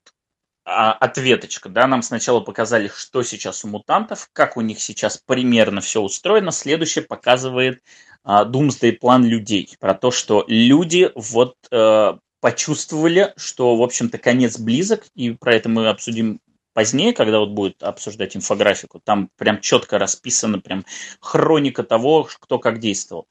а, 0.66 0.92
ответочка, 0.92 1.68
да, 1.68 1.86
нам 1.86 2.03
сначала 2.03 2.40
показали, 2.40 2.90
что 2.95 3.22
сейчас 3.22 3.64
у 3.64 3.68
мутантов, 3.68 4.28
как 4.32 4.57
у 4.57 4.62
них 4.62 4.80
сейчас 4.80 5.18
примерно 5.18 5.80
все 5.80 6.01
устроено, 6.01 6.53
следующее 6.53 7.05
показывает 7.05 7.82
а, 8.24 8.45
Думсдей 8.45 8.92
план 8.92 9.24
людей, 9.24 9.68
про 9.78 9.95
то, 9.95 10.11
что 10.11 10.45
люди 10.49 11.11
вот 11.14 11.57
э, 11.70 12.14
почувствовали, 12.45 13.32
что, 13.38 13.74
в 13.74 13.82
общем-то, 13.82 14.18
конец 14.18 14.59
близок, 14.59 15.07
и 15.14 15.30
про 15.30 15.55
это 15.55 15.70
мы 15.70 15.88
обсудим 15.88 16.40
позднее, 16.74 17.14
когда 17.14 17.38
вот 17.38 17.53
будет 17.53 17.82
обсуждать 17.82 18.36
инфографику, 18.36 19.01
там 19.03 19.30
прям 19.38 19.62
четко 19.62 19.99
расписана 19.99 20.59
прям 20.59 20.84
хроника 21.20 21.82
того, 21.82 22.28
кто 22.38 22.59
как 22.59 22.80
действовал. 22.80 23.28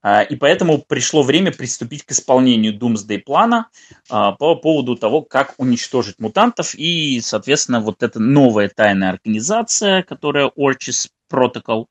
А, 0.00 0.22
и 0.22 0.36
поэтому 0.36 0.78
пришло 0.78 1.24
время 1.24 1.50
приступить 1.50 2.04
к 2.04 2.12
исполнению 2.12 2.78
Doomsday 2.78 3.18
плана 3.18 3.68
а, 4.08 4.30
по 4.30 4.54
поводу 4.54 4.94
того, 4.94 5.22
как 5.22 5.54
уничтожить 5.58 6.20
мутантов. 6.20 6.76
И, 6.76 7.20
соответственно, 7.20 7.80
вот 7.80 8.04
эта 8.04 8.20
новая 8.20 8.68
тайная 8.68 9.10
организация, 9.10 10.04
которая 10.04 10.52
Orchis 10.56 11.08
Protocol, 11.28 11.86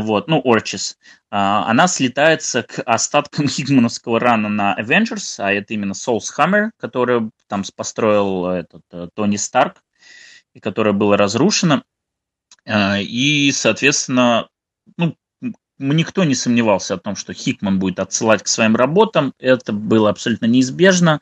вот, 0.00 0.28
ну, 0.28 0.40
Орчис, 0.42 0.96
а, 1.30 1.68
она 1.68 1.86
слетается 1.86 2.62
к 2.62 2.80
остаткам 2.86 3.46
хигмановского 3.48 4.18
рана 4.18 4.48
на 4.48 4.74
Avengers, 4.80 5.34
а 5.38 5.52
это 5.52 5.74
именно 5.74 5.92
Soul's 5.92 6.30
Hammer, 6.38 6.70
который 6.78 7.30
там 7.48 7.62
построил 7.76 8.46
этот 8.46 8.82
э, 8.90 9.08
Тони 9.14 9.36
Старк, 9.36 9.82
и 10.54 10.60
которое 10.60 10.92
было 10.92 11.18
разрушено. 11.18 11.82
А, 12.66 12.98
и, 12.98 13.52
соответственно, 13.52 14.48
ну, 14.96 15.16
никто 15.78 16.24
не 16.24 16.34
сомневался 16.34 16.94
о 16.94 16.98
том, 16.98 17.16
что 17.16 17.32
Хикман 17.32 17.78
будет 17.78 17.98
отсылать 17.98 18.42
к 18.42 18.48
своим 18.48 18.76
работам. 18.76 19.34
Это 19.38 19.72
было 19.72 20.10
абсолютно 20.10 20.46
неизбежно. 20.46 21.20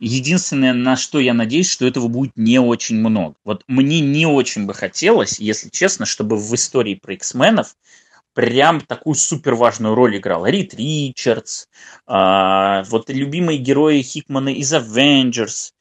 Единственное, 0.00 0.72
на 0.72 0.96
что 0.96 1.20
я 1.20 1.34
надеюсь, 1.34 1.70
что 1.70 1.86
этого 1.86 2.08
будет 2.08 2.32
не 2.34 2.58
очень 2.58 2.96
много. 2.96 3.34
Вот 3.44 3.64
мне 3.68 4.00
не 4.00 4.26
очень 4.26 4.66
бы 4.66 4.72
хотелось, 4.72 5.38
если 5.38 5.68
честно, 5.68 6.06
чтобы 6.06 6.36
в 6.36 6.54
истории 6.54 6.94
про 6.94 7.12
X-менов 7.12 7.76
прям 8.32 8.80
такую 8.80 9.14
супер 9.14 9.54
важную 9.54 9.94
роль 9.94 10.16
играл. 10.16 10.46
Рид 10.46 10.72
Ричардс, 10.72 11.66
э, 12.08 12.82
вот 12.88 13.10
любимые 13.10 13.58
герои 13.58 14.00
Хикмана 14.00 14.48
из 14.48 14.72
Avengers. 14.72 15.72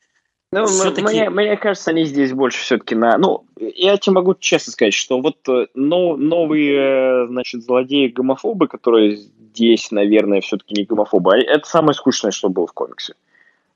Ну, 0.52 0.66
мне, 1.02 1.30
мне 1.30 1.56
кажется, 1.56 1.92
они 1.92 2.04
здесь 2.04 2.34
больше 2.34 2.60
все-таки 2.60 2.96
на... 2.96 3.18
Ну, 3.18 3.46
я 3.58 3.96
тебе 3.98 4.16
могу 4.16 4.36
честно 4.36 4.74
сказать, 4.74 4.96
что 4.96 5.22
вот 5.22 5.48
э, 5.48 5.68
но, 5.76 6.18
новые, 6.18 7.28
значит, 7.28 7.64
злодеи-гомофобы, 7.64 8.68
которые 8.68 9.16
здесь, 9.16 9.92
наверное, 9.92 10.42
все-таки 10.42 10.74
не 10.76 10.84
гомофобы, 10.84 11.36
а 11.36 11.38
это 11.38 11.66
самое 11.70 11.94
скучное, 11.94 12.32
что 12.32 12.50
было 12.50 12.68
в 12.68 12.74
комиксе. 12.74 13.14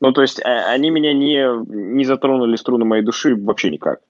Ну, 0.04 0.12
то 0.12 0.22
есть, 0.22 0.44
а, 0.44 0.70
они 0.72 0.90
меня 0.90 1.14
не, 1.14 1.48
не 1.66 2.04
затронули 2.04 2.58
струны 2.58 2.84
моей 2.84 3.04
души 3.04 3.38
вообще 3.38 3.70
никак. 3.70 4.02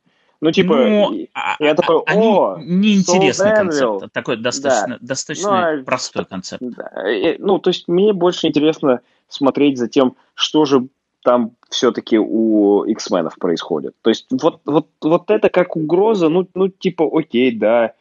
Ну, 0.41 0.52
типа, 0.52 0.76
ну, 0.76 1.14
я 1.60 1.72
а, 1.72 1.76
такой, 1.76 1.98
о, 1.98 2.58
неинтересный 2.60 3.56
концепт, 3.56 4.12
такой 4.12 4.38
достаточно, 4.38 4.98
да. 5.00 5.08
достаточно 5.08 5.76
ну, 5.76 5.84
простой 5.84 6.26
концепт. 6.26 6.64
Да. 6.64 6.91
Ну, 7.38 7.60
то 7.60 7.70
есть, 7.70 7.88
мне 7.88 8.12
больше 8.12 8.48
интересно 8.48 9.02
смотреть 9.28 9.78
за 9.78 9.88
тем, 9.88 10.16
что 10.34 10.66
же 10.66 10.88
там 11.24 11.52
все-таки 11.70 12.18
у 12.18 12.86
X-Men 12.86 13.21
ов 13.21 13.36
происходит. 13.38 13.94
То 14.02 14.10
есть, 14.10 14.26
вот, 14.32 14.62
вот, 14.66 14.88
вот 15.00 15.30
это 15.30 15.50
как 15.50 15.76
угроза, 15.76 16.28
ну, 16.28 16.48
ну, 16.56 16.70
типа, 16.70 17.08
окей, 17.14 17.52
да, 17.56 17.94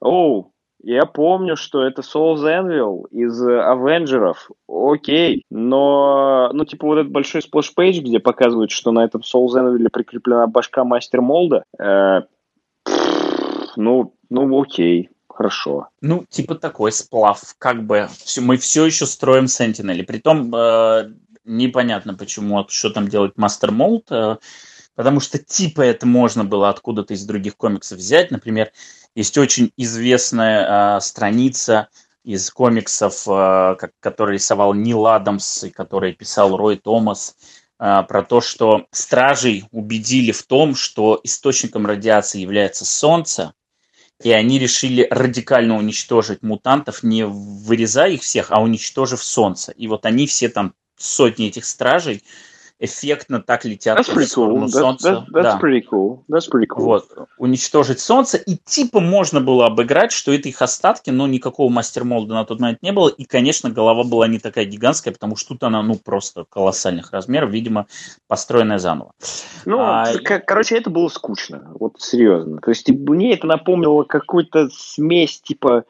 oh, 0.00 0.50
я 0.84 1.06
помню, 1.06 1.56
что 1.56 1.82
это 1.82 2.02
Sol's 2.02 2.42
Anvil 2.42 3.08
из 3.10 3.40
Avengers 3.42 4.20
ов, 4.20 4.50
окей, 4.68 5.44
но, 5.50 6.50
ну, 6.52 6.64
типа, 6.64 6.86
вот 6.86 6.98
этот 6.98 7.12
большой 7.12 7.40
splash 7.40 7.73
page, 7.73 8.00
где 8.00 8.20
показывают, 8.20 8.70
что 8.70 8.92
на 8.92 9.04
этом 9.04 9.22
Sol's 9.22 9.54
Anvil 9.54 9.88
прикреплена 9.90 10.46
башка 10.46 10.84
Мастер 10.84 11.22
Молда, 11.22 11.64
э, 11.78 12.22
ну, 13.76 14.14
ну, 14.28 14.60
окей, 14.60 15.08
хорошо. 15.26 15.88
Ну, 16.02 16.26
типа 16.28 16.54
такой 16.54 16.92
сплав, 16.92 17.40
как 17.58 17.84
бы, 17.86 18.08
мы 18.42 18.56
все 18.58 18.84
еще 18.84 19.06
строим 19.06 19.44
Sentinel, 19.44 20.02
притом 20.04 20.54
э, 20.54 21.12
непонятно, 21.44 22.14
почему, 22.14 22.66
что 22.68 22.90
там 22.90 23.08
делает 23.08 23.38
Мастер 23.38 23.70
Молд, 23.70 24.10
э, 24.10 24.36
потому 24.94 25.20
что 25.20 25.38
типа 25.38 25.80
это 25.80 26.06
можно 26.06 26.44
было 26.44 26.68
откуда-то 26.68 27.14
из 27.14 27.24
других 27.24 27.56
комиксов 27.56 27.98
взять, 27.98 28.30
например, 28.30 28.70
есть 29.14 29.38
очень 29.38 29.72
известная 29.76 30.96
э, 30.96 31.00
страница 31.00 31.88
из 32.24 32.50
комиксов, 32.50 33.26
э, 33.26 33.76
как, 33.78 33.92
который 34.00 34.34
рисовал 34.34 34.74
Нил 34.74 35.06
Адамс 35.06 35.64
и 35.64 35.70
который 35.70 36.12
писал 36.12 36.56
Рой 36.56 36.76
Томас, 36.76 37.36
э, 37.78 38.02
про 38.08 38.22
то, 38.22 38.40
что 38.40 38.86
стражей 38.90 39.66
убедили 39.70 40.32
в 40.32 40.42
том, 40.42 40.74
что 40.74 41.20
источником 41.22 41.86
радиации 41.86 42.40
является 42.40 42.84
Солнце, 42.84 43.54
и 44.22 44.30
они 44.30 44.58
решили 44.58 45.06
радикально 45.10 45.76
уничтожить 45.76 46.42
мутантов, 46.42 47.02
не 47.02 47.26
вырезая 47.26 48.12
их 48.12 48.22
всех, 48.22 48.50
а 48.50 48.60
уничтожив 48.60 49.22
Солнце. 49.22 49.72
И 49.72 49.86
вот 49.86 50.06
они 50.06 50.26
все 50.26 50.48
там, 50.48 50.74
сотни 50.96 51.48
этих 51.48 51.64
стражей, 51.64 52.22
эффектно 52.80 53.40
так 53.40 53.64
летят 53.64 53.98
that's 53.98 54.12
в 54.12 54.24
сторону 54.26 54.66
cool. 54.66 54.68
Солнца. 54.68 55.08
That, 55.08 55.14
that, 55.14 55.32
that's 55.32 55.42
да. 55.42 55.60
pretty 55.60 55.82
cool. 55.90 56.24
That's 56.28 56.48
pretty 56.50 56.66
cool. 56.66 56.84
Вот. 56.84 57.06
Уничтожить 57.38 58.00
Солнце. 58.00 58.38
И 58.38 58.56
типа 58.56 59.00
можно 59.00 59.40
было 59.40 59.66
обыграть, 59.66 60.12
что 60.12 60.32
это 60.32 60.48
их 60.48 60.60
остатки, 60.60 61.10
но 61.10 61.26
никакого 61.26 61.70
мастер-молда 61.70 62.34
на 62.34 62.44
тот 62.44 62.60
момент 62.60 62.82
не 62.82 62.92
было. 62.92 63.08
И, 63.08 63.24
конечно, 63.24 63.70
голова 63.70 64.04
была 64.04 64.26
не 64.26 64.38
такая 64.38 64.64
гигантская, 64.64 65.14
потому 65.14 65.36
что 65.36 65.50
тут 65.50 65.62
она, 65.62 65.82
ну, 65.82 65.94
просто 65.94 66.44
колоссальных 66.48 67.12
размеров, 67.12 67.50
видимо, 67.50 67.86
построенная 68.26 68.78
заново. 68.78 69.12
Ну, 69.64 69.78
а, 69.80 70.06
короче, 70.22 70.76
это 70.76 70.90
было 70.90 71.08
скучно. 71.08 71.70
Вот 71.78 72.00
серьезно. 72.00 72.58
То 72.58 72.70
есть 72.70 72.88
мне 72.88 73.34
это 73.34 73.46
напомнило 73.46 74.02
какую-то 74.02 74.68
смесь 74.70 75.40
типа 75.40 75.84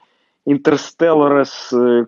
Интерстеллара 0.46 1.44
с 1.44 1.72
э, 1.72 2.06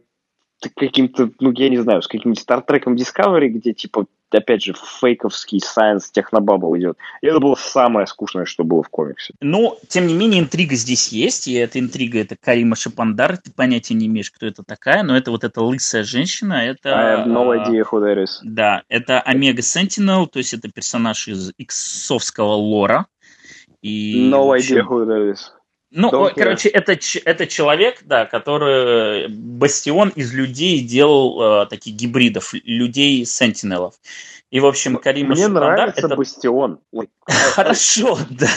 каким-то, 0.74 1.30
ну, 1.40 1.52
я 1.52 1.68
не 1.68 1.78
знаю, 1.78 2.02
с 2.02 2.09
каким-нибудь 2.09 2.40
Стартреком 2.40 2.94
Discovery, 2.94 3.48
где, 3.48 3.72
типа, 3.72 4.07
опять 4.30 4.62
же, 4.64 4.74
фейковский 4.74 5.61
сайенс 5.61 6.11
технобабл 6.11 6.76
идет. 6.76 6.96
И 7.20 7.26
это 7.26 7.40
было 7.40 7.54
самое 7.54 8.07
скучное, 8.07 8.44
что 8.44 8.64
было 8.64 8.82
в 8.82 8.88
комиксе. 8.88 9.34
Но, 9.40 9.78
тем 9.88 10.07
не 10.07 10.14
менее, 10.14 10.40
интрига 10.40 10.74
здесь 10.74 11.09
есть, 11.09 11.48
и 11.48 11.54
эта 11.54 11.78
интрига, 11.78 12.20
это 12.20 12.36
Карима 12.36 12.76
Шапандар, 12.76 13.36
ты 13.36 13.52
понятия 13.52 13.94
не 13.94 14.07
имеешь, 14.07 14.30
кто 14.30 14.46
это 14.46 14.62
такая, 14.62 15.02
но 15.02 15.16
это 15.16 15.30
вот 15.30 15.44
эта 15.44 15.61
лысая 15.62 16.04
женщина, 16.04 16.54
это... 16.54 16.94
I 16.94 17.20
have 17.20 17.26
no 17.26 17.52
idea 17.52 17.84
who 17.84 18.00
that 18.00 18.22
is. 18.22 18.38
Да, 18.42 18.82
это 18.88 19.20
Омега 19.20 19.61
Sentinel, 19.61 20.26
то 20.26 20.38
есть 20.38 20.54
это 20.54 20.70
персонаж 20.70 21.28
из 21.28 21.52
иксовского 21.57 22.54
лора. 22.54 23.07
И, 23.82 24.28
no 24.30 24.52
общем, 24.52 24.78
idea 24.78 24.82
who 24.82 25.07
that 25.07 25.32
is. 25.32 25.38
Ну, 25.91 26.11
Don't 26.11 26.34
короче, 26.34 26.68
это, 26.68 26.99
это 27.24 27.47
человек, 27.47 28.03
да, 28.05 28.26
который 28.26 29.28
бастион 29.28 30.09
из 30.11 30.34
людей 30.34 30.80
делал 30.80 31.62
э, 31.62 31.66
таких 31.66 31.95
гибридов, 31.95 32.55
людей 32.64 33.24
сентинелов. 33.24 33.95
И, 34.51 34.61
в 34.61 34.66
общем, 34.66 34.97
Карим 34.97 35.28
Мне 35.28 35.49
нравится 35.49 36.07
это... 36.07 36.16
бастион. 36.16 36.80
Хорошо, 37.26 38.18
да. 38.30 38.49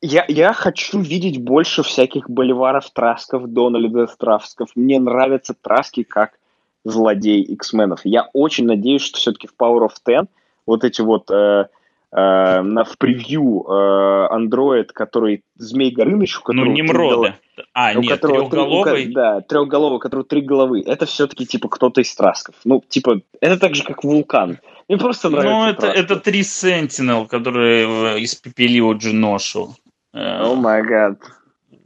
Я, 0.00 0.24
я 0.28 0.52
хочу 0.52 1.00
видеть 1.00 1.42
больше 1.42 1.82
всяких 1.82 2.30
боливаров, 2.30 2.90
трасков, 2.90 3.48
Дональда 3.48 4.06
Стравсков. 4.06 4.70
Мне 4.76 5.00
нравятся 5.00 5.54
траски 5.54 6.04
как 6.04 6.38
злодей 6.84 7.42
X-менов. 7.42 8.00
Я 8.04 8.28
очень 8.32 8.66
надеюсь, 8.66 9.02
что 9.02 9.18
все-таки 9.18 9.48
в 9.48 9.54
Power 9.58 9.88
of 9.88 9.94
Ten 10.06 10.28
вот 10.66 10.84
эти 10.84 11.00
вот 11.00 11.30
э, 11.30 11.66
э, 12.12 12.62
на, 12.62 12.84
в 12.84 12.96
превью 12.98 13.64
э, 13.68 14.28
Android, 14.32 14.86
который 14.92 15.42
Змей 15.56 15.90
Горыныч, 15.90 16.38
у 16.38 16.42
которого... 16.42 16.64
Ну, 16.66 16.72
Немрода. 16.72 17.38
А, 17.74 17.92
у 17.96 18.00
нет, 18.00 18.20
трехголовый. 18.20 19.04
Три, 19.04 19.10
у, 19.10 19.14
да, 19.14 19.40
трехголовый, 19.40 19.96
у 19.96 20.00
которого 20.00 20.24
три 20.24 20.40
головы. 20.40 20.82
Это 20.86 21.06
все-таки, 21.06 21.46
типа, 21.46 21.68
кто-то 21.68 22.00
из 22.00 22.14
Трасков. 22.14 22.54
Ну, 22.64 22.82
типа, 22.88 23.20
это 23.40 23.58
так 23.58 23.74
же, 23.74 23.84
как 23.84 24.04
вулкан. 24.04 24.58
Мне 24.88 24.98
просто 24.98 25.28
нравится 25.28 25.52
Ну, 25.52 25.66
это, 25.66 25.86
это 25.86 26.16
три 26.16 26.40
Sentinel, 26.40 27.26
которые 27.26 28.24
испепелил 28.24 28.94
Джиношу. 28.94 29.74
О 30.12 30.54
май 30.54 30.82
гад. 30.82 31.18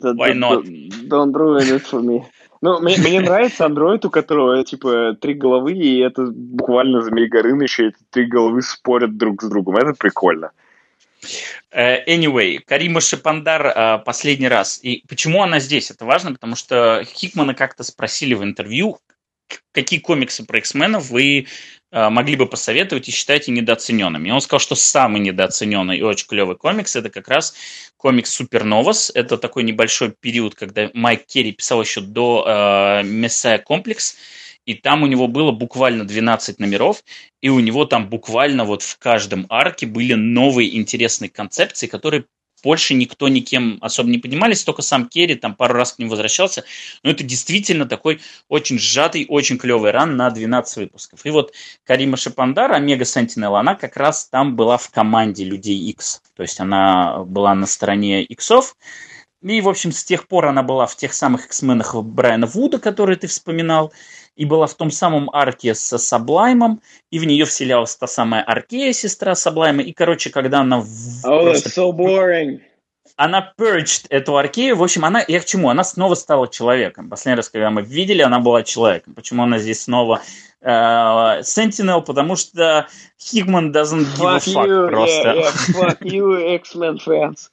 Don't 0.01 1.33
ruin 1.33 1.71
it 1.71 1.85
for 1.85 2.03
me. 2.03 2.25
Ну, 2.63 2.79
мне, 2.79 2.97
мне 2.97 3.21
нравится 3.21 3.67
андроид, 3.67 4.05
у 4.05 4.11
которого, 4.11 4.65
типа, 4.65 5.17
три 5.21 5.35
головы, 5.35 5.73
и 5.73 5.99
это 5.99 6.23
буквально 6.27 7.03
Змей 7.03 7.27
Горыныч, 7.27 7.81
и 7.81 7.87
эти 7.89 7.97
три 8.11 8.25
головы 8.25 8.63
спорят 8.63 9.17
друг 9.19 9.43
с 9.43 9.49
другом. 9.49 9.77
Это 9.77 9.95
прикольно. 9.95 10.53
Э, 11.73 12.05
anyway, 12.07 12.61
Карима 12.65 13.01
Шипандар 13.01 13.67
э, 13.67 13.99
последний 14.05 14.47
раз. 14.47 14.79
И 14.81 15.05
почему 15.09 15.43
она 15.43 15.59
здесь? 15.59 15.91
Это 15.91 16.05
важно, 16.05 16.35
потому 16.35 16.55
что 16.55 17.03
Хикмана 17.05 17.55
как-то 17.55 17.83
спросили 17.83 18.35
в 18.35 18.45
интервью, 18.45 18.99
какие 19.73 20.01
комиксы 20.01 20.45
про 20.45 20.59
X-менов 20.59 21.11
вы 21.11 21.47
э, 21.91 22.09
могли 22.09 22.37
бы 22.37 22.47
посоветовать 22.47 23.09
и 23.09 23.13
считаете 23.13 23.53
недооцененными. 23.53 24.29
И 24.29 24.33
он 24.33 24.41
сказал, 24.41 24.61
что 24.61 24.75
самый 24.75 25.21
недооцененный 25.21 25.99
и 25.99 26.03
очень 26.03 26.27
клевый 26.27 26.57
комикс 26.57 26.97
это 26.97 27.11
как 27.11 27.29
раз 27.29 27.55
комикс 27.97 28.31
Суперновас. 28.33 29.11
Это 29.15 29.39
такой 29.39 29.63
небольшой 29.63 30.15
период, 30.19 30.55
когда 30.55 30.91
Майк 30.95 31.27
Керри 31.27 31.53
писал 31.53 31.83
еще 31.83 32.01
до 32.01 32.45
э, 32.47 33.59
Комплекс. 33.59 34.17
И 34.65 34.75
там 34.75 35.03
у 35.03 35.07
него 35.07 35.27
было 35.27 35.51
буквально 35.51 36.05
12 36.05 36.61
номеров, 36.61 37.03
и 37.41 37.49
у 37.49 37.59
него 37.59 37.85
там 37.85 38.09
буквально 38.09 38.65
вот 38.65 38.83
в 38.83 38.97
каждом 38.99 39.47
арке 39.49 39.87
были 39.87 40.15
новые 40.15 40.77
интересные 40.77 41.31
концепции, 41.31 41.89
которые 41.89 42.27
больше 42.63 42.95
никто 42.95 43.29
никем 43.29 43.79
особо 43.81 44.11
не 44.11 44.19
поднимались, 44.19 44.65
только 44.65 44.83
сам 44.83 45.09
Керри 45.09 45.35
там 45.35 45.55
пару 45.55 45.75
раз 45.75 45.93
к 45.93 45.99
ним 45.99 46.09
возвращался. 46.09 46.65
Но 47.03 47.11
это 47.11 47.25
действительно 47.25 47.87
такой 47.87 48.21
очень 48.49 48.79
сжатый, 48.79 49.27
очень 49.29 49.59
клевый 49.59 49.91
ран 49.91 50.17
на 50.17 50.31
12 50.31 50.77
выпусков. 50.77 51.25
И 51.25 51.31
вот 51.31 51.53
Карима 51.85 52.17
Шапандар, 52.17 52.73
Омега 52.73 53.05
Сентинел, 53.05 53.57
она 53.57 53.75
как 53.75 53.97
раз 53.97 54.29
там 54.29 54.57
была 54.57 54.77
в 54.77 54.91
команде 54.91 55.45
Людей 55.45 55.79
X. 55.91 56.23
То 56.37 56.43
есть 56.43 56.61
она 56.61 57.25
была 57.25 57.55
на 57.55 57.67
стороне 57.67 58.23
Иксов. 58.25 58.77
И, 59.43 59.61
в 59.61 59.69
общем, 59.69 59.91
с 59.91 60.05
тех 60.05 60.29
пор 60.29 60.47
она 60.47 60.63
была 60.63 60.87
в 60.87 60.97
тех 60.97 61.13
самых 61.13 61.47
X-менах 61.47 61.97
Брайана 61.97 62.47
Вуда, 62.47 62.79
которые 62.79 63.17
ты 63.17 63.27
вспоминал 63.27 63.93
и 64.37 64.45
была 64.45 64.67
в 64.67 64.75
том 64.75 64.91
самом 64.91 65.31
арке 65.33 65.75
со 65.75 65.99
Саблаймом, 65.99 66.81
и 67.11 67.19
в 67.19 67.25
нее 67.25 67.45
вселялась 67.45 67.97
та 67.97 68.07
самая 68.07 68.43
Аркея, 68.43 68.93
сестра 68.93 69.35
Саблайма, 69.35 69.83
и, 69.83 69.93
короче, 69.93 70.31
когда 70.31 70.61
она... 70.61 70.79
Oh, 70.79 71.43
просто... 71.45 71.69
that's 71.69 71.77
so 71.77 71.93
boring. 71.93 72.61
Она 73.17 73.53
purged 73.59 74.07
эту 74.09 74.37
Аркею, 74.37 74.77
в 74.77 74.83
общем, 74.83 75.05
она, 75.05 75.23
я 75.29 75.41
к 75.41 75.45
чему? 75.45 75.69
Она 75.69 75.85
снова 75.85 76.15
стала 76.15 76.49
человеком. 76.49 77.11
Последний 77.11 77.37
раз, 77.37 77.51
когда 77.51 77.71
мы 77.71 77.83
видели, 77.83 78.23
она 78.23 78.41
была 78.41 78.63
человеком. 78.63 79.15
Почему 79.15 79.43
она 79.43 79.59
здесь 79.59 79.83
снова 79.83 80.23
э, 80.63 80.71
Sentinel? 80.71 82.01
Потому 82.03 82.37
что 82.37 82.87
Хигман 83.21 83.71
doesn't 83.71 84.07
give 84.17 84.27
a 84.27 84.39
fuck 84.39 84.67
you, 84.67 84.89
просто. 84.89 85.29
Yeah, 85.29 85.35
yeah, 85.35 85.51
fuck 85.75 85.99
you, 86.01 86.55
X-Men 86.57 86.99
fans. 87.05 87.51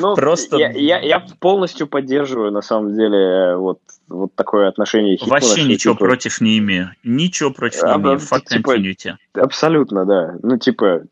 Ну, 0.00 0.14
Просто... 0.14 0.56
я, 0.56 0.70
я, 0.70 0.98
я 1.00 1.26
полностью 1.40 1.86
поддерживаю, 1.86 2.50
на 2.52 2.62
самом 2.62 2.96
деле, 2.96 3.56
вот, 3.56 3.80
вот 4.08 4.34
такое 4.34 4.68
отношение 4.68 5.16
Хикмана. 5.16 5.40
Вообще 5.40 5.64
ничего 5.64 5.94
типа... 5.94 6.04
против 6.06 6.40
не 6.40 6.58
имею. 6.58 6.92
Ничего 7.04 7.50
против 7.50 7.82
не 7.82 7.92
имею. 7.92 8.18
Факт 8.18 8.48
типа, 8.48 8.76
continuity. 8.76 9.16
Абсолютно, 9.34 10.04
да. 10.04 10.36
Ну, 10.42 10.58
типа, 10.58 11.02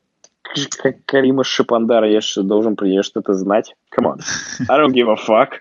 как 0.82 1.04
Карима 1.04 1.44
Шипандара, 1.44 2.08
я 2.10 2.20
же 2.20 2.42
должен, 2.42 2.76
я 2.82 3.02
что-то 3.02 3.34
знать. 3.34 3.74
Come 3.96 4.14
on. 4.14 4.20
I 4.68 4.78
don't 4.78 4.92
give 4.92 5.08
a 5.08 5.16
fuck. 5.16 5.60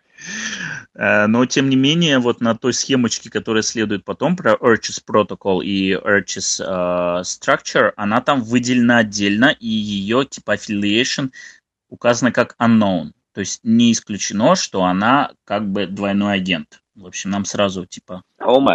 Э, 0.95 1.27
но, 1.27 1.45
тем 1.45 1.69
не 1.69 1.75
менее, 1.75 2.19
вот 2.19 2.41
на 2.41 2.55
той 2.55 2.73
схемочке, 2.73 3.29
которая 3.29 3.63
следует 3.63 4.05
потом 4.05 4.35
про 4.35 4.53
Urchis 4.53 5.01
Protocol 5.05 5.63
и 5.63 5.93
Urchis 5.93 6.61
uh, 6.61 7.21
Structure, 7.21 7.91
она 7.95 8.21
там 8.21 8.41
выделена 8.41 8.99
отдельно, 8.99 9.55
и 9.59 9.67
ее 9.67 10.25
типа 10.25 10.55
affiliation 10.55 11.31
указано 11.89 12.31
как 12.31 12.55
unknown. 12.59 13.11
То 13.33 13.41
есть 13.41 13.59
не 13.63 13.91
исключено, 13.91 14.55
что 14.55 14.83
она 14.83 15.31
как 15.43 15.69
бы 15.69 15.87
двойной 15.87 16.35
агент. 16.35 16.81
В 16.95 17.05
общем, 17.07 17.29
нам 17.29 17.45
сразу 17.45 17.85
типа... 17.85 18.23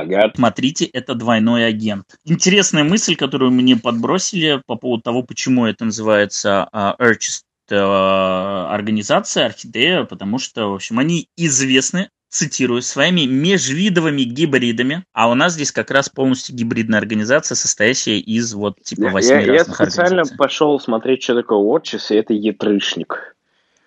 Гад. 0.04 0.36
Смотрите, 0.36 0.84
это 0.84 1.14
двойной 1.14 1.66
агент. 1.66 2.04
Интересная 2.24 2.84
мысль, 2.84 3.16
которую 3.16 3.50
мне 3.50 3.76
подбросили 3.76 4.62
по 4.66 4.76
поводу 4.76 5.02
того, 5.02 5.22
почему 5.22 5.66
это 5.66 5.86
называется 5.86 6.68
uh, 6.72 6.96
Urchis 6.98 7.42
организация 7.72 9.46
Орхидея, 9.46 10.02
потому 10.02 10.38
что, 10.38 10.66
в 10.66 10.74
общем, 10.74 10.98
они 10.98 11.28
известны 11.36 12.08
цитирую, 12.28 12.80
своими 12.80 13.26
межвидовыми 13.26 14.22
гибридами, 14.22 15.04
а 15.12 15.28
у 15.28 15.34
нас 15.34 15.54
здесь 15.54 15.72
как 15.72 15.90
раз 15.90 16.08
полностью 16.08 16.54
гибридная 16.54 17.00
организация, 17.00 17.56
состоящая 17.56 18.18
из 18.18 18.54
вот 18.54 18.80
типа 18.82 19.10
восьми 19.10 19.44
я, 19.44 19.52
разных 19.52 19.80
Я 19.80 19.86
специально 19.86 20.22
пошел 20.38 20.78
смотреть, 20.78 21.22
что 21.22 21.34
такое 21.34 21.58
Watches, 21.58 22.06
и 22.10 22.14
это 22.14 22.32
ятрышник. 22.32 23.36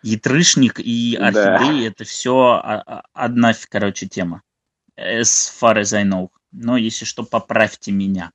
Ятрышник 0.03 0.79
и 0.79 1.17
орхидеи 1.19 1.81
да. 1.83 1.87
это 1.87 2.03
все 2.03 2.61
одна, 3.13 3.53
короче, 3.69 4.07
тема. 4.07 4.41
As 4.99 5.49
far 5.59 5.77
as 5.77 5.95
I 5.95 6.03
know. 6.03 6.29
Но 6.51 6.77
если 6.77 7.05
что, 7.05 7.23
поправьте 7.23 7.91
меня. 7.91 8.31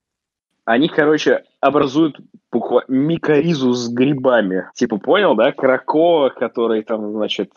Они, 0.65 0.89
короче, 0.89 1.45
образуют 1.61 2.19
буквально 2.51 2.93
микоризу 2.93 3.73
с 3.73 3.89
грибами. 3.89 4.69
Типа, 4.75 4.99
понял, 4.99 5.35
да? 5.35 5.53
Крако, 5.53 6.31
который 6.31 6.83
там, 6.83 7.13
значит, 7.13 7.53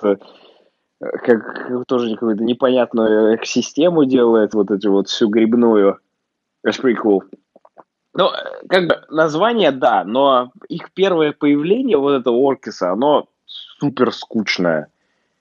как 0.99 1.87
тоже 1.87 2.13
какую-то 2.13 2.43
непонятную 2.43 3.43
систему 3.43 4.05
делает, 4.05 4.53
вот 4.53 4.71
эту 4.71 4.91
вот 4.91 5.09
всю 5.09 5.29
грибную. 5.29 5.99
That's 6.65 6.79
pretty 6.79 6.97
cool. 7.03 7.21
Ну, 8.13 8.29
как 8.69 8.87
бы 8.87 9.01
название, 9.09 9.71
да, 9.71 10.03
но 10.03 10.51
их 10.69 10.91
первое 10.93 11.31
появление, 11.31 11.97
вот 11.97 12.11
этого 12.11 12.35
Оркиса, 12.35 12.91
оно 12.91 13.27
супер 13.81 14.13
скучное. 14.13 14.87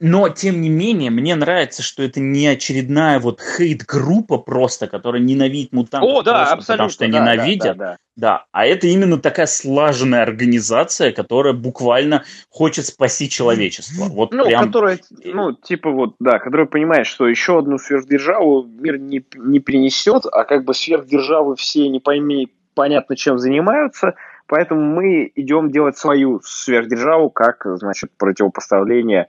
Но, 0.02 0.30
тем 0.30 0.62
не 0.62 0.70
менее, 0.70 1.10
мне 1.10 1.34
нравится, 1.34 1.82
что 1.82 2.02
это 2.02 2.20
не 2.20 2.46
очередная 2.46 3.20
вот 3.20 3.38
хейт-группа 3.38 4.38
просто, 4.38 4.86
которая 4.86 5.20
ненавидит 5.20 5.72
мутантов. 5.72 6.10
О, 6.10 6.22
да, 6.22 6.44
абсолютно. 6.44 6.72
Потому 6.72 6.88
что 6.88 7.06
да, 7.06 7.06
ненавидят. 7.06 7.76
Да, 7.76 7.84
да, 7.84 7.90
да. 7.90 7.96
да, 8.16 8.44
а 8.50 8.64
это 8.64 8.86
именно 8.86 9.18
такая 9.18 9.44
слаженная 9.44 10.22
организация, 10.22 11.12
которая 11.12 11.52
буквально 11.52 12.24
хочет 12.48 12.86
спасти 12.86 13.28
человечество. 13.28 14.04
Вот 14.06 14.32
ну, 14.32 14.46
прям... 14.46 14.64
которая, 14.64 15.00
ну, 15.22 15.52
типа 15.52 15.90
вот, 15.90 16.14
да, 16.18 16.38
которая 16.38 16.66
понимает, 16.66 17.06
что 17.06 17.28
еще 17.28 17.58
одну 17.58 17.76
сверхдержаву 17.76 18.62
мир 18.62 18.96
не, 18.96 19.22
не 19.36 19.60
принесет, 19.60 20.24
а 20.32 20.44
как 20.44 20.64
бы 20.64 20.72
сверхдержавы 20.72 21.56
все 21.56 21.90
не 21.90 22.00
пойми, 22.00 22.48
понятно, 22.72 23.16
чем 23.16 23.38
занимаются, 23.38 24.14
поэтому 24.50 24.80
мы 24.80 25.30
идем 25.36 25.70
делать 25.70 25.96
свою 25.96 26.40
сверхдержаву 26.42 27.30
как, 27.30 27.64
значит, 27.64 28.10
противопоставление 28.18 29.28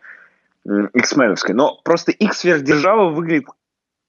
X-меновской. 0.66 1.54
Но 1.54 1.80
просто 1.84 2.12
X 2.12 2.40
сверхдержава 2.40 3.10
выглядит 3.10 3.46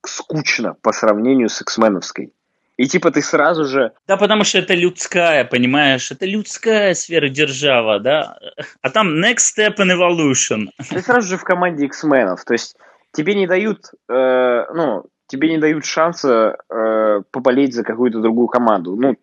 скучно 0.05 0.75
по 0.81 0.93
сравнению 0.93 1.51
с 1.51 1.61
X-меновской. 1.61 2.33
И 2.79 2.89
типа 2.89 3.11
ты 3.11 3.21
сразу 3.21 3.67
же... 3.67 3.93
Да, 4.09 4.17
потому 4.17 4.45
что 4.45 4.59
это 4.59 4.75
людская, 4.75 5.45
понимаешь? 5.45 6.11
Это 6.11 6.25
людская 6.25 6.95
сфера 6.95 7.29
держава, 7.29 8.01
да? 8.01 8.39
А 8.81 8.89
там 8.89 9.23
next 9.23 9.55
step 9.55 9.77
in 9.77 9.95
evolution. 9.95 10.69
Ты 10.89 11.03
сразу 11.03 11.29
же 11.29 11.37
в 11.37 11.45
команде 11.45 11.85
X-менов. 11.85 12.43
То 12.47 12.55
есть 12.55 12.75
тебе 13.13 13.35
не 13.35 13.47
дают, 13.47 13.91
э, 14.09 14.65
ну, 14.75 15.05
тебе 15.27 15.51
не 15.51 15.59
дают 15.59 15.85
шанса 15.85 16.57
э, 16.71 17.21
поболеть 17.31 17.75
за 17.75 17.85
какую-то 17.85 18.21
другую 18.21 18.49
команду. 18.49 18.97
Ну, 18.97 19.17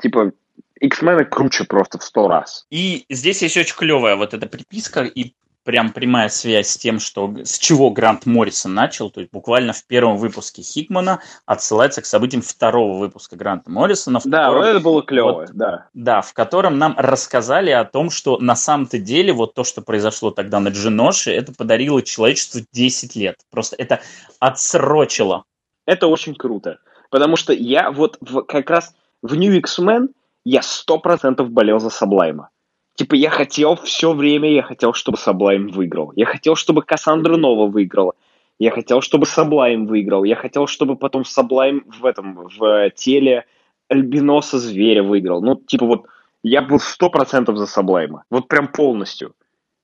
типа, 0.00 0.32
X-мены 0.80 1.24
круче 1.24 1.64
просто 1.64 1.98
в 1.98 2.04
сто 2.04 2.28
раз. 2.28 2.66
И 2.70 3.04
здесь 3.08 3.42
есть 3.42 3.56
очень 3.56 3.76
клевая 3.76 4.16
вот 4.16 4.34
эта 4.34 4.46
приписка 4.46 5.02
и 5.02 5.34
прям 5.66 5.90
прямая 5.90 6.28
связь 6.28 6.68
с 6.68 6.78
тем, 6.78 7.00
что, 7.00 7.34
с 7.44 7.58
чего 7.58 7.90
Грант 7.90 8.24
Моррисон 8.24 8.72
начал, 8.72 9.10
то 9.10 9.20
есть 9.20 9.32
буквально 9.32 9.72
в 9.72 9.84
первом 9.84 10.16
выпуске 10.16 10.62
Хикмана 10.62 11.20
отсылается 11.44 12.00
к 12.00 12.06
событиям 12.06 12.40
второго 12.40 12.98
выпуска 12.98 13.36
Гранта 13.36 13.68
Моррисона. 13.68 14.20
Да, 14.24 14.44
котором, 14.44 14.62
вот 14.62 14.68
это 14.68 14.80
было 14.80 15.02
клево, 15.02 15.32
вот, 15.32 15.50
да. 15.52 15.88
Да, 15.92 16.22
в 16.22 16.32
котором 16.32 16.78
нам 16.78 16.94
рассказали 16.96 17.70
о 17.70 17.84
том, 17.84 18.10
что 18.10 18.38
на 18.38 18.54
самом-то 18.54 18.98
деле 18.98 19.32
вот 19.32 19.54
то, 19.54 19.64
что 19.64 19.82
произошло 19.82 20.30
тогда 20.30 20.60
на 20.60 20.68
Джиноше, 20.68 21.32
это 21.32 21.52
подарило 21.52 22.00
человечеству 22.00 22.60
10 22.72 23.16
лет. 23.16 23.36
Просто 23.50 23.74
это 23.76 24.00
отсрочило. 24.38 25.44
Это 25.84 26.06
очень 26.06 26.36
круто, 26.36 26.78
потому 27.10 27.36
что 27.36 27.52
я 27.52 27.90
вот 27.90 28.18
в, 28.20 28.42
как 28.42 28.70
раз 28.70 28.94
в 29.20 29.34
New 29.34 29.52
X-Men 29.54 30.10
я 30.46 30.62
сто 30.62 30.98
процентов 30.98 31.50
болел 31.50 31.80
за 31.80 31.90
Саблайма. 31.90 32.50
Типа, 32.94 33.16
я 33.16 33.30
хотел 33.30 33.74
все 33.74 34.12
время, 34.12 34.48
я 34.52 34.62
хотел, 34.62 34.92
чтобы 34.92 35.18
Саблайм 35.18 35.66
выиграл. 35.68 36.12
Я 36.14 36.24
хотел, 36.24 36.54
чтобы 36.54 36.82
Кассандра 36.82 37.36
Нова 37.36 37.66
выиграла. 37.66 38.14
Я 38.60 38.70
хотел, 38.70 39.00
чтобы 39.00 39.26
Саблайм 39.26 39.86
выиграл. 39.86 40.22
Я 40.22 40.36
хотел, 40.36 40.68
чтобы 40.68 40.96
потом 40.96 41.24
Саблайм 41.24 41.84
в 41.86 42.06
этом, 42.06 42.46
в 42.46 42.90
теле 42.90 43.44
Альбиноса 43.88 44.60
Зверя 44.60 45.02
выиграл. 45.02 45.42
Ну, 45.42 45.56
типа 45.56 45.84
вот, 45.84 46.06
я 46.44 46.62
был 46.62 46.78
сто 46.78 47.10
процентов 47.10 47.58
за 47.58 47.66
Саблайма. 47.66 48.22
Вот 48.30 48.46
прям 48.46 48.68
полностью. 48.68 49.32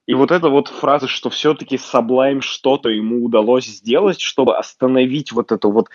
И 0.07 0.15
вот 0.15 0.31
эта 0.31 0.49
вот 0.49 0.69
фраза, 0.69 1.09
что 1.09 1.29
все-таки 1.29 1.77
Саблайм 1.77 2.41
что-то 2.41 2.89
ему 2.89 3.25
удалось 3.25 3.67
сделать, 3.67 4.21
чтобы 4.21 4.57
остановить 4.57 5.33
вот 5.33 5.51
эту 5.51 5.73
вот 5.73 5.89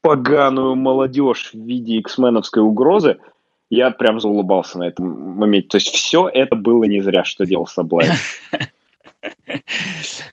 поганую 0.00 0.76
молодежь 0.76 1.50
в 1.52 1.58
виде 1.58 1.96
X-меновской 1.96 2.62
угрозы– 2.62 3.18
я 3.72 3.90
прям 3.90 4.20
заулыбался 4.20 4.78
на 4.78 4.84
этом 4.84 5.06
моменте. 5.38 5.68
То 5.68 5.76
есть 5.78 5.88
все 5.88 6.28
это 6.28 6.56
было 6.56 6.84
не 6.84 7.00
зря, 7.00 7.24
что 7.24 7.46
делал 7.46 7.66
Саблайн. 7.66 8.12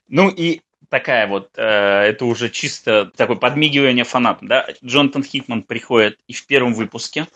Ну 0.08 0.28
и 0.28 0.62
такая 0.88 1.28
вот, 1.28 1.50
э, 1.56 1.62
это 1.62 2.24
уже 2.24 2.50
чисто 2.50 3.12
такое 3.16 3.36
подмигивание 3.36 4.02
фанатам, 4.02 4.48
да. 4.48 4.66
Джонатан 4.84 5.22
Хикман 5.22 5.62
приходит 5.62 6.18
и 6.26 6.32
в 6.32 6.44
первом 6.46 6.74
выпуске, 6.74 7.28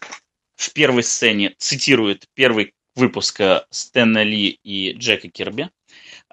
в 0.56 0.72
первой 0.72 1.04
сцене 1.04 1.54
цитирует 1.56 2.26
первый 2.34 2.74
выпуск 2.96 3.40
Стэна 3.70 4.24
Ли 4.24 4.58
и 4.64 4.94
Джека 4.94 5.28
Кирби. 5.28 5.70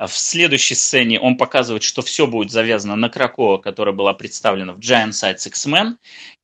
А 0.02 0.08
в 0.08 0.18
следующей 0.18 0.74
сцене 0.74 1.20
он 1.20 1.38
показывает, 1.38 1.84
что 1.84 2.02
все 2.02 2.26
будет 2.26 2.50
завязано 2.50 2.96
на 2.96 3.08
Кракова, 3.08 3.60
которая 3.60 3.94
была 3.94 4.16
представлена 4.16 4.74
в 4.74 4.80
Giant 4.80 5.12
Sides 5.12 5.48
X-Men, 5.48 5.98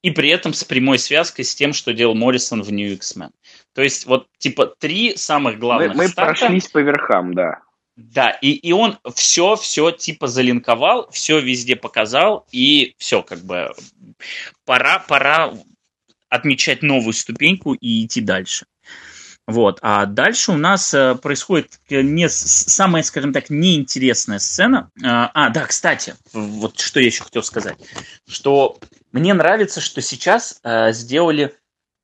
и 0.03 0.11
при 0.11 0.29
этом 0.29 0.53
с 0.53 0.63
прямой 0.63 0.99
связкой 0.99 1.43
с 1.43 1.55
тем, 1.55 1.73
что 1.73 1.91
делал 1.91 2.13
Моррисон 2.13 2.61
в 2.61 2.71
New 2.71 2.93
X-Men. 2.93 3.31
То 3.73 3.81
есть 3.81 4.05
вот 4.05 4.27
типа 4.37 4.67
три 4.77 5.17
самых 5.17 5.57
главных 5.57 5.95
Мы, 5.95 6.03
мы 6.03 6.07
старта, 6.07 6.39
прошлись 6.39 6.67
по 6.67 6.77
верхам, 6.77 7.33
да. 7.33 7.61
Да, 7.95 8.29
и, 8.29 8.51
и 8.51 8.71
он 8.73 8.99
все, 9.15 9.55
все 9.55 9.89
типа 9.89 10.27
залинковал, 10.27 11.09
все 11.09 11.39
везде 11.39 11.75
показал, 11.75 12.45
и 12.51 12.93
все, 12.99 13.23
как 13.23 13.39
бы 13.39 13.71
пора, 14.65 14.99
пора 14.99 15.51
отмечать 16.29 16.83
новую 16.83 17.13
ступеньку 17.13 17.73
и 17.73 18.05
идти 18.05 18.21
дальше. 18.21 18.67
Вот. 19.47 19.79
А 19.81 20.05
дальше 20.05 20.51
у 20.51 20.57
нас 20.57 20.93
э, 20.93 21.15
происходит 21.15 21.79
не, 21.89 22.27
самая, 22.27 23.01
скажем 23.01 23.31
так, 23.31 23.49
неинтересная 23.49 24.39
сцена. 24.39 24.91
А, 25.01 25.31
а, 25.33 25.49
да, 25.49 25.65
кстати, 25.65 26.15
вот 26.33 26.77
что 26.77 26.99
я 26.99 27.05
еще 27.05 27.23
хотел 27.23 27.43
сказать. 27.43 27.77
Что 28.27 28.77
мне 29.13 29.33
нравится, 29.33 29.79
что 29.79 30.01
сейчас 30.01 30.59
э, 30.63 30.91
сделали 30.91 31.55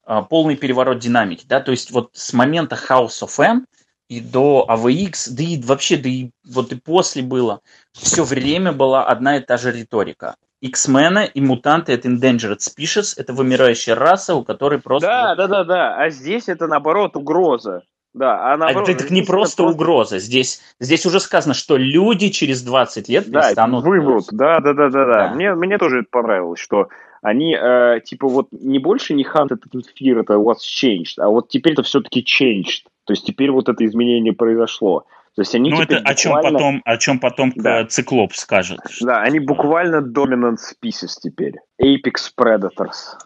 э, 0.07 0.21
полный 0.29 0.55
переворот 0.55 0.99
динамики. 0.99 1.45
Да? 1.45 1.59
То 1.59 1.71
есть 1.71 1.91
вот 1.91 2.11
с 2.13 2.31
момента 2.31 2.79
House 2.89 3.21
of 3.21 3.43
M 3.43 3.67
и 4.07 4.21
до 4.21 4.65
AVX, 4.69 5.31
да 5.31 5.43
и 5.43 5.61
вообще, 5.61 5.97
да 5.97 6.07
и 6.07 6.29
вот 6.45 6.71
и 6.71 6.75
после 6.75 7.23
было, 7.23 7.59
все 7.91 8.23
время 8.23 8.71
была 8.71 9.05
одна 9.05 9.35
и 9.35 9.41
та 9.41 9.57
же 9.57 9.73
риторика. 9.73 10.37
X-мены 10.63 11.29
и 11.33 11.41
мутанты 11.41 11.91
это 11.91 12.07
endangered 12.07 12.59
species, 12.59 13.13
это 13.17 13.33
вымирающая 13.33 13.95
раса, 13.95 14.33
у 14.33 14.43
которой 14.43 14.79
просто... 14.79 15.07
Да, 15.07 15.35
да, 15.35 15.47
да, 15.47 15.63
да, 15.65 15.95
а 15.97 16.09
здесь 16.09 16.47
это 16.47 16.67
наоборот 16.67 17.17
угроза. 17.17 17.83
Да, 18.13 18.53
а 18.53 18.57
наоборот... 18.57 18.87
Это, 18.87 19.03
это 19.03 19.13
не 19.13 19.23
просто 19.23 19.63
это 19.63 19.71
угроза, 19.73 20.19
здесь, 20.19 20.61
здесь 20.79 21.05
уже 21.05 21.19
сказано, 21.19 21.53
что 21.53 21.75
люди 21.75 22.29
через 22.29 22.61
20 22.61 23.09
лет 23.09 23.29
да, 23.29 23.41
перестанут... 23.41 23.83
вымрут, 23.83 24.25
да, 24.31 24.59
да, 24.59 24.73
да, 24.73 24.89
да, 24.89 25.05
да. 25.05 25.33
Мне, 25.33 25.53
мне 25.53 25.77
тоже 25.77 25.99
это 25.99 26.07
понравилось, 26.09 26.59
что 26.59 26.87
они, 27.21 27.57
э, 27.59 27.99
типа, 28.05 28.29
вот 28.29 28.47
не 28.51 28.79
больше 28.79 29.13
не 29.13 29.25
Hunt, 29.25 29.47
это 29.51 29.67
Fear, 29.69 30.21
это 30.21 30.35
What's 30.35 30.63
Changed, 30.63 31.15
а 31.17 31.27
вот 31.27 31.49
теперь 31.49 31.73
это 31.73 31.83
все-таки 31.83 32.21
Changed. 32.21 32.85
То 33.05 33.11
есть 33.11 33.25
теперь 33.25 33.51
вот 33.51 33.67
это 33.67 33.85
изменение 33.85 34.31
произошло. 34.31 35.05
То 35.35 35.41
есть 35.41 35.55
они 35.55 35.71
ну, 35.71 35.81
это 35.81 35.95
буквально... 35.95 36.09
о 36.09 36.15
чем 36.15 36.33
потом, 36.41 36.81
о 36.85 36.97
чем 36.97 37.19
потом 37.19 37.53
да. 37.55 37.85
циклоп 37.85 38.33
скажет. 38.35 38.79
Да, 39.01 39.21
они 39.21 39.39
буквально 39.39 39.97
dominant 39.97 40.57
species 40.57 41.17
теперь. 41.21 41.55
Apex 41.81 42.31
Predators. 42.37 43.17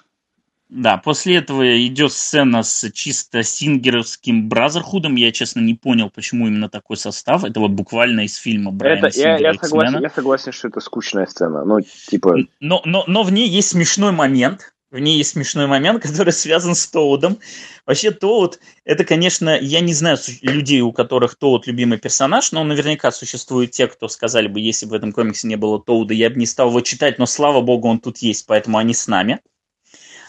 Да, 0.69 0.97
после 0.97 1.37
этого 1.37 1.85
идет 1.85 2.11
сцена 2.11 2.61
с 2.61 2.91
чисто 2.91 3.41
сингеровским 3.41 4.49
Бразерхудом. 4.49 5.15
Я, 5.15 5.31
честно, 5.31 5.61
не 5.61 5.75
понял, 5.75 6.09
почему 6.09 6.47
именно 6.47 6.69
такой 6.69 6.97
состав. 6.97 7.45
Это 7.45 7.59
вот 7.61 7.71
буквально 7.71 8.21
из 8.21 8.35
фильма 8.35 8.71
Брайана 8.71 9.07
это, 9.07 9.19
я, 9.19 9.37
я, 9.37 9.53
согласен, 9.53 10.01
я 10.01 10.09
согласен, 10.09 10.51
что 10.51 10.67
это 10.67 10.81
скучная 10.81 11.25
сцена. 11.25 11.63
Ну, 11.63 11.79
типа... 11.81 12.35
но, 12.59 12.81
но, 12.83 13.05
но 13.07 13.23
в 13.23 13.31
ней 13.31 13.47
есть 13.47 13.69
смешной 13.69 14.11
момент. 14.11 14.73
В 14.89 14.99
ней 14.99 15.17
есть 15.17 15.31
смешной 15.31 15.67
момент, 15.67 16.01
который 16.03 16.31
связан 16.31 16.75
с 16.75 16.87
Тоудом. 16.87 17.39
Вообще, 17.85 18.11
Тоуд, 18.11 18.59
это, 18.85 19.03
конечно, 19.03 19.57
я 19.59 19.81
не 19.81 19.93
знаю 19.93 20.17
людей, 20.41 20.81
у 20.81 20.93
которых 20.93 21.35
Тоуд 21.35 21.67
любимый 21.67 21.97
персонаж, 21.97 22.51
но 22.51 22.63
наверняка 22.63 23.11
существуют 23.11 23.71
те, 23.71 23.87
кто 23.87 24.07
сказали 24.07 24.47
бы, 24.47 24.59
если 24.59 24.85
бы 24.85 24.91
в 24.91 24.95
этом 24.95 25.11
комиксе 25.11 25.47
не 25.47 25.57
было 25.57 25.81
Тоуда, 25.81 26.13
я 26.13 26.29
бы 26.29 26.37
не 26.37 26.45
стал 26.45 26.69
его 26.69 26.81
читать, 26.81 27.19
но 27.19 27.25
слава 27.25 27.61
богу, 27.61 27.89
он 27.89 27.99
тут 27.99 28.19
есть, 28.19 28.45
поэтому 28.45 28.77
они 28.77 28.93
с 28.93 29.07
нами. 29.07 29.39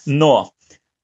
Но 0.07 0.53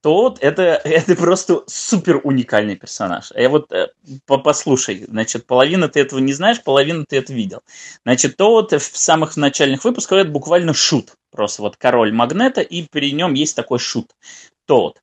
тот 0.04 0.38
это, 0.40 0.62
это 0.84 1.16
просто 1.16 1.62
супер 1.66 2.20
уникальный 2.24 2.76
персонаж. 2.76 3.32
Я 3.34 3.48
вот 3.48 3.72
э, 3.72 3.88
послушай, 4.26 5.06
значит, 5.08 5.46
половина 5.46 5.88
ты 5.88 6.00
этого 6.00 6.18
не 6.18 6.32
знаешь, 6.32 6.62
половина 6.62 7.06
ты 7.08 7.16
это 7.16 7.32
видел. 7.32 7.62
Значит, 8.04 8.36
тот 8.36 8.72
в 8.72 8.96
самых 8.96 9.36
начальных 9.36 9.84
выпусках 9.84 10.18
это 10.18 10.30
буквально 10.30 10.74
шут. 10.74 11.14
Просто 11.34 11.62
вот 11.62 11.76
король 11.76 12.12
магнета, 12.12 12.60
и 12.60 12.86
при 12.88 13.10
нем 13.10 13.34
есть 13.34 13.56
такой 13.56 13.80
шут. 13.80 14.14
Тот. 14.66 15.02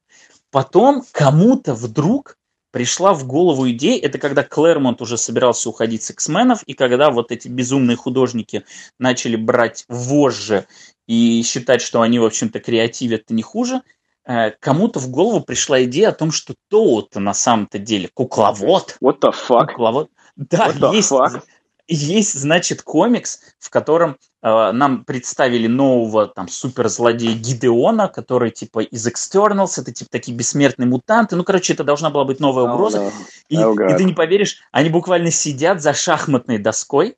Потом 0.50 1.04
кому-то 1.12 1.74
вдруг 1.74 2.38
пришла 2.72 3.14
в 3.14 3.28
голову 3.28 3.70
идея, 3.72 4.02
это 4.02 4.18
когда 4.18 4.44
Клэрмонт 4.44 5.02
уже 5.02 5.18
собирался 5.18 5.70
уходить 5.70 6.04
с 6.04 6.12
X-менов, 6.12 6.64
и 6.64 6.74
когда 6.74 7.12
вот 7.12 7.34
эти 7.34 7.50
безумные 7.50 7.98
художники 7.98 8.64
начали 8.98 9.36
брать 9.36 9.84
вожжи 9.90 10.68
и 11.06 11.44
считать, 11.44 11.82
что 11.82 12.02
они, 12.02 12.18
в 12.18 12.24
общем-то, 12.24 12.62
креативят 12.62 13.30
не 13.30 13.44
хуже, 13.44 13.82
э, 14.26 14.52
кому-то 14.52 15.00
в 15.00 15.10
голову 15.10 15.42
пришла 15.42 15.84
идея 15.84 16.10
о 16.10 16.14
том, 16.14 16.32
что 16.32 16.56
Тоут 16.70 17.14
на 17.16 17.34
самом-то 17.34 17.78
деле 17.78 18.10
кукловод. 18.14 18.98
What 19.02 19.20
the 19.20 19.34
fuck? 19.34 19.68
Кукловод. 19.68 20.10
Да, 20.38 20.70
What 20.70 20.80
the 20.80 20.96
есть, 20.96 21.12
fuck? 21.12 21.44
Есть, 21.88 22.34
значит, 22.34 22.82
комикс, 22.82 23.40
в 23.60 23.70
котором 23.70 24.18
э, 24.42 24.72
нам 24.72 25.06
представили 25.06 25.68
нового 25.68 26.28
там 26.28 26.48
суперзлодея 26.48 27.34
Гидеона, 27.34 28.08
который 28.08 28.52
типа 28.52 28.80
из 28.80 29.08
Externals, 29.08 29.80
это 29.82 29.92
типа 29.92 30.10
такие 30.12 30.36
бессмертные 30.36 30.88
мутанты. 30.88 31.36
Ну, 31.36 31.44
короче, 31.44 31.74
это 31.74 31.84
должна 31.84 32.10
была 32.10 32.26
быть 32.26 32.40
новая 32.40 32.66
oh, 32.66 32.74
угроза. 32.74 32.98
No. 33.00 33.12
И, 33.50 33.56
oh, 33.58 33.94
и 33.94 33.98
ты 33.98 34.04
не 34.04 34.14
поверишь, 34.14 34.62
они 34.72 34.90
буквально 34.90 35.32
сидят 35.32 35.82
за 35.82 35.94
шахматной 35.94 36.58
доской, 36.58 37.18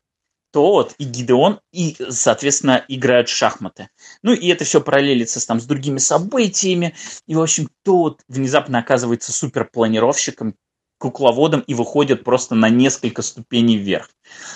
тот 0.53 0.93
и 0.99 1.03
Гидеон, 1.03 1.59
и, 1.72 1.97
соответственно, 2.09 2.86
играют 2.88 3.28
в 3.28 3.36
шахматы. 3.36 3.89
Ну, 4.22 4.34
и 4.34 4.47
это 4.49 4.64
все 4.66 4.82
параллелится 4.82 5.45
там 5.45 5.59
с 5.59 5.66
другими 5.66 5.97
событиями. 5.97 6.93
И, 7.26 7.34
в 7.34 7.41
общем, 7.41 7.70
тот 7.84 8.22
внезапно 8.28 8.78
оказывается 8.78 9.32
суперпланировщиком, 9.32 10.55
кукловодом 11.04 11.64
и 11.68 11.74
выходит 11.74 12.24
просто 12.24 12.56
на 12.56 12.70
несколько 12.70 13.22
ступеней 13.22 13.76
вверх. 13.76 14.10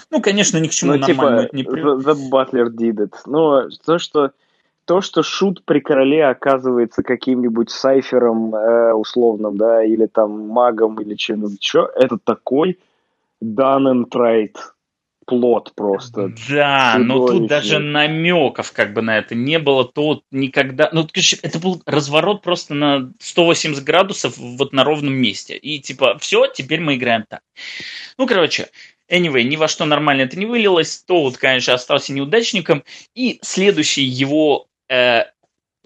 Ну, 0.10 0.22
конечно, 0.22 0.58
ни 0.58 0.68
к 0.68 0.72
чему 0.72 0.94
ну, 0.94 1.00
нормально 1.00 1.44
типа, 1.44 1.56
не 1.56 1.64
при... 1.64 1.84
The 1.84 2.16
Butler 2.32 2.70
did 2.70 2.96
it. 2.96 3.14
Но 3.26 3.68
то, 3.86 4.00
что 4.00 4.32
то, 4.86 5.02
что 5.02 5.24
шут 5.24 5.66
при 5.66 5.82
короле 5.82 6.26
оказывается 6.26 7.04
каким-нибудь 7.04 7.70
сайфером 7.70 8.56
э, 8.56 8.94
условным, 8.94 9.58
да, 9.58 9.84
или 9.84 10.06
там 10.06 10.48
магом, 10.48 11.02
или 11.02 11.16
чем-нибудь 11.16 11.62
еще, 11.62 11.90
это 11.96 12.18
такой 12.18 12.80
done 13.44 13.92
and 13.92 14.06
tried 14.10 14.56
плод 15.28 15.74
просто. 15.76 16.34
Да, 16.50 16.96
но 16.98 17.28
тут 17.28 17.48
даже 17.48 17.80
намеков 17.80 18.72
как 18.72 18.94
бы 18.94 19.02
на 19.02 19.18
это 19.18 19.36
не 19.36 19.60
было, 19.60 19.86
то 19.86 20.24
никогда... 20.32 20.90
Ну, 20.94 21.08
это 21.42 21.60
был 21.60 21.82
разворот 21.86 22.42
просто 22.42 22.74
на 22.74 23.12
180 23.20 23.84
градусов 23.84 24.38
вот 24.38 24.74
на 24.74 24.84
ровном 24.84 25.14
месте. 25.14 25.58
И 25.58 25.80
типа, 25.80 26.18
все, 26.20 26.48
теперь 26.48 26.80
мы 26.80 26.96
играем 26.96 27.26
так. 27.30 27.42
Ну, 28.18 28.26
короче, 28.26 28.70
Anyway, 29.10 29.44
ни 29.44 29.56
во 29.56 29.70
что 29.70 29.86
нормально 29.86 30.24
это 30.24 30.38
не 30.38 30.46
вылилось. 30.46 30.98
То 31.08 31.22
вот, 31.22 31.38
конечно, 31.38 31.74
остался 31.74 32.12
неудачником. 32.12 32.84
И 33.16 33.40
следующий 33.42 34.04
его 34.04 34.68
э, 34.90 35.24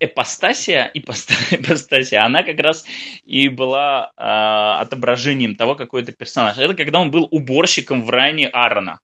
эпостасия, 0.01 0.91
ипостасия, 0.93 2.25
она 2.25 2.43
как 2.43 2.59
раз 2.59 2.83
и 3.23 3.49
была 3.49 4.11
э, 4.17 4.81
отображением 4.81 5.55
того, 5.55 5.75
какой 5.75 6.01
это 6.01 6.11
персонаж. 6.11 6.57
Это 6.57 6.73
когда 6.73 6.99
он 6.99 7.11
был 7.11 7.27
уборщиком 7.31 8.03
в 8.03 8.09
ране 8.09 8.47
Аарона. 8.47 8.99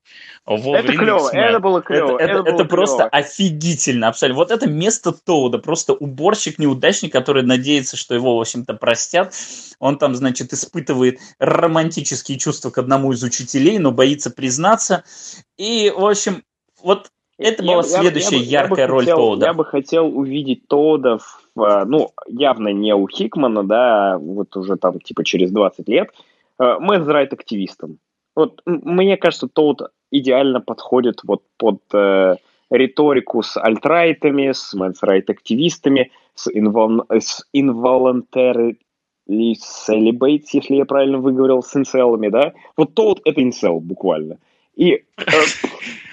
Это 0.45 0.93
клево, 0.93 1.29
это 1.33 1.59
было 1.59 1.81
клево. 1.81 2.15
Это, 2.17 2.23
это, 2.23 2.39
это, 2.39 2.49
это 2.49 2.65
просто 2.65 3.03
офигительно, 3.03 4.07
абсолютно. 4.07 4.37
Вот 4.37 4.51
это 4.51 4.67
место 4.67 5.11
Тоуда, 5.11 5.57
просто 5.57 5.93
уборщик-неудачник, 5.93 7.11
который 7.11 7.43
надеется, 7.43 7.97
что 7.97 8.15
его, 8.15 8.37
в 8.37 8.41
общем-то, 8.41 8.73
простят. 8.73 9.33
Он 9.79 9.97
там, 9.97 10.15
значит, 10.15 10.53
испытывает 10.53 11.19
романтические 11.39 12.39
чувства 12.39 12.69
к 12.69 12.77
одному 12.77 13.11
из 13.11 13.21
учителей, 13.23 13.77
но 13.77 13.91
боится 13.91 14.31
признаться. 14.31 15.03
И, 15.57 15.93
в 15.95 16.05
общем, 16.05 16.43
вот 16.81 17.11
это 17.37 17.63
была 17.63 17.77
я, 17.77 17.83
следующая 17.83 18.37
я, 18.37 18.61
яркая 18.61 18.85
я 18.85 18.87
роль 18.87 19.05
хотел, 19.05 19.17
Тоуда. 19.17 19.45
Я 19.45 19.53
бы 19.53 19.65
хотел 19.65 20.17
увидеть 20.17 20.67
Тоуда, 20.67 21.19
в, 21.19 21.63
а, 21.63 21.85
ну, 21.85 22.11
явно 22.27 22.69
не 22.69 22.93
у 22.95 23.07
Хикмана, 23.07 23.63
да, 23.63 24.17
вот 24.17 24.55
уже 24.57 24.75
там 24.77 24.99
типа 24.99 25.23
через 25.23 25.51
20 25.51 25.87
лет, 25.87 26.11
а, 26.57 26.79
men's 26.79 27.07
активистом. 27.07 27.99
Вот 28.35 28.61
мне 28.65 29.17
кажется, 29.17 29.47
Тоуд 29.47 29.81
идеально 30.11 30.61
подходит 30.61 31.21
вот 31.23 31.41
под 31.57 31.81
э, 31.93 32.35
риторику 32.69 33.41
с 33.41 33.57
alt-right 33.57 34.22
ами, 34.22 34.51
с 34.51 34.73
men's 34.73 35.05
right 35.05 35.36
активистами, 35.36 36.11
с, 36.35 36.47
инвол... 36.51 37.05
с 37.09 37.45
involuntary 37.55 38.77
celibates, 39.27 40.49
если 40.53 40.75
я 40.75 40.85
правильно 40.85 41.17
выговорил, 41.17 41.63
с 41.63 41.75
incel 41.75 42.05
ами, 42.05 42.29
да? 42.29 42.53
Вот 42.77 42.93
Тоуд— 42.93 43.21
это 43.25 43.41
incel 43.41 43.79
буквально. 43.79 44.37
И 44.77 44.91
э, 44.93 45.03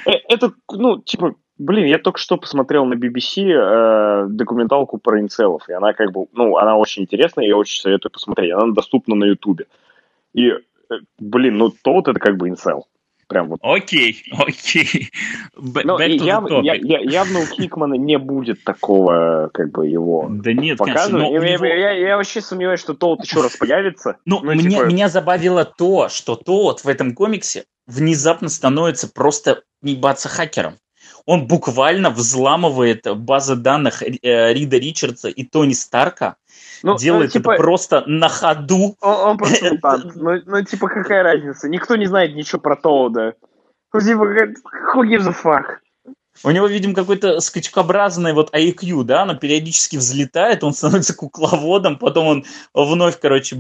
э, 0.07 0.11
это, 0.29 0.53
ну, 0.73 0.99
типа, 0.99 1.35
блин, 1.59 1.85
я 1.85 1.99
только 1.99 2.19
что 2.19 2.39
посмотрел 2.39 2.87
на 2.87 2.95
BBC 2.95 3.45
э, 3.47 4.27
документалку 4.29 4.97
про 4.97 5.21
инцелов, 5.21 5.69
и 5.69 5.75
она 5.75 5.93
как 5.93 6.13
бы, 6.13 6.27
ну, 6.33 6.57
она 6.57 6.77
очень 6.77 7.03
интересная, 7.03 7.47
я 7.47 7.57
очень 7.57 7.81
советую 7.81 8.11
посмотреть. 8.11 8.53
Она 8.53 8.73
доступна 8.73 9.15
на 9.15 9.25
Ютубе. 9.27 9.67
И, 10.33 10.49
э, 10.49 10.59
блин, 11.19 11.59
ну, 11.59 11.71
Тоуд— 11.71 12.09
это 12.09 12.19
как 12.19 12.39
бы 12.39 12.49
инцел. 12.49 12.89
Прям 13.29 13.49
вот. 13.49 13.61
Окей, 13.63 14.23
окей. 14.33 15.11
Но 15.57 16.01
яв, 16.01 16.51
я, 16.63 16.75
я, 16.75 16.99
явно 17.01 17.41
у 17.41 17.47
Кикмана 17.47 17.95
не 17.95 18.19
будет 18.19 18.65
такого, 18.65 19.51
как 19.53 19.73
бы, 19.73 19.87
его 19.87 20.27
да 20.31 20.53
нет. 20.53 20.79
Конечно, 20.79 21.19
я, 21.19 21.29
него... 21.29 21.65
я, 21.65 21.75
я, 21.75 21.91
я 21.93 22.17
вообще 22.17 22.41
сомневаюсь, 22.41 22.81
что 22.81 22.95
Тоут 22.95 23.25
еще 23.25 23.41
раз 23.43 23.57
появится. 23.57 24.17
Ну, 24.25 24.41
ну 24.43 24.53
меня, 24.53 24.79
типа... 24.79 24.85
меня 24.85 25.09
забавило 25.09 25.65
то, 25.65 26.09
что 26.09 26.37
Тоут 26.37 26.85
в 26.85 26.89
этом 26.89 27.15
комиксе 27.15 27.65
внезапно 27.87 28.49
становится 28.49 29.09
просто 29.09 29.63
ебаться 29.83 30.29
хакером. 30.29 30.79
Он 31.27 31.47
буквально 31.47 32.11
взламывает 32.11 33.07
базы 33.17 33.57
данных 33.57 34.03
э, 34.03 34.53
Рида 34.53 34.77
Ричардса 34.77 35.29
и 35.29 35.45
Тони 35.45 35.73
Старка, 35.73 36.37
ну, 36.83 36.99
делает 36.99 37.35
ну, 37.35 37.41
типа, 37.41 37.53
это 37.53 37.63
просто 37.63 38.05
на 38.07 38.29
ходу. 38.29 38.97
Он, 39.01 39.31
он 39.31 39.39
просто 39.39 39.65
мутант. 39.73 40.17
ну, 40.17 40.43
ну, 40.45 40.63
типа, 40.63 40.89
какая 40.89 41.23
разница? 41.23 41.69
Никто 41.69 41.97
не 41.97 42.07
знает 42.07 42.35
ничего 42.35 42.61
про 42.61 42.77
Тоуда. 42.77 43.35
Ну, 43.93 44.01
типа, 44.01 44.25
who 44.95 45.03
gives 45.03 45.27
a 45.27 45.33
fuck? 45.33 45.79
У 46.43 46.51
него, 46.51 46.67
видимо, 46.67 46.95
какой-то 46.95 47.41
скачкообразный 47.41 48.33
вот 48.33 48.55
IQ, 48.55 49.05
да, 49.05 49.23
оно 49.23 49.37
периодически 49.37 49.97
взлетает, 49.97 50.65
он 50.65 50.73
становится 50.75 51.15
кукловодом, 51.15 51.97
потом 51.99 52.27
он 52.27 52.45
вновь, 52.75 53.19
короче, 53.21 53.57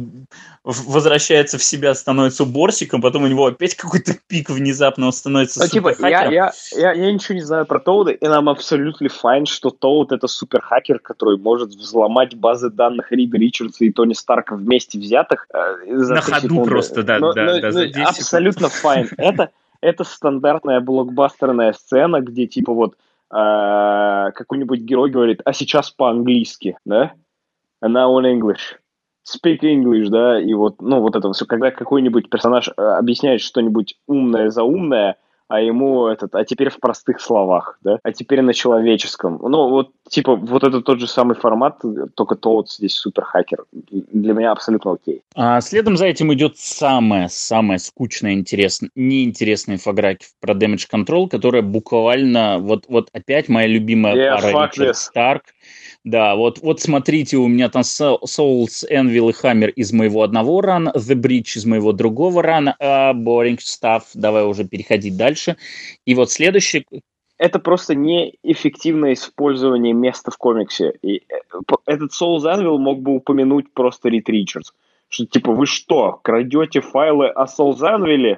возвращается 0.64 1.58
в 1.58 1.62
себя, 1.62 1.94
становится 1.94 2.42
уборщиком, 2.42 3.00
потом 3.00 3.24
у 3.24 3.26
него 3.26 3.46
опять 3.46 3.74
какой-то 3.76 4.14
пик 4.26 4.50
внезапно, 4.50 5.06
он 5.06 5.12
становится 5.12 5.60
ну, 5.60 5.68
типа, 5.68 5.94
я, 6.00 6.30
я, 6.30 6.52
я, 6.72 6.92
я 6.92 7.12
ничего 7.12 7.34
не 7.36 7.42
знаю 7.42 7.66
про 7.66 7.78
Тоуда, 7.78 8.10
и 8.10 8.26
нам 8.26 8.48
абсолютно 8.48 9.08
fine, 9.08 9.46
что 9.46 9.70
Тоуд 9.70 10.12
это 10.12 10.26
суперхакер, 10.26 10.98
который 10.98 11.38
может 11.38 11.70
взломать 11.70 12.34
базы 12.34 12.70
данных 12.70 13.12
Рида 13.12 13.38
Ричардса 13.38 13.84
и 13.84 13.90
Тони 13.90 14.14
Старка 14.14 14.56
вместе 14.56 14.98
взятых. 14.98 15.46
Э, 15.52 15.76
за 15.86 16.14
На 16.14 16.20
ходу 16.20 16.40
секунды. 16.40 16.70
просто, 16.70 17.02
да, 17.02 17.18
но, 17.18 17.32
да, 17.32 17.44
но, 17.44 17.60
да, 17.60 17.72
за 17.72 17.86
10 17.86 18.06
Абсолютно 18.06 18.68
fine. 18.68 19.08
Это 19.16 19.50
это 19.84 20.04
стандартная 20.04 20.80
блокбастерная 20.80 21.72
сцена, 21.72 22.20
где 22.20 22.46
типа 22.46 22.72
вот 22.72 22.94
э, 22.94 24.32
какой-нибудь 24.34 24.80
герой 24.80 25.10
говорит, 25.10 25.40
а 25.44 25.52
сейчас 25.52 25.90
по-английски, 25.90 26.78
да? 26.84 27.12
And 27.82 27.92
now 27.92 28.18
in 28.18 28.24
English. 28.24 28.78
Speak 29.26 29.60
English, 29.60 30.08
да, 30.08 30.40
и 30.40 30.52
вот, 30.54 30.80
ну, 30.80 31.00
вот 31.00 31.16
это 31.16 31.32
все, 31.32 31.46
когда 31.46 31.70
какой-нибудь 31.70 32.30
персонаж 32.30 32.68
э, 32.68 32.82
объясняет 32.82 33.40
что-нибудь 33.40 33.96
умное 34.06 34.50
за 34.50 34.62
умное, 34.62 35.16
а 35.48 35.60
ему 35.60 36.06
этот, 36.06 36.34
а 36.34 36.44
теперь 36.44 36.70
в 36.70 36.78
простых 36.78 37.20
словах, 37.20 37.78
да, 37.82 37.98
а 38.02 38.12
теперь 38.12 38.40
на 38.40 38.54
человеческом. 38.54 39.38
Ну, 39.42 39.68
вот, 39.68 39.90
типа, 40.08 40.36
вот 40.36 40.64
это 40.64 40.80
тот 40.80 41.00
же 41.00 41.06
самый 41.06 41.36
формат, 41.36 41.82
только 42.14 42.34
то 42.34 42.54
вот 42.54 42.70
здесь 42.70 42.94
супер 42.94 43.24
хакер. 43.24 43.64
Для 43.72 44.32
меня 44.32 44.52
абсолютно 44.52 44.92
окей. 44.92 45.22
А 45.34 45.60
следом 45.60 45.96
за 45.96 46.06
этим 46.06 46.32
идет 46.32 46.56
самая, 46.58 47.28
самая 47.28 47.78
скучная, 47.78 48.32
интересная, 48.32 48.90
неинтересная 48.94 49.76
инфографика 49.76 50.24
про 50.40 50.54
Damage 50.54 50.88
Control, 50.92 51.28
которая 51.28 51.62
буквально, 51.62 52.58
вот, 52.58 52.84
вот 52.88 53.08
опять 53.12 53.48
моя 53.48 53.66
любимая 53.66 54.14
yeah, 54.14 54.40
пара 54.40 54.66
Ричард 54.66 54.96
Старк 54.96 55.42
Да, 56.04 56.36
вот, 56.36 56.58
вот 56.60 56.82
смотрите, 56.82 57.38
у 57.38 57.48
меня 57.48 57.70
там 57.70 57.80
Souls, 57.80 58.84
Envil 58.90 59.30
и 59.30 59.32
Hammer 59.32 59.70
из 59.70 59.90
моего 59.94 60.22
одного 60.22 60.60
рана, 60.60 60.92
The 60.94 61.14
Bridge 61.14 61.56
из 61.56 61.64
моего 61.64 61.92
другого 61.92 62.42
рана, 62.42 62.76
а 62.78 63.14
boring 63.14 63.56
stuff, 63.56 64.02
давай 64.12 64.44
уже 64.44 64.64
переходить 64.64 65.16
дальше. 65.16 65.56
И 66.04 66.14
вот 66.14 66.30
следующий... 66.30 66.86
Это 67.38 67.58
просто 67.58 67.94
неэффективное 67.94 69.14
использование 69.14 69.94
места 69.94 70.30
в 70.30 70.36
комиксе. 70.36 70.92
И 71.00 71.16
э, 71.16 71.20
этот 71.86 72.12
Souls 72.12 72.42
Anvil 72.42 72.76
мог 72.76 73.00
бы 73.00 73.16
упомянуть 73.16 73.72
просто 73.72 74.10
Рид 74.10 74.28
Ричардс. 74.28 74.72
Что 75.08 75.24
типа, 75.24 75.52
вы 75.52 75.64
что, 75.66 76.20
крадете 76.22 76.82
файлы 76.82 77.28
о 77.28 77.46
Souls 77.46 77.80
Anvil? 77.80 78.36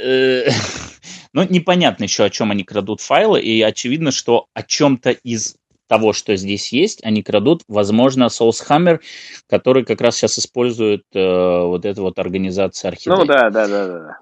Э, 0.00 0.48
ну, 1.32 1.42
непонятно 1.48 2.04
еще, 2.04 2.24
о 2.24 2.30
чем 2.30 2.52
они 2.52 2.62
крадут 2.62 3.00
файлы, 3.00 3.40
и 3.40 3.60
очевидно, 3.60 4.12
что 4.12 4.46
о 4.54 4.62
чем-то 4.62 5.10
из 5.10 5.56
того, 5.86 6.12
что 6.12 6.36
здесь 6.36 6.72
есть, 6.72 7.04
они 7.04 7.22
крадут, 7.22 7.62
возможно, 7.68 8.24
Soulshammer, 8.24 9.00
который 9.48 9.84
как 9.84 10.00
раз 10.00 10.16
сейчас 10.16 10.38
использует 10.38 11.04
э, 11.14 11.62
вот 11.62 11.84
эта 11.84 12.02
вот 12.02 12.18
организация 12.18 12.90
архитекторов. 12.90 13.20
Ну 13.20 13.26
да, 13.26 13.50
да, 13.50 13.68
да, 13.68 13.86
да. 13.86 14.18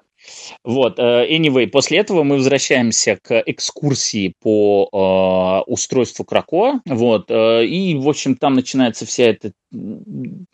Вот, 0.64 0.99
э, 0.99 1.27
anyway, 1.31 1.66
после 1.66 1.99
этого 1.99 2.22
мы 2.22 2.37
возвращаемся 2.37 3.18
к 3.22 3.43
экскурсии 3.47 4.35
по 4.41 5.64
э, 5.66 5.70
устройству 5.70 6.25
Крако, 6.25 6.81
вот, 6.87 7.31
э, 7.31 7.64
и, 7.66 7.95
в 7.97 8.09
общем, 8.09 8.37
там 8.37 8.55
начинается 8.55 9.07
вся 9.07 9.25
эта 9.25 9.53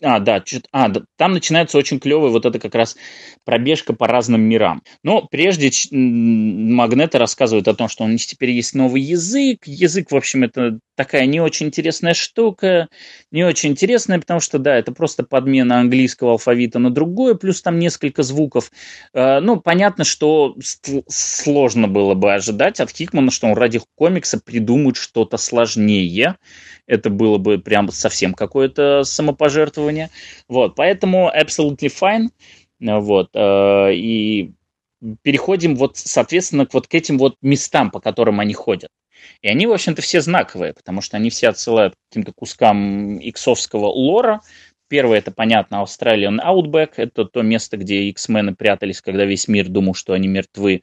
а, 0.02 0.18
да, 0.18 0.42
а, 0.72 0.88
да, 0.88 1.02
там 1.16 1.32
начинается 1.32 1.78
очень 1.78 2.00
клевая 2.00 2.30
вот 2.30 2.46
это 2.46 2.58
как 2.58 2.74
раз 2.74 2.96
пробежка 3.44 3.92
по 3.92 4.06
разным 4.06 4.40
мирам. 4.40 4.82
Но 5.02 5.26
прежде 5.30 5.70
Магнета 5.90 7.18
рассказывает 7.18 7.68
о 7.68 7.74
том, 7.74 7.88
что 7.88 8.04
у 8.04 8.08
них 8.08 8.24
теперь 8.24 8.50
есть 8.50 8.74
новый 8.74 9.02
язык. 9.02 9.66
Язык, 9.66 10.10
в 10.10 10.16
общем, 10.16 10.44
это 10.44 10.78
такая 10.96 11.26
не 11.26 11.40
очень 11.40 11.66
интересная 11.66 12.14
штука, 12.14 12.88
не 13.30 13.44
очень 13.44 13.70
интересная, 13.70 14.18
потому 14.18 14.40
что, 14.40 14.58
да, 14.58 14.76
это 14.76 14.92
просто 14.92 15.22
подмена 15.22 15.80
английского 15.80 16.32
алфавита 16.32 16.78
на 16.78 16.90
другое, 16.90 17.34
плюс 17.34 17.62
там 17.62 17.78
несколько 17.78 18.22
звуков. 18.22 18.70
А, 19.12 19.40
ну, 19.40 19.59
понятно, 19.60 20.04
что 20.04 20.56
сложно 21.08 21.88
было 21.88 22.14
бы 22.14 22.34
ожидать 22.34 22.80
от 22.80 22.90
Хикмана, 22.90 23.30
что 23.30 23.46
он 23.46 23.54
ради 23.54 23.80
комикса 23.94 24.40
придумает 24.44 24.96
что-то 24.96 25.36
сложнее, 25.36 26.36
это 26.86 27.10
было 27.10 27.38
бы 27.38 27.58
прям 27.58 27.90
совсем 27.90 28.34
какое-то 28.34 29.04
самопожертвование. 29.04 30.10
Вот, 30.48 30.74
поэтому 30.74 31.30
absolutely 31.30 31.90
fine. 31.90 32.28
Вот, 32.80 33.30
э, 33.34 33.94
и 33.94 34.52
переходим 35.22 35.76
вот, 35.76 35.96
соответственно, 35.96 36.66
к 36.66 36.74
вот 36.74 36.86
к 36.86 36.94
этим 36.94 37.18
вот 37.18 37.36
местам, 37.42 37.90
по 37.90 38.00
которым 38.00 38.40
они 38.40 38.54
ходят. 38.54 38.90
И 39.42 39.48
они, 39.48 39.66
в 39.66 39.72
общем-то, 39.72 40.02
все 40.02 40.20
знаковые, 40.20 40.74
потому 40.74 41.00
что 41.00 41.16
они 41.16 41.30
все 41.30 41.48
отсылают 41.48 41.94
к 41.94 41.98
каким-то 42.08 42.32
кускам 42.32 43.18
иксовского 43.18 43.86
лора. 43.86 44.40
Первое, 44.90 45.18
это, 45.18 45.30
понятно, 45.30 45.76
Australian 45.76 46.40
Outback. 46.44 46.94
Это 46.96 47.24
то 47.24 47.42
место, 47.42 47.76
где 47.76 48.08
X-мены 48.08 48.56
прятались, 48.56 49.00
когда 49.00 49.24
весь 49.24 49.46
мир 49.46 49.68
думал, 49.68 49.94
что 49.94 50.14
они 50.14 50.26
мертвы. 50.26 50.82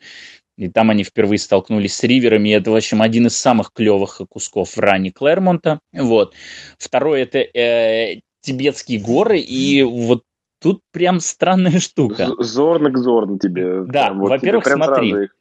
И 0.57 0.69
там 0.69 0.89
они 0.89 1.03
впервые 1.03 1.39
столкнулись 1.39 1.93
с 1.93 2.03
риверами. 2.03 2.49
И 2.49 2.53
это, 2.53 2.71
в 2.71 2.75
общем, 2.75 3.01
один 3.01 3.27
из 3.27 3.35
самых 3.35 3.73
клевых 3.73 4.21
кусков 4.29 4.77
в 4.77 4.79
ране 4.79 5.11
Клэрмонта. 5.11 5.81
Вот. 5.91 6.33
Второе 6.77 7.23
это 7.23 7.39
э, 7.39 8.21
тибетские 8.39 9.01
горы. 9.01 9.39
И 9.39 9.83
вот 9.83 10.23
тут 10.61 10.79
прям 10.93 11.19
странная 11.19 11.79
штука. 11.81 12.29
Зорно 12.39 12.91
к 12.91 12.97
зорно 12.97 13.37
тебе. 13.37 13.83
Да, 13.83 14.13
вот 14.13 14.29
во-первых, 14.29 14.65
смотри. 14.65 15.25
Их 15.25 15.31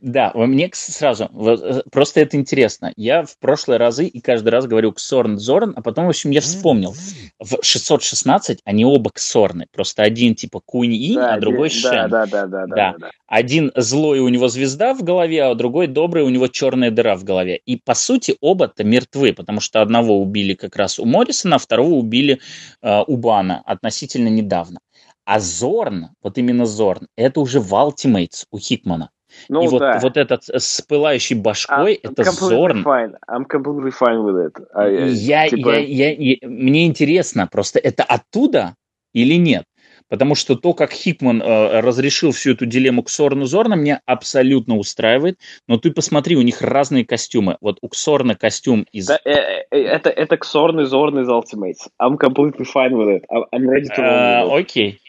да, 0.00 0.32
мне 0.34 0.68
сразу, 0.72 1.30
э, 1.34 1.82
просто 1.90 2.20
это 2.20 2.36
интересно. 2.36 2.92
Я 2.96 3.24
в 3.24 3.38
прошлые 3.38 3.78
разы 3.78 4.06
и 4.06 4.20
каждый 4.20 4.48
раз 4.48 4.66
говорю 4.66 4.92
Ксорн, 4.92 5.38
Зорн, 5.38 5.74
а 5.76 5.82
потом, 5.82 6.06
в 6.06 6.08
общем, 6.08 6.30
я 6.30 6.40
вспомнил. 6.40 6.94
В 7.38 7.62
616 7.62 8.60
они 8.64 8.84
оба 8.84 9.10
Ксорны. 9.10 9.66
Просто 9.72 10.02
один 10.02 10.34
типа 10.34 10.60
Кунь-Инь, 10.64 11.14
да, 11.14 11.34
а 11.34 11.40
другой 11.40 11.70
Шен. 11.70 12.10
Да, 12.10 12.26
да, 12.26 12.26
да, 12.26 12.46
да, 12.46 12.66
да, 12.66 12.94
да. 12.98 13.10
Один 13.26 13.70
злой 13.76 14.18
у 14.20 14.28
него 14.28 14.48
звезда 14.48 14.92
в 14.92 15.02
голове, 15.02 15.44
а 15.44 15.54
другой 15.54 15.86
добрый 15.86 16.24
у 16.24 16.30
него 16.30 16.48
черная 16.48 16.90
дыра 16.90 17.16
в 17.16 17.24
голове. 17.24 17.60
И, 17.64 17.76
по 17.76 17.94
сути, 17.94 18.36
оба-то 18.40 18.82
мертвы, 18.82 19.32
потому 19.32 19.60
что 19.60 19.82
одного 19.82 20.20
убили 20.20 20.54
как 20.54 20.76
раз 20.76 20.98
у 20.98 21.04
Моррисона, 21.04 21.56
а 21.56 21.58
второго 21.58 21.94
убили 21.94 22.40
э, 22.82 23.02
у 23.06 23.16
Бана 23.16 23.62
относительно 23.64 24.28
недавно. 24.28 24.80
А 25.24 25.40
Зорн, 25.40 26.10
вот 26.22 26.38
именно 26.38 26.66
Зорн, 26.66 27.08
это 27.16 27.40
уже 27.40 27.60
в 27.60 27.72
Ultimates 27.72 28.44
у 28.50 28.58
Хикмана. 28.58 29.10
Ну, 29.48 29.64
и 29.64 29.68
вот, 29.68 29.80
да. 29.80 29.98
вот 30.00 30.16
этот 30.16 30.44
с 30.48 30.80
пылающей 30.82 31.36
башкой, 31.36 31.94
I'm 31.96 32.10
это 32.10 32.30
Зорн. 32.30 32.82
Fine. 32.82 33.14
I'm 33.28 33.46
completely 33.46 33.92
fine 33.92 34.24
with 34.24 34.46
it. 34.46 34.66
I, 34.74 35.08
я, 35.10 35.48
типа... 35.48 35.70
я, 35.70 35.78
я, 35.78 36.12
я, 36.12 36.36
мне 36.42 36.86
интересно, 36.86 37.46
просто 37.46 37.78
это 37.78 38.02
оттуда 38.02 38.74
или 39.12 39.34
нет? 39.34 39.64
Потому 40.08 40.36
что 40.36 40.54
то, 40.54 40.72
как 40.72 40.92
Хикман 40.92 41.42
э, 41.42 41.80
разрешил 41.80 42.30
всю 42.30 42.52
эту 42.52 42.64
дилемму 42.64 43.02
Ксорна 43.02 43.46
Зорна, 43.46 43.74
меня 43.74 44.00
абсолютно 44.06 44.76
устраивает. 44.76 45.40
Но 45.66 45.78
ты 45.78 45.90
посмотри, 45.90 46.36
у 46.36 46.42
них 46.42 46.62
разные 46.62 47.04
костюмы. 47.04 47.56
Вот 47.60 47.78
у 47.82 47.88
Ксорна 47.88 48.36
костюм 48.36 48.86
из... 48.92 49.06
Да, 49.06 49.18
э, 49.24 49.64
э, 49.70 49.78
это, 49.78 50.10
это 50.10 50.36
Ксорн 50.36 50.80
и 50.80 50.84
Зорн 50.84 51.18
из 51.20 51.28
Ultimates. 51.28 51.88
I'm 52.00 52.16
completely 52.18 52.64
fine 52.64 52.92
with 52.92 53.08
it. 53.08 53.24
I'm 53.52 53.68
ready 53.68 53.88
to 53.88 54.00
roll 54.00 54.52
uh, 54.52 54.58
Окей. 54.60 55.00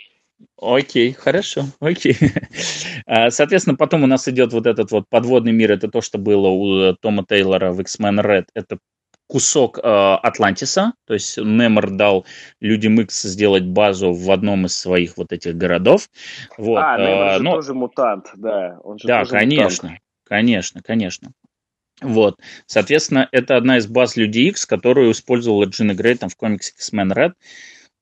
Окей, 0.60 1.14
хорошо, 1.14 1.66
окей. 1.80 2.18
А, 3.06 3.32
соответственно, 3.32 3.78
потом 3.78 4.04
у 4.04 4.08
нас 4.08 4.28
идет 4.28 4.52
вот 4.52 4.68
этот 4.68 4.92
вот 4.92 5.06
подводный 5.10 5.54
мир, 5.54 5.72
это 5.72 5.88
то, 5.88 6.02
что 6.02 6.18
было 6.18 6.48
у 6.50 6.78
э, 6.78 6.96
Тома 7.00 7.24
Тейлора 7.26 7.72
в 7.72 7.80
X-Men 7.80 8.20
Red, 8.20 8.48
это 8.54 8.80
кусок 9.28 9.78
э, 9.78 9.82
Атлантиса, 9.82 10.94
то 11.06 11.14
есть 11.14 11.38
Немор 11.38 11.92
дал 11.92 12.26
людям 12.60 13.00
X 13.02 13.24
сделать 13.24 13.64
базу 13.64 14.12
в 14.12 14.32
одном 14.32 14.66
из 14.66 14.78
своих 14.78 15.18
вот 15.18 15.32
этих 15.32 15.56
городов. 15.56 16.10
Вот, 16.58 16.80
а, 16.84 16.98
Немор 16.98 17.28
э, 17.28 17.38
же 17.38 17.44
но... 17.44 17.52
тоже 17.52 17.74
мутант, 17.74 18.26
да. 18.36 18.80
Он 18.84 18.98
же 18.98 19.08
да, 19.08 19.26
конечно, 19.26 19.90
мутант. 19.90 20.02
конечно, 20.26 20.82
конечно. 20.82 21.32
Вот, 22.02 22.36
соответственно, 22.68 23.28
это 23.32 23.58
одна 23.58 23.78
из 23.78 23.88
баз 23.88 24.18
Людей 24.18 24.50
X, 24.50 24.66
которую 24.66 25.12
использовала 25.12 25.66
Джина 25.66 25.94
Грей 25.94 26.16
там 26.16 26.30
в 26.30 26.36
комиксе 26.36 26.74
X-Men 26.74 27.12
Red. 27.12 27.34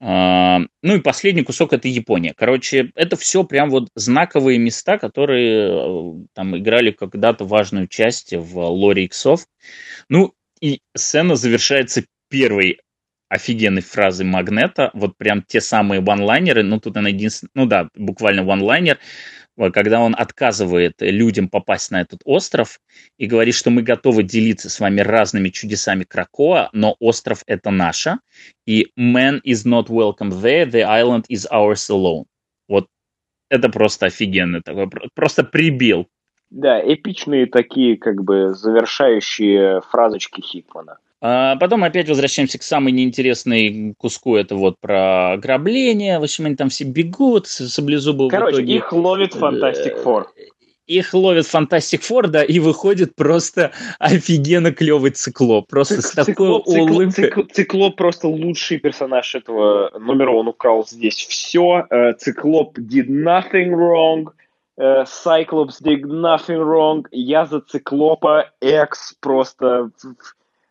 А, 0.02 0.60
ну 0.82 0.96
и 0.96 1.00
последний 1.00 1.44
кусок 1.44 1.74
это 1.74 1.88
Япония. 1.88 2.34
Короче, 2.36 2.92
это 2.96 3.16
все 3.16 3.44
прям 3.44 3.70
вот 3.70 3.90
знаковые 3.96 4.60
места, 4.60 4.98
которые 4.98 5.70
э, 5.70 6.26
там 6.34 6.58
играли 6.58 6.92
когда-то 6.92 7.46
важную 7.46 7.88
часть 7.88 8.34
в 8.34 8.60
лоре 8.60 9.06
иксов. 9.06 9.46
Ну 10.10 10.34
и 10.62 10.82
сцена 10.96 11.36
завершается 11.36 12.06
первой 12.30 12.80
офигенной 13.30 13.82
фразой 13.82 14.26
Магнета, 14.26 14.92
вот 14.94 15.18
прям 15.18 15.42
те 15.42 15.60
самые 15.60 16.02
ванлайнеры, 16.02 16.64
ну 16.64 16.80
тут 16.80 16.98
она 16.98 17.10
единственная, 17.10 17.52
ну 17.56 17.66
да, 17.66 17.90
буквально 17.96 18.44
ванлайнер, 18.44 19.00
когда 19.58 20.02
он 20.02 20.16
отказывает 20.18 20.96
людям 21.00 21.50
попасть 21.50 21.92
на 21.92 22.02
этот 22.02 22.22
остров 22.26 22.80
и 23.18 23.26
говорит, 23.26 23.56
что 23.56 23.70
мы 23.70 23.82
готовы 23.82 24.24
делиться 24.24 24.70
с 24.70 24.80
вами 24.80 25.02
разными 25.02 25.50
чудесами 25.50 26.04
Кракоа, 26.04 26.70
но 26.74 26.96
остров 27.00 27.44
это 27.48 27.72
наше, 27.72 28.18
и 28.66 28.88
man 29.00 29.42
is 29.44 29.66
not 29.66 29.88
welcome 29.88 30.30
there, 30.30 30.70
the 30.70 30.84
island 30.84 31.26
is 31.30 31.48
ours 31.52 31.90
alone. 31.90 32.26
Вот 32.68 32.88
это 33.50 33.70
просто 33.70 34.08
офигенно, 34.08 34.62
такой, 34.62 34.90
просто 35.14 35.44
прибил. 35.44 36.08
Да, 36.50 36.80
эпичные 36.80 37.48
такие, 37.48 37.98
как 37.98 38.24
бы, 38.24 38.54
завершающие 38.54 39.82
фразочки 39.82 40.42
Хикмана. 40.42 41.00
А 41.28 41.56
потом 41.56 41.84
опять 41.84 42.08
возвращаемся 42.08 42.60
к 42.60 42.62
самой 42.62 42.92
неинтересной 42.92 43.96
куску, 43.98 44.36
это 44.36 44.56
вот 44.56 44.76
про 44.80 45.32
ограбление, 45.32 46.20
в 46.20 46.24
общем, 46.24 46.46
они 46.46 46.56
там 46.56 46.70
все 46.70 46.84
бегут, 46.84 47.48
саблезубы 47.48 48.28
Короче, 48.30 48.58
итоге... 48.58 48.76
их 48.76 48.94
ловит 48.94 49.34
Фантастик 49.34 49.98
Фор. 50.04 50.32
Их 50.86 51.16
ловит 51.16 51.48
Фантастик 51.48 52.02
да, 52.30 52.44
и 52.44 52.60
выходит 52.60 53.16
просто 53.16 53.72
офигенно 53.98 54.72
клевый 54.72 55.10
циклоп. 55.10 55.68
Просто 55.68 56.04
Цик, 56.04 56.06
с 56.06 56.12
такой 56.12 56.62
улыбкой. 56.64 57.10
Циклоп, 57.10 57.52
циклоп 57.52 57.96
просто 57.96 58.28
лучший 58.28 58.78
персонаж 58.78 59.34
этого 59.34 59.98
номера, 59.98 60.30
он 60.30 60.48
украл 60.50 60.86
здесь 60.88 61.16
все. 61.16 61.88
Э, 61.90 62.14
циклоп 62.14 62.78
did 62.78 63.08
nothing 63.08 63.72
wrong. 63.72 64.28
Cyclops 64.78 65.82
did 65.82 66.04
nothing 66.04 66.60
wrong. 66.60 67.06
Я 67.10 67.48
за 67.48 67.62
Циклопа. 67.62 68.52
Экс 68.62 69.16
просто 69.20 69.90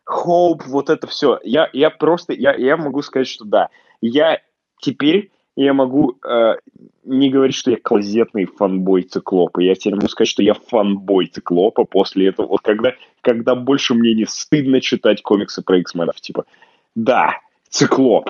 Hope, 0.09 0.63
вот 0.67 0.89
это 0.89 1.07
все. 1.07 1.39
Я, 1.43 1.69
я 1.73 1.89
просто, 1.89 2.33
я, 2.33 2.53
я 2.55 2.77
могу 2.77 3.01
сказать, 3.01 3.27
что 3.27 3.45
да. 3.45 3.69
Я 4.01 4.41
теперь, 4.79 5.31
я 5.55 5.73
могу 5.73 6.17
э, 6.23 6.55
не 7.03 7.29
говорить, 7.29 7.55
что 7.55 7.71
я 7.71 7.77
клозетный 7.77 8.45
фанбой 8.45 9.03
Циклопа. 9.03 9.61
Я 9.61 9.75
теперь 9.75 9.95
могу 9.95 10.07
сказать, 10.07 10.29
что 10.29 10.43
я 10.43 10.53
фанбой 10.53 11.27
Циклопа 11.27 11.85
после 11.85 12.27
этого. 12.27 12.47
Вот 12.47 12.61
когда, 12.61 12.93
когда 13.21 13.55
больше 13.55 13.93
мне 13.93 14.13
не 14.13 14.25
стыдно 14.25 14.81
читать 14.81 15.21
комиксы 15.21 15.61
про 15.63 15.79
X-менов. 15.79 16.19
Типа, 16.21 16.45
да, 16.93 17.39
Циклоп. 17.69 18.29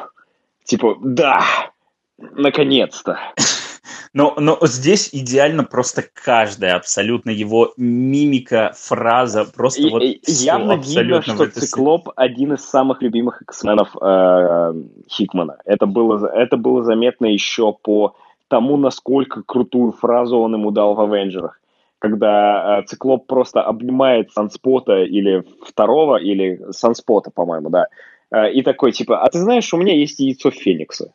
Типа, 0.63 0.97
да, 1.01 1.43
наконец-то. 2.17 3.19
Но, 4.13 4.35
но 4.37 4.57
здесь 4.63 5.09
идеально 5.11 5.63
просто 5.63 6.03
каждая 6.13 6.75
абсолютно 6.75 7.29
его 7.29 7.73
мимика, 7.77 8.73
фраза, 8.75 9.45
просто 9.45 9.81
и, 9.81 9.89
вот 9.89 10.03
и, 10.03 10.19
явно 10.25 10.73
видно, 10.73 11.21
что 11.21 11.47
Циклоп 11.47 12.09
один 12.15 12.53
из 12.53 12.65
самых 12.65 13.01
любимых 13.01 13.41
X-менов 13.41 13.95
э, 14.01 14.73
Хикмана. 15.09 15.57
Это 15.65 15.85
было, 15.85 16.27
это 16.27 16.57
было 16.57 16.83
заметно 16.83 17.25
еще 17.25 17.73
по 17.73 18.15
тому, 18.47 18.77
насколько 18.77 19.43
крутую 19.43 19.91
фразу 19.91 20.37
он 20.37 20.53
ему 20.53 20.71
дал 20.71 20.95
в 20.95 21.01
«Авенджерах». 21.01 21.59
Когда 21.99 22.79
э, 22.79 22.83
Циклоп 22.85 23.25
просто 23.25 23.61
обнимает 23.61 24.31
Санспота 24.31 25.03
или 25.03 25.43
второго, 25.65 26.17
или 26.17 26.61
Санспота, 26.71 27.31
по-моему, 27.31 27.69
да, 27.69 27.87
э, 28.31 28.51
и 28.51 28.61
такой, 28.61 28.91
типа, 28.91 29.21
а 29.21 29.29
ты 29.29 29.39
знаешь, 29.39 29.73
у 29.73 29.77
меня 29.77 29.93
есть 29.93 30.19
яйцо 30.19 30.51
Феникса. 30.51 31.13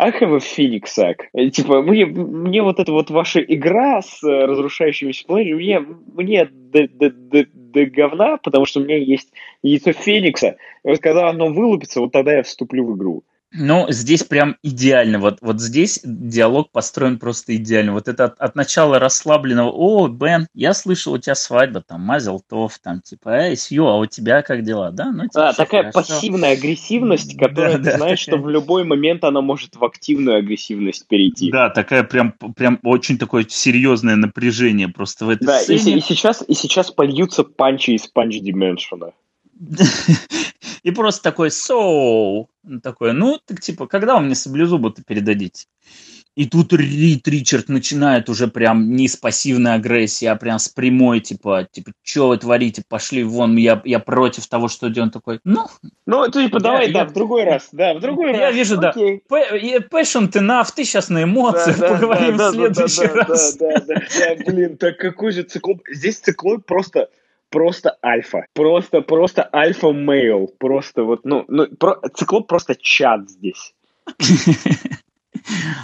I 0.00 0.10
have 0.12 0.32
a 0.32 0.40
Phoenix 0.40 0.96
egg. 0.98 1.50
Типа, 1.50 1.82
мне, 1.82 2.06
мне 2.06 2.62
вот 2.62 2.80
эта 2.80 2.90
вот 2.90 3.10
ваша 3.10 3.40
игра 3.40 4.00
с 4.00 4.22
э, 4.24 4.46
разрушающимися 4.46 5.26
планетами, 5.26 5.54
мне, 5.56 5.80
мне 6.14 6.44
до, 6.46 6.88
до, 6.88 7.10
до, 7.10 7.46
до 7.52 7.84
говна, 7.84 8.38
потому 8.38 8.64
что 8.64 8.80
у 8.80 8.84
меня 8.84 8.96
есть 8.96 9.30
яйцо 9.62 9.92
Феникса. 9.92 10.56
И 10.84 10.88
вот 10.88 11.00
когда 11.00 11.28
оно 11.28 11.52
вылупится, 11.52 12.00
вот 12.00 12.12
тогда 12.12 12.32
я 12.32 12.42
вступлю 12.42 12.86
в 12.86 12.96
игру. 12.96 13.24
Ну, 13.52 13.86
здесь 13.88 14.22
прям 14.22 14.56
идеально. 14.62 15.18
Вот, 15.18 15.38
вот 15.40 15.60
здесь 15.60 16.00
диалог 16.04 16.70
построен 16.70 17.18
просто 17.18 17.56
идеально. 17.56 17.92
Вот 17.92 18.06
это 18.06 18.26
от, 18.26 18.38
от 18.38 18.54
начала 18.54 19.00
расслабленного, 19.00 19.70
о, 19.70 20.06
Бен, 20.06 20.46
я 20.54 20.72
слышал, 20.72 21.14
у 21.14 21.18
тебя 21.18 21.34
свадьба, 21.34 21.80
там, 21.80 22.00
Мазел 22.00 22.40
Тов, 22.40 22.78
там, 22.78 23.00
типа, 23.00 23.28
эй, 23.46 23.56
Сью, 23.56 23.86
а 23.86 23.98
у 23.98 24.06
тебя 24.06 24.42
как 24.42 24.62
дела, 24.62 24.92
да? 24.92 25.10
Ну, 25.10 25.24
типа, 25.24 25.48
а, 25.48 25.52
такая 25.52 25.90
хорошо. 25.90 25.98
пассивная 25.98 26.52
агрессивность, 26.52 27.36
которая, 27.36 27.78
да, 27.78 27.78
ты 27.78 27.84
да, 27.84 27.96
знаешь, 27.96 28.24
такая... 28.24 28.38
что 28.38 28.46
в 28.46 28.48
любой 28.48 28.84
момент 28.84 29.24
она 29.24 29.40
может 29.40 29.74
в 29.74 29.84
активную 29.84 30.38
агрессивность 30.38 31.08
перейти. 31.08 31.50
Да, 31.50 31.70
такая 31.70 32.04
прям, 32.04 32.32
прям 32.32 32.78
очень 32.84 33.18
такое 33.18 33.44
серьезное 33.48 34.14
напряжение 34.14 34.88
просто 34.88 35.26
в 35.26 35.28
этой 35.28 35.46
да, 35.46 35.58
сцене. 35.58 35.84
Да, 35.84 35.90
и, 35.90 35.98
и, 35.98 36.00
сейчас, 36.00 36.44
и 36.46 36.54
сейчас 36.54 36.92
польются 36.92 37.42
панчи 37.42 37.90
из 37.90 38.06
панч 38.06 38.36
Dimension. 38.36 39.12
И 40.82 40.90
просто 40.90 41.22
такой, 41.22 41.48
so, 41.48 42.46
такой, 42.82 43.12
ну, 43.12 43.38
так 43.44 43.60
типа, 43.60 43.86
когда 43.86 44.16
вы 44.16 44.22
мне 44.22 44.34
саблезубы-то 44.34 45.02
передадите? 45.02 45.66
И 46.36 46.46
тут 46.46 46.72
Рид 46.72 47.26
Ричард 47.26 47.68
начинает 47.68 48.28
уже 48.28 48.46
прям 48.46 48.94
не 48.94 49.08
с 49.08 49.16
пассивной 49.16 49.74
агрессии, 49.74 50.26
а 50.26 50.36
прям 50.36 50.58
с 50.60 50.68
прямой, 50.68 51.20
типа, 51.20 51.66
типа, 51.70 51.92
что 52.02 52.28
вы 52.28 52.38
творите, 52.38 52.84
пошли 52.88 53.24
вон, 53.24 53.56
я, 53.56 53.82
я 53.84 53.98
против 53.98 54.46
того, 54.46 54.68
что 54.68 54.88
делает. 54.88 55.12
такой, 55.12 55.40
ну... 55.44 55.66
Ну, 56.06 56.30
типа, 56.30 56.60
давай, 56.60 56.86
я, 56.86 56.92
да, 56.92 56.98
я, 57.00 57.04
в 57.06 57.12
другой 57.12 57.44
раз, 57.44 57.68
да, 57.72 57.94
в 57.94 58.00
другой 58.00 58.32
я 58.32 58.32
раз. 58.32 58.40
Я 58.40 58.50
вижу, 58.52 58.78
Окей. 58.78 59.22
да, 59.28 59.56
passion 59.90 60.30
enough, 60.30 60.68
ты 60.74 60.84
сейчас 60.84 61.08
на 61.08 61.24
эмоциях, 61.24 61.78
да, 61.78 61.94
поговорим 61.94 62.36
да, 62.36 62.52
да, 62.52 62.52
в 62.52 62.54
следующий 62.54 63.08
да, 63.08 63.24
раз. 63.24 63.56
Да, 63.56 63.72
да, 63.72 63.80
да, 63.80 63.94
да, 63.96 64.44
блин, 64.52 64.76
так 64.76 64.98
какой 64.98 65.32
же 65.32 65.42
циклоп... 65.42 65.82
Здесь 65.90 66.20
циклоп 66.20 66.64
просто 66.64 67.10
просто 67.50 67.96
альфа. 68.04 68.46
Просто, 68.54 69.02
просто 69.02 69.48
альфа-мейл. 69.52 70.52
Просто 70.58 71.04
вот, 71.04 71.24
ну, 71.24 71.44
ну 71.48 71.66
про, 71.66 72.00
циклоп 72.14 72.46
просто 72.46 72.74
чат 72.76 73.28
здесь. 73.28 73.74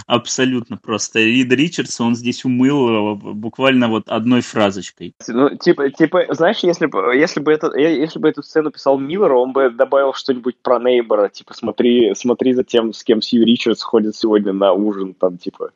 Абсолютно 0.07 0.77
просто. 0.77 1.19
Рид 1.19 1.51
Ричардс, 1.51 1.99
он 1.99 2.15
здесь 2.15 2.45
умыл 2.45 3.15
буквально 3.15 3.87
вот 3.87 4.07
одной 4.07 4.41
фразочкой. 4.41 5.13
Ну, 5.27 5.55
типа, 5.55 5.89
типа, 5.89 6.25
знаешь, 6.29 6.59
если 6.59 6.85
бы, 6.85 7.15
если 7.15 7.39
бы, 7.39 7.51
это, 7.51 7.75
если 7.77 8.19
бы 8.19 8.29
эту 8.29 8.43
сцену 8.43 8.71
писал 8.71 8.97
Миллер, 8.97 9.33
он 9.33 9.53
бы 9.53 9.69
добавил 9.69 10.13
что-нибудь 10.13 10.57
про 10.61 10.79
Нейбора, 10.79 11.29
типа, 11.29 11.53
смотри, 11.53 12.13
смотри 12.15 12.53
за 12.53 12.63
тем, 12.63 12.93
с 12.93 13.03
кем 13.03 13.21
Сью 13.21 13.45
Ричардс 13.45 13.81
ходит 13.81 14.15
сегодня 14.15 14.53
на 14.53 14.73
ужин, 14.73 15.13
там, 15.13 15.37
типа. 15.37 15.71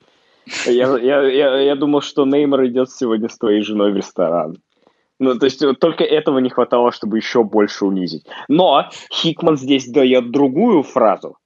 Я, 0.65 0.97
я, 0.97 1.21
я, 1.23 1.59
я 1.59 1.75
думал, 1.75 2.01
что 2.01 2.25
Неймор 2.25 2.65
идет 2.65 2.91
сегодня 2.91 3.29
с 3.29 3.37
твоей 3.37 3.61
женой 3.61 3.91
в 3.91 3.95
ресторан. 3.95 4.57
Ну, 5.22 5.38
то 5.38 5.45
есть 5.45 5.61
только 5.80 6.03
этого 6.03 6.39
не 6.39 6.49
хватало, 6.49 6.91
чтобы 6.91 7.17
еще 7.17 7.43
больше 7.43 7.86
унизить. 7.86 8.26
Но 8.47 8.89
Хикман 9.13 9.55
здесь 9.55 9.88
дает 9.88 10.32
другую 10.32 10.82
фразу. 10.82 11.38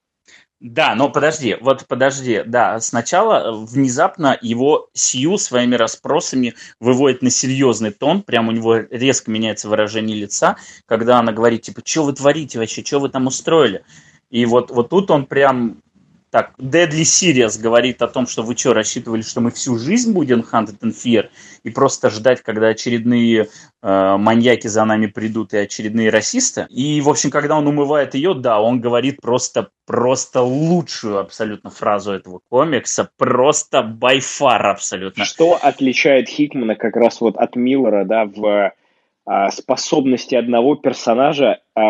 Да, 0.60 0.94
но 0.94 1.10
подожди, 1.10 1.58
вот 1.60 1.84
подожди, 1.86 2.42
да, 2.46 2.80
сначала 2.80 3.52
внезапно 3.52 4.38
его 4.40 4.88
Сью 4.94 5.36
своими 5.36 5.74
расспросами 5.74 6.54
выводит 6.80 7.20
на 7.20 7.28
серьезный 7.28 7.90
тон, 7.90 8.22
прям 8.22 8.48
у 8.48 8.52
него 8.52 8.76
резко 8.76 9.30
меняется 9.30 9.68
выражение 9.68 10.16
лица, 10.16 10.56
когда 10.86 11.18
она 11.18 11.32
говорит, 11.32 11.60
типа, 11.60 11.82
что 11.84 12.04
вы 12.04 12.14
творите 12.14 12.58
вообще, 12.58 12.82
что 12.82 12.98
вы 12.98 13.10
там 13.10 13.26
устроили? 13.26 13.84
И 14.30 14.46
вот, 14.46 14.70
вот 14.70 14.88
тут 14.88 15.10
он 15.10 15.26
прям 15.26 15.82
так, 16.36 16.52
Deadly 16.58 17.00
Serious 17.00 17.58
говорит 17.58 18.02
о 18.02 18.08
том, 18.08 18.26
что 18.26 18.42
вы 18.42 18.54
что, 18.58 18.74
рассчитывали, 18.74 19.22
что 19.22 19.40
мы 19.40 19.50
всю 19.50 19.78
жизнь 19.78 20.12
будем 20.12 20.40
Hunted 20.40 20.80
and 20.82 20.92
Fear 20.92 21.30
и 21.62 21.70
просто 21.70 22.10
ждать, 22.10 22.42
когда 22.42 22.66
очередные 22.66 23.48
э, 23.82 24.16
маньяки 24.18 24.66
за 24.66 24.84
нами 24.84 25.06
придут 25.06 25.54
и 25.54 25.56
очередные 25.56 26.10
расисты. 26.10 26.66
И, 26.68 27.00
в 27.00 27.08
общем, 27.08 27.30
когда 27.30 27.56
он 27.56 27.66
умывает 27.66 28.14
ее, 28.14 28.34
да, 28.34 28.60
он 28.60 28.82
говорит 28.82 29.22
просто, 29.22 29.70
просто 29.86 30.42
лучшую 30.42 31.20
абсолютно 31.20 31.70
фразу 31.70 32.12
этого 32.12 32.42
комикса, 32.50 33.08
просто 33.16 33.78
by 33.78 34.18
far 34.18 34.60
абсолютно. 34.72 35.24
Что 35.24 35.54
отличает 35.54 36.28
Хикмана 36.28 36.74
как 36.74 36.96
раз 36.96 37.22
вот 37.22 37.38
от 37.38 37.56
Миллера, 37.56 38.04
да, 38.04 38.26
в 38.26 38.74
э, 39.26 39.50
способности 39.52 40.34
одного 40.34 40.74
персонажа 40.74 41.60
э, 41.74 41.80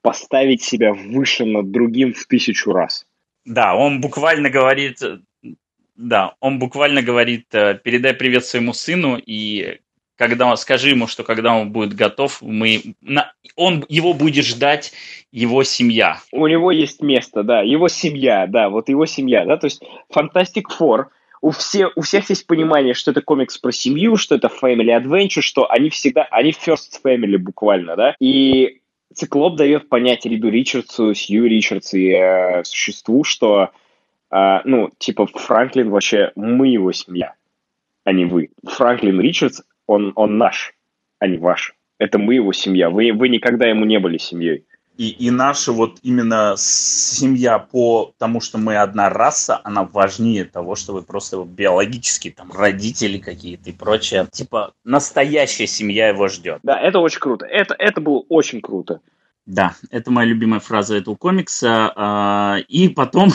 поставить 0.00 0.62
себя 0.62 0.94
выше 0.94 1.44
над 1.44 1.70
другим 1.70 2.14
в 2.14 2.24
тысячу 2.24 2.72
раз? 2.72 3.04
Да, 3.44 3.74
он 3.74 4.00
буквально 4.00 4.50
говорит, 4.50 4.98
да, 5.96 6.34
он 6.40 6.58
буквально 6.58 7.02
говорит, 7.02 7.46
э, 7.52 7.78
передай 7.82 8.14
привет 8.14 8.44
своему 8.44 8.72
сыну 8.72 9.20
и 9.24 9.80
когда 10.16 10.54
скажи 10.56 10.90
ему, 10.90 11.08
что 11.08 11.24
когда 11.24 11.54
он 11.54 11.72
будет 11.72 11.94
готов, 11.94 12.42
мы, 12.42 12.94
на, 13.00 13.32
он 13.56 13.84
его 13.88 14.14
будет 14.14 14.44
ждать 14.44 14.92
его 15.32 15.64
семья. 15.64 16.18
У 16.30 16.46
него 16.46 16.70
есть 16.70 17.02
место, 17.02 17.42
да, 17.42 17.62
его 17.62 17.88
семья, 17.88 18.46
да, 18.46 18.68
вот 18.68 18.88
его 18.88 19.06
семья, 19.06 19.44
да, 19.44 19.56
то 19.56 19.66
есть 19.66 19.82
Fantastic 20.14 20.64
Four, 20.78 21.06
у, 21.40 21.50
все, 21.50 21.90
у 21.96 22.02
всех 22.02 22.30
есть 22.30 22.46
понимание, 22.46 22.94
что 22.94 23.10
это 23.10 23.20
комикс 23.20 23.58
про 23.58 23.72
семью, 23.72 24.16
что 24.16 24.36
это 24.36 24.46
family 24.48 24.96
adventure, 24.96 25.40
что 25.40 25.68
они 25.68 25.90
всегда, 25.90 26.22
они 26.30 26.50
first 26.50 27.00
family 27.04 27.36
буквально, 27.36 27.96
да, 27.96 28.14
и 28.20 28.81
Циклоп 29.14 29.56
дает 29.56 29.88
понять 29.88 30.26
Риду 30.26 30.48
Ричардсу, 30.48 31.14
Сью 31.14 31.46
Ричардсу 31.46 31.96
и 31.96 32.10
э, 32.10 32.64
существу, 32.64 33.24
что, 33.24 33.70
э, 34.30 34.60
ну, 34.64 34.90
типа, 34.98 35.26
Франклин 35.26 35.90
вообще 35.90 36.32
мы 36.34 36.68
его 36.68 36.92
семья, 36.92 37.34
а 38.04 38.12
не 38.12 38.24
вы. 38.24 38.50
Франклин 38.64 39.20
Ричардс, 39.20 39.62
он, 39.86 40.12
он 40.16 40.38
наш, 40.38 40.74
а 41.18 41.26
не 41.26 41.38
ваш. 41.38 41.74
Это 41.98 42.18
мы 42.18 42.34
его 42.34 42.52
семья. 42.52 42.90
Вы, 42.90 43.12
вы 43.12 43.28
никогда 43.28 43.66
ему 43.66 43.84
не 43.84 43.98
были 43.98 44.18
семьей. 44.18 44.64
И, 44.96 45.08
и 45.08 45.30
наша 45.30 45.72
вот 45.72 45.98
именно 46.02 46.54
семья 46.58 47.58
по 47.58 48.12
тому, 48.18 48.40
что 48.40 48.58
мы 48.58 48.76
одна 48.76 49.08
раса, 49.08 49.60
она 49.64 49.84
важнее 49.84 50.44
того, 50.44 50.74
что 50.74 50.92
вы 50.92 51.02
просто 51.02 51.42
биологически 51.44 52.30
там 52.30 52.52
родители 52.52 53.18
какие-то 53.18 53.70
и 53.70 53.72
прочее. 53.72 54.28
Типа 54.30 54.74
настоящая 54.84 55.66
семья 55.66 56.08
его 56.08 56.28
ждет. 56.28 56.60
Да, 56.62 56.78
это 56.78 56.98
очень 56.98 57.20
круто. 57.20 57.46
Это, 57.46 57.74
это 57.78 58.00
было 58.00 58.22
очень 58.28 58.60
круто. 58.60 59.00
Да, 59.46 59.74
это 59.90 60.10
моя 60.10 60.28
любимая 60.28 60.60
фраза 60.60 60.96
этого 60.96 61.16
комикса. 61.16 61.92
А, 61.96 62.58
и 62.68 62.88
потом, 62.88 63.30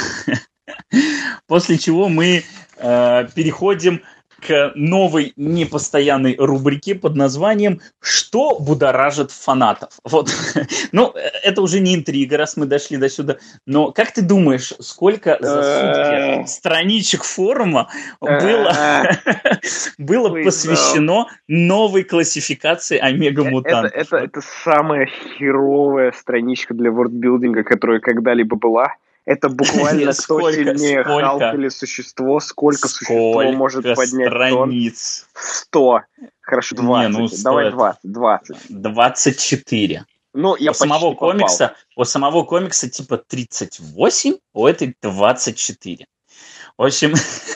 после 1.48 1.78
чего 1.78 2.08
мы 2.08 2.44
а, 2.78 3.24
переходим 3.26 4.04
к 4.46 4.72
новой 4.76 5.34
непостоянной 5.36 6.36
рубрике 6.38 6.96
под 6.96 7.16
названием 7.16 7.82
«Что 8.00 8.60
будоражит 8.60 9.32
фанатов?». 9.32 9.90
Вот, 10.04 10.30
ну, 10.92 11.14
это 11.44 11.62
уже 11.62 11.80
не 11.80 11.96
интрига, 11.96 12.38
раз 12.38 12.58
мы 12.58 12.66
дошли 12.66 12.98
до 12.98 13.10
сюда. 13.10 13.38
Но 13.66 13.92
как 13.92 14.12
ты 14.12 14.22
думаешь, 14.22 14.74
сколько 14.80 15.38
за 15.40 15.64
сутки 15.64 16.42
э. 16.42 16.46
страничек 16.48 17.24
форума 17.24 17.90
было, 18.22 18.74
было 19.98 20.44
посвящено 20.44 21.28
новой 21.48 22.04
классификации 22.04 22.98
омега-мутантов? 22.98 23.92
Это, 23.94 24.18
это, 24.18 24.26
это 24.26 24.42
самая 24.64 25.08
херовая 25.38 26.12
страничка 26.12 26.74
для 26.74 26.92
вордбилдинга, 26.92 27.64
которая 27.64 28.00
когда-либо 28.00 28.56
была. 28.56 28.94
Это 29.28 29.50
буквально 29.50 30.14
кто 30.18 30.52
сильнее 30.52 31.04
Халк 31.04 31.54
или 31.54 31.68
существо, 31.68 32.40
сколько, 32.40 32.88
существо 32.88 33.44
может 33.52 33.84
поднять 33.84 34.30
страниц? 34.30 35.28
Сто. 35.34 36.02
Хорошо, 36.40 36.78
20. 36.78 37.12
Не, 37.12 37.18
ну, 37.20 37.30
Давай 37.44 37.72
20. 37.72 38.00
20. 38.04 38.58
24. 38.70 40.06
Ну, 40.34 40.56
я 40.56 40.72
у 40.72 40.74
самого 40.74 41.14
комикса, 41.14 41.76
у 41.98 42.06
самого 42.06 42.44
комикса 42.44 42.90
типа 42.90 43.18
38, 43.18 44.36
у 44.54 44.66
этой 44.66 44.96
24. 45.02 46.08
В 46.78 46.84
общем, 46.84 47.14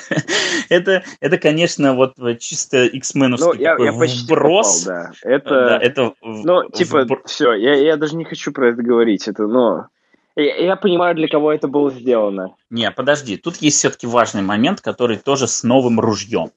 это, 0.70 1.04
это, 1.22 1.38
конечно, 1.38 1.96
вот 1.96 2.16
чисто 2.40 2.84
X-меновский 2.86 3.48
ну, 3.48 3.54
я, 3.54 3.72
такой 3.72 3.86
я 3.86 3.94
почти 3.94 4.26
вброс. 4.26 4.84
Попал, 4.84 5.04
да. 5.04 5.12
Это, 5.22 5.50
да, 5.50 5.78
это 5.78 6.14
ну, 6.22 6.70
типа, 6.70 7.06
вбр... 7.06 7.22
все, 7.28 7.54
я, 7.54 7.76
я 7.76 7.96
даже 7.96 8.18
не 8.18 8.26
хочу 8.26 8.52
про 8.52 8.72
это 8.72 8.82
говорить. 8.82 9.30
Это, 9.30 9.48
но 9.48 9.88
Я, 10.36 10.56
я 10.56 10.76
понимаю, 10.76 11.16
для 11.16 11.28
кого 11.28 11.52
это 11.52 11.68
было 11.68 11.92
сделано. 11.92 12.56
Не, 12.70 12.90
подожди, 12.92 13.38
тут 13.38 13.58
есть 13.58 13.78
все-таки 13.78 14.08
важный 14.08 14.42
момент, 14.42 14.80
который 14.80 15.18
тоже 15.18 15.48
с 15.48 15.64
новым 15.64 16.00
ружьем. 16.00 16.52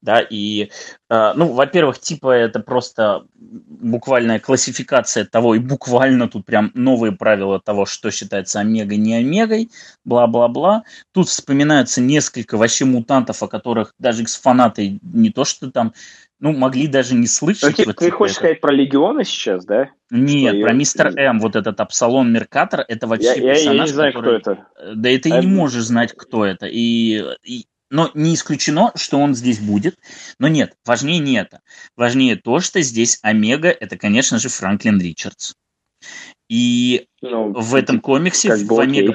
Да, 0.00 0.20
и, 0.20 0.70
э, 1.10 1.32
ну, 1.34 1.52
во-первых, 1.52 1.98
типа 1.98 2.30
это 2.30 2.60
просто 2.60 3.26
буквальная 3.34 4.38
классификация 4.38 5.24
того, 5.24 5.56
и 5.56 5.58
буквально 5.58 6.28
тут 6.28 6.44
прям 6.46 6.70
новые 6.74 7.12
правила 7.12 7.60
того, 7.60 7.86
что 7.86 8.12
считается 8.12 8.60
омегой, 8.60 8.98
не 8.98 9.14
омегой, 9.14 9.70
бла-бла-бла. 10.04 10.84
Тут 11.12 11.28
вспоминаются 11.28 12.00
несколько 12.00 12.56
вообще 12.56 12.84
мутантов, 12.84 13.42
о 13.42 13.48
которых 13.48 13.94
даже 13.98 14.24
фанаты 14.26 15.00
не 15.02 15.30
то 15.30 15.44
что 15.44 15.70
там 15.70 15.92
ну, 16.38 16.52
могли 16.52 16.86
даже 16.86 17.14
не 17.14 17.26
слышать. 17.26 17.62
Ну, 17.62 17.72
типа, 17.72 17.88
вот, 17.90 17.96
ты 17.96 18.10
хочешь 18.10 18.36
это. 18.36 18.40
сказать 18.40 18.60
про 18.60 18.72
Легиона 18.72 19.24
сейчас, 19.24 19.64
да? 19.64 19.90
Нет, 20.10 20.54
что 20.54 20.60
про 20.62 20.70
ее... 20.70 20.76
Мистер 20.76 21.18
М, 21.18 21.40
вот 21.40 21.56
этот 21.56 21.80
Апсалон 21.80 22.32
Меркатор, 22.32 22.84
это 22.86 23.06
вообще 23.06 23.28
я, 23.28 23.54
персонаж, 23.54 23.64
я, 23.64 23.72
я 23.72 23.82
не 23.82 23.88
знаю, 23.88 24.12
который... 24.12 24.40
кто 24.40 24.52
это. 24.52 24.66
Да 24.94 25.10
и 25.10 25.18
ты 25.18 25.32
а... 25.32 25.40
не 25.40 25.46
можешь 25.46 25.84
знать, 25.84 26.12
кто 26.14 26.44
это. 26.44 26.66
И, 26.66 27.24
и... 27.42 27.66
Но 27.90 28.10
не 28.14 28.34
исключено, 28.34 28.92
что 28.96 29.18
он 29.18 29.34
здесь 29.34 29.60
будет. 29.60 29.96
Но 30.38 30.48
нет, 30.48 30.74
важнее 30.84 31.20
не 31.20 31.36
это. 31.36 31.60
Важнее 31.96 32.36
то, 32.36 32.60
что 32.60 32.82
здесь 32.82 33.18
Омега, 33.22 33.68
это, 33.68 33.96
конечно 33.96 34.38
же, 34.38 34.48
Франклин 34.48 35.00
Ричардс. 35.00 35.54
И 36.48 37.06
ну, 37.22 37.52
в 37.52 37.74
этом 37.74 38.00
комиксе 38.00 38.54
в 38.54 38.78
Омега, 38.78 39.14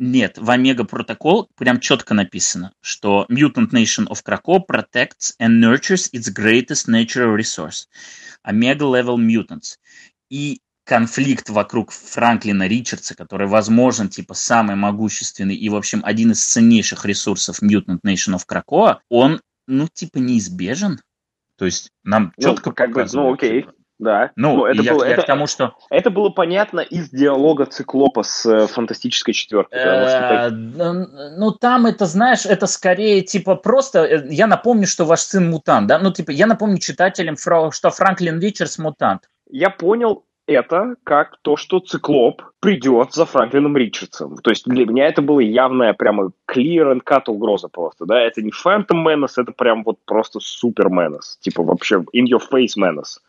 нет, 0.00 0.38
в 0.38 0.50
Омега 0.50 0.84
Протокол 0.84 1.50
прям 1.56 1.78
четко 1.78 2.14
написано, 2.14 2.72
что 2.80 3.26
Mutant 3.28 3.70
Nation 3.70 4.08
of 4.08 4.24
Krakow 4.24 4.64
protects 4.66 5.34
and 5.38 5.60
nurtures 5.60 6.08
its 6.12 6.32
greatest 6.32 6.88
natural 6.88 7.36
resource– 7.36 7.86
Omega 8.48 8.86
Level 8.86 9.18
Mutants. 9.18 9.76
И 10.30 10.62
конфликт 10.84 11.50
вокруг 11.50 11.92
Франклина 11.92 12.66
Ричардса, 12.66 13.14
который, 13.14 13.46
возможен, 13.46 14.08
типа, 14.08 14.32
самый 14.32 14.74
могущественный 14.74 15.54
и, 15.54 15.68
в 15.68 15.76
общем, 15.76 16.00
один 16.02 16.32
из 16.32 16.42
ценнейших 16.42 17.04
ресурсов 17.04 17.62
Mutant 17.62 18.00
Nation 18.02 18.34
of 18.34 18.44
Krakoa, 18.48 19.00
он, 19.10 19.42
ну, 19.66 19.86
типа, 19.86 20.16
неизбежен. 20.16 20.98
То 21.56 21.66
есть 21.66 21.90
нам 22.04 22.32
ну, 22.38 22.42
четко 22.42 22.72
как 22.72 22.92
бы, 22.92 23.06
ну, 23.12 23.34
окей. 23.34 23.62
Типа, 23.62 23.74
да. 24.00 24.30
Ну, 24.34 24.56
ну 24.56 24.64
это, 24.64 24.82
я, 24.82 24.94
было, 24.94 25.04
я 25.04 25.12
это, 25.12 25.22
к 25.22 25.26
тому, 25.26 25.46
что... 25.46 25.74
Это 25.90 26.10
было 26.10 26.30
понятно 26.30 26.80
из 26.80 27.10
диалога 27.10 27.66
Циклопа 27.66 28.22
с 28.22 28.46
э, 28.46 28.66
Фантастической 28.66 29.34
четверкой. 29.34 29.78
Э, 29.78 30.48
ну, 30.50 31.52
там 31.52 31.86
это, 31.86 32.06
знаешь, 32.06 32.46
это 32.46 32.66
скорее, 32.66 33.20
типа, 33.22 33.54
просто... 33.56 34.04
Э, 34.04 34.26
я 34.30 34.46
напомню, 34.46 34.86
что 34.86 35.04
ваш 35.04 35.20
сын 35.20 35.50
мутант, 35.50 35.86
да? 35.86 35.98
Ну, 35.98 36.12
типа, 36.12 36.30
я 36.30 36.46
напомню 36.46 36.78
читателям, 36.78 37.36
что 37.36 37.90
Франклин 37.90 38.40
Ричардс 38.40 38.78
мутант. 38.78 39.28
Я 39.50 39.70
понял 39.70 40.24
это 40.46 40.96
как 41.04 41.36
то, 41.42 41.56
что 41.56 41.78
Циклоп 41.78 42.42
придет 42.60 43.12
за 43.12 43.24
Франклином 43.24 43.76
Ричардсом. 43.76 44.36
То 44.38 44.50
есть 44.50 44.64
для 44.64 44.84
меня 44.84 45.06
это 45.06 45.22
было 45.22 45.40
явная 45.40 45.92
прямо 45.92 46.32
clear 46.50 46.92
and 46.92 47.02
cut 47.04 47.24
угроза 47.28 47.68
просто, 47.68 48.04
да? 48.04 48.20
Это 48.20 48.42
не 48.42 48.50
Phantom 48.50 49.04
Menace, 49.04 49.34
это 49.36 49.52
прям 49.52 49.84
вот 49.84 49.98
просто 50.04 50.40
супер 50.40 50.88
Menace. 50.88 51.38
Типа 51.40 51.62
вообще 51.62 51.96
in 52.14 52.24
your 52.26 52.40
face 52.40 52.76
Menace. 52.76 53.20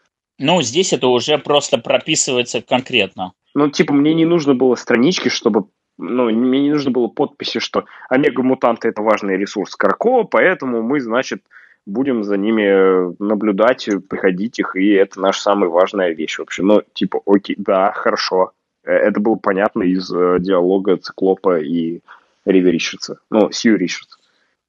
Ну, 0.42 0.62
здесь 0.62 0.92
это 0.92 1.08
уже 1.08 1.38
просто 1.38 1.78
прописывается 1.78 2.62
конкретно. 2.62 3.34
Ну, 3.54 3.70
типа, 3.70 3.94
мне 3.94 4.14
не 4.14 4.26
нужно 4.26 4.56
было 4.56 4.76
странички, 4.76 5.30
чтобы 5.30 5.66
ну, 5.98 6.32
мне 6.32 6.62
не 6.62 6.72
нужно 6.72 6.90
было 6.92 7.08
подписи, 7.08 7.60
что 7.60 7.86
омега-мутанты– 8.10 8.88
это 8.90 9.04
важный 9.04 9.38
ресурс 9.38 9.76
Карко, 9.76 10.24
поэтому 10.24 10.82
мы, 10.82 11.00
значит, 11.00 11.44
будем 11.86 12.24
за 12.24 12.38
ними 12.38 13.16
наблюдать, 13.24 13.88
приходить 14.10 14.58
их, 14.58 14.76
и 14.76 14.90
это 14.94 15.20
наша 15.20 15.42
самая 15.42 15.70
важная 15.70 16.12
вещь 16.12 16.40
вообще. 16.40 16.64
Ну, 16.64 16.82
типа, 16.94 17.22
окей, 17.26 17.56
да, 17.60 17.92
хорошо. 17.92 18.54
Э, 18.84 18.92
это 18.94 19.20
было 19.20 19.36
понятно 19.36 19.84
из 19.84 20.12
э, 20.12 20.38
диалога 20.40 20.98
Циклопа 20.98 21.60
и 21.60 22.00
Риви 22.46 22.72
Ричардса. 22.72 23.20
Ну, 23.30 23.52
Сью 23.52 23.78
Ричардс. 23.78 24.16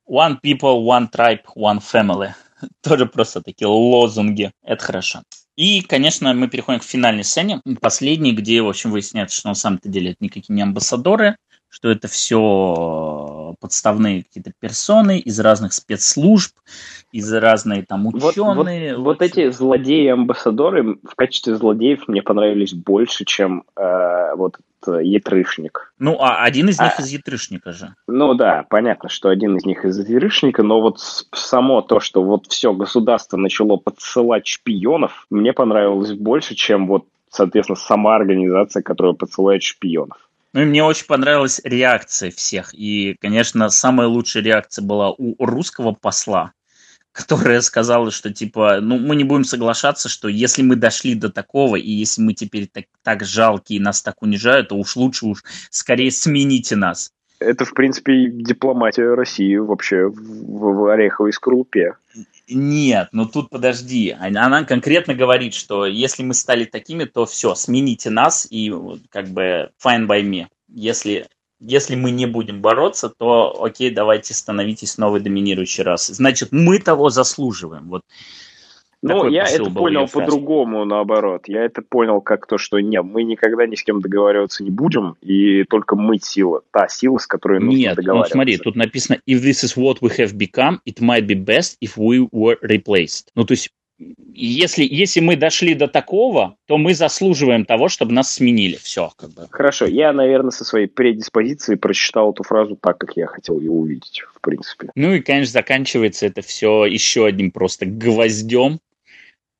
One 0.08 0.38
people, 0.42 0.84
one 0.84 1.08
tribe, 1.10 1.44
one 1.56 1.80
family. 1.80 2.34
Тоже 2.82 3.06
просто 3.06 3.42
такие 3.42 3.68
лозунги. 3.68 4.52
Это 4.62 4.84
хорошо. 4.84 5.22
И, 5.56 5.82
конечно, 5.82 6.32
мы 6.32 6.48
переходим 6.48 6.80
к 6.80 6.84
финальной 6.84 7.24
сцене, 7.24 7.60
последней, 7.80 8.32
где, 8.32 8.62
в 8.62 8.68
общем, 8.68 8.90
выясняется, 8.90 9.36
что 9.36 9.48
на 9.48 9.54
самом-то 9.54 9.88
деле 9.88 10.12
это 10.12 10.24
никакие 10.24 10.54
не 10.54 10.62
амбассадоры, 10.62 11.36
что 11.68 11.90
это 11.90 12.08
все 12.08 13.54
подставные 13.60 14.24
какие-то 14.24 14.52
персоны 14.58 15.18
из 15.18 15.38
разных 15.40 15.72
спецслужб, 15.72 16.52
из 17.12 17.32
разные 17.32 17.84
там 17.84 18.06
ученые. 18.06 18.54
Вот, 18.54 18.66
вот, 18.66 19.04
вот 19.04 19.22
эти 19.22 19.50
злодеи-амбассадоры 19.50 20.98
в 21.04 21.14
качестве 21.14 21.54
злодеев 21.54 22.08
мне 22.08 22.22
понравились 22.22 22.72
больше, 22.72 23.24
чем 23.24 23.64
э, 23.76 24.34
вот 24.34 24.56
Ятрышник. 24.86 25.92
Ну, 25.98 26.16
а 26.20 26.42
один 26.42 26.68
из 26.68 26.80
них 26.80 26.92
а, 26.98 27.02
из 27.02 27.10
Ятрышника 27.10 27.72
же. 27.72 27.94
Ну 28.08 28.34
да, 28.34 28.66
понятно, 28.68 29.08
что 29.08 29.28
один 29.28 29.56
из 29.56 29.64
них 29.64 29.84
из 29.84 29.98
Ятрышника, 29.98 30.62
но 30.62 30.80
вот 30.80 30.98
само 31.32 31.82
то, 31.82 32.00
что 32.00 32.22
вот 32.24 32.46
все 32.46 32.72
государство 32.72 33.36
начало 33.36 33.76
подсылать 33.76 34.46
шпионов, 34.46 35.26
мне 35.30 35.52
понравилось 35.52 36.12
больше, 36.14 36.54
чем 36.54 36.88
вот, 36.88 37.04
соответственно, 37.30 37.76
сама 37.76 38.16
организация, 38.16 38.82
которая 38.82 39.14
подсылает 39.14 39.62
шпионов. 39.62 40.18
Ну 40.52 40.62
и 40.62 40.64
мне 40.64 40.84
очень 40.84 41.06
понравилась 41.06 41.60
реакция 41.64 42.30
всех. 42.30 42.74
И, 42.74 43.16
конечно, 43.20 43.70
самая 43.70 44.08
лучшая 44.08 44.42
реакция 44.42 44.84
была 44.84 45.10
у 45.10 45.34
русского 45.44 45.92
посла, 45.92 46.52
которая 47.12 47.60
сказала, 47.60 48.10
что 48.10 48.32
типа, 48.32 48.80
ну, 48.80 48.98
мы 48.98 49.16
не 49.16 49.24
будем 49.24 49.44
соглашаться, 49.44 50.08
что 50.08 50.28
если 50.28 50.62
мы 50.62 50.76
дошли 50.76 51.14
до 51.14 51.30
такого, 51.30 51.76
и 51.76 51.90
если 51.90 52.22
мы 52.22 52.32
теперь 52.32 52.66
так, 52.66 52.86
так 53.02 53.24
жалкие 53.24 53.78
и 53.78 53.82
нас 53.82 54.02
так 54.02 54.22
унижают, 54.22 54.68
то 54.70 54.76
уж 54.76 54.96
лучше 54.96 55.26
уж 55.26 55.44
скорее 55.70 56.10
смените 56.10 56.76
нас. 56.76 57.12
Это, 57.38 57.64
в 57.64 57.74
принципе, 57.74 58.28
дипломатия 58.30 59.14
России 59.14 59.56
вообще 59.56 60.06
в, 60.06 60.14
в 60.14 60.86
ореховой 60.86 61.32
скорлупе. 61.32 61.96
Нет, 62.48 63.08
ну 63.12 63.26
тут 63.26 63.50
подожди. 63.50 64.16
Она 64.18 64.64
конкретно 64.64 65.14
говорит, 65.14 65.54
что 65.54 65.86
если 65.86 66.22
мы 66.22 66.34
стали 66.34 66.64
такими, 66.64 67.04
то 67.04 67.26
все, 67.26 67.54
смените 67.54 68.10
нас 68.10 68.46
и 68.50 68.72
как 69.10 69.28
бы 69.28 69.70
fine 69.84 70.06
by 70.06 70.22
me. 70.22 70.46
Если 70.68 71.26
если 71.62 71.94
мы 71.94 72.10
не 72.10 72.26
будем 72.26 72.60
бороться, 72.60 73.08
то 73.08 73.62
окей, 73.62 73.90
давайте 73.90 74.34
становитесь 74.34 74.98
новой 74.98 75.20
доминирующей 75.20 75.84
расой. 75.84 76.14
Значит, 76.14 76.48
мы 76.50 76.78
того 76.78 77.10
заслуживаем. 77.10 77.88
Вот 77.88 78.02
ну, 79.02 79.28
я 79.28 79.44
это 79.44 79.68
понял 79.68 80.06
по-другому, 80.06 80.84
наоборот. 80.84 81.42
Я 81.48 81.64
это 81.64 81.82
понял 81.82 82.20
как 82.20 82.46
то, 82.46 82.56
что 82.56 82.78
нет, 82.78 83.02
мы 83.04 83.24
никогда 83.24 83.66
ни 83.66 83.74
с 83.74 83.82
кем 83.82 84.00
договариваться 84.00 84.62
не 84.62 84.70
будем, 84.70 85.16
и 85.20 85.64
только 85.64 85.96
мы 85.96 86.18
сила, 86.18 86.62
та 86.70 86.86
сила, 86.86 87.18
с 87.18 87.26
которой 87.26 87.58
нужно 87.58 87.76
нет, 87.76 87.96
ну, 87.96 88.02
договариваться. 88.02 88.38
Нет, 88.38 88.46
ну 88.46 88.54
смотри, 88.54 88.58
тут 88.58 88.76
написано, 88.76 89.18
if 89.26 89.42
this 89.42 89.64
is 89.64 89.76
what 89.76 89.98
we 90.00 90.16
have 90.18 90.36
become, 90.36 90.78
it 90.86 91.00
might 91.00 91.26
be 91.26 91.34
best 91.34 91.76
if 91.80 91.96
we 91.96 92.28
were 92.30 92.56
replaced. 92.62 93.26
Ну, 93.34 93.44
то 93.44 93.54
есть 93.54 93.70
если, 94.34 94.84
если 94.84 95.20
мы 95.20 95.36
дошли 95.36 95.74
до 95.74 95.88
такого, 95.88 96.56
то 96.66 96.78
мы 96.78 96.94
заслуживаем 96.94 97.64
того, 97.64 97.88
чтобы 97.88 98.12
нас 98.12 98.32
сменили. 98.32 98.76
Все, 98.76 99.10
как 99.16 99.30
бы. 99.30 99.46
Хорошо, 99.50 99.86
я, 99.86 100.12
наверное, 100.12 100.50
со 100.50 100.64
своей 100.64 100.86
предиспозиции 100.86 101.74
прочитал 101.74 102.32
эту 102.32 102.42
фразу 102.42 102.76
так, 102.80 102.98
как 102.98 103.16
я 103.16 103.26
хотел 103.26 103.60
ее 103.60 103.70
увидеть, 103.70 104.22
в 104.34 104.40
принципе. 104.40 104.90
Ну 104.94 105.12
и, 105.14 105.20
конечно, 105.20 105.52
заканчивается 105.52 106.26
это 106.26 106.42
все 106.42 106.86
еще 106.86 107.26
одним 107.26 107.50
просто 107.50 107.86
гвоздем. 107.86 108.80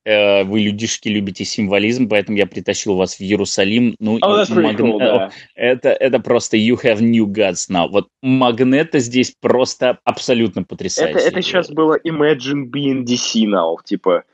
Э, 0.05 0.43
вы, 0.43 0.59
людишки, 0.59 1.07
любите 1.07 1.45
символизм, 1.45 2.09
поэтому 2.09 2.37
я 2.37 2.45
притащил 2.45 2.95
вас 2.95 3.15
в 3.15 3.21
Иерусалим. 3.21 3.95
Ну, 3.99 4.17
oh, 4.17 4.61
маг... 4.61 4.77
cool, 4.77 4.99
да. 4.99 5.31
это, 5.55 5.89
это 5.89 6.19
просто 6.19 6.57
you 6.57 6.77
have 6.83 6.99
new 6.99 7.25
gods 7.25 7.69
now. 7.69 7.87
Вот 7.89 8.09
Магнета 8.21 8.99
здесь 8.99 9.33
просто 9.39 9.99
абсолютно 10.03 10.63
потрясающе. 10.63 11.19
Это, 11.19 11.27
это 11.29 11.41
сейчас 11.41 11.69
было 11.69 11.97
Imagine 12.05 12.65
being 12.69 13.05
DC 13.05 13.45
now, 13.45 13.77
типа 13.85 14.25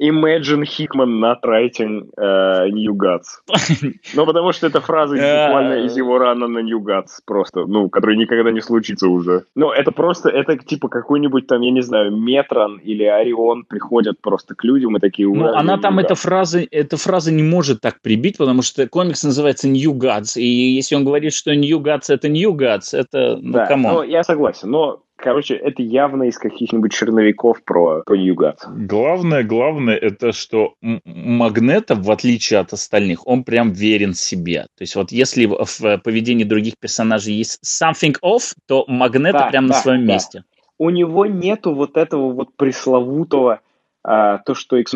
Imagine 0.00 0.62
Hickman 0.64 1.18
not 1.18 1.38
writing 1.44 2.08
uh, 2.16 2.66
New 2.70 2.94
Gods. 2.94 3.42
Ну, 4.14 4.26
потому 4.26 4.52
что 4.52 4.66
эта 4.66 4.80
фраза 4.80 5.14
буквально 5.14 5.84
из 5.84 5.96
его 5.96 6.18
рана 6.18 6.46
на 6.46 6.60
New 6.60 6.80
Gods 6.80 7.20
просто, 7.26 7.66
ну, 7.66 7.88
который 7.88 8.16
никогда 8.16 8.50
не 8.50 8.60
случится 8.60 9.08
уже. 9.08 9.44
Ну, 9.54 9.70
это 9.70 9.92
просто, 9.92 10.28
это 10.28 10.56
типа 10.56 10.88
какой-нибудь 10.88 11.46
там, 11.46 11.62
я 11.62 11.70
не 11.70 11.82
знаю, 11.82 12.16
Метрон 12.16 12.78
или 12.78 13.04
Орион 13.04 13.64
приходят 13.64 14.20
просто 14.20 14.54
к 14.54 14.64
людям 14.64 14.96
и 14.96 15.00
такие... 15.00 15.28
Ну, 15.28 15.48
она 15.48 15.78
там, 15.78 15.98
эта 15.98 16.14
фраза, 16.14 16.64
эта 16.70 16.96
фраза 16.96 17.32
не 17.32 17.42
может 17.42 17.80
так 17.80 18.00
прибить, 18.00 18.38
потому 18.38 18.62
что 18.62 18.86
комикс 18.88 19.24
называется 19.24 19.68
New 19.68 19.94
Gods, 19.94 20.38
и 20.40 20.46
если 20.46 20.94
он 20.94 21.04
говорит, 21.04 21.32
что 21.32 21.54
New 21.54 21.80
Gods 21.80 22.04
это 22.08 22.28
New 22.28 22.54
Gods, 22.54 22.96
это, 22.96 23.38
ну, 23.40 23.52
да? 23.52 23.76
Ну, 23.76 24.02
я 24.02 24.22
согласен, 24.22 24.70
но 24.70 25.02
Короче, 25.18 25.56
это 25.56 25.82
явно 25.82 26.24
из 26.24 26.38
каких-нибудь 26.38 26.92
черновиков 26.92 27.60
про, 27.64 28.04
Ньюгат. 28.08 28.64
Главное, 28.68 29.42
главное, 29.42 29.96
это 29.96 30.30
что 30.30 30.74
Магнета, 30.80 31.96
в 31.96 32.08
отличие 32.12 32.60
от 32.60 32.72
остальных, 32.72 33.26
он 33.26 33.42
прям 33.42 33.72
верен 33.72 34.14
себе. 34.14 34.66
То 34.76 34.82
есть 34.82 34.94
вот 34.94 35.10
если 35.10 35.46
в 35.46 35.98
поведении 36.04 36.44
других 36.44 36.74
персонажей 36.78 37.34
есть 37.34 37.60
something 37.64 38.14
off, 38.22 38.54
то 38.66 38.84
Магнета 38.86 39.38
да, 39.38 39.50
прям 39.50 39.66
да, 39.66 39.74
на 39.74 39.80
своем 39.80 40.06
да. 40.06 40.12
месте. 40.12 40.44
У 40.78 40.90
него 40.90 41.26
нету 41.26 41.74
вот 41.74 41.96
этого 41.96 42.30
вот 42.30 42.54
пресловутого, 42.54 43.60
а, 44.04 44.38
то, 44.38 44.54
что 44.54 44.76
x 44.76 44.92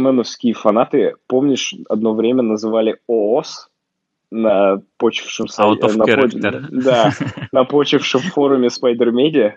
фанаты, 0.55 1.17
помнишь, 1.27 1.75
одно 1.89 2.15
время 2.15 2.43
называли 2.43 2.97
ООС, 3.09 3.71
на 4.31 4.81
почившем 4.99 5.47
Out 5.47 5.81
of 5.81 5.97
на, 5.97 6.05
character. 6.05 6.67
да, 6.71 7.13
на 7.51 7.65
почившем 7.65 8.21
форуме 8.21 8.69
Spider 8.69 9.11
Media, 9.11 9.55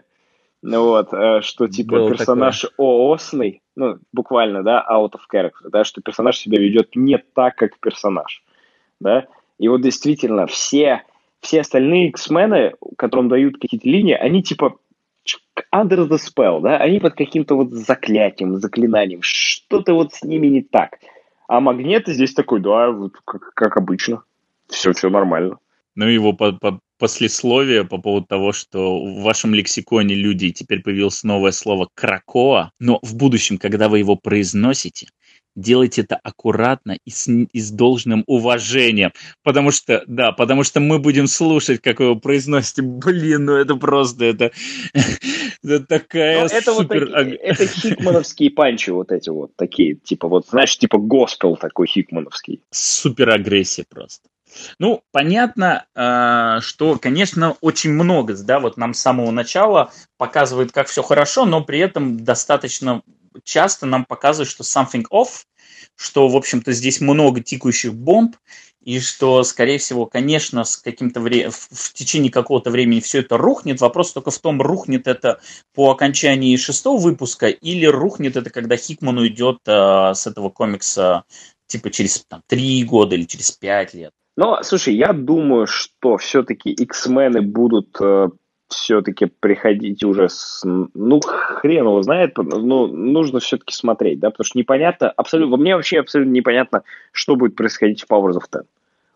вот, 0.61 1.13
э, 1.13 1.41
что 1.41 1.67
типа 1.67 1.97
Было 1.97 2.11
персонаж 2.11 2.61
такое. 2.61 2.87
ООСный, 2.87 3.61
ну, 3.75 3.99
буквально, 4.11 4.63
да, 4.63 4.85
out 4.89 5.11
of 5.11 5.21
character, 5.31 5.69
да, 5.69 5.83
что 5.83 6.01
персонаж 6.01 6.37
себя 6.37 6.59
ведет 6.59 6.95
не 6.95 7.17
так, 7.17 7.55
как 7.55 7.79
персонаж, 7.79 8.43
да, 8.99 9.27
и 9.59 9.67
вот 9.67 9.81
действительно 9.81 10.47
все, 10.47 11.03
все 11.41 11.61
остальные 11.61 12.09
X-мены, 12.09 12.75
которым 12.97 13.29
дают 13.29 13.59
какие-то 13.59 13.87
линии, 13.87 14.13
они 14.13 14.41
типа 14.41 14.77
under 15.73 16.07
the 16.07 16.17
spell, 16.17 16.61
да, 16.61 16.77
они 16.77 16.99
под 16.99 17.15
каким-то 17.15 17.55
вот 17.55 17.71
заклятием, 17.71 18.57
заклинанием, 18.57 19.21
что-то 19.21 19.93
вот 19.93 20.13
с 20.13 20.23
ними 20.23 20.47
не 20.47 20.61
так. 20.61 20.99
А 21.47 21.59
магнит 21.59 22.07
здесь 22.07 22.33
такой, 22.33 22.59
да, 22.59 22.89
вот 22.89 23.13
как, 23.23 23.53
как 23.53 23.77
обычно, 23.77 24.23
все, 24.67 24.93
все 24.93 25.09
нормально. 25.09 25.57
Ну, 25.95 26.07
его 26.07 26.33
по 26.33 26.51
по 26.53 26.79
послесловие 26.97 27.83
по 27.83 27.97
поводу 27.97 28.25
того, 28.25 28.53
что 28.53 29.03
в 29.03 29.21
вашем 29.21 29.53
лексиконе 29.53 30.15
люди 30.15 30.51
теперь 30.51 30.81
появилось 30.81 31.23
новое 31.23 31.51
слово 31.51 31.89
«кракоа», 31.93 32.71
но 32.79 32.99
в 33.01 33.15
будущем, 33.15 33.57
когда 33.57 33.89
вы 33.89 33.99
его 33.99 34.15
произносите, 34.15 35.07
делайте 35.55 36.01
это 36.01 36.17
аккуратно 36.21 36.97
и 37.05 37.09
с, 37.09 37.27
и 37.27 37.59
с 37.59 37.71
должным 37.71 38.23
уважением. 38.27 39.11
Потому 39.43 39.71
что, 39.71 40.03
да, 40.07 40.31
потому 40.31 40.63
что 40.63 40.79
мы 40.79 40.99
будем 40.99 41.27
слушать, 41.27 41.81
как 41.81 41.99
вы 41.99 42.05
его 42.05 42.15
произносите. 42.15 42.81
Блин, 42.81 43.45
ну 43.45 43.53
это 43.53 43.75
просто, 43.75 44.25
это, 44.25 44.51
это 45.63 45.85
такая 45.85 46.41
Но 46.41 46.45
это 46.47 46.73
супер... 46.73 47.05
Вот 47.05 47.13
такие, 47.13 47.37
это 47.37 47.67
хикмановские 47.67 48.51
панчи 48.51 48.89
вот 48.89 49.11
эти 49.11 49.29
вот 49.29 49.55
такие, 49.55 49.95
типа 49.95 50.27
вот, 50.27 50.47
знаешь, 50.47 50.77
типа 50.77 50.97
госпел 50.97 51.55
такой 51.55 51.87
хикмановский. 51.87 52.61
Супер 52.71 53.29
агрессия 53.29 53.85
просто. 53.89 54.29
Ну, 54.79 55.03
понятно, 55.11 55.85
э, 55.95 56.61
что, 56.61 56.97
конечно, 56.97 57.57
очень 57.61 57.91
много, 57.91 58.35
да, 58.35 58.59
вот 58.59 58.77
нам 58.77 58.93
с 58.93 58.99
самого 58.99 59.31
начала 59.31 59.91
показывает, 60.17 60.71
как 60.71 60.87
все 60.87 61.03
хорошо, 61.03 61.45
но 61.45 61.63
при 61.63 61.79
этом 61.79 62.23
достаточно 62.23 63.01
часто 63.43 63.85
нам 63.85 64.05
показывают, 64.05 64.49
что 64.49 64.63
something 64.63 65.05
off, 65.11 65.43
что, 65.95 66.27
в 66.27 66.35
общем-то, 66.35 66.71
здесь 66.71 67.01
много 67.01 67.41
тикающих 67.41 67.93
бомб, 67.93 68.35
и 68.85 68.99
что, 68.99 69.43
скорее 69.43 69.79
всего, 69.79 70.05
конечно, 70.05 70.63
с 70.63 70.77
каким-то 70.77 71.19
вре- 71.19 71.49
в 71.49 71.93
течение 71.93 72.31
какого-то 72.31 72.69
времени 72.69 72.99
все 72.99 73.21
это 73.21 73.35
рухнет. 73.35 73.81
Вопрос 73.81 74.13
только 74.13 74.29
в 74.29 74.37
том, 74.37 74.61
рухнет 74.61 75.07
это 75.07 75.41
по 75.73 75.89
окончании 75.89 76.55
шестого 76.55 77.01
выпуска 77.01 77.47
или 77.47 77.87
рухнет 77.87 78.37
это, 78.37 78.51
когда 78.51 78.77
Хикман 78.77 79.17
уйдет 79.17 79.57
э, 79.65 80.13
с 80.13 80.27
этого 80.27 80.49
комикса 80.51 81.23
типа 81.65 81.89
через 81.89 82.23
там, 82.27 82.43
три 82.47 82.83
года 82.83 83.15
или 83.15 83.23
через 83.25 83.51
пять 83.51 83.95
лет. 83.95 84.13
Ну, 84.37 84.57
слушай, 84.61 84.93
я 84.95 85.13
думаю, 85.13 85.65
что 85.67 86.17
все-таки 86.17 86.71
X-мены 86.71 87.41
будут 87.41 87.95
э, 88.01 88.29
все-таки 88.67 89.27
приходить 89.27 90.03
уже 90.03 90.27
с... 90.29 90.61
Ну, 90.65 91.19
хрен 91.21 91.85
его 91.85 92.01
знает, 92.01 92.37
ну, 92.37 92.87
нужно 92.87 93.39
все-таки 93.39 93.73
смотреть, 93.73 94.19
да, 94.19 94.31
потому 94.31 94.45
что 94.45 94.57
непонятно, 94.57 95.09
абсолютно, 95.09 95.57
мне 95.57 95.75
вообще 95.75 95.99
абсолютно 95.99 96.31
непонятно, 96.31 96.83
что 97.11 97.35
будет 97.35 97.55
происходить 97.55 98.03
в 98.03 98.11
Powers 98.11 98.33
of 98.33 98.43
Ten. 98.51 98.63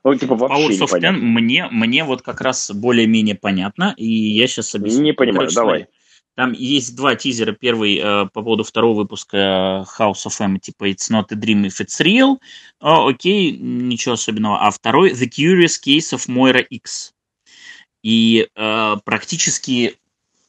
Ну, 0.06 0.16
типа, 0.16 0.36
вообще 0.36 0.70
Powers 0.70 0.86
of 0.86 1.02
Ten 1.02 1.12
мне, 1.12 1.68
мне 1.70 2.04
вот 2.06 2.22
как 2.22 2.40
раз 2.40 2.72
более-менее 2.72 3.36
понятно, 3.36 3.94
и 3.98 4.08
я 4.08 4.48
сейчас 4.48 4.74
объясню. 4.76 5.04
Не 5.04 5.14
понимаю, 5.14 5.50
давай. 5.54 5.88
Там 6.36 6.54
есть 6.54 6.96
два 6.96 7.16
тизера. 7.16 7.52
Первый 7.52 7.98
э, 7.98 8.26
по 8.34 8.42
поводу 8.42 8.64
второго 8.64 9.00
выпуска 9.00 9.86
House 9.98 10.26
of 10.26 10.36
M, 10.40 10.60
типа 10.60 10.90
It's 10.90 11.10
not 11.12 11.26
a 11.32 11.36
dream 11.36 11.66
if 11.66 11.82
it's 11.84 12.00
real. 12.00 12.38
О, 12.80 13.10
окей, 13.10 13.58
ничего 13.58 14.14
особенного. 14.14 14.66
А 14.66 14.72
второй 14.72 15.12
The 15.12 15.30
Curious 15.30 15.80
Case 15.86 16.16
of 16.16 16.28
Moira 16.30 16.66
X. 16.70 17.14
И 18.04 18.48
э, 18.56 18.96
практически 19.04 19.98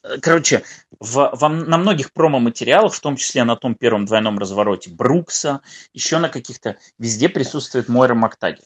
э, 0.03 0.17
Короче, 0.21 0.63
в, 0.99 1.31
в, 1.33 1.47
на 1.49 1.77
многих 1.77 2.13
промо-материалах, 2.13 2.93
в 2.93 2.99
том 3.01 3.17
числе 3.17 3.43
на 3.43 3.55
том 3.55 3.75
первом 3.75 4.05
двойном 4.05 4.39
развороте 4.39 4.89
Брукса, 4.89 5.61
еще 5.93 6.19
на 6.19 6.29
каких-то, 6.29 6.77
везде 6.97 7.27
присутствует 7.27 7.89
Мойра 7.89 8.13
Мактагер. 8.13 8.63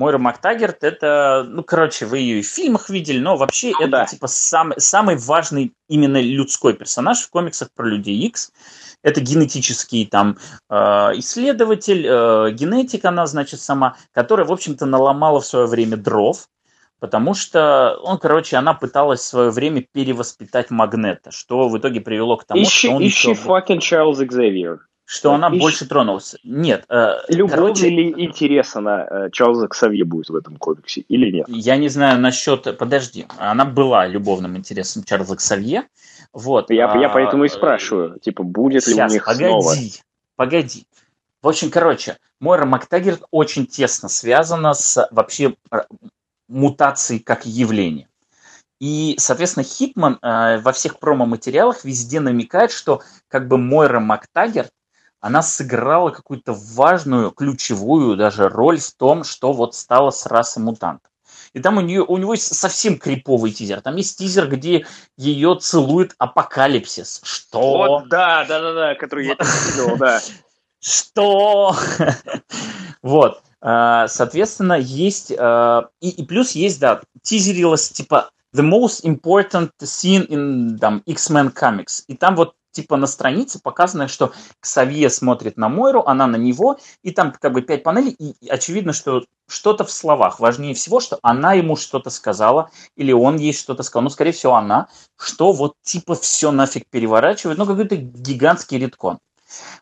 Мойра 0.00 0.16
Мактагерт 0.16 0.82
это, 0.82 1.44
ну, 1.46 1.62
короче, 1.62 2.06
вы 2.06 2.20
ее 2.20 2.38
и 2.38 2.42
в 2.42 2.46
фильмах 2.46 2.88
видели, 2.88 3.18
но 3.18 3.36
вообще 3.36 3.72
ну, 3.78 3.82
это, 3.82 3.90
да. 3.90 4.06
типа, 4.06 4.28
самый, 4.28 4.80
самый 4.80 5.16
важный 5.16 5.74
именно 5.90 6.18
людской 6.18 6.72
персонаж 6.72 7.20
в 7.20 7.28
комиксах 7.28 7.68
про 7.74 7.86
Людей 7.86 8.16
Икс. 8.16 8.50
Это 9.02 9.20
генетический 9.20 10.06
там 10.06 10.38
э, 10.70 10.74
исследователь, 11.16 12.06
э, 12.06 12.50
генетик 12.52 13.04
она, 13.04 13.26
значит, 13.26 13.60
сама, 13.60 13.96
которая, 14.12 14.46
в 14.46 14.52
общем-то, 14.52 14.86
наломала 14.86 15.42
в 15.42 15.46
свое 15.46 15.66
время 15.66 15.98
дров, 15.98 16.48
потому 16.98 17.34
что 17.34 17.98
он, 18.02 18.16
короче, 18.16 18.56
она 18.56 18.72
пыталась 18.72 19.20
в 19.20 19.24
свое 19.24 19.50
время 19.50 19.84
перевоспитать 19.92 20.70
Магнета, 20.70 21.30
что 21.30 21.68
в 21.68 21.76
итоге 21.76 22.00
привело 22.00 22.38
к 22.38 22.44
тому, 22.44 22.62
ищи, 22.62 22.88
что 22.88 22.96
он... 22.96 23.06
Ищи 23.06 23.30
еще... 23.32 23.42
fucking 23.42 23.80
Чарльз 23.80 24.22
Экзевиер. 24.22 24.80
Что 25.10 25.34
она 25.34 25.48
ищи... 25.48 25.58
больше 25.58 25.88
тронулась. 25.88 26.36
Нет. 26.44 26.84
Э, 26.88 27.14
Любовь 27.26 27.52
короче... 27.52 27.88
или 27.88 28.22
интерес 28.22 28.76
она 28.76 29.04
э, 29.10 29.30
Чарльза 29.32 29.66
Ксавье 29.66 30.04
будет 30.04 30.28
в 30.28 30.36
этом 30.36 30.56
комиксе 30.56 31.00
или 31.00 31.32
нет? 31.32 31.46
Я 31.48 31.76
не 31.78 31.88
знаю 31.88 32.20
насчет... 32.20 32.78
Подожди. 32.78 33.26
Она 33.36 33.64
была 33.64 34.06
любовным 34.06 34.56
интересом 34.56 35.02
Чарльза 35.02 35.34
Ксавье. 35.34 35.88
Вот. 36.32 36.70
Я, 36.70 36.92
а... 36.92 36.96
я 36.96 37.08
поэтому 37.08 37.44
и 37.44 37.48
спрашиваю. 37.48 38.20
Типа, 38.20 38.44
будет 38.44 38.84
Сейчас, 38.84 38.96
ли 38.96 39.02
у 39.02 39.14
них 39.14 39.24
погоди, 39.24 39.48
снова... 39.48 39.74
Погоди. 40.36 40.86
В 41.42 41.48
общем, 41.48 41.70
короче, 41.72 42.16
Мойра 42.38 42.64
Мактагерт 42.64 43.24
очень 43.32 43.66
тесно 43.66 44.08
связана 44.08 44.74
с 44.74 45.08
вообще 45.10 45.56
мутации 46.46 47.18
как 47.18 47.46
явление. 47.46 48.06
И, 48.78 49.16
соответственно, 49.18 49.64
Хитман 49.64 50.20
э, 50.22 50.60
во 50.60 50.72
всех 50.72 51.00
промо-материалах 51.00 51.84
везде 51.84 52.20
намекает, 52.20 52.70
что 52.70 53.02
как 53.26 53.48
бы 53.48 53.58
Мойра 53.58 53.98
Мактагерт, 53.98 54.70
она 55.20 55.42
сыграла 55.42 56.10
какую-то 56.10 56.54
важную, 56.54 57.30
ключевую 57.30 58.16
даже 58.16 58.48
роль 58.48 58.78
в 58.78 58.92
том, 58.92 59.24
что 59.24 59.52
вот 59.52 59.74
стало 59.74 60.10
с 60.10 60.26
расой 60.26 60.62
мутантов. 60.62 61.10
И 61.52 61.60
там 61.60 61.78
у, 61.78 61.80
нее, 61.80 62.02
у 62.02 62.16
него 62.16 62.34
есть 62.34 62.54
совсем 62.54 62.98
криповый 62.98 63.52
тизер. 63.52 63.80
Там 63.80 63.96
есть 63.96 64.18
тизер, 64.18 64.48
где 64.48 64.86
ее 65.16 65.58
целует 65.60 66.14
апокалипсис. 66.18 67.20
Что? 67.24 67.60
Вот, 67.60 68.08
да, 68.08 68.44
да, 68.44 68.60
да, 68.60 68.72
да, 68.72 68.94
который 68.94 69.26
я 69.26 69.34
видел, 69.34 69.96
да. 69.96 70.20
Что? 70.80 71.76
Вот. 73.02 73.42
А, 73.62 74.08
соответственно, 74.08 74.74
есть... 74.74 75.32
А, 75.36 75.88
и, 76.00 76.10
и 76.10 76.24
плюс 76.24 76.52
есть, 76.52 76.78
да, 76.80 77.00
тизерилось, 77.22 77.90
типа, 77.90 78.30
the 78.54 78.62
most 78.62 79.04
important 79.04 79.70
scene 79.80 80.26
in 80.28 80.78
там, 80.78 81.02
X-Men 81.06 81.52
Comics. 81.52 82.04
И 82.08 82.16
там 82.16 82.36
вот 82.36 82.54
типа 82.72 82.96
на 82.96 83.06
странице 83.06 83.60
показано, 83.60 84.08
что 84.08 84.32
Ксавье 84.60 85.10
смотрит 85.10 85.56
на 85.56 85.68
Мойру, 85.68 86.02
она 86.02 86.26
на 86.26 86.36
него, 86.36 86.78
и 87.02 87.10
там 87.10 87.32
как 87.32 87.52
бы 87.52 87.62
пять 87.62 87.82
панелей, 87.82 88.12
и 88.12 88.48
очевидно, 88.48 88.92
что 88.92 89.24
что-то 89.48 89.84
в 89.84 89.90
словах. 89.90 90.40
Важнее 90.40 90.74
всего, 90.74 91.00
что 91.00 91.18
она 91.22 91.54
ему 91.54 91.76
что-то 91.76 92.10
сказала, 92.10 92.70
или 92.96 93.12
он 93.12 93.36
ей 93.36 93.52
что-то 93.52 93.82
сказал, 93.82 94.04
ну, 94.04 94.10
скорее 94.10 94.32
всего, 94.32 94.54
она, 94.54 94.88
что 95.18 95.52
вот 95.52 95.74
типа 95.82 96.14
все 96.14 96.52
нафиг 96.52 96.84
переворачивает, 96.88 97.58
ну, 97.58 97.66
какой-то 97.66 97.96
гигантский 97.96 98.78
редкон. 98.78 99.18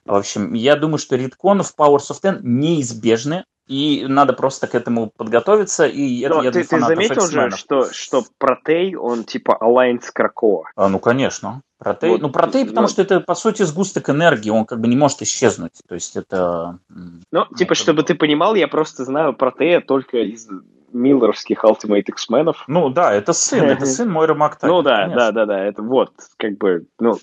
В 0.05 0.15
общем, 0.15 0.55
я 0.55 0.77
думаю, 0.77 0.98
что 0.98 1.16
редконы 1.16 1.62
в 1.62 1.74
Powers 1.77 2.10
of 2.10 2.20
Ten 2.23 2.40
неизбежны, 2.43 3.44
и 3.69 4.07
надо 4.09 4.32
просто 4.32 4.66
к 4.66 4.74
этому 4.74 5.12
подготовиться. 5.16 5.86
И 5.86 6.20
это, 6.20 6.40
я 6.40 6.51
ты, 6.51 6.65
ты 6.65 6.81
заметил 6.81 7.27
же, 7.27 7.51
что, 7.51 7.93
что 7.93 8.24
Протей, 8.39 8.97
он 8.97 9.24
типа 9.24 9.59
Alliance 9.61 10.07
Кракоа? 10.12 10.65
А, 10.74 10.89
ну, 10.89 10.99
конечно. 10.99 11.61
Протей, 11.78 12.11
вот, 12.11 12.23
ну, 12.23 12.31
Протей, 12.31 12.65
потому 12.65 12.86
но... 12.86 12.89
что 12.89 13.03
это, 13.03 13.20
по 13.20 13.35
сути, 13.35 13.62
сгусток 13.62 14.11
энергии, 14.11 14.51
он 14.51 14.65
как 14.65 14.81
бы 14.81 14.89
не 14.89 14.97
может 14.97 15.23
исчезнуть. 15.23 15.74
То 15.86 15.95
есть 15.95 16.16
это... 16.16 16.78
Ну, 16.89 17.20
ну 17.31 17.45
типа, 17.57 17.74
это... 17.74 17.81
чтобы 17.81 18.03
ты 18.03 18.15
понимал, 18.15 18.55
я 18.55 18.66
просто 18.66 19.05
знаю 19.05 19.35
Протея 19.35 19.81
только 19.81 20.19
из 20.19 20.49
миллеровских 20.93 21.65
Ultimate 21.65 22.05
X-менов. 22.09 22.65
Ну 22.66 22.89
да, 22.89 23.12
это 23.12 23.32
сын, 23.32 23.65
это 23.65 23.86
сын 23.86 24.11
Мойра 24.11 24.35
Мактаги. 24.35 24.70
Ну 24.70 24.82
да, 24.82 25.09
да, 25.09 25.31
да, 25.31 25.47
да, 25.47 25.65
это 25.65 25.82
вот, 25.82 26.12
как 26.36 26.57
бы, 26.59 26.86
ну, 26.99 27.19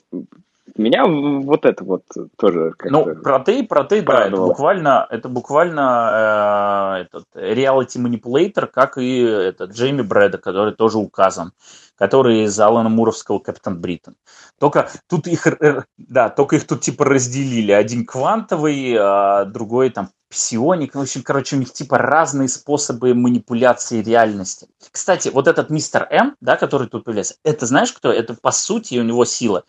меня 0.75 1.05
вот 1.05 1.65
это 1.65 1.83
вот 1.83 2.03
тоже 2.37 2.73
Ну, 2.83 3.15
протей, 3.15 3.65
протей, 3.65 4.01
да, 4.01 4.27
это 4.27 4.37
буквально, 4.37 5.07
это 5.09 5.29
буквально 5.29 6.97
э, 6.97 7.01
этот 7.03 7.25
reality 7.33 7.99
манипулятор, 7.99 8.67
как 8.67 8.97
и 8.97 9.19
этот 9.19 9.71
Джейми 9.71 10.01
Брэда, 10.01 10.37
который 10.37 10.73
тоже 10.73 10.97
указан, 10.97 11.53
который 11.95 12.43
из 12.43 12.59
Алана 12.59 12.89
Муровского 12.89 13.39
Капитан 13.39 13.79
Бриттон. 13.79 14.15
Только 14.59 14.89
тут 15.07 15.27
их, 15.27 15.47
э, 15.47 15.83
да, 15.97 16.29
только 16.29 16.57
их 16.57 16.67
тут 16.67 16.81
типа 16.81 17.05
разделили. 17.05 17.71
Один 17.71 18.05
квантовый, 18.05 18.97
а 18.99 19.45
другой 19.45 19.89
там 19.91 20.09
псионик. 20.29 20.95
В 20.95 20.99
общем, 20.99 21.23
короче, 21.23 21.55
у 21.55 21.59
них 21.59 21.71
типа 21.71 21.97
разные 21.97 22.49
способы 22.49 23.13
манипуляции 23.13 24.01
реальности. 24.01 24.67
Кстати, 24.91 25.29
вот 25.29 25.47
этот 25.47 25.69
мистер 25.69 26.07
М, 26.09 26.35
да, 26.41 26.57
который 26.57 26.87
тут 26.87 27.05
появляется, 27.05 27.35
это 27.43 27.65
знаешь 27.65 27.93
кто? 27.93 28.11
Это 28.11 28.35
по 28.41 28.51
сути 28.51 28.99
у 28.99 29.03
него 29.03 29.23
сила 29.23 29.63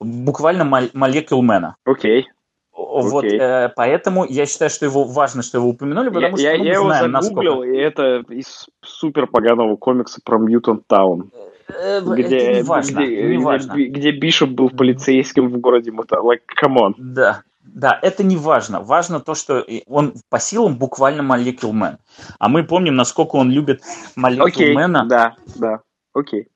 буквально 0.00 0.64
молекул 0.92 1.42
мэна. 1.42 1.76
Окей. 1.84 2.28
Вот, 2.72 3.24
э, 3.24 3.72
поэтому 3.74 4.24
я 4.24 4.46
считаю, 4.46 4.70
что 4.70 4.86
его 4.86 5.02
важно, 5.02 5.42
что 5.42 5.58
его 5.58 5.68
упомянули, 5.68 6.10
потому 6.10 6.36
я, 6.36 6.54
что 6.54 6.58
ну, 6.58 6.64
я, 6.64 6.72
я 6.72 6.80
мы 6.80 6.86
знаем, 6.86 7.10
его 7.10 7.22
загуглил, 7.22 7.54
насколько... 7.54 7.72
и 7.72 7.78
это 7.78 8.24
из 8.28 8.66
супер 8.82 9.26
поганого 9.26 9.76
комикса 9.76 10.20
про 10.24 10.38
Мьютон 10.38 10.82
Таун. 10.86 11.30
Э, 11.68 12.00
где, 12.00 12.54
не 12.54 12.62
важно, 12.62 13.04
где, 13.04 13.22
не 13.24 13.38
важно. 13.38 13.72
Где, 13.72 13.86
где 13.86 14.10
Бишоп 14.12 14.50
был 14.50 14.70
полицейским 14.70 15.48
в 15.48 15.58
городе 15.58 15.90
Мутан. 15.90 16.24
Like, 16.24 16.42
come 16.62 16.76
on. 16.76 16.94
Да, 16.96 17.42
да, 17.62 17.98
это 18.00 18.24
не 18.24 18.36
важно. 18.36 18.80
Важно 18.80 19.20
то, 19.20 19.34
что 19.34 19.66
он 19.86 20.14
по 20.30 20.38
силам 20.38 20.76
буквально 20.76 21.22
Man. 21.22 21.98
А 22.38 22.48
мы 22.48 22.64
помним, 22.64 22.96
насколько 22.96 23.36
он 23.36 23.50
любит 23.50 23.82
Molecule 24.16 24.46
okay, 24.46 24.74
Man. 24.74 25.06
Да, 25.06 25.34
да, 25.56 25.80
окей. 26.14 26.42
Okay. 26.42 26.46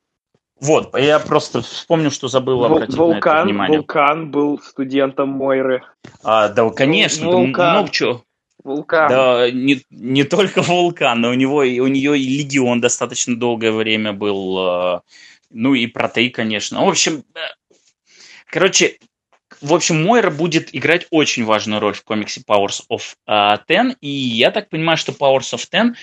Вот, 0.63 0.97
я 0.97 1.19
просто 1.19 1.61
вспомнил, 1.61 2.13
что 2.13 2.29
забыл 2.29 2.65
обратить 2.65 2.95
Вулкан, 2.95 3.35
на 3.35 3.39
это 3.39 3.45
внимание. 3.47 3.79
Вулкан 3.79 4.31
был 4.31 4.61
студентом 4.61 5.31
Мойры. 5.31 5.83
А, 6.23 6.49
да, 6.51 6.71
конечно, 6.71 7.27
Вулкан. 7.27 7.73
Много 7.73 7.91
чего. 7.91 8.25
Вулкан. 8.63 9.09
Да, 9.09 9.51
не, 9.51 9.83
не 9.91 10.23
только 10.23 10.63
вулкан, 10.63 11.21
но 11.21 11.31
у 11.31 11.35
него 11.35 11.57
у 11.57 11.87
нее 11.89 12.17
и 12.17 12.39
легион 12.39 12.81
достаточно 12.81 13.37
долгое 13.37 13.73
время 13.73 14.13
был. 14.13 14.59
А, 14.59 15.03
ну 15.51 15.75
и 15.75 15.89
протей, 15.89 16.31
конечно. 16.31 16.85
В 16.85 16.89
общем, 16.89 17.25
э, 17.35 17.41
короче, 18.47 18.99
в 19.61 19.75
общем, 19.75 20.05
Мойра 20.05 20.31
будет 20.31 20.75
играть 20.75 21.07
очень 21.11 21.45
важную 21.45 21.81
роль 21.81 21.95
в 21.95 22.05
комиксе 22.05 22.43
Powers 22.47 22.83
of 22.91 23.03
uh, 23.29 23.59
Ten, 23.69 23.97
и 24.01 24.09
я 24.09 24.51
так 24.51 24.69
понимаю, 24.69 24.97
что 24.97 25.13
Powers 25.13 25.55
of 25.55 25.69
Ten 25.73 25.91
а, 25.91 25.95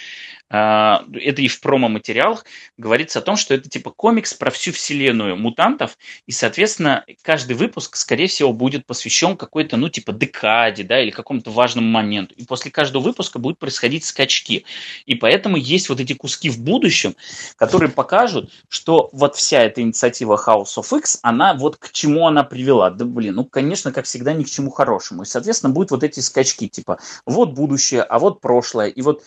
это 0.49 1.35
и 1.37 1.47
в 1.47 1.61
промо-материалах 1.61 2.45
говорится 2.77 3.19
о 3.19 3.21
том, 3.21 3.35
что 3.35 3.53
это 3.53 3.69
типа 3.69 3.91
комикс 3.91 4.33
про 4.33 4.49
всю 4.49 4.71
вселенную 4.71 5.37
мутантов, 5.37 5.97
и, 6.25 6.31
соответственно, 6.31 7.05
каждый 7.21 7.55
выпуск, 7.55 7.95
скорее 7.95 8.27
всего, 8.27 8.51
будет 8.51 8.85
посвящен 8.85 9.37
какой-то, 9.37 9.77
ну, 9.77 9.89
типа, 9.89 10.11
декаде, 10.11 10.83
да, 10.83 11.01
или 11.01 11.11
какому-то 11.11 11.51
важному 11.51 11.87
моменту. 11.87 12.33
И 12.35 12.45
после 12.45 12.71
каждого 12.71 13.03
выпуска 13.03 13.37
будут 13.37 13.59
происходить 13.59 14.05
скачки. 14.05 14.65
И 15.05 15.15
поэтому 15.15 15.55
есть 15.57 15.89
вот 15.89 15.99
эти 15.99 16.13
куски 16.13 16.49
в 16.49 16.59
будущем, 16.59 17.15
которые 17.55 17.91
покажут, 17.91 18.51
что 18.69 19.09
вот 19.13 19.35
вся 19.35 19.63
эта 19.63 19.81
инициатива 19.81 20.41
House 20.43 20.77
of 20.77 20.97
X, 20.97 21.19
она 21.21 21.53
вот 21.53 21.77
к 21.77 21.91
чему 21.91 22.25
она 22.25 22.43
привела. 22.43 22.89
Да, 22.89 23.05
блин, 23.05 23.35
ну, 23.35 23.45
конечно, 23.45 23.91
как 23.91 24.05
всегда, 24.05 24.33
ни 24.33 24.43
к 24.43 24.49
чему 24.49 24.71
хорошему. 24.71 25.23
И, 25.23 25.25
соответственно, 25.25 25.73
будут 25.73 25.91
вот 25.91 26.03
эти 26.03 26.21
скачки, 26.21 26.67
типа, 26.67 26.99
вот 27.25 27.51
будущее, 27.51 28.01
а 28.01 28.17
вот 28.17 28.41
прошлое. 28.41 28.87
И 28.87 29.01
вот 29.01 29.23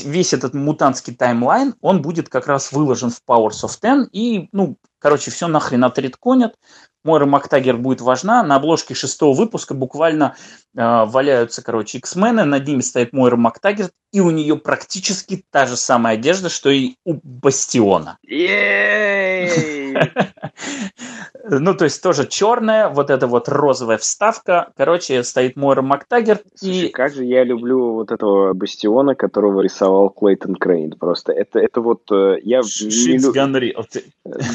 весь 0.00 0.32
этот 0.32 0.54
мутантский 0.54 1.14
таймлайн, 1.14 1.74
он 1.80 2.02
будет 2.02 2.28
как 2.28 2.46
раз 2.46 2.72
выложен 2.72 3.10
в 3.10 3.22
Powers 3.26 3.64
of 3.64 3.78
Ten, 3.80 4.06
и, 4.12 4.48
ну, 4.52 4.76
короче, 4.98 5.30
все 5.30 5.48
нахрен 5.48 5.84
отредконят. 5.84 6.56
Мойра 7.08 7.24
Мактагер 7.24 7.78
будет 7.78 8.02
важна. 8.02 8.42
На 8.42 8.56
обложке 8.56 8.94
шестого 8.94 9.34
выпуска 9.34 9.72
буквально 9.72 10.36
э, 10.76 11.04
валяются, 11.06 11.62
короче, 11.62 11.96
X-мены, 11.96 12.44
над 12.44 12.68
ними 12.68 12.82
стоит 12.82 13.14
Мойра 13.14 13.36
Мактагер, 13.36 13.88
и 14.12 14.20
у 14.20 14.30
нее 14.30 14.58
практически 14.58 15.42
та 15.50 15.64
же 15.64 15.78
самая 15.78 16.16
одежда, 16.16 16.50
что 16.50 16.68
и 16.68 16.96
у 17.06 17.14
Бастиона. 17.22 18.18
Ну, 21.50 21.74
то 21.74 21.84
есть 21.84 22.02
тоже 22.02 22.26
черная, 22.26 22.90
вот 22.90 23.08
эта 23.08 23.26
вот 23.26 23.48
розовая 23.48 23.96
вставка. 23.96 24.70
Короче, 24.76 25.22
стоит 25.24 25.56
Мойра 25.56 25.80
Мактагер. 25.80 26.40
Слушай, 26.54 26.88
и... 26.88 26.90
как 26.90 27.14
же 27.14 27.24
я 27.24 27.42
люблю 27.42 27.92
вот 27.94 28.10
этого 28.10 28.52
бастиона, 28.52 29.14
которого 29.14 29.62
рисовал 29.62 30.10
Клейтон 30.10 30.56
Крейн. 30.56 30.92
Просто 30.92 31.32
это, 31.32 31.58
это 31.58 31.80
вот... 31.80 32.02
Э, 32.12 32.36
я 32.42 32.60
не. 32.60 33.18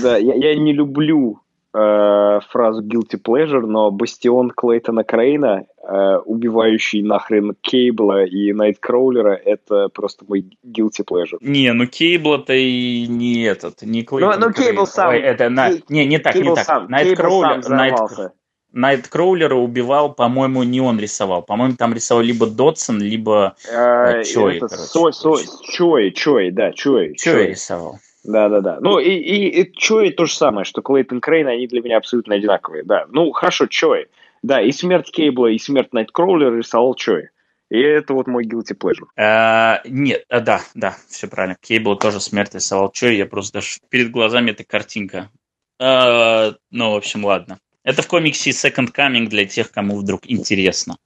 Да, 0.03 0.17
я, 0.17 0.35
я 0.35 0.55
не 0.55 0.71
люблю 0.71 1.39
э, 1.73 2.39
фразу 2.49 2.83
guilty 2.83 3.19
pleasure, 3.21 3.65
но 3.65 3.91
бастион 3.91 4.51
Клейтона 4.51 5.03
Крейна, 5.03 5.65
э, 5.81 6.17
убивающий 6.25 7.01
нахрен 7.01 7.55
Кейбла 7.61 8.23
и 8.25 8.53
Найткроулера, 8.53 9.33
это 9.33 9.89
просто 9.89 10.25
мой 10.27 10.57
guilty 10.65 11.03
pleasure. 11.09 11.37
Не, 11.41 11.73
ну 11.73 11.87
Кейбла-то 11.87 12.53
и 12.53 13.07
не 13.07 13.43
этот, 13.43 13.81
не 13.81 14.03
Клейтон 14.03 14.39
Ну, 14.39 14.47
ну 14.47 14.53
Кейбл 14.53 14.85
сам. 14.85 15.09
Ой, 15.09 15.19
это, 15.19 15.49
на... 15.49 15.71
не, 15.89 16.05
не 16.05 16.19
так, 16.19 16.33
Кейбл 16.33 16.55
не 16.55 16.63
так. 16.63 16.89
Найткроулер, 16.89 17.69
Найт... 17.69 17.95
Найткроулера 18.73 19.55
убивал, 19.55 20.13
по-моему, 20.13 20.63
не 20.63 20.81
он 20.81 20.99
рисовал. 20.99 21.43
По-моему, 21.43 21.75
там 21.75 21.93
рисовал 21.93 22.23
либо 22.23 22.47
Дотсон, 22.47 22.99
либо 22.99 23.55
э, 23.71 24.23
Чой. 24.23 24.57
Это 24.57 24.67
со, 24.69 25.11
со, 25.11 25.35
Чой, 25.61 26.11
Чой, 26.11 26.49
да, 26.49 26.71
Чой. 26.71 27.13
Чой 27.15 27.47
рисовал. 27.49 27.99
Да, 28.23 28.49
да, 28.49 28.61
да. 28.61 28.79
Ну, 28.79 28.99
и, 28.99 29.09
и, 29.09 29.61
и 29.61 29.73
Чой 29.75 30.11
то 30.11 30.25
же 30.25 30.33
самое, 30.33 30.65
что 30.65 30.81
Клейтон 30.81 31.19
Крейн, 31.19 31.47
они 31.47 31.67
для 31.67 31.81
меня 31.81 31.97
абсолютно 31.97 32.35
одинаковые, 32.35 32.83
да. 32.83 33.05
Ну, 33.09 33.31
хорошо, 33.31 33.67
Чой. 33.67 34.07
Да, 34.41 34.61
и 34.61 34.71
смерть 34.71 35.11
Кейбла, 35.11 35.47
и 35.47 35.57
смерть 35.57 35.93
Найткроулера 35.93 36.55
рисовал 36.55 36.95
Чой. 36.95 37.29
И 37.69 37.79
это 37.79 38.13
вот 38.13 38.27
мой 38.27 38.45
guilty 38.45 38.77
pleasure. 38.77 39.07
А, 39.17 39.81
нет, 39.85 40.25
а, 40.29 40.41
да, 40.41 40.61
да, 40.75 40.95
все 41.07 41.27
правильно. 41.27 41.57
Кейбл 41.59 41.95
тоже 41.97 42.19
смерть 42.19 42.53
рисовал 42.53 42.91
Чой, 42.91 43.17
я 43.17 43.25
просто 43.25 43.53
даже 43.53 43.79
перед 43.89 44.11
глазами 44.11 44.51
эта 44.51 44.63
картинка. 44.63 45.29
А, 45.79 46.53
ну, 46.71 46.91
в 46.91 46.95
общем, 46.95 47.25
ладно. 47.25 47.59
Это 47.83 48.01
в 48.01 48.07
комиксе 48.07 48.51
Second 48.51 48.93
Coming 48.95 49.27
для 49.27 49.45
тех, 49.45 49.71
кому 49.71 49.97
вдруг 49.97 50.21
интересно. 50.25 50.97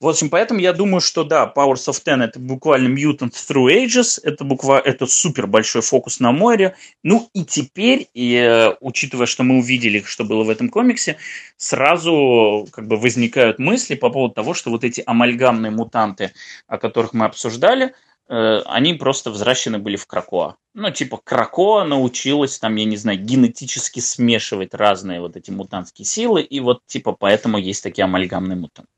В 0.00 0.06
общем, 0.06 0.30
поэтому 0.30 0.60
я 0.60 0.72
думаю, 0.72 1.00
что 1.00 1.24
да, 1.24 1.52
Powers 1.52 1.88
of 1.88 2.00
Ten 2.04 2.22
это 2.22 2.38
буквально 2.38 2.86
Mutant 2.96 3.32
Through 3.32 3.84
Ages, 3.84 4.20
это 4.22 4.44
буквально 4.44 4.86
это 4.86 5.06
супер 5.06 5.48
большой 5.48 5.82
фокус 5.82 6.20
на 6.20 6.30
море. 6.30 6.76
Ну 7.02 7.28
и 7.34 7.44
теперь, 7.44 8.08
и, 8.14 8.34
э, 8.34 8.76
учитывая, 8.80 9.26
что 9.26 9.42
мы 9.42 9.58
увидели, 9.58 10.00
что 10.06 10.22
было 10.22 10.44
в 10.44 10.50
этом 10.50 10.68
комиксе, 10.68 11.16
сразу 11.56 12.68
как 12.70 12.86
бы 12.86 12.96
возникают 12.96 13.58
мысли 13.58 13.96
по 13.96 14.08
поводу 14.10 14.34
того, 14.34 14.54
что 14.54 14.70
вот 14.70 14.84
эти 14.84 15.02
амальгамные 15.04 15.72
мутанты, 15.72 16.32
о 16.68 16.78
которых 16.78 17.12
мы 17.12 17.24
обсуждали, 17.24 17.92
э, 18.28 18.62
они 18.66 18.94
просто 18.94 19.32
взращены 19.32 19.78
были 19.78 19.96
в 19.96 20.06
Кракоа. 20.06 20.54
Ну, 20.74 20.92
типа, 20.92 21.20
Кракоа 21.24 21.82
научилась, 21.82 22.56
там, 22.60 22.76
я 22.76 22.84
не 22.84 22.96
знаю, 22.96 23.18
генетически 23.18 23.98
смешивать 23.98 24.74
разные 24.74 25.20
вот 25.20 25.36
эти 25.36 25.50
мутантские 25.50 26.06
силы, 26.06 26.42
и 26.42 26.60
вот, 26.60 26.86
типа, 26.86 27.16
поэтому 27.18 27.58
есть 27.58 27.82
такие 27.82 28.04
амальгамные 28.04 28.56
мутанты. 28.56 28.92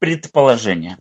Предположение. 0.00 0.96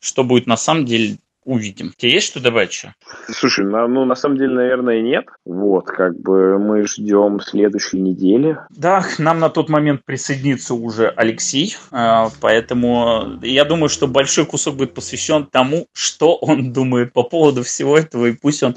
Что 0.00 0.22
будет 0.22 0.46
на 0.46 0.56
самом 0.56 0.84
деле, 0.84 1.16
увидим. 1.44 1.92
Тебе 1.96 2.12
есть 2.12 2.26
что 2.26 2.40
добавить 2.40 2.72
еще? 2.72 2.94
Слушай, 3.30 3.64
ну, 3.64 3.86
ну 3.86 4.04
на 4.04 4.14
самом 4.14 4.38
деле, 4.38 4.54
наверное, 4.54 5.00
нет. 5.02 5.26
Вот, 5.44 5.86
как 5.86 6.18
бы 6.18 6.58
мы 6.58 6.86
ждем 6.86 7.40
следующей 7.40 8.00
недели. 8.00 8.58
Да, 8.70 9.04
нам 9.18 9.40
на 9.40 9.50
тот 9.50 9.68
момент 9.68 10.04
присоединится 10.04 10.74
уже 10.74 11.08
Алексей, 11.08 11.76
а, 11.90 12.30
поэтому 12.40 13.38
я 13.42 13.64
думаю, 13.64 13.88
что 13.88 14.06
большой 14.06 14.46
кусок 14.46 14.76
будет 14.76 14.94
посвящен 14.94 15.46
тому, 15.46 15.86
что 15.92 16.36
он 16.36 16.72
думает 16.72 17.12
по 17.12 17.22
поводу 17.22 17.62
всего 17.62 17.98
этого, 17.98 18.26
и 18.26 18.32
пусть 18.32 18.62
он 18.62 18.76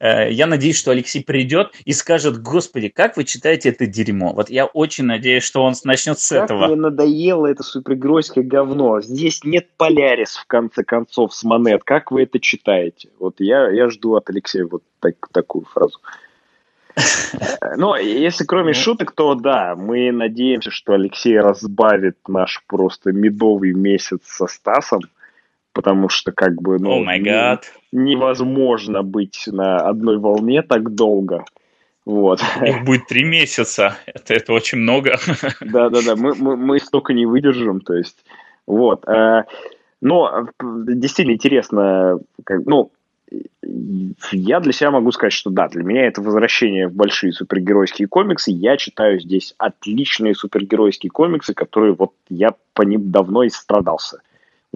я 0.00 0.46
надеюсь, 0.46 0.76
что 0.76 0.90
Алексей 0.90 1.24
придет 1.24 1.72
и 1.84 1.92
скажет, 1.92 2.42
господи, 2.42 2.88
как 2.88 3.16
вы 3.16 3.24
читаете 3.24 3.70
это 3.70 3.86
дерьмо? 3.86 4.32
Вот 4.32 4.50
я 4.50 4.66
очень 4.66 5.04
надеюсь, 5.04 5.42
что 5.42 5.62
он 5.62 5.74
начнет 5.84 6.18
с 6.18 6.28
как 6.30 6.44
этого. 6.44 6.66
мне 6.66 6.76
надоело 6.76 7.46
это 7.46 7.62
супергеройское 7.62 8.44
говно. 8.44 9.00
Здесь 9.00 9.42
нет 9.44 9.68
Полярис, 9.76 10.36
в 10.36 10.46
конце 10.46 10.84
концов, 10.84 11.34
с 11.34 11.44
монет. 11.44 11.82
Как 11.84 12.10
вы 12.10 12.24
это 12.24 12.38
читаете? 12.40 13.08
Вот 13.18 13.36
я, 13.38 13.70
я 13.70 13.88
жду 13.88 14.16
от 14.16 14.28
Алексея 14.28 14.66
вот 14.66 14.82
так, 15.00 15.14
такую 15.32 15.64
фразу. 15.64 15.98
Но 17.76 17.96
если 17.96 18.44
кроме 18.44 18.68
ну. 18.68 18.74
шуток, 18.74 19.12
то 19.12 19.34
да, 19.34 19.74
мы 19.76 20.10
надеемся, 20.12 20.70
что 20.70 20.94
Алексей 20.94 21.38
разбавит 21.38 22.16
наш 22.26 22.62
просто 22.66 23.12
медовый 23.12 23.72
месяц 23.72 24.20
со 24.24 24.46
Стасом 24.46 25.00
потому 25.76 26.08
что 26.08 26.32
как 26.32 26.54
бы 26.62 26.78
ну, 26.78 27.02
oh 27.02 27.18
не, 27.18 27.58
невозможно 27.92 29.02
быть 29.02 29.42
на 29.46 29.76
одной 29.76 30.16
волне 30.16 30.62
так 30.62 30.94
долго. 30.94 31.44
Вот. 32.06 32.40
Их 32.62 32.82
будет 32.84 33.06
три 33.08 33.24
месяца. 33.24 33.94
Это, 34.06 34.32
это 34.32 34.54
очень 34.54 34.78
много. 34.78 35.18
Да, 35.60 35.90
да, 35.90 36.00
да. 36.02 36.16
Мы, 36.16 36.34
мы, 36.34 36.56
мы 36.56 36.78
столько 36.78 37.12
не 37.12 37.26
выдержим. 37.26 37.82
То 37.82 37.92
есть, 37.92 38.24
вот. 38.66 39.06
Э, 39.06 39.44
но 40.00 40.48
действительно 40.62 41.34
интересно. 41.34 42.20
Ну, 42.64 42.90
я 44.32 44.60
для 44.60 44.72
себя 44.72 44.90
могу 44.92 45.12
сказать, 45.12 45.34
что 45.34 45.50
да, 45.50 45.68
для 45.68 45.82
меня 45.82 46.06
это 46.06 46.22
возвращение 46.22 46.88
в 46.88 46.94
большие 46.94 47.34
супергеройские 47.34 48.08
комиксы. 48.08 48.50
Я 48.50 48.78
читаю 48.78 49.20
здесь 49.20 49.54
отличные 49.58 50.34
супергеройские 50.34 51.10
комиксы, 51.10 51.52
которые 51.52 51.92
вот 51.92 52.12
я 52.30 52.54
по 52.72 52.80
ним 52.80 53.10
давно 53.10 53.42
и 53.42 53.50
страдался. 53.50 54.22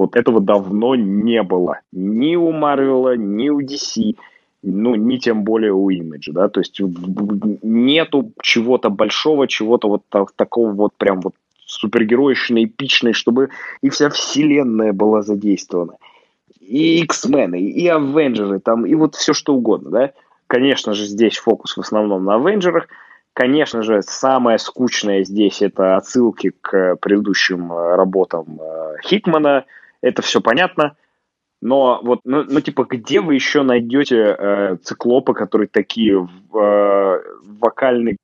Вот 0.01 0.17
этого 0.17 0.41
давно 0.41 0.95
не 0.95 1.43
было. 1.43 1.81
Ни 1.93 2.35
у 2.35 2.53
Марвела, 2.53 3.19
ни 3.19 3.51
у 3.51 3.61
DC, 3.61 4.17
ну, 4.63 4.95
ни 4.95 5.19
тем 5.19 5.45
более 5.45 5.75
у 5.75 5.91
Image, 5.91 6.33
да, 6.33 6.49
то 6.49 6.61
есть 6.61 6.81
нету 6.81 8.33
чего-то 8.41 8.89
большого, 8.89 9.47
чего-то 9.47 9.89
вот 9.89 10.03
такого 10.37 10.73
вот 10.73 10.95
прям 10.97 11.21
вот 11.21 11.35
супергероичной, 11.67 12.65
эпичной, 12.65 13.13
чтобы 13.13 13.51
и 13.83 13.91
вся 13.91 14.09
вселенная 14.09 14.95
была 14.95 15.21
задействована. 15.21 15.97
И 16.63 17.03
X-мены, 17.03 17.61
и 17.61 17.87
Авенджеры, 17.87 18.59
там, 18.59 18.87
и 18.87 18.95
вот 18.95 19.17
все 19.17 19.35
что 19.35 19.55
угодно, 19.55 19.91
да. 19.91 20.13
Конечно 20.47 20.95
же, 20.95 21.05
здесь 21.05 21.37
фокус 21.37 21.77
в 21.77 21.81
основном 21.81 22.25
на 22.25 22.37
Авенджерах, 22.37 22.89
Конечно 23.33 23.83
же, 23.83 24.03
самое 24.03 24.59
скучное 24.59 25.25
здесь 25.25 25.63
это 25.63 25.97
отсылки 25.97 26.53
к 26.61 26.97
предыдущим 26.97 27.73
э, 27.73 27.95
работам 27.95 28.59
э, 28.61 28.97
Хикмана. 29.05 29.67
Это 30.03 30.23
все 30.23 30.41
понятно. 30.41 30.97
Но 31.63 32.01
вот, 32.03 32.21
ну, 32.25 32.45
ну 32.45 32.61
типа, 32.61 32.85
где 32.85 33.21
вы 33.21 33.35
еще 33.35 33.63
найдете 33.63 34.37
э, 34.39 34.77
циклопа, 34.83 35.35
который 35.35 35.67
такие 35.67 36.27
э, 36.55 37.19
вокальные 37.45 38.17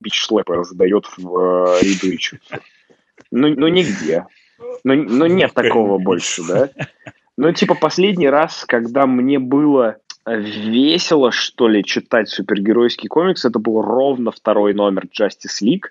бич-шлепы 0.00 0.54
раздает 0.54 1.06
в 1.16 1.38
э, 1.38 1.80
Ридуичу? 1.82 2.38
Ну, 3.30 3.48
ну, 3.48 3.68
нигде. 3.68 4.26
Ну, 4.84 4.94
ну, 4.94 5.26
нет 5.26 5.54
такого 5.54 5.98
больше, 5.98 6.42
да? 6.46 6.68
Ну, 7.38 7.50
типа, 7.52 7.74
последний 7.74 8.28
раз, 8.28 8.66
когда 8.66 9.06
мне 9.06 9.38
было 9.38 9.96
весело, 10.26 11.32
что 11.32 11.68
ли, 11.68 11.82
читать 11.82 12.28
супергеройский 12.28 13.08
комикс, 13.08 13.44
это 13.44 13.58
был 13.58 13.80
ровно 13.80 14.30
второй 14.30 14.74
номер 14.74 15.06
Justice 15.06 15.62
League, 15.62 15.86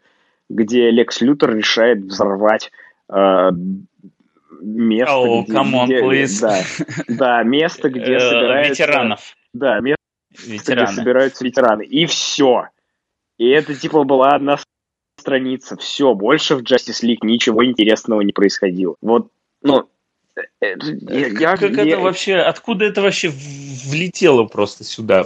где 0.49 0.91
Лекс 0.91 1.19
Лютер 1.21 1.55
решает 1.55 2.03
взорвать 2.03 2.71
э, 3.09 3.49
место, 4.61 5.13
oh, 5.13 5.43
где, 5.43 5.53
come 5.53 5.73
on, 5.73 5.85
где, 5.85 6.01
please. 6.01 6.39
Да, 6.41 6.63
да, 7.07 7.43
место, 7.43 7.89
где 7.91 8.13
Э, 8.15 8.19
собираются... 8.19 8.83
Ветеранов. 8.83 9.35
Да, 9.53 9.79
место, 9.79 9.97
где 10.31 10.53
Ветераны. 10.53 10.93
собираются 10.93 11.43
ветераны. 11.43 11.83
И 11.83 12.05
все. 12.05 12.67
И 13.37 13.49
это, 13.49 13.75
типа, 13.75 14.03
была 14.03 14.29
одна 14.29 14.57
страница. 15.17 15.75
Все, 15.77 16.13
больше 16.13 16.55
в 16.55 16.61
Justice 16.61 17.03
League 17.03 17.19
ничего 17.23 17.65
интересного 17.65 18.21
не 18.21 18.31
происходило. 18.33 18.95
Вот, 19.01 19.29
ну, 19.61 19.89
э, 20.35 20.41
э, 20.61 20.75
я, 21.09 21.27
я- 21.27 21.57
как 21.57 21.71
я- 21.71 21.83
это 21.87 21.99
вообще, 21.99 22.35
откуда 22.37 22.85
это 22.85 23.01
вообще 23.01 23.31
влетело 23.87 24.45
просто 24.45 24.83
сюда? 24.83 25.25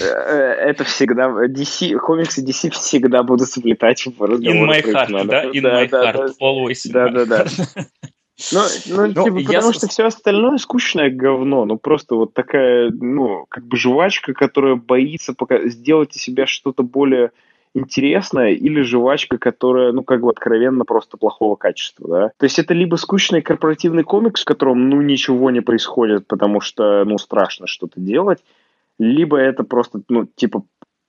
это 0.00 0.82
всегда 0.82 1.28
DC, 1.46 1.96
комиксы 1.98 2.42
DC 2.44 2.70
всегда 2.70 3.22
будут 3.22 3.48
сплетать 3.48 4.04
в 4.06 4.20
разговоры 4.20 4.72
In 4.72 4.82
my 4.82 4.82
heart, 4.84 5.26
да? 5.26 5.44
In 5.44 5.60
да, 5.60 5.84
my 5.84 5.88
да, 5.88 6.12
heart, 6.12 6.16
да. 6.16 6.44
always 6.44 6.80
Да, 6.90 7.08
да, 7.10 7.24
да. 7.26 7.46
Ну, 8.52 8.60
ну, 8.86 9.06
Ну, 9.06 9.24
типа, 9.24 9.36
потому 9.46 9.72
что 9.72 9.88
все 9.88 10.04
остальное 10.04 10.58
скучное 10.58 11.10
говно. 11.10 11.64
Ну, 11.64 11.76
просто 11.76 12.14
вот 12.14 12.34
такая, 12.34 12.90
ну, 12.90 13.46
как 13.48 13.64
бы 13.64 13.76
жвачка, 13.76 14.32
которая 14.32 14.76
боится 14.76 15.34
пока 15.34 15.68
сделать 15.68 16.14
из 16.14 16.22
себя 16.22 16.46
что-то 16.46 16.82
более 16.82 17.32
интересное, 17.74 18.52
или 18.52 18.80
жвачка, 18.82 19.38
которая, 19.38 19.92
ну, 19.92 20.02
как 20.02 20.20
бы 20.20 20.30
откровенно 20.30 20.84
просто 20.84 21.16
плохого 21.16 21.56
качества, 21.56 22.08
да. 22.08 22.28
То 22.38 22.44
есть 22.44 22.58
это 22.58 22.74
либо 22.74 22.96
скучный 22.96 23.42
корпоративный 23.42 24.04
комикс, 24.04 24.42
в 24.42 24.44
котором, 24.44 24.88
ну, 24.88 25.00
ничего 25.02 25.50
не 25.50 25.60
происходит, 25.60 26.26
потому 26.26 26.60
что, 26.60 27.04
ну, 27.04 27.18
страшно 27.18 27.66
что-то 27.66 28.00
делать, 28.00 28.38
либо 28.98 29.36
это 29.36 29.64
просто, 29.64 30.00
ну, 30.08 30.26
типа, 30.26 30.62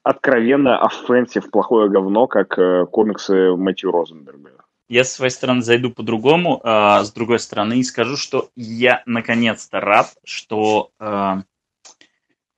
откровенно 0.04 0.80
оффенсив, 0.80 1.50
плохое 1.50 1.90
говно, 1.90 2.28
как 2.28 2.58
э, 2.58 2.86
комиксы 2.86 3.56
Мэтью 3.56 3.92
Розенберга. 3.92 4.59
Я 4.90 5.04
с 5.04 5.14
своей 5.14 5.32
стороны 5.32 5.62
зайду 5.62 5.92
по-другому, 5.92 6.60
а 6.64 7.04
с 7.04 7.14
другой 7.14 7.40
стороны 7.40 7.80
и 7.80 7.84
скажу, 7.84 8.18
что 8.18 8.50
я 8.56 9.04
наконец-то 9.06 9.80
рад, 9.80 10.16
что, 10.24 10.90
а, 10.98 11.44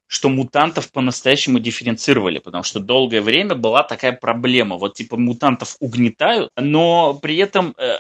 что 0.08 0.30
мутантов 0.30 0.92
по-настоящему 0.94 1.60
дифференцировали, 1.60 2.40
потому 2.40 2.64
что 2.64 2.80
долгое 2.80 3.22
время 3.22 3.56
была 3.56 3.84
такая 3.84 4.14
проблема. 4.14 4.78
Вот 4.78 4.94
типа 4.94 5.18
мутантов 5.18 5.76
угнетают, 5.82 6.50
но 6.56 7.14
при 7.16 7.36
этом 7.36 7.76
э, 7.78 7.98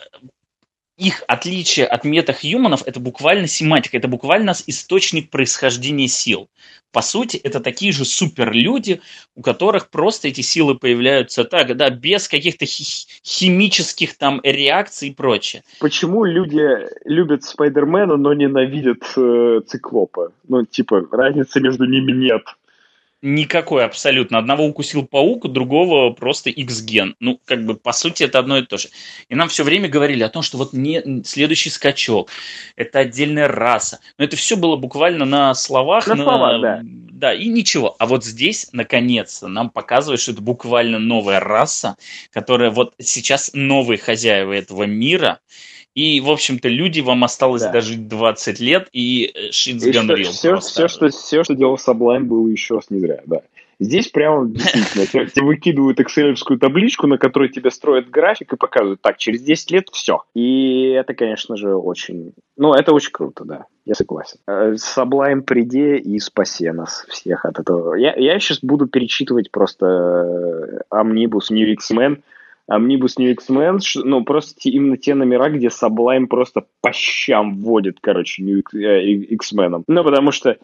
их 1.01 1.23
отличие 1.27 1.87
от 1.87 2.05
метахьюманов 2.05 2.83
это 2.85 2.99
буквально 2.99 3.47
семантика, 3.47 3.97
это 3.97 4.07
буквально 4.07 4.53
источник 4.67 5.31
происхождения 5.31 6.07
сил. 6.07 6.47
По 6.91 7.01
сути, 7.01 7.37
это 7.37 7.59
такие 7.59 7.91
же 7.91 8.05
суперлюди, 8.05 9.01
у 9.35 9.41
которых 9.41 9.89
просто 9.89 10.27
эти 10.27 10.41
силы 10.41 10.75
появляются 10.75 11.43
так, 11.43 11.75
да, 11.75 11.89
без 11.89 12.27
каких-то 12.27 12.65
хи- 12.65 13.07
химических 13.23 14.15
там 14.15 14.41
реакций 14.43 15.09
и 15.09 15.13
прочее. 15.13 15.63
Почему 15.79 16.23
люди 16.23 16.61
любят 17.05 17.45
Спайдермена, 17.45 18.17
но 18.17 18.33
ненавидят 18.33 19.01
э, 19.17 19.61
Циклопа? 19.65 20.33
Ну, 20.47 20.65
типа, 20.65 21.07
разницы 21.11 21.61
между 21.61 21.85
ними 21.85 22.11
нет. 22.11 22.43
Никакой 23.21 23.85
абсолютно. 23.85 24.39
Одного 24.39 24.65
укусил 24.65 25.05
паук, 25.05 25.47
другого 25.51 26.11
просто 26.11 26.49
X-ген. 26.49 27.15
Ну, 27.19 27.39
как 27.45 27.65
бы, 27.65 27.75
по 27.75 27.91
сути, 27.91 28.23
это 28.23 28.39
одно 28.39 28.57
и 28.57 28.65
то 28.65 28.77
же. 28.77 28.89
И 29.29 29.35
нам 29.35 29.47
все 29.47 29.63
время 29.63 29.87
говорили 29.87 30.23
о 30.23 30.29
том, 30.29 30.41
что 30.41 30.57
вот 30.57 30.73
не, 30.73 31.23
следующий 31.23 31.69
скачок, 31.69 32.29
это 32.75 32.99
отдельная 32.99 33.47
раса. 33.47 33.99
Но 34.17 34.25
это 34.25 34.35
все 34.35 34.57
было 34.57 34.75
буквально 34.75 35.25
на 35.25 35.53
словах. 35.53 36.07
На 36.07 36.15
словах, 36.15 36.61
да. 36.61 36.81
Да, 36.83 37.33
и 37.35 37.47
ничего. 37.49 37.95
А 37.99 38.07
вот 38.07 38.25
здесь, 38.25 38.69
наконец-то, 38.71 39.47
нам 39.47 39.69
показывают, 39.69 40.19
что 40.19 40.31
это 40.31 40.41
буквально 40.41 40.97
новая 40.97 41.39
раса, 41.39 41.95
которая 42.31 42.71
вот 42.71 42.95
сейчас 42.97 43.51
новые 43.53 43.99
хозяева 43.99 44.53
этого 44.53 44.85
мира. 44.85 45.39
И, 45.93 46.21
в 46.21 46.29
общем-то, 46.29 46.69
люди, 46.69 47.01
вам 47.01 47.23
осталось 47.23 47.63
Да. 47.63 47.71
дожить 47.71 48.07
20 48.07 48.59
лет, 48.59 48.87
и 48.93 49.31
э, 49.33 49.49
shit's 49.49 49.85
И 49.85 49.91
real 49.91 50.23
все, 50.23 50.57
все, 50.57 50.87
что, 50.87 51.09
все, 51.09 51.43
что 51.43 51.53
делал 51.53 51.77
Саблайм, 51.77 52.27
было 52.27 52.47
еще 52.47 52.75
раз 52.75 52.89
не 52.89 52.99
зря, 52.99 53.19
да. 53.25 53.41
Здесь 53.81 54.09
прямо 54.09 54.47
действительно 54.49 55.05
тебе, 55.07 55.43
выкидывают 55.43 55.99
экселевскую 55.99 56.59
табличку, 56.59 57.07
на 57.07 57.17
которой 57.17 57.49
тебе 57.49 57.71
строят 57.71 58.09
график 58.09 58.53
и 58.53 58.55
показывают, 58.55 59.01
так, 59.01 59.17
через 59.17 59.41
10 59.41 59.71
лет 59.71 59.89
все. 59.91 60.21
И 60.33 60.89
это, 60.89 61.13
конечно 61.13 61.57
же, 61.57 61.75
очень... 61.75 62.33
Ну, 62.55 62.73
это 62.73 62.93
очень 62.93 63.11
круто, 63.11 63.43
да, 63.43 63.65
я 63.85 63.95
согласен. 63.95 64.37
Саблайм 64.77 65.41
приди 65.41 65.97
и 65.97 66.19
спаси 66.19 66.69
нас 66.69 67.05
всех 67.09 67.43
от 67.43 67.59
этого. 67.59 67.95
Я, 67.95 68.13
я 68.15 68.39
сейчас 68.39 68.59
буду 68.61 68.85
перечитывать 68.87 69.51
просто 69.51 69.85
э, 69.85 70.95
Omnibus 70.95 71.47
New 71.49 71.67
X-Men, 71.73 72.21
Omnibus 72.71 73.17
New 73.17 73.31
X-Men, 73.31 73.79
ну, 74.03 74.23
просто 74.23 74.59
те- 74.59 74.69
именно 74.71 74.97
те 74.97 75.15
номера, 75.15 75.49
где 75.49 75.67
Sublime 75.67 76.27
просто 76.27 76.65
по 76.81 76.91
щам 76.93 77.55
вводит, 77.55 77.99
короче, 78.01 78.43
New 78.43 78.63
э, 78.73 79.13
X-Men. 79.35 79.83
Ну, 79.87 80.03
потому 80.03 80.31
что 80.31 80.57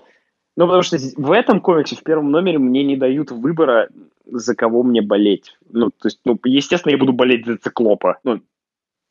ну, 0.57 0.65
потому 0.65 0.81
что 0.81 0.97
в 1.17 1.31
этом 1.31 1.61
комиксе, 1.61 1.95
в 1.95 2.03
первом 2.03 2.31
номере, 2.31 2.57
мне 2.57 2.83
не 2.83 2.97
дают 2.97 3.29
выбора, 3.29 3.89
за 4.25 4.55
кого 4.55 4.81
мне 4.81 5.03
болеть. 5.03 5.55
Ну, 5.69 5.91
то 5.91 6.07
есть, 6.07 6.19
ну, 6.25 6.39
естественно, 6.45 6.91
я 6.91 6.97
буду 6.97 7.13
болеть 7.13 7.45
за 7.45 7.57
Циклопа. 7.57 8.17
Ну, 8.23 8.41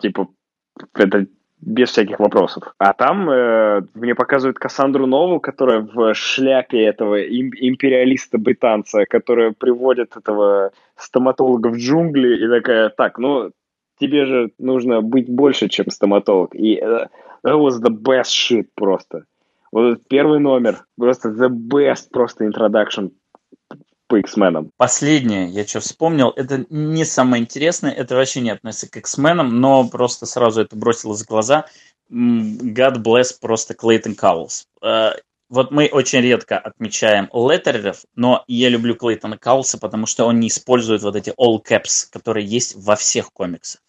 типа, 0.01 0.28
это 0.93 1.27
без 1.60 1.90
всяких 1.90 2.18
вопросов. 2.20 2.74
А 2.78 2.92
там 2.92 3.28
э, 3.30 3.82
мне 3.94 4.14
показывают 4.14 4.58
Кассандру 4.58 5.06
Нову, 5.06 5.40
которая 5.40 5.80
в 5.80 6.14
шляпе 6.14 6.82
этого 6.82 7.16
им- 7.16 7.52
империалиста-британца, 7.54 9.04
которая 9.06 9.52
приводит 9.52 10.16
этого 10.16 10.72
стоматолога 10.96 11.68
в 11.68 11.76
джунгли 11.76 12.44
и 12.44 12.48
такая, 12.48 12.90
так, 12.90 13.18
ну, 13.18 13.52
тебе 13.98 14.26
же 14.26 14.50
нужно 14.58 15.00
быть 15.00 15.28
больше, 15.28 15.68
чем 15.68 15.90
стоматолог. 15.90 16.54
И 16.54 16.76
э, 16.76 17.06
that 17.44 17.58
was 17.58 17.80
the 17.82 17.90
best 17.90 18.30
shit 18.30 18.66
просто. 18.74 19.24
Вот 19.72 19.92
этот 19.92 20.08
первый 20.08 20.40
номер, 20.40 20.84
просто 20.96 21.30
the 21.30 21.48
best 21.48 22.10
просто 22.12 22.44
introduction 22.44 23.10
по 24.08 24.16
X-менам. 24.18 24.70
Последнее, 24.76 25.48
я 25.48 25.66
что 25.66 25.80
вспомнил, 25.80 26.30
это 26.30 26.64
не 26.70 27.04
самое 27.04 27.42
интересное, 27.42 27.92
это 27.92 28.14
вообще 28.14 28.40
не 28.40 28.50
относится 28.50 28.90
к 28.90 28.96
X-менам, 28.96 29.60
но 29.60 29.88
просто 29.88 30.26
сразу 30.26 30.60
это 30.60 30.76
бросилось 30.76 31.22
в 31.22 31.26
глаза. 31.28 31.66
God 32.10 33.02
bless 33.02 33.34
просто 33.40 33.74
Клейтон 33.74 34.14
Каулс. 34.14 34.66
Э, 34.82 35.10
Вот 35.48 35.70
мы 35.70 35.88
очень 35.92 36.20
редко 36.20 36.58
отмечаем 36.58 37.28
леттереров, 37.32 38.04
но 38.16 38.42
я 38.48 38.68
люблю 38.68 38.96
Клейтона 38.96 39.38
Каулса, 39.38 39.78
потому 39.78 40.06
что 40.06 40.24
он 40.24 40.40
не 40.40 40.48
использует 40.48 41.02
вот 41.02 41.14
эти 41.14 41.30
all 41.30 41.58
caps, 41.62 42.06
которые 42.10 42.44
есть 42.46 42.74
во 42.76 42.96
всех 42.96 43.32
комиксах. 43.32 43.80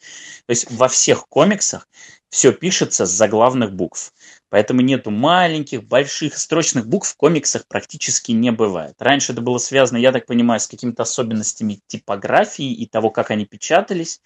То 0.45 0.51
есть 0.51 0.69
во 0.71 0.87
всех 0.87 1.27
комиксах 1.27 1.87
все 2.29 2.51
пишется 2.51 3.05
с 3.05 3.09
заглавных 3.09 3.71
букв. 3.73 4.13
Поэтому 4.49 4.81
нету 4.81 5.11
маленьких, 5.11 5.83
больших, 5.83 6.37
строчных 6.37 6.87
букв 6.87 7.09
в 7.09 7.17
комиксах 7.17 7.67
практически 7.67 8.31
не 8.31 8.51
бывает. 8.51 8.95
Раньше 8.99 9.33
это 9.33 9.41
было 9.41 9.57
связано, 9.57 9.97
я 9.97 10.11
так 10.11 10.25
понимаю, 10.25 10.59
с 10.59 10.67
какими-то 10.67 11.03
особенностями 11.03 11.79
типографии 11.87 12.71
и 12.71 12.85
того, 12.85 13.09
как 13.09 13.31
они 13.31 13.45
печатались. 13.45 14.21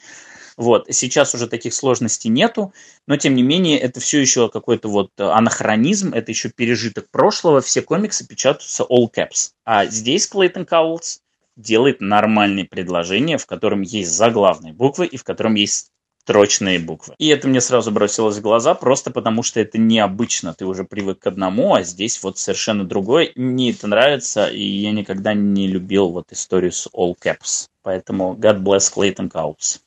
Вот. 0.57 0.85
Сейчас 0.89 1.33
уже 1.33 1.47
таких 1.47 1.73
сложностей 1.73 2.29
нету, 2.29 2.73
но 3.07 3.17
тем 3.17 3.35
не 3.35 3.41
менее 3.41 3.79
это 3.79 3.99
все 3.99 4.19
еще 4.19 4.49
какой-то 4.49 4.89
вот 4.89 5.11
анахронизм, 5.17 6.13
это 6.13 6.31
еще 6.31 6.49
пережиток 6.49 7.09
прошлого, 7.09 7.61
все 7.61 7.81
комиксы 7.81 8.27
печатаются 8.27 8.83
all 8.83 9.07
caps. 9.11 9.51
А 9.65 9.85
здесь 9.85 10.27
Клейтон 10.27 10.65
Каулс 10.65 11.21
делает 11.55 12.01
нормальные 12.01 12.65
предложения, 12.65 13.37
в 13.37 13.45
котором 13.45 13.81
есть 13.81 14.11
заглавные 14.11 14.73
буквы 14.73 15.05
и 15.07 15.17
в 15.17 15.23
котором 15.23 15.55
есть 15.55 15.90
строчные 16.21 16.77
буквы. 16.77 17.15
И 17.17 17.29
это 17.29 17.47
мне 17.47 17.59
сразу 17.61 17.91
бросилось 17.91 18.37
в 18.37 18.41
глаза, 18.41 18.75
просто 18.75 19.09
потому 19.09 19.41
что 19.41 19.59
это 19.59 19.79
необычно. 19.79 20.53
Ты 20.53 20.65
уже 20.65 20.83
привык 20.83 21.19
к 21.19 21.27
одному, 21.27 21.73
а 21.73 21.81
здесь 21.81 22.21
вот 22.21 22.37
совершенно 22.37 22.83
другое. 22.83 23.31
Мне 23.35 23.71
это 23.71 23.87
нравится, 23.87 24.47
и 24.47 24.61
я 24.61 24.91
никогда 24.91 25.33
не 25.33 25.67
любил 25.67 26.09
вот 26.09 26.31
историю 26.31 26.71
с 26.71 26.87
all 26.93 27.15
caps. 27.19 27.67
Поэтому 27.81 28.35
God 28.39 28.59
bless 28.61 28.93
Clayton 28.95 29.31
Cowles. 29.31 29.79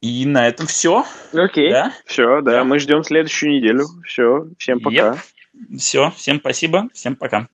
И 0.00 0.24
на 0.24 0.48
этом 0.48 0.66
все. 0.66 1.04
Окей, 1.34 1.70
Да? 1.70 1.92
все, 2.06 2.40
да, 2.40 2.52
Да. 2.52 2.64
мы 2.64 2.78
ждем 2.78 3.04
следующую 3.04 3.52
неделю. 3.52 3.84
Все, 4.06 4.46
всем 4.58 4.80
пока. 4.80 5.18
Все, 5.76 6.10
всем 6.16 6.38
спасибо, 6.40 6.88
всем 6.94 7.16
пока. 7.16 7.48